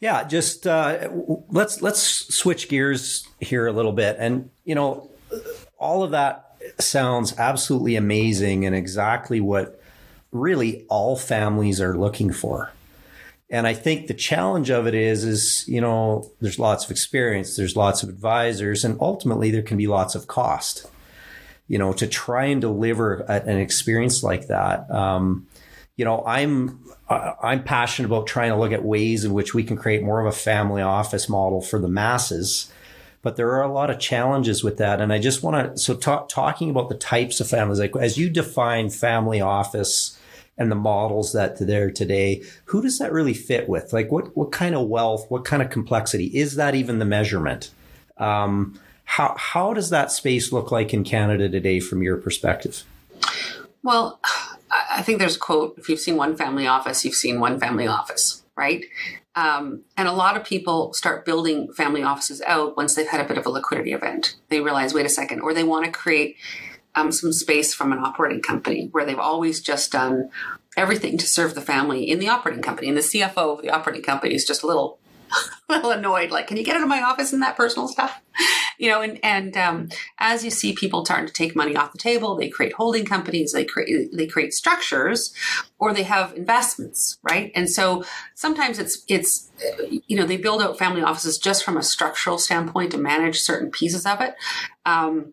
yeah, 0.00 0.24
just 0.24 0.66
uh, 0.66 1.08
let's 1.48 1.82
let's 1.82 2.00
switch 2.34 2.68
gears 2.68 3.26
here 3.40 3.66
a 3.66 3.72
little 3.72 3.92
bit, 3.92 4.16
and 4.18 4.50
you 4.64 4.74
know, 4.74 5.10
all 5.76 6.04
of 6.04 6.12
that 6.12 6.56
sounds 6.78 7.36
absolutely 7.38 7.96
amazing 7.96 8.64
and 8.64 8.74
exactly 8.74 9.40
what 9.40 9.80
really 10.30 10.86
all 10.88 11.16
families 11.16 11.80
are 11.80 11.96
looking 11.96 12.32
for. 12.32 12.70
And 13.50 13.66
I 13.66 13.72
think 13.74 14.06
the 14.08 14.14
challenge 14.14 14.70
of 14.70 14.86
it 14.86 14.94
is, 14.94 15.24
is, 15.24 15.64
you 15.66 15.80
know, 15.80 16.30
there's 16.40 16.58
lots 16.58 16.84
of 16.84 16.90
experience, 16.90 17.56
there's 17.56 17.76
lots 17.76 18.02
of 18.02 18.10
advisors, 18.10 18.84
and 18.84 18.98
ultimately 19.00 19.50
there 19.50 19.62
can 19.62 19.78
be 19.78 19.86
lots 19.86 20.14
of 20.14 20.26
cost. 20.26 20.86
you 21.68 21.78
know, 21.78 21.92
to 21.92 22.06
try 22.06 22.46
and 22.46 22.60
deliver 22.60 23.20
a, 23.28 23.42
an 23.42 23.58
experience 23.58 24.22
like 24.22 24.48
that. 24.48 24.90
Um, 24.90 25.46
you 25.96 26.04
know, 26.04 26.24
I'm 26.26 26.80
I'm 27.08 27.62
passionate 27.62 28.08
about 28.08 28.26
trying 28.26 28.50
to 28.50 28.56
look 28.56 28.72
at 28.72 28.84
ways 28.84 29.24
in 29.24 29.32
which 29.32 29.54
we 29.54 29.62
can 29.64 29.76
create 29.76 30.02
more 30.02 30.20
of 30.20 30.26
a 30.26 30.36
family 30.36 30.82
office 30.82 31.28
model 31.28 31.60
for 31.60 31.78
the 31.78 31.88
masses. 31.88 32.72
But 33.20 33.36
there 33.36 33.50
are 33.50 33.62
a 33.62 33.72
lot 33.72 33.90
of 33.90 33.98
challenges 33.98 34.62
with 34.64 34.78
that, 34.78 35.00
and 35.00 35.12
I 35.12 35.18
just 35.18 35.42
want 35.42 35.74
to 35.74 35.78
so 35.78 35.94
talk, 35.94 36.28
talking 36.28 36.70
about 36.70 36.88
the 36.88 36.94
types 36.94 37.40
of 37.40 37.48
families, 37.48 37.80
like 37.80 37.96
as 37.96 38.16
you 38.16 38.30
define 38.30 38.90
family 38.90 39.40
office 39.40 40.17
and 40.58 40.70
the 40.70 40.76
models 40.76 41.32
that 41.32 41.58
there 41.58 41.90
today, 41.90 42.42
who 42.66 42.82
does 42.82 42.98
that 42.98 43.12
really 43.12 43.34
fit 43.34 43.68
with? 43.68 43.92
Like, 43.92 44.10
what 44.10 44.36
what 44.36 44.52
kind 44.52 44.74
of 44.74 44.88
wealth, 44.88 45.26
what 45.30 45.44
kind 45.44 45.62
of 45.62 45.70
complexity 45.70 46.26
is 46.26 46.56
that 46.56 46.74
even 46.74 46.98
the 46.98 47.04
measurement? 47.04 47.70
Um, 48.18 48.78
how 49.04 49.34
how 49.38 49.72
does 49.72 49.90
that 49.90 50.12
space 50.12 50.52
look 50.52 50.70
like 50.70 50.92
in 50.92 51.04
Canada 51.04 51.48
today, 51.48 51.80
from 51.80 52.02
your 52.02 52.16
perspective? 52.16 52.82
Well, 53.82 54.20
I 54.90 55.02
think 55.02 55.18
there's 55.18 55.36
a 55.36 55.40
quote: 55.40 55.76
"If 55.78 55.88
you've 55.88 56.00
seen 56.00 56.16
one 56.16 56.36
family 56.36 56.66
office, 56.66 57.04
you've 57.04 57.14
seen 57.14 57.40
one 57.40 57.58
family 57.58 57.86
office." 57.86 58.42
Right? 58.56 58.84
Um, 59.36 59.82
and 59.96 60.08
a 60.08 60.12
lot 60.12 60.36
of 60.36 60.44
people 60.44 60.92
start 60.92 61.24
building 61.24 61.72
family 61.72 62.02
offices 62.02 62.42
out 62.42 62.76
once 62.76 62.96
they've 62.96 63.06
had 63.06 63.20
a 63.20 63.28
bit 63.28 63.38
of 63.38 63.46
a 63.46 63.50
liquidity 63.50 63.92
event. 63.92 64.34
They 64.48 64.60
realize, 64.60 64.92
wait 64.92 65.06
a 65.06 65.08
second, 65.08 65.42
or 65.42 65.54
they 65.54 65.62
want 65.62 65.84
to 65.84 65.92
create 65.92 66.36
um, 66.98 67.12
some 67.12 67.32
space 67.32 67.72
from 67.74 67.92
an 67.92 67.98
operating 67.98 68.42
company 68.42 68.88
where 68.92 69.04
they've 69.04 69.18
always 69.18 69.60
just 69.60 69.92
done 69.92 70.30
everything 70.76 71.18
to 71.18 71.26
serve 71.26 71.54
the 71.54 71.60
family 71.60 72.08
in 72.08 72.18
the 72.18 72.28
operating 72.28 72.62
company. 72.62 72.88
And 72.88 72.96
the 72.96 73.02
CFO 73.02 73.56
of 73.56 73.62
the 73.62 73.70
operating 73.70 74.02
company 74.02 74.34
is 74.34 74.44
just 74.44 74.62
a 74.62 74.66
little, 74.66 74.98
little 75.68 75.90
annoyed, 75.90 76.30
like, 76.30 76.46
can 76.46 76.56
you 76.56 76.64
get 76.64 76.76
out 76.76 76.82
of 76.82 76.88
my 76.88 77.02
office 77.02 77.32
and 77.32 77.42
that 77.42 77.56
personal 77.56 77.88
stuff? 77.88 78.20
You 78.80 78.90
know, 78.90 79.02
and 79.02 79.18
and 79.24 79.56
um, 79.56 79.88
as 80.20 80.44
you 80.44 80.52
see 80.52 80.72
people 80.72 81.04
starting 81.04 81.26
to 81.26 81.32
take 81.32 81.56
money 81.56 81.74
off 81.74 81.90
the 81.90 81.98
table, 81.98 82.36
they 82.36 82.48
create 82.48 82.74
holding 82.74 83.04
companies, 83.04 83.50
they 83.50 83.64
create 83.64 84.10
they 84.12 84.28
create 84.28 84.54
structures, 84.54 85.34
or 85.80 85.92
they 85.92 86.04
have 86.04 86.32
investments, 86.36 87.18
right? 87.24 87.50
And 87.56 87.68
so 87.68 88.04
sometimes 88.36 88.78
it's 88.78 89.02
it's 89.08 89.50
you 90.06 90.16
know 90.16 90.26
they 90.26 90.36
build 90.36 90.62
out 90.62 90.78
family 90.78 91.02
offices 91.02 91.38
just 91.38 91.64
from 91.64 91.76
a 91.76 91.82
structural 91.82 92.38
standpoint 92.38 92.92
to 92.92 92.98
manage 92.98 93.40
certain 93.40 93.72
pieces 93.72 94.06
of 94.06 94.20
it. 94.20 94.36
Um, 94.86 95.32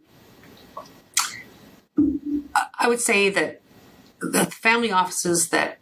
I 1.97 2.87
would 2.87 3.01
say 3.01 3.29
that 3.29 3.61
the 4.19 4.45
family 4.45 4.91
offices 4.91 5.49
that 5.49 5.79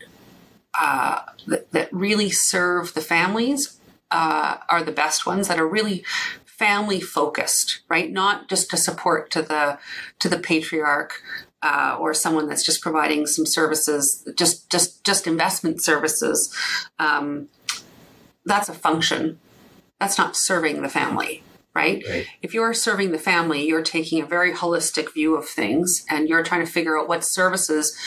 uh, 0.80 1.22
that, 1.48 1.72
that, 1.72 1.94
really 1.94 2.32
serve 2.32 2.96
the 2.96 3.02
families 3.02 3.80
uh, 4.10 4.58
are 4.70 4.82
the 4.82 4.92
best 4.92 5.24
ones 5.24 5.48
that 5.48 5.60
are 5.60 5.68
really 5.68 6.04
family 6.46 7.00
focused, 7.00 7.82
right? 7.90 8.12
Not 8.12 8.50
just 8.50 8.74
a 8.74 8.78
support 8.78 9.30
to 9.32 9.44
the 9.44 9.78
to 10.20 10.30
the 10.30 10.40
patriarch 10.40 11.22
uh, 11.62 11.96
or 12.00 12.16
someone 12.16 12.48
that's 12.48 12.66
just 12.66 12.82
providing 12.82 13.28
some 13.28 13.46
services, 13.46 14.28
just 14.36 14.70
just 14.72 15.04
just 15.04 15.28
investment 15.28 15.84
services. 15.84 16.56
Um, 16.98 17.50
that's 18.46 18.70
a 18.70 18.74
function. 18.74 19.40
That's 20.00 20.18
not 20.18 20.36
serving 20.36 20.82
the 20.82 20.90
family 20.90 21.44
right? 21.76 22.04
right? 22.08 22.28
If 22.42 22.54
you're 22.54 22.74
serving 22.74 23.12
the 23.12 23.18
family, 23.18 23.68
you're 23.68 23.84
taking 23.84 24.22
a 24.22 24.26
very 24.26 24.54
holistic 24.54 25.14
view 25.14 25.36
of 25.36 25.48
things 25.48 26.06
and 26.10 26.30
you're 26.30 26.44
trying 26.44 26.66
to 26.66 26.72
figure 26.72 26.98
out 26.98 27.08
what 27.08 27.24
services 27.24 27.98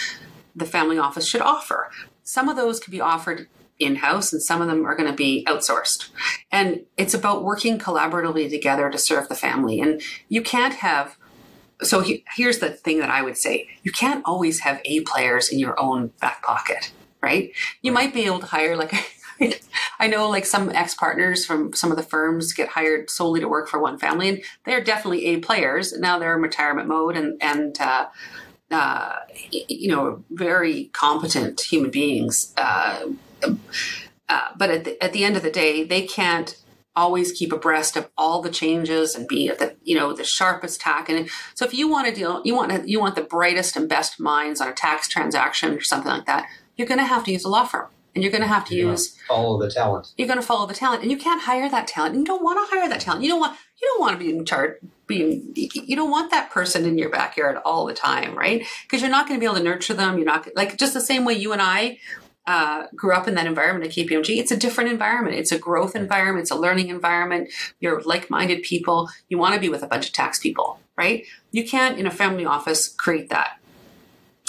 the 0.54 0.66
family 0.66 0.98
office 0.98 1.26
should 1.26 1.40
offer. 1.40 1.90
Some 2.22 2.48
of 2.48 2.56
those 2.56 2.80
could 2.80 2.92
be 2.92 3.00
offered 3.00 3.48
in 3.78 3.96
house 3.96 4.32
and 4.32 4.42
some 4.42 4.62
of 4.62 4.68
them 4.68 4.86
are 4.86 4.96
going 4.96 5.10
to 5.10 5.16
be 5.16 5.44
outsourced. 5.46 6.08
And 6.50 6.86
it's 6.96 7.14
about 7.14 7.44
working 7.44 7.78
collaboratively 7.78 8.48
together 8.48 8.90
to 8.90 8.98
serve 8.98 9.28
the 9.28 9.34
family. 9.34 9.80
And 9.80 10.00
you 10.28 10.42
can't 10.42 10.74
have 10.74 11.16
so 11.82 12.00
he, 12.00 12.24
here's 12.34 12.58
the 12.58 12.70
thing 12.70 13.00
that 13.00 13.10
I 13.10 13.22
would 13.22 13.36
say 13.36 13.68
you 13.82 13.92
can't 13.92 14.24
always 14.24 14.60
have 14.60 14.80
A 14.86 15.00
players 15.00 15.50
in 15.50 15.58
your 15.58 15.78
own 15.78 16.08
back 16.20 16.42
pocket, 16.42 16.92
right? 17.20 17.52
You 17.82 17.92
might 17.92 18.14
be 18.14 18.24
able 18.24 18.38
to 18.38 18.46
hire 18.46 18.76
like 18.76 18.94
I 19.98 20.06
know 20.06 20.28
like 20.28 20.46
some 20.46 20.70
ex 20.70 20.94
partners 20.94 21.44
from 21.44 21.72
some 21.72 21.90
of 21.90 21.96
the 21.96 22.02
firms 22.02 22.52
get 22.52 22.68
hired 22.68 23.10
solely 23.10 23.40
to 23.40 23.48
work 23.48 23.68
for 23.68 23.80
one 23.80 23.98
family, 23.98 24.28
and 24.28 24.42
they're 24.64 24.82
definitely 24.82 25.26
A 25.26 25.38
players. 25.38 25.92
Now 25.98 26.18
they're 26.18 26.36
in 26.36 26.42
retirement 26.42 26.88
mode 26.88 27.16
and 27.16 27.40
and 27.42 27.78
uh, 27.80 28.06
uh, 28.70 29.16
you 29.50 29.88
know 29.88 30.24
very 30.30 30.84
competent 30.92 31.60
human 31.60 31.90
beings. 31.90 32.52
Uh, 32.56 33.06
uh, 34.28 34.48
but 34.56 34.70
at 34.70 34.84
the, 34.84 35.02
at 35.02 35.12
the 35.12 35.24
end 35.24 35.36
of 35.36 35.42
the 35.42 35.50
day, 35.50 35.84
they 35.84 36.02
can't 36.02 36.56
always 36.96 37.30
keep 37.32 37.52
abreast 37.52 37.96
of 37.96 38.08
all 38.16 38.40
the 38.40 38.50
changes 38.50 39.14
and 39.14 39.28
be 39.28 39.48
at 39.48 39.58
the 39.58 39.76
you 39.84 39.94
know 39.94 40.14
the 40.14 40.24
sharpest 40.24 40.80
tack 40.80 41.10
and 41.10 41.28
so 41.54 41.64
if 41.66 41.74
you 41.74 41.86
want 41.86 42.08
to 42.08 42.14
deal 42.14 42.40
you 42.42 42.56
want 42.56 42.72
to, 42.72 42.90
you 42.90 42.98
want 42.98 43.14
the 43.14 43.22
brightest 43.22 43.76
and 43.76 43.86
best 43.86 44.18
minds 44.18 44.62
on 44.62 44.68
a 44.68 44.72
tax 44.72 45.06
transaction 45.06 45.74
or 45.74 45.82
something 45.82 46.10
like 46.10 46.24
that 46.24 46.48
you're 46.74 46.88
going 46.88 46.98
to 46.98 47.04
have 47.04 47.22
to 47.22 47.30
use 47.30 47.44
a 47.44 47.48
law 47.50 47.64
firm 47.64 47.86
and 48.16 48.24
you're 48.24 48.32
going 48.32 48.42
to 48.42 48.48
have 48.48 48.64
to 48.64 48.74
you're 48.74 48.90
use 48.90 49.16
follow 49.28 49.60
the 49.60 49.70
talent. 49.70 50.12
You're 50.16 50.26
going 50.26 50.40
to 50.40 50.46
follow 50.46 50.66
the 50.66 50.74
talent, 50.74 51.02
and 51.02 51.10
you 51.10 51.18
can't 51.18 51.42
hire 51.42 51.68
that 51.68 51.86
talent. 51.86 52.14
And 52.14 52.22
you 52.22 52.26
don't 52.26 52.42
want 52.42 52.58
to 52.58 52.74
hire 52.74 52.88
that 52.88 53.00
talent. 53.00 53.22
You 53.22 53.28
don't 53.28 53.40
want 53.40 53.56
you 53.80 53.88
don't 53.88 54.00
want 54.00 54.18
to 54.18 54.24
be 54.24 54.34
in 54.34 54.44
charge. 54.44 54.72
Being 55.06 55.52
you 55.54 55.94
don't 55.94 56.10
want 56.10 56.32
that 56.32 56.50
person 56.50 56.84
in 56.84 56.98
your 56.98 57.10
backyard 57.10 57.58
all 57.64 57.86
the 57.86 57.94
time, 57.94 58.34
right? 58.34 58.66
Because 58.82 59.02
you're 59.02 59.10
not 59.10 59.28
going 59.28 59.38
to 59.38 59.40
be 59.40 59.46
able 59.46 59.56
to 59.56 59.62
nurture 59.62 59.94
them. 59.94 60.16
You're 60.16 60.26
not 60.26 60.48
like 60.56 60.76
just 60.78 60.94
the 60.94 61.00
same 61.00 61.24
way 61.24 61.34
you 61.34 61.52
and 61.52 61.62
I 61.62 61.98
uh, 62.46 62.86
grew 62.94 63.12
up 63.12 63.28
in 63.28 63.34
that 63.34 63.46
environment 63.46 63.84
at 63.84 63.96
KPMG. 63.96 64.38
It's 64.38 64.50
a 64.50 64.56
different 64.56 64.90
environment. 64.90 65.36
It's 65.36 65.52
a 65.52 65.58
growth 65.58 65.94
environment. 65.94 66.44
It's 66.44 66.50
a 66.50 66.56
learning 66.56 66.88
environment. 66.88 67.50
You're 67.80 68.00
like-minded 68.02 68.62
people. 68.62 69.08
You 69.28 69.36
want 69.38 69.54
to 69.54 69.60
be 69.60 69.68
with 69.68 69.82
a 69.82 69.86
bunch 69.86 70.06
of 70.06 70.12
tax 70.12 70.38
people, 70.38 70.80
right? 70.96 71.24
You 71.52 71.66
can't 71.66 71.98
in 71.98 72.06
a 72.06 72.10
family 72.10 72.46
office 72.46 72.88
create 72.88 73.28
that 73.28 73.58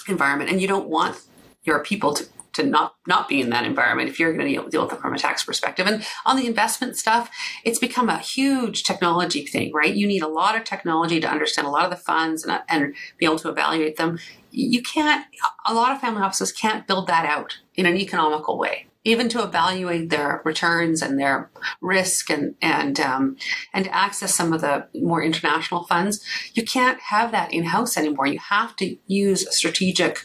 environment, 0.08 0.50
and 0.50 0.62
you 0.62 0.68
don't 0.68 0.88
want 0.88 1.22
your 1.64 1.84
people 1.84 2.14
to 2.14 2.26
to 2.58 2.64
not 2.64 2.96
not 3.08 3.28
be 3.28 3.42
in 3.42 3.50
that 3.50 3.66
environment 3.66 4.10
if 4.10 4.20
you're 4.20 4.34
going 4.34 4.46
to 4.46 4.52
deal, 4.52 4.68
deal 4.68 4.84
with 4.84 4.94
it 4.94 5.00
from 5.00 5.14
a 5.14 5.18
tax 5.18 5.44
perspective. 5.44 5.88
And 5.88 6.06
on 6.26 6.36
the 6.36 6.46
investment 6.46 6.98
stuff, 6.98 7.32
it's 7.64 7.80
become 7.80 8.10
a 8.10 8.20
huge 8.20 8.84
technology 8.84 9.46
thing, 9.46 9.72
right? 9.74 9.94
You 9.94 10.06
need 10.06 10.22
a 10.22 10.28
lot 10.28 10.56
of 10.56 10.64
technology 10.64 11.20
to 11.20 11.28
understand 11.28 11.68
a 11.68 11.72
lot 11.72 11.86
of 11.86 11.90
the 11.90 11.96
funds 11.96 12.44
and, 12.44 12.62
and 12.68 12.96
be 13.18 13.26
able 13.26 13.40
to 13.40 13.50
evaluate 13.50 13.96
them. 13.96 14.20
You 14.52 14.82
can't. 14.82 15.26
A 15.66 15.74
lot 15.74 15.92
of 15.92 16.02
family 16.02 16.22
offices 16.22 16.52
can't 16.52 16.86
build 16.86 17.08
that 17.08 17.26
out 17.26 17.60
in 17.76 17.86
an 17.86 17.96
economical 17.96 18.58
way 18.58 18.88
even 19.08 19.30
to 19.30 19.42
evaluate 19.42 20.10
their 20.10 20.42
returns 20.44 21.02
and 21.02 21.18
their 21.18 21.50
risk 21.80 22.30
and 22.30 22.56
and 22.62 23.00
um, 23.00 23.38
and 23.74 23.88
access 23.88 24.36
some 24.36 24.52
of 24.52 24.60
the 24.60 24.86
more 24.96 25.24
international 25.24 25.86
funds, 25.86 26.22
you 26.54 26.64
can't 26.64 27.00
have 27.00 27.32
that 27.32 27.54
in 27.54 27.64
house 27.64 27.96
anymore. 27.98 28.28
You 28.28 28.40
have 28.40 28.76
to 28.78 28.98
use 29.08 29.48
a 29.48 29.54
strategic 29.54 30.20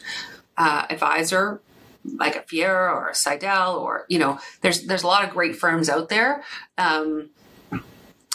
uh, 0.57 0.85
advisor 0.89 1.61
like 2.05 2.35
a 2.35 2.41
Fiera 2.41 2.93
or 2.93 3.09
a 3.09 3.13
Cidel 3.13 3.75
or 3.75 4.05
you 4.09 4.19
know 4.19 4.39
there's 4.61 4.85
there's 4.85 5.03
a 5.03 5.07
lot 5.07 5.23
of 5.23 5.31
great 5.31 5.55
firms 5.55 5.89
out 5.89 6.09
there 6.09 6.43
um, 6.77 7.29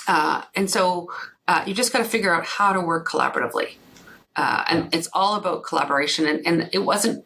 uh, 0.07 0.43
and 0.55 0.71
so 0.71 1.11
uh, 1.47 1.65
you 1.67 1.75
just 1.75 1.93
got 1.93 1.99
to 1.99 2.05
figure 2.05 2.35
out 2.35 2.45
how 2.45 2.73
to 2.73 2.81
work 2.81 3.09
collaboratively 3.09 3.75
uh, 4.37 4.65
and 4.69 4.95
it's 4.95 5.09
all 5.13 5.37
about 5.37 5.65
collaboration 5.65 6.27
and, 6.27 6.47
and 6.47 6.71
it 6.73 6.81
wasn't 6.81 7.25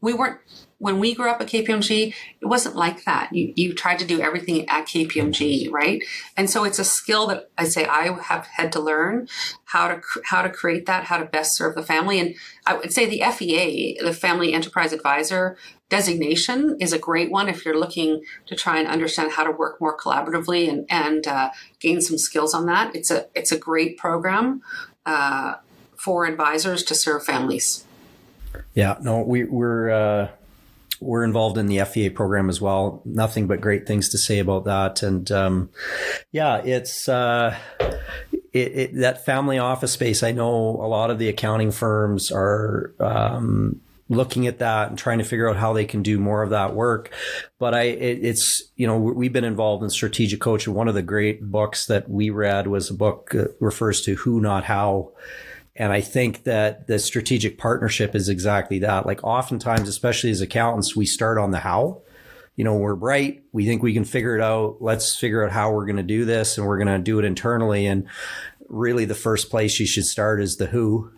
we 0.00 0.12
weren't 0.12 0.38
when 0.82 0.98
we 0.98 1.14
grew 1.14 1.30
up 1.30 1.40
at 1.40 1.46
KPMG, 1.46 2.12
it 2.40 2.46
wasn't 2.46 2.74
like 2.74 3.04
that. 3.04 3.32
You, 3.32 3.52
you 3.54 3.72
tried 3.72 4.00
to 4.00 4.04
do 4.04 4.20
everything 4.20 4.68
at 4.68 4.86
KPMG, 4.86 5.70
right? 5.70 6.02
And 6.36 6.50
so 6.50 6.64
it's 6.64 6.80
a 6.80 6.84
skill 6.84 7.28
that 7.28 7.50
I 7.56 7.66
say 7.66 7.86
I 7.86 8.20
have 8.20 8.48
had 8.48 8.72
to 8.72 8.80
learn 8.80 9.28
how 9.66 9.86
to 9.86 10.00
how 10.24 10.42
to 10.42 10.50
create 10.50 10.86
that, 10.86 11.04
how 11.04 11.18
to 11.18 11.24
best 11.24 11.56
serve 11.56 11.76
the 11.76 11.84
family. 11.84 12.18
And 12.18 12.34
I 12.66 12.74
would 12.74 12.92
say 12.92 13.06
the 13.06 13.22
FEA, 13.30 14.00
the 14.02 14.12
Family 14.12 14.52
Enterprise 14.52 14.92
Advisor 14.92 15.56
designation, 15.92 16.78
is 16.80 16.94
a 16.94 16.98
great 16.98 17.30
one 17.30 17.50
if 17.50 17.66
you're 17.66 17.78
looking 17.78 18.22
to 18.46 18.56
try 18.56 18.78
and 18.78 18.88
understand 18.88 19.30
how 19.32 19.44
to 19.44 19.50
work 19.50 19.78
more 19.78 19.94
collaboratively 19.94 20.66
and 20.68 20.86
and 20.88 21.26
uh, 21.26 21.50
gain 21.80 22.00
some 22.00 22.16
skills 22.16 22.54
on 22.54 22.64
that. 22.66 22.96
It's 22.96 23.10
a 23.10 23.26
it's 23.34 23.52
a 23.52 23.58
great 23.58 23.98
program 23.98 24.62
uh, 25.04 25.56
for 25.94 26.24
advisors 26.24 26.82
to 26.84 26.94
serve 26.94 27.24
families. 27.24 27.84
Yeah, 28.74 28.96
no, 29.02 29.20
we, 29.20 29.44
we're 29.44 29.90
uh, 29.90 30.28
we're 30.98 31.24
involved 31.24 31.58
in 31.58 31.66
the 31.66 31.84
FEA 31.84 32.08
program 32.08 32.48
as 32.48 32.58
well. 32.58 33.02
Nothing 33.04 33.46
but 33.46 33.60
great 33.60 33.86
things 33.86 34.08
to 34.10 34.18
say 34.18 34.38
about 34.38 34.64
that. 34.64 35.02
And 35.02 35.30
um, 35.30 35.68
yeah, 36.30 36.62
it's 36.64 37.06
uh, 37.06 37.54
it, 38.54 38.72
it, 38.82 38.94
that 38.96 39.26
family 39.26 39.58
office 39.58 39.92
space. 39.92 40.22
I 40.22 40.32
know 40.32 40.48
a 40.48 40.88
lot 40.88 41.10
of 41.10 41.18
the 41.18 41.28
accounting 41.28 41.70
firms 41.70 42.32
are. 42.32 42.94
Um, 42.98 43.82
looking 44.12 44.46
at 44.46 44.58
that 44.58 44.90
and 44.90 44.98
trying 44.98 45.18
to 45.18 45.24
figure 45.24 45.48
out 45.48 45.56
how 45.56 45.72
they 45.72 45.84
can 45.84 46.02
do 46.02 46.18
more 46.18 46.42
of 46.42 46.50
that 46.50 46.74
work. 46.74 47.10
But 47.58 47.74
I, 47.74 47.82
it, 47.82 48.24
it's, 48.24 48.62
you 48.76 48.86
know, 48.86 48.98
we've 48.98 49.32
been 49.32 49.44
involved 49.44 49.82
in 49.82 49.90
strategic 49.90 50.40
coaching. 50.40 50.74
One 50.74 50.88
of 50.88 50.94
the 50.94 51.02
great 51.02 51.42
books 51.42 51.86
that 51.86 52.08
we 52.08 52.30
read 52.30 52.66
was 52.66 52.90
a 52.90 52.94
book 52.94 53.30
that 53.30 53.56
refers 53.58 54.02
to 54.02 54.14
who, 54.14 54.40
not 54.40 54.64
how. 54.64 55.12
And 55.74 55.92
I 55.92 56.02
think 56.02 56.44
that 56.44 56.86
the 56.86 56.98
strategic 56.98 57.56
partnership 57.56 58.14
is 58.14 58.28
exactly 58.28 58.80
that. 58.80 59.06
Like 59.06 59.24
oftentimes, 59.24 59.88
especially 59.88 60.30
as 60.30 60.42
accountants, 60.42 60.94
we 60.94 61.06
start 61.06 61.38
on 61.38 61.50
the 61.50 61.58
how. 61.58 62.02
You 62.54 62.64
know, 62.64 62.76
we're 62.76 62.96
bright. 62.96 63.44
We 63.52 63.64
think 63.64 63.82
we 63.82 63.94
can 63.94 64.04
figure 64.04 64.36
it 64.36 64.42
out. 64.42 64.76
Let's 64.80 65.16
figure 65.16 65.42
out 65.42 65.52
how 65.52 65.72
we're 65.72 65.86
going 65.86 65.96
to 65.96 66.02
do 66.02 66.26
this 66.26 66.58
and 66.58 66.66
we're 66.66 66.76
going 66.76 66.88
to 66.88 66.98
do 66.98 67.18
it 67.18 67.24
internally. 67.24 67.86
And 67.86 68.06
really 68.68 69.06
the 69.06 69.14
first 69.14 69.48
place 69.50 69.80
you 69.80 69.86
should 69.86 70.04
start 70.04 70.42
is 70.42 70.56
the 70.56 70.66
who 70.66 71.10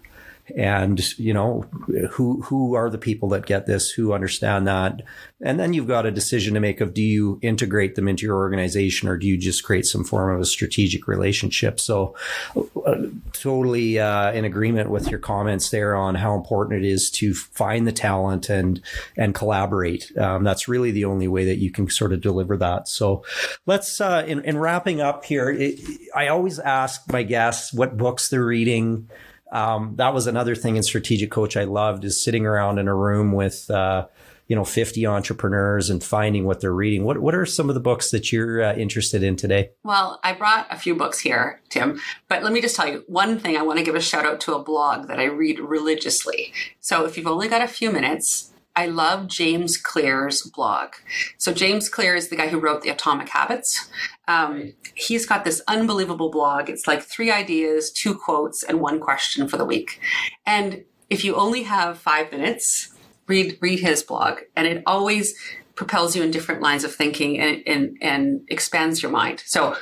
and 0.56 1.18
you 1.18 1.32
know 1.32 1.64
who 2.10 2.42
who 2.42 2.74
are 2.74 2.90
the 2.90 2.98
people 2.98 3.28
that 3.30 3.46
get 3.46 3.66
this? 3.66 3.90
Who 3.90 4.12
understand 4.12 4.66
that? 4.66 5.02
And 5.40 5.60
then 5.60 5.72
you've 5.72 5.88
got 5.88 6.06
a 6.06 6.10
decision 6.10 6.54
to 6.54 6.60
make 6.60 6.80
of 6.80 6.94
do 6.94 7.02
you 7.02 7.38
integrate 7.42 7.96
them 7.96 8.08
into 8.08 8.24
your 8.24 8.36
organization 8.36 9.08
or 9.08 9.18
do 9.18 9.26
you 9.26 9.36
just 9.36 9.64
create 9.64 9.84
some 9.84 10.04
form 10.04 10.34
of 10.34 10.40
a 10.40 10.46
strategic 10.46 11.06
relationship? 11.06 11.78
So 11.78 12.14
uh, 12.56 13.02
totally 13.32 13.98
uh, 13.98 14.32
in 14.32 14.44
agreement 14.44 14.90
with 14.90 15.10
your 15.10 15.20
comments 15.20 15.70
there 15.70 15.94
on 15.96 16.14
how 16.14 16.34
important 16.34 16.84
it 16.84 16.88
is 16.88 17.10
to 17.12 17.34
find 17.34 17.86
the 17.86 17.92
talent 17.92 18.48
and 18.48 18.80
and 19.16 19.34
collaborate. 19.34 20.16
Um, 20.16 20.44
that's 20.44 20.68
really 20.68 20.90
the 20.90 21.04
only 21.04 21.28
way 21.28 21.44
that 21.46 21.58
you 21.58 21.70
can 21.70 21.90
sort 21.90 22.12
of 22.12 22.20
deliver 22.20 22.56
that. 22.58 22.88
So 22.88 23.24
let's 23.66 24.00
uh, 24.00 24.24
in, 24.26 24.44
in 24.44 24.58
wrapping 24.58 25.00
up 25.00 25.24
here 25.24 25.50
it, 25.50 25.80
i 26.14 26.28
always 26.28 26.58
ask 26.58 27.10
my 27.12 27.22
guests 27.22 27.72
what 27.72 27.96
books 27.96 28.28
they're 28.28 28.44
reading 28.44 29.08
um, 29.54 29.94
that 29.96 30.12
was 30.12 30.26
another 30.26 30.56
thing 30.56 30.76
in 30.76 30.82
strategic 30.82 31.30
coach 31.30 31.56
I 31.56 31.62
loved 31.64 32.04
is 32.04 32.22
sitting 32.22 32.44
around 32.44 32.78
in 32.78 32.88
a 32.88 32.94
room 32.94 33.32
with 33.32 33.70
uh, 33.70 34.08
you 34.48 34.56
know 34.56 34.64
50 34.64 35.06
entrepreneurs 35.06 35.90
and 35.90 36.02
finding 36.02 36.44
what 36.44 36.60
they're 36.60 36.74
reading. 36.74 37.04
What 37.04 37.18
what 37.18 37.36
are 37.36 37.46
some 37.46 37.68
of 37.68 37.74
the 37.74 37.80
books 37.80 38.10
that 38.10 38.32
you're 38.32 38.62
uh, 38.62 38.74
interested 38.74 39.22
in 39.22 39.36
today? 39.36 39.70
Well, 39.84 40.18
I 40.24 40.32
brought 40.32 40.66
a 40.70 40.76
few 40.76 40.96
books 40.96 41.20
here, 41.20 41.60
Tim, 41.68 42.00
but 42.28 42.42
let 42.42 42.52
me 42.52 42.60
just 42.60 42.74
tell 42.74 42.88
you 42.88 43.04
one 43.06 43.38
thing. 43.38 43.56
I 43.56 43.62
want 43.62 43.78
to 43.78 43.84
give 43.84 43.94
a 43.94 44.00
shout 44.00 44.26
out 44.26 44.40
to 44.40 44.54
a 44.54 44.62
blog 44.62 45.06
that 45.06 45.20
I 45.20 45.24
read 45.24 45.60
religiously. 45.60 46.52
So 46.80 47.04
if 47.04 47.16
you've 47.16 47.28
only 47.28 47.48
got 47.48 47.62
a 47.62 47.68
few 47.68 47.92
minutes, 47.92 48.50
I 48.76 48.86
love 48.86 49.28
James 49.28 49.76
Clear's 49.76 50.42
blog. 50.42 50.94
So 51.38 51.52
James 51.52 51.88
Clear 51.88 52.16
is 52.16 52.28
the 52.28 52.36
guy 52.36 52.48
who 52.48 52.58
wrote 52.58 52.82
the 52.82 52.90
Atomic 52.90 53.28
Habits. 53.28 53.88
Um, 54.26 54.74
he's 54.94 55.26
got 55.26 55.44
this 55.44 55.62
unbelievable 55.68 56.30
blog. 56.30 56.68
It's 56.68 56.86
like 56.86 57.02
three 57.02 57.30
ideas, 57.30 57.90
two 57.92 58.14
quotes, 58.14 58.62
and 58.62 58.80
one 58.80 58.98
question 59.00 59.48
for 59.48 59.56
the 59.56 59.64
week. 59.64 60.00
And 60.44 60.84
if 61.08 61.24
you 61.24 61.36
only 61.36 61.62
have 61.64 61.98
five 61.98 62.32
minutes, 62.32 62.92
read 63.26 63.58
read 63.60 63.80
his 63.80 64.02
blog, 64.02 64.40
and 64.56 64.66
it 64.66 64.82
always 64.86 65.34
propels 65.76 66.16
you 66.16 66.22
in 66.22 66.30
different 66.30 66.60
lines 66.60 66.84
of 66.84 66.94
thinking 66.94 67.38
and 67.38 67.62
and, 67.66 67.96
and 68.00 68.40
expands 68.48 69.02
your 69.02 69.12
mind. 69.12 69.42
So 69.46 69.76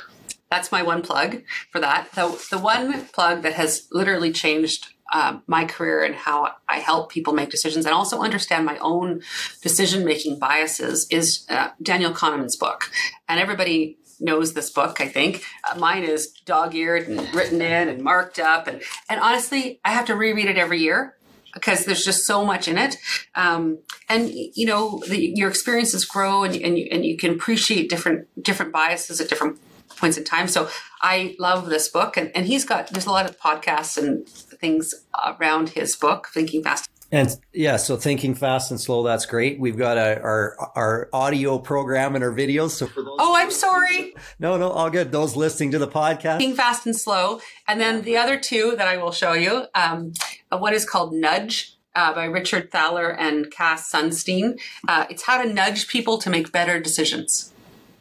that's 0.51 0.71
my 0.71 0.83
one 0.83 1.01
plug 1.01 1.41
for 1.71 1.79
that. 1.79 2.11
The, 2.11 2.45
the 2.51 2.59
one 2.59 3.05
plug 3.05 3.41
that 3.41 3.53
has 3.53 3.87
literally 3.91 4.31
changed 4.31 4.92
uh, 5.13 5.37
my 5.47 5.63
career 5.63 6.03
and 6.03 6.15
how 6.15 6.49
I 6.67 6.79
help 6.79 7.11
people 7.11 7.33
make 7.33 7.49
decisions 7.49 7.85
and 7.85 7.93
also 7.93 8.21
understand 8.21 8.65
my 8.65 8.77
own 8.79 9.21
decision 9.61 10.03
making 10.03 10.39
biases 10.39 11.07
is 11.11 11.45
uh, 11.49 11.69
Daniel 11.81 12.11
Kahneman's 12.11 12.57
book. 12.57 12.89
And 13.29 13.39
everybody 13.39 13.97
knows 14.19 14.53
this 14.53 14.71
book, 14.71 14.99
I 14.99 15.07
think. 15.07 15.43
Uh, 15.69 15.77
mine 15.77 16.03
is 16.03 16.27
dog 16.45 16.73
eared 16.73 17.07
and 17.07 17.33
written 17.33 17.61
in 17.61 17.89
and 17.89 18.03
marked 18.03 18.39
up. 18.39 18.67
And, 18.67 18.81
and 19.07 19.19
honestly, 19.19 19.79
I 19.85 19.91
have 19.91 20.05
to 20.05 20.15
reread 20.15 20.47
it 20.47 20.57
every 20.57 20.79
year 20.79 21.15
because 21.53 21.85
there's 21.85 22.03
just 22.03 22.25
so 22.25 22.43
much 22.43 22.67
in 22.67 22.79
it. 22.79 22.97
Um, 23.35 23.79
and 24.09 24.31
you 24.31 24.65
know, 24.65 25.03
the, 25.07 25.33
your 25.35 25.49
experiences 25.49 26.05
grow 26.05 26.43
and, 26.43 26.55
and, 26.55 26.77
you, 26.77 26.87
and 26.91 27.05
you 27.05 27.17
can 27.17 27.31
appreciate 27.31 27.89
different, 27.89 28.27
different 28.41 28.71
biases 28.71 29.21
at 29.21 29.29
different 29.29 29.59
points 29.97 30.17
in 30.17 30.23
time. 30.23 30.47
So 30.47 30.69
I 31.01 31.35
love 31.39 31.69
this 31.69 31.87
book, 31.87 32.17
and, 32.17 32.31
and 32.35 32.45
he's 32.45 32.65
got 32.65 32.87
there's 32.89 33.05
a 33.05 33.11
lot 33.11 33.29
of 33.29 33.39
podcasts 33.39 33.97
and 33.97 34.27
things 34.63 34.93
around 35.25 35.69
his 35.69 35.95
book, 35.97 36.29
Thinking 36.33 36.63
Fast. 36.63 36.89
And 37.11 37.29
yeah, 37.51 37.77
so 37.77 37.95
thinking 37.95 38.33
fast 38.33 38.71
and 38.71 38.81
slow, 38.81 39.03
that's 39.03 39.27
great. 39.27 39.59
We've 39.59 39.77
got 39.77 39.97
a, 39.97 40.19
our 40.21 40.57
our 40.75 41.09
audio 41.13 41.59
program 41.59 42.15
and 42.15 42.23
our 42.23 42.31
videos. 42.31 42.71
So 42.71 42.87
for 42.87 43.03
those, 43.03 43.17
oh, 43.19 43.35
I'm 43.35 43.51
sorry. 43.51 44.15
No, 44.39 44.57
no, 44.57 44.71
all 44.71 44.89
good. 44.89 45.11
Those 45.11 45.35
listening 45.35 45.69
to 45.71 45.79
the 45.79 45.87
podcast, 45.87 46.39
thinking 46.39 46.55
fast 46.55 46.87
and 46.87 46.95
slow, 46.95 47.39
and 47.67 47.79
then 47.79 48.01
the 48.01 48.17
other 48.17 48.39
two 48.39 48.73
that 48.77 48.87
I 48.87 48.97
will 48.97 49.11
show 49.11 49.33
you. 49.33 49.65
Um, 49.75 50.13
one 50.49 50.73
is 50.73 50.89
called 50.89 51.13
Nudge, 51.13 51.77
uh, 51.95 52.13
by 52.13 52.25
Richard 52.25 52.71
Thaler 52.71 53.09
and 53.09 53.51
Cass 53.51 53.91
Sunstein. 53.91 54.59
Uh, 54.87 55.05
it's 55.09 55.23
how 55.23 55.43
to 55.43 55.53
nudge 55.53 55.87
people 55.87 56.17
to 56.17 56.29
make 56.29 56.51
better 56.51 56.79
decisions. 56.79 57.53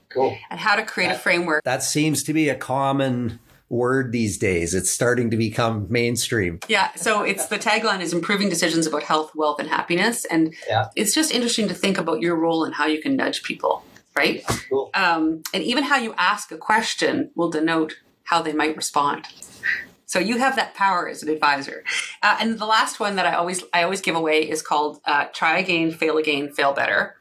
Cool. 0.09 0.37
And 0.51 0.61
how 0.61 0.77
to 0.77 0.85
create 0.85 1.09
that, 1.09 1.17
a 1.17 1.19
framework. 1.19 1.65
That 1.65 1.83
seems 1.83 2.23
to 2.25 2.33
be 2.33 2.49
a 2.49 2.55
common 2.55 3.41
word 3.73 4.13
these 4.13 4.39
days. 4.39 4.75
It's 4.75 4.91
starting 4.91 5.31
to 5.31 5.37
become 5.37 5.87
mainstream. 5.89 6.61
Yeah. 6.69 6.93
So 6.95 7.23
it's 7.23 7.47
the 7.47 7.59
tagline 7.59 8.01
is 8.01 8.13
improving 8.13 8.49
decisions 8.49 8.87
about 8.87 9.03
health, 9.03 9.35
wealth, 9.35 9.59
and 9.59 9.69
happiness. 9.69 10.25
And 10.27 10.55
yeah. 10.69 10.91
it's 10.95 11.15
just 11.15 11.33
interesting 11.33 11.69
to 11.69 11.75
think 11.75 11.99
about 11.99 12.21
your 12.21 12.37
role 12.37 12.65
and 12.65 12.75
how 12.75 12.87
you 12.87 13.01
can 13.01 13.17
nudge 13.17 13.43
people, 13.43 13.83
right? 14.15 14.45
Cool. 14.69 14.91
Um, 14.95 15.43
and 15.55 15.65
even 15.65 15.85
how 15.85 15.97
you 15.97 16.15
ask 16.19 16.53
a 16.53 16.59
question 16.59 17.31
will 17.35 17.51
denote 17.51 17.97
how 18.25 18.43
they 18.43 18.53
might 18.53 18.77
respond. 18.77 19.27
So 20.05 20.19
you 20.19 20.37
have 20.37 20.57
that 20.57 20.75
power 20.75 21.09
as 21.09 21.23
an 21.23 21.31
advisor. 21.31 21.85
Uh, 22.23 22.37
and 22.39 22.59
the 22.59 22.67
last 22.67 23.01
one 23.01 23.17
that 23.17 23.25
I 23.25 23.33
always 23.33 23.65
I 23.73 23.83
always 23.83 24.03
give 24.03 24.15
away 24.15 24.47
is 24.49 24.61
called 24.61 25.01
uh, 25.07 25.25
"Try 25.33 25.57
Again, 25.59 25.91
Fail 25.91 26.19
Again, 26.19 26.53
Fail 26.53 26.75
Better." 26.75 27.17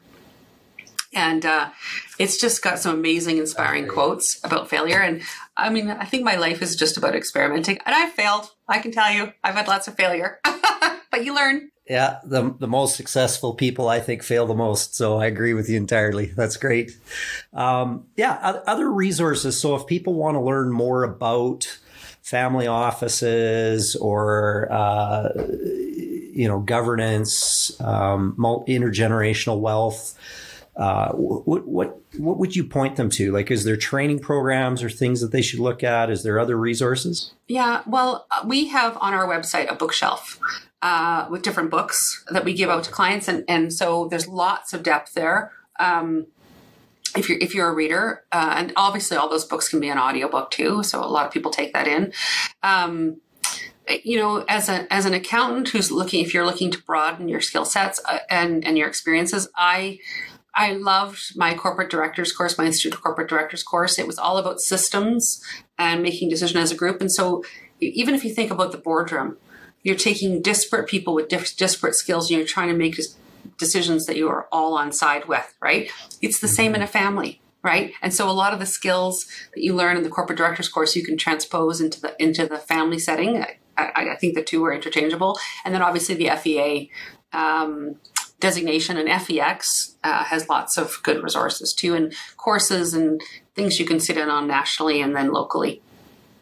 And 1.14 1.45
uh, 1.45 1.70
it's 2.20 2.38
just 2.38 2.62
got 2.62 2.80
some 2.80 2.95
amazing 2.97 3.38
inspiring 3.38 3.88
quotes 3.88 4.43
about 4.43 4.70
failure. 4.70 4.99
And 4.99 5.22
i 5.57 5.70
mean 5.70 5.89
i 5.89 6.05
think 6.05 6.24
my 6.24 6.36
life 6.36 6.62
is 6.62 6.76
just 6.76 6.97
about 6.97 7.16
experimenting. 7.16 7.78
And 7.86 7.95
i've 7.95 8.14
failed 8.14 8.51
i 8.68 8.80
can 8.80 8.91
tell 8.91 9.12
you. 9.12 9.34
I've 9.43 9.55
had 9.55 9.68
lots 9.68 9.88
of 9.88 9.95
failure. 9.95 10.39
But 11.12 11.26
you 11.26 11.36
learn. 11.36 11.72
Yeah 11.89 12.20
the, 12.24 12.55
the 12.57 12.70
most 12.70 12.95
successful 12.95 13.53
people 13.53 13.89
i 13.89 13.99
think 13.99 14.24
fail 14.24 14.45
the 14.45 14.55
most. 14.55 14.95
So 14.95 15.18
i 15.18 15.26
agree 15.26 15.53
with 15.53 15.70
you 15.70 15.78
entirely. 15.78 16.28
That's 16.28 16.57
great. 16.57 16.97
Um, 17.53 18.05
yeah 18.16 18.62
other 18.66 18.89
resources. 18.89 19.59
So 19.59 19.76
if 19.76 19.88
people 19.88 20.14
want 20.14 20.36
to 20.36 20.41
learn 20.41 20.72
more 20.72 21.03
about 21.03 21.80
family 22.22 22.68
offices 22.68 23.95
or 23.97 24.72
uh, 24.72 25.30
you 26.34 26.47
know 26.47 26.59
governance 26.59 27.80
um, 27.82 28.36
intergenerational 28.39 29.59
wealth 29.59 30.18
uh, 30.82 31.11
what 31.11 31.67
what 31.67 32.01
what 32.17 32.39
would 32.39 32.55
you 32.55 32.63
point 32.63 32.95
them 32.95 33.07
to? 33.11 33.32
Like, 33.32 33.51
is 33.51 33.65
there 33.65 33.77
training 33.77 34.17
programs 34.17 34.82
or 34.82 34.89
things 34.89 35.21
that 35.21 35.32
they 35.32 35.43
should 35.43 35.59
look 35.59 35.84
at? 35.84 36.09
Is 36.09 36.23
there 36.23 36.39
other 36.39 36.57
resources? 36.57 37.34
Yeah, 37.47 37.84
well, 37.86 38.25
uh, 38.32 38.43
we 38.47 38.69
have 38.69 38.97
on 38.99 39.13
our 39.13 39.27
website 39.27 39.71
a 39.71 39.75
bookshelf 39.75 40.39
uh, 40.82 41.27
with 41.29 41.43
different 41.43 41.69
books 41.69 42.25
that 42.32 42.43
we 42.43 42.55
give 42.55 42.67
out 42.67 42.84
to 42.86 42.91
clients, 42.91 43.27
and 43.27 43.45
and 43.47 43.71
so 43.71 44.07
there's 44.07 44.27
lots 44.27 44.73
of 44.73 44.82
depth 44.82 45.13
there. 45.13 45.51
Um, 45.79 46.25
if 47.15 47.29
you're 47.29 47.38
if 47.38 47.53
you're 47.53 47.69
a 47.69 47.75
reader, 47.75 48.23
uh, 48.32 48.55
and 48.57 48.73
obviously 48.75 49.17
all 49.17 49.29
those 49.29 49.45
books 49.45 49.69
can 49.69 49.79
be 49.79 49.89
an 49.89 49.99
audiobook 49.99 50.49
too, 50.49 50.82
so 50.82 51.03
a 51.03 51.05
lot 51.05 51.27
of 51.27 51.32
people 51.32 51.51
take 51.51 51.73
that 51.73 51.88
in. 51.88 52.11
Um, 52.63 53.21
you 54.03 54.17
know, 54.17 54.45
as 54.47 54.67
a 54.67 54.91
as 54.91 55.05
an 55.05 55.13
accountant 55.13 55.69
who's 55.69 55.91
looking, 55.91 56.25
if 56.25 56.34
you're 56.34 56.45
looking 56.45 56.71
to 56.71 56.82
broaden 56.82 57.27
your 57.27 57.41
skill 57.41 57.65
sets 57.65 58.01
uh, 58.09 58.17
and 58.32 58.65
and 58.65 58.79
your 58.79 58.88
experiences, 58.88 59.47
I 59.55 59.99
I 60.54 60.74
loved 60.74 61.34
my 61.36 61.54
corporate 61.54 61.89
directors 61.89 62.34
course, 62.34 62.58
my 62.58 62.66
Institute 62.66 62.93
of 62.93 63.02
Corporate 63.02 63.30
Directors 63.30 63.64
course. 63.64 63.97
It 63.97 64.08
was 64.08 64.18
all 64.18 64.38
about 64.38 64.60
systems 64.60 65.41
and 65.78 66.04
making 66.04 66.30
decision 66.30 66.58
as 66.58 66.72
a 66.72 66.76
group. 66.76 66.99
And 66.99 67.12
so, 67.12 67.43
even 67.80 68.14
if 68.14 68.24
you 68.24 68.34
think 68.34 68.52
about 68.52 68.72
the 68.72 68.78
boardroom, 68.78 69.38
you're 69.82 69.95
taking 69.95 70.41
disparate 70.41 70.88
people 70.88 71.14
with 71.14 71.30
disparate 71.30 71.95
skills 71.95 72.30
and 72.30 72.38
you're 72.38 72.47
trying 72.47 72.68
to 72.68 72.76
make 72.76 72.99
decisions 73.58 74.06
that 74.06 74.18
you 74.18 74.30
are 74.30 74.47
all 74.52 74.78
on 74.78 74.91
side 74.91 75.28
with, 75.28 75.56
right? 75.62 75.89
It's 76.22 76.39
the 76.39 76.47
same 76.47 76.76
in 76.76 76.82
a 76.82 76.88
family, 76.88 77.41
right? 77.64 77.93
And 78.02 78.14
so, 78.14 78.30
a 78.30 78.32
lot 78.32 78.54
of 78.54 78.60
the 78.60 78.66
skills 78.66 79.26
that 79.54 79.64
you 79.64 79.74
learn 79.74 79.97
in 79.97 80.04
the 80.04 80.10
corporate 80.10 80.38
directors 80.38 80.70
course, 80.70 80.95
you 80.95 81.04
can 81.04 81.18
transpose 81.18 81.80
into 81.80 82.02
the 82.02 82.22
into 82.22 82.45
the 82.45 82.58
family 82.58 82.99
setting. 82.99 83.41
I, 83.41 83.58
I, 83.78 84.10
I 84.12 84.16
think 84.18 84.36
the 84.36 84.43
two 84.43 84.64
are 84.66 84.74
interchangeable. 84.74 85.39
And 85.64 85.74
then, 85.74 85.82
obviously, 85.82 86.16
the 86.16 86.30
FEA. 86.36 86.91
Um, 87.34 87.95
designation 88.42 88.98
and 88.98 89.08
FEX 89.08 89.96
uh, 90.04 90.26
has 90.26 90.50
lots 90.50 90.78
of 90.78 91.00
good 91.04 91.24
resources 91.24 91.74
too 91.74 91.96
and 91.96 92.14
courses 92.36 92.94
and 92.94 93.22
things 93.56 93.80
you 93.80 93.86
can 93.86 94.00
sit 94.00 94.18
in 94.18 94.30
on 94.30 94.48
nationally 94.48 95.02
and 95.02 95.16
then 95.16 95.32
locally. 95.32 95.82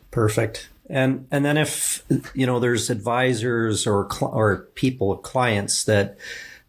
Perfect. 0.10 0.70
And 0.90 1.28
and 1.30 1.46
then 1.46 1.58
if 1.58 2.04
you 2.34 2.48
know 2.48 2.60
there's 2.60 2.90
advisors 2.90 3.86
or 3.86 4.08
cl- 4.12 4.32
or 4.32 4.70
people 4.74 5.16
clients 5.18 5.84
that 5.84 6.18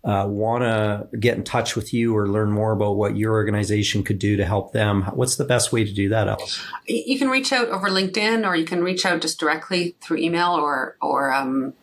uh, 0.04 0.26
want 0.28 0.62
to 0.62 1.08
get 1.18 1.36
in 1.36 1.44
touch 1.44 1.76
with 1.76 1.92
you 1.92 2.16
or 2.16 2.28
learn 2.28 2.50
more 2.50 2.72
about 2.72 2.96
what 2.96 3.16
your 3.16 3.32
organization 3.32 4.02
could 4.02 4.18
do 4.18 4.36
to 4.36 4.44
help 4.44 4.72
them, 4.72 5.02
what's 5.14 5.36
the 5.36 5.44
best 5.44 5.72
way 5.72 5.84
to 5.84 5.92
do 5.92 6.08
that, 6.08 6.26
Alice? 6.26 6.62
You 6.86 7.18
can 7.18 7.28
reach 7.28 7.52
out 7.52 7.68
over 7.68 7.88
LinkedIn, 7.88 8.46
or 8.46 8.56
you 8.56 8.64
can 8.64 8.82
reach 8.82 9.04
out 9.04 9.20
just 9.20 9.38
directly 9.38 9.96
through 10.00 10.18
email 10.18 10.52
or 10.52 10.96
or 11.00 11.32
um, 11.32 11.74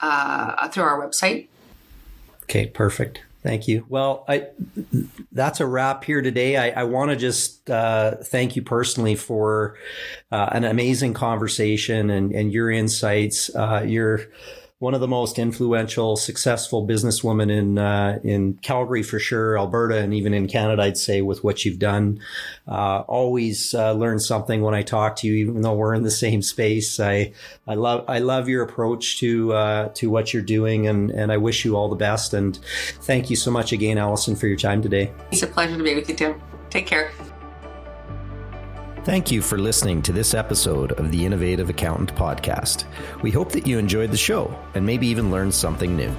uh, 0.00 0.68
through 0.68 0.84
our 0.84 1.06
website. 1.06 1.48
Okay, 2.50 2.66
perfect. 2.66 3.22
Thank 3.44 3.68
you. 3.68 3.86
Well, 3.88 4.24
I, 4.26 4.48
that's 5.30 5.60
a 5.60 5.66
wrap 5.66 6.02
here 6.02 6.20
today. 6.20 6.56
I, 6.56 6.80
I 6.80 6.82
want 6.82 7.12
to 7.12 7.16
just 7.16 7.70
uh, 7.70 8.16
thank 8.16 8.56
you 8.56 8.62
personally 8.62 9.14
for 9.14 9.76
uh, 10.32 10.48
an 10.50 10.64
amazing 10.64 11.14
conversation 11.14 12.10
and, 12.10 12.32
and 12.32 12.52
your 12.52 12.68
insights. 12.68 13.54
Uh, 13.54 13.84
you're 13.86 14.22
one 14.80 14.94
of 14.94 15.00
the 15.00 15.08
most 15.08 15.38
influential, 15.38 16.16
successful 16.16 16.86
businesswomen 16.86 17.50
in 17.50 17.78
uh, 17.78 18.18
in 18.24 18.54
Calgary 18.62 19.02
for 19.02 19.18
sure, 19.18 19.58
Alberta, 19.58 19.98
and 19.98 20.12
even 20.14 20.32
in 20.32 20.48
Canada. 20.48 20.82
I'd 20.82 20.96
say 20.96 21.20
with 21.20 21.44
what 21.44 21.64
you've 21.64 21.78
done, 21.78 22.18
uh, 22.66 23.00
always 23.00 23.74
uh, 23.74 23.92
learn 23.92 24.18
something 24.18 24.62
when 24.62 24.74
I 24.74 24.82
talk 24.82 25.16
to 25.16 25.28
you, 25.28 25.34
even 25.34 25.60
though 25.60 25.74
we're 25.74 25.94
in 25.94 26.02
the 26.02 26.10
same 26.10 26.40
space. 26.40 26.98
I 26.98 27.32
I 27.68 27.74
love 27.74 28.06
I 28.08 28.20
love 28.20 28.48
your 28.48 28.62
approach 28.62 29.20
to 29.20 29.52
uh, 29.52 29.88
to 29.94 30.08
what 30.08 30.32
you're 30.32 30.42
doing, 30.42 30.86
and 30.86 31.10
and 31.10 31.30
I 31.30 31.36
wish 31.36 31.64
you 31.64 31.76
all 31.76 31.90
the 31.90 31.96
best. 31.96 32.32
And 32.32 32.58
thank 33.02 33.28
you 33.28 33.36
so 33.36 33.50
much 33.50 33.72
again, 33.72 33.98
Allison, 33.98 34.34
for 34.34 34.46
your 34.46 34.56
time 34.56 34.80
today. 34.80 35.12
It's 35.30 35.42
a 35.42 35.46
pleasure 35.46 35.76
to 35.76 35.82
be 35.82 35.94
with 35.94 36.08
you, 36.08 36.16
Tim. 36.16 36.40
Take 36.70 36.86
care. 36.86 37.12
Thank 39.02 39.30
you 39.30 39.40
for 39.40 39.56
listening 39.56 40.02
to 40.02 40.12
this 40.12 40.34
episode 40.34 40.92
of 40.92 41.10
the 41.10 41.24
Innovative 41.24 41.70
Accountant 41.70 42.14
Podcast. 42.14 42.84
We 43.22 43.30
hope 43.30 43.50
that 43.52 43.66
you 43.66 43.78
enjoyed 43.78 44.10
the 44.10 44.18
show 44.18 44.54
and 44.74 44.84
maybe 44.84 45.06
even 45.06 45.30
learned 45.30 45.54
something 45.54 45.96
new. 45.96 46.14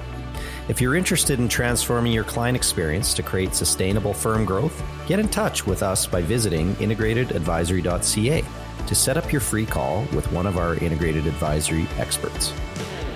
If 0.68 0.80
you're 0.80 0.96
interested 0.96 1.38
in 1.38 1.46
transforming 1.46 2.12
your 2.12 2.24
client 2.24 2.56
experience 2.56 3.14
to 3.14 3.22
create 3.22 3.54
sustainable 3.54 4.12
firm 4.12 4.44
growth, 4.44 4.82
get 5.06 5.20
in 5.20 5.28
touch 5.28 5.64
with 5.64 5.80
us 5.80 6.08
by 6.08 6.22
visiting 6.22 6.74
integratedadvisory.ca 6.74 8.44
to 8.88 8.94
set 8.96 9.16
up 9.16 9.30
your 9.30 9.40
free 9.40 9.64
call 9.64 10.04
with 10.12 10.30
one 10.32 10.46
of 10.46 10.58
our 10.58 10.74
integrated 10.78 11.28
advisory 11.28 11.86
experts. 11.98 12.48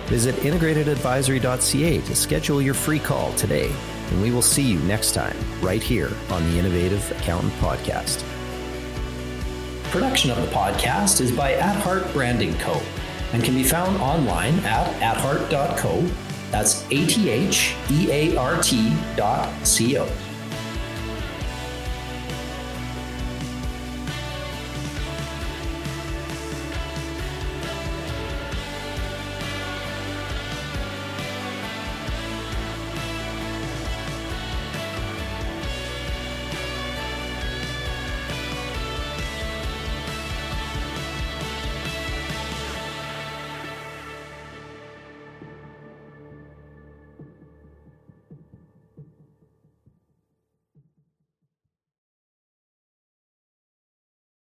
Visit 0.06 0.36
integratedadvisory.ca 0.36 2.00
to 2.02 2.14
schedule 2.14 2.62
your 2.62 2.74
free 2.74 3.00
call 3.00 3.32
today, 3.32 3.74
and 4.10 4.22
we 4.22 4.30
will 4.30 4.42
see 4.42 4.62
you 4.62 4.78
next 4.80 5.10
time 5.12 5.36
right 5.60 5.82
here 5.82 6.12
on 6.30 6.48
the 6.50 6.56
Innovative 6.56 7.10
Accountant 7.18 7.52
Podcast. 7.54 8.24
Production 9.90 10.30
of 10.30 10.36
the 10.38 10.48
podcast 10.48 11.20
is 11.20 11.30
by 11.32 11.54
At 11.54 11.76
Heart 11.82 12.12
Branding 12.12 12.54
Co. 12.58 12.80
and 13.32 13.42
can 13.42 13.54
be 13.54 13.62
found 13.62 13.96
online 13.98 14.58
at 14.60 14.86
atheart.co. 15.00 16.06
That's 16.50 16.84
A 16.86 17.06
T 17.06 17.30
H 17.30 17.74
E 17.90 18.10
A 18.10 18.36
R 18.36 18.60
T 18.62 18.92
dot 19.16 19.48
C 19.66 19.96
O. 19.98 20.06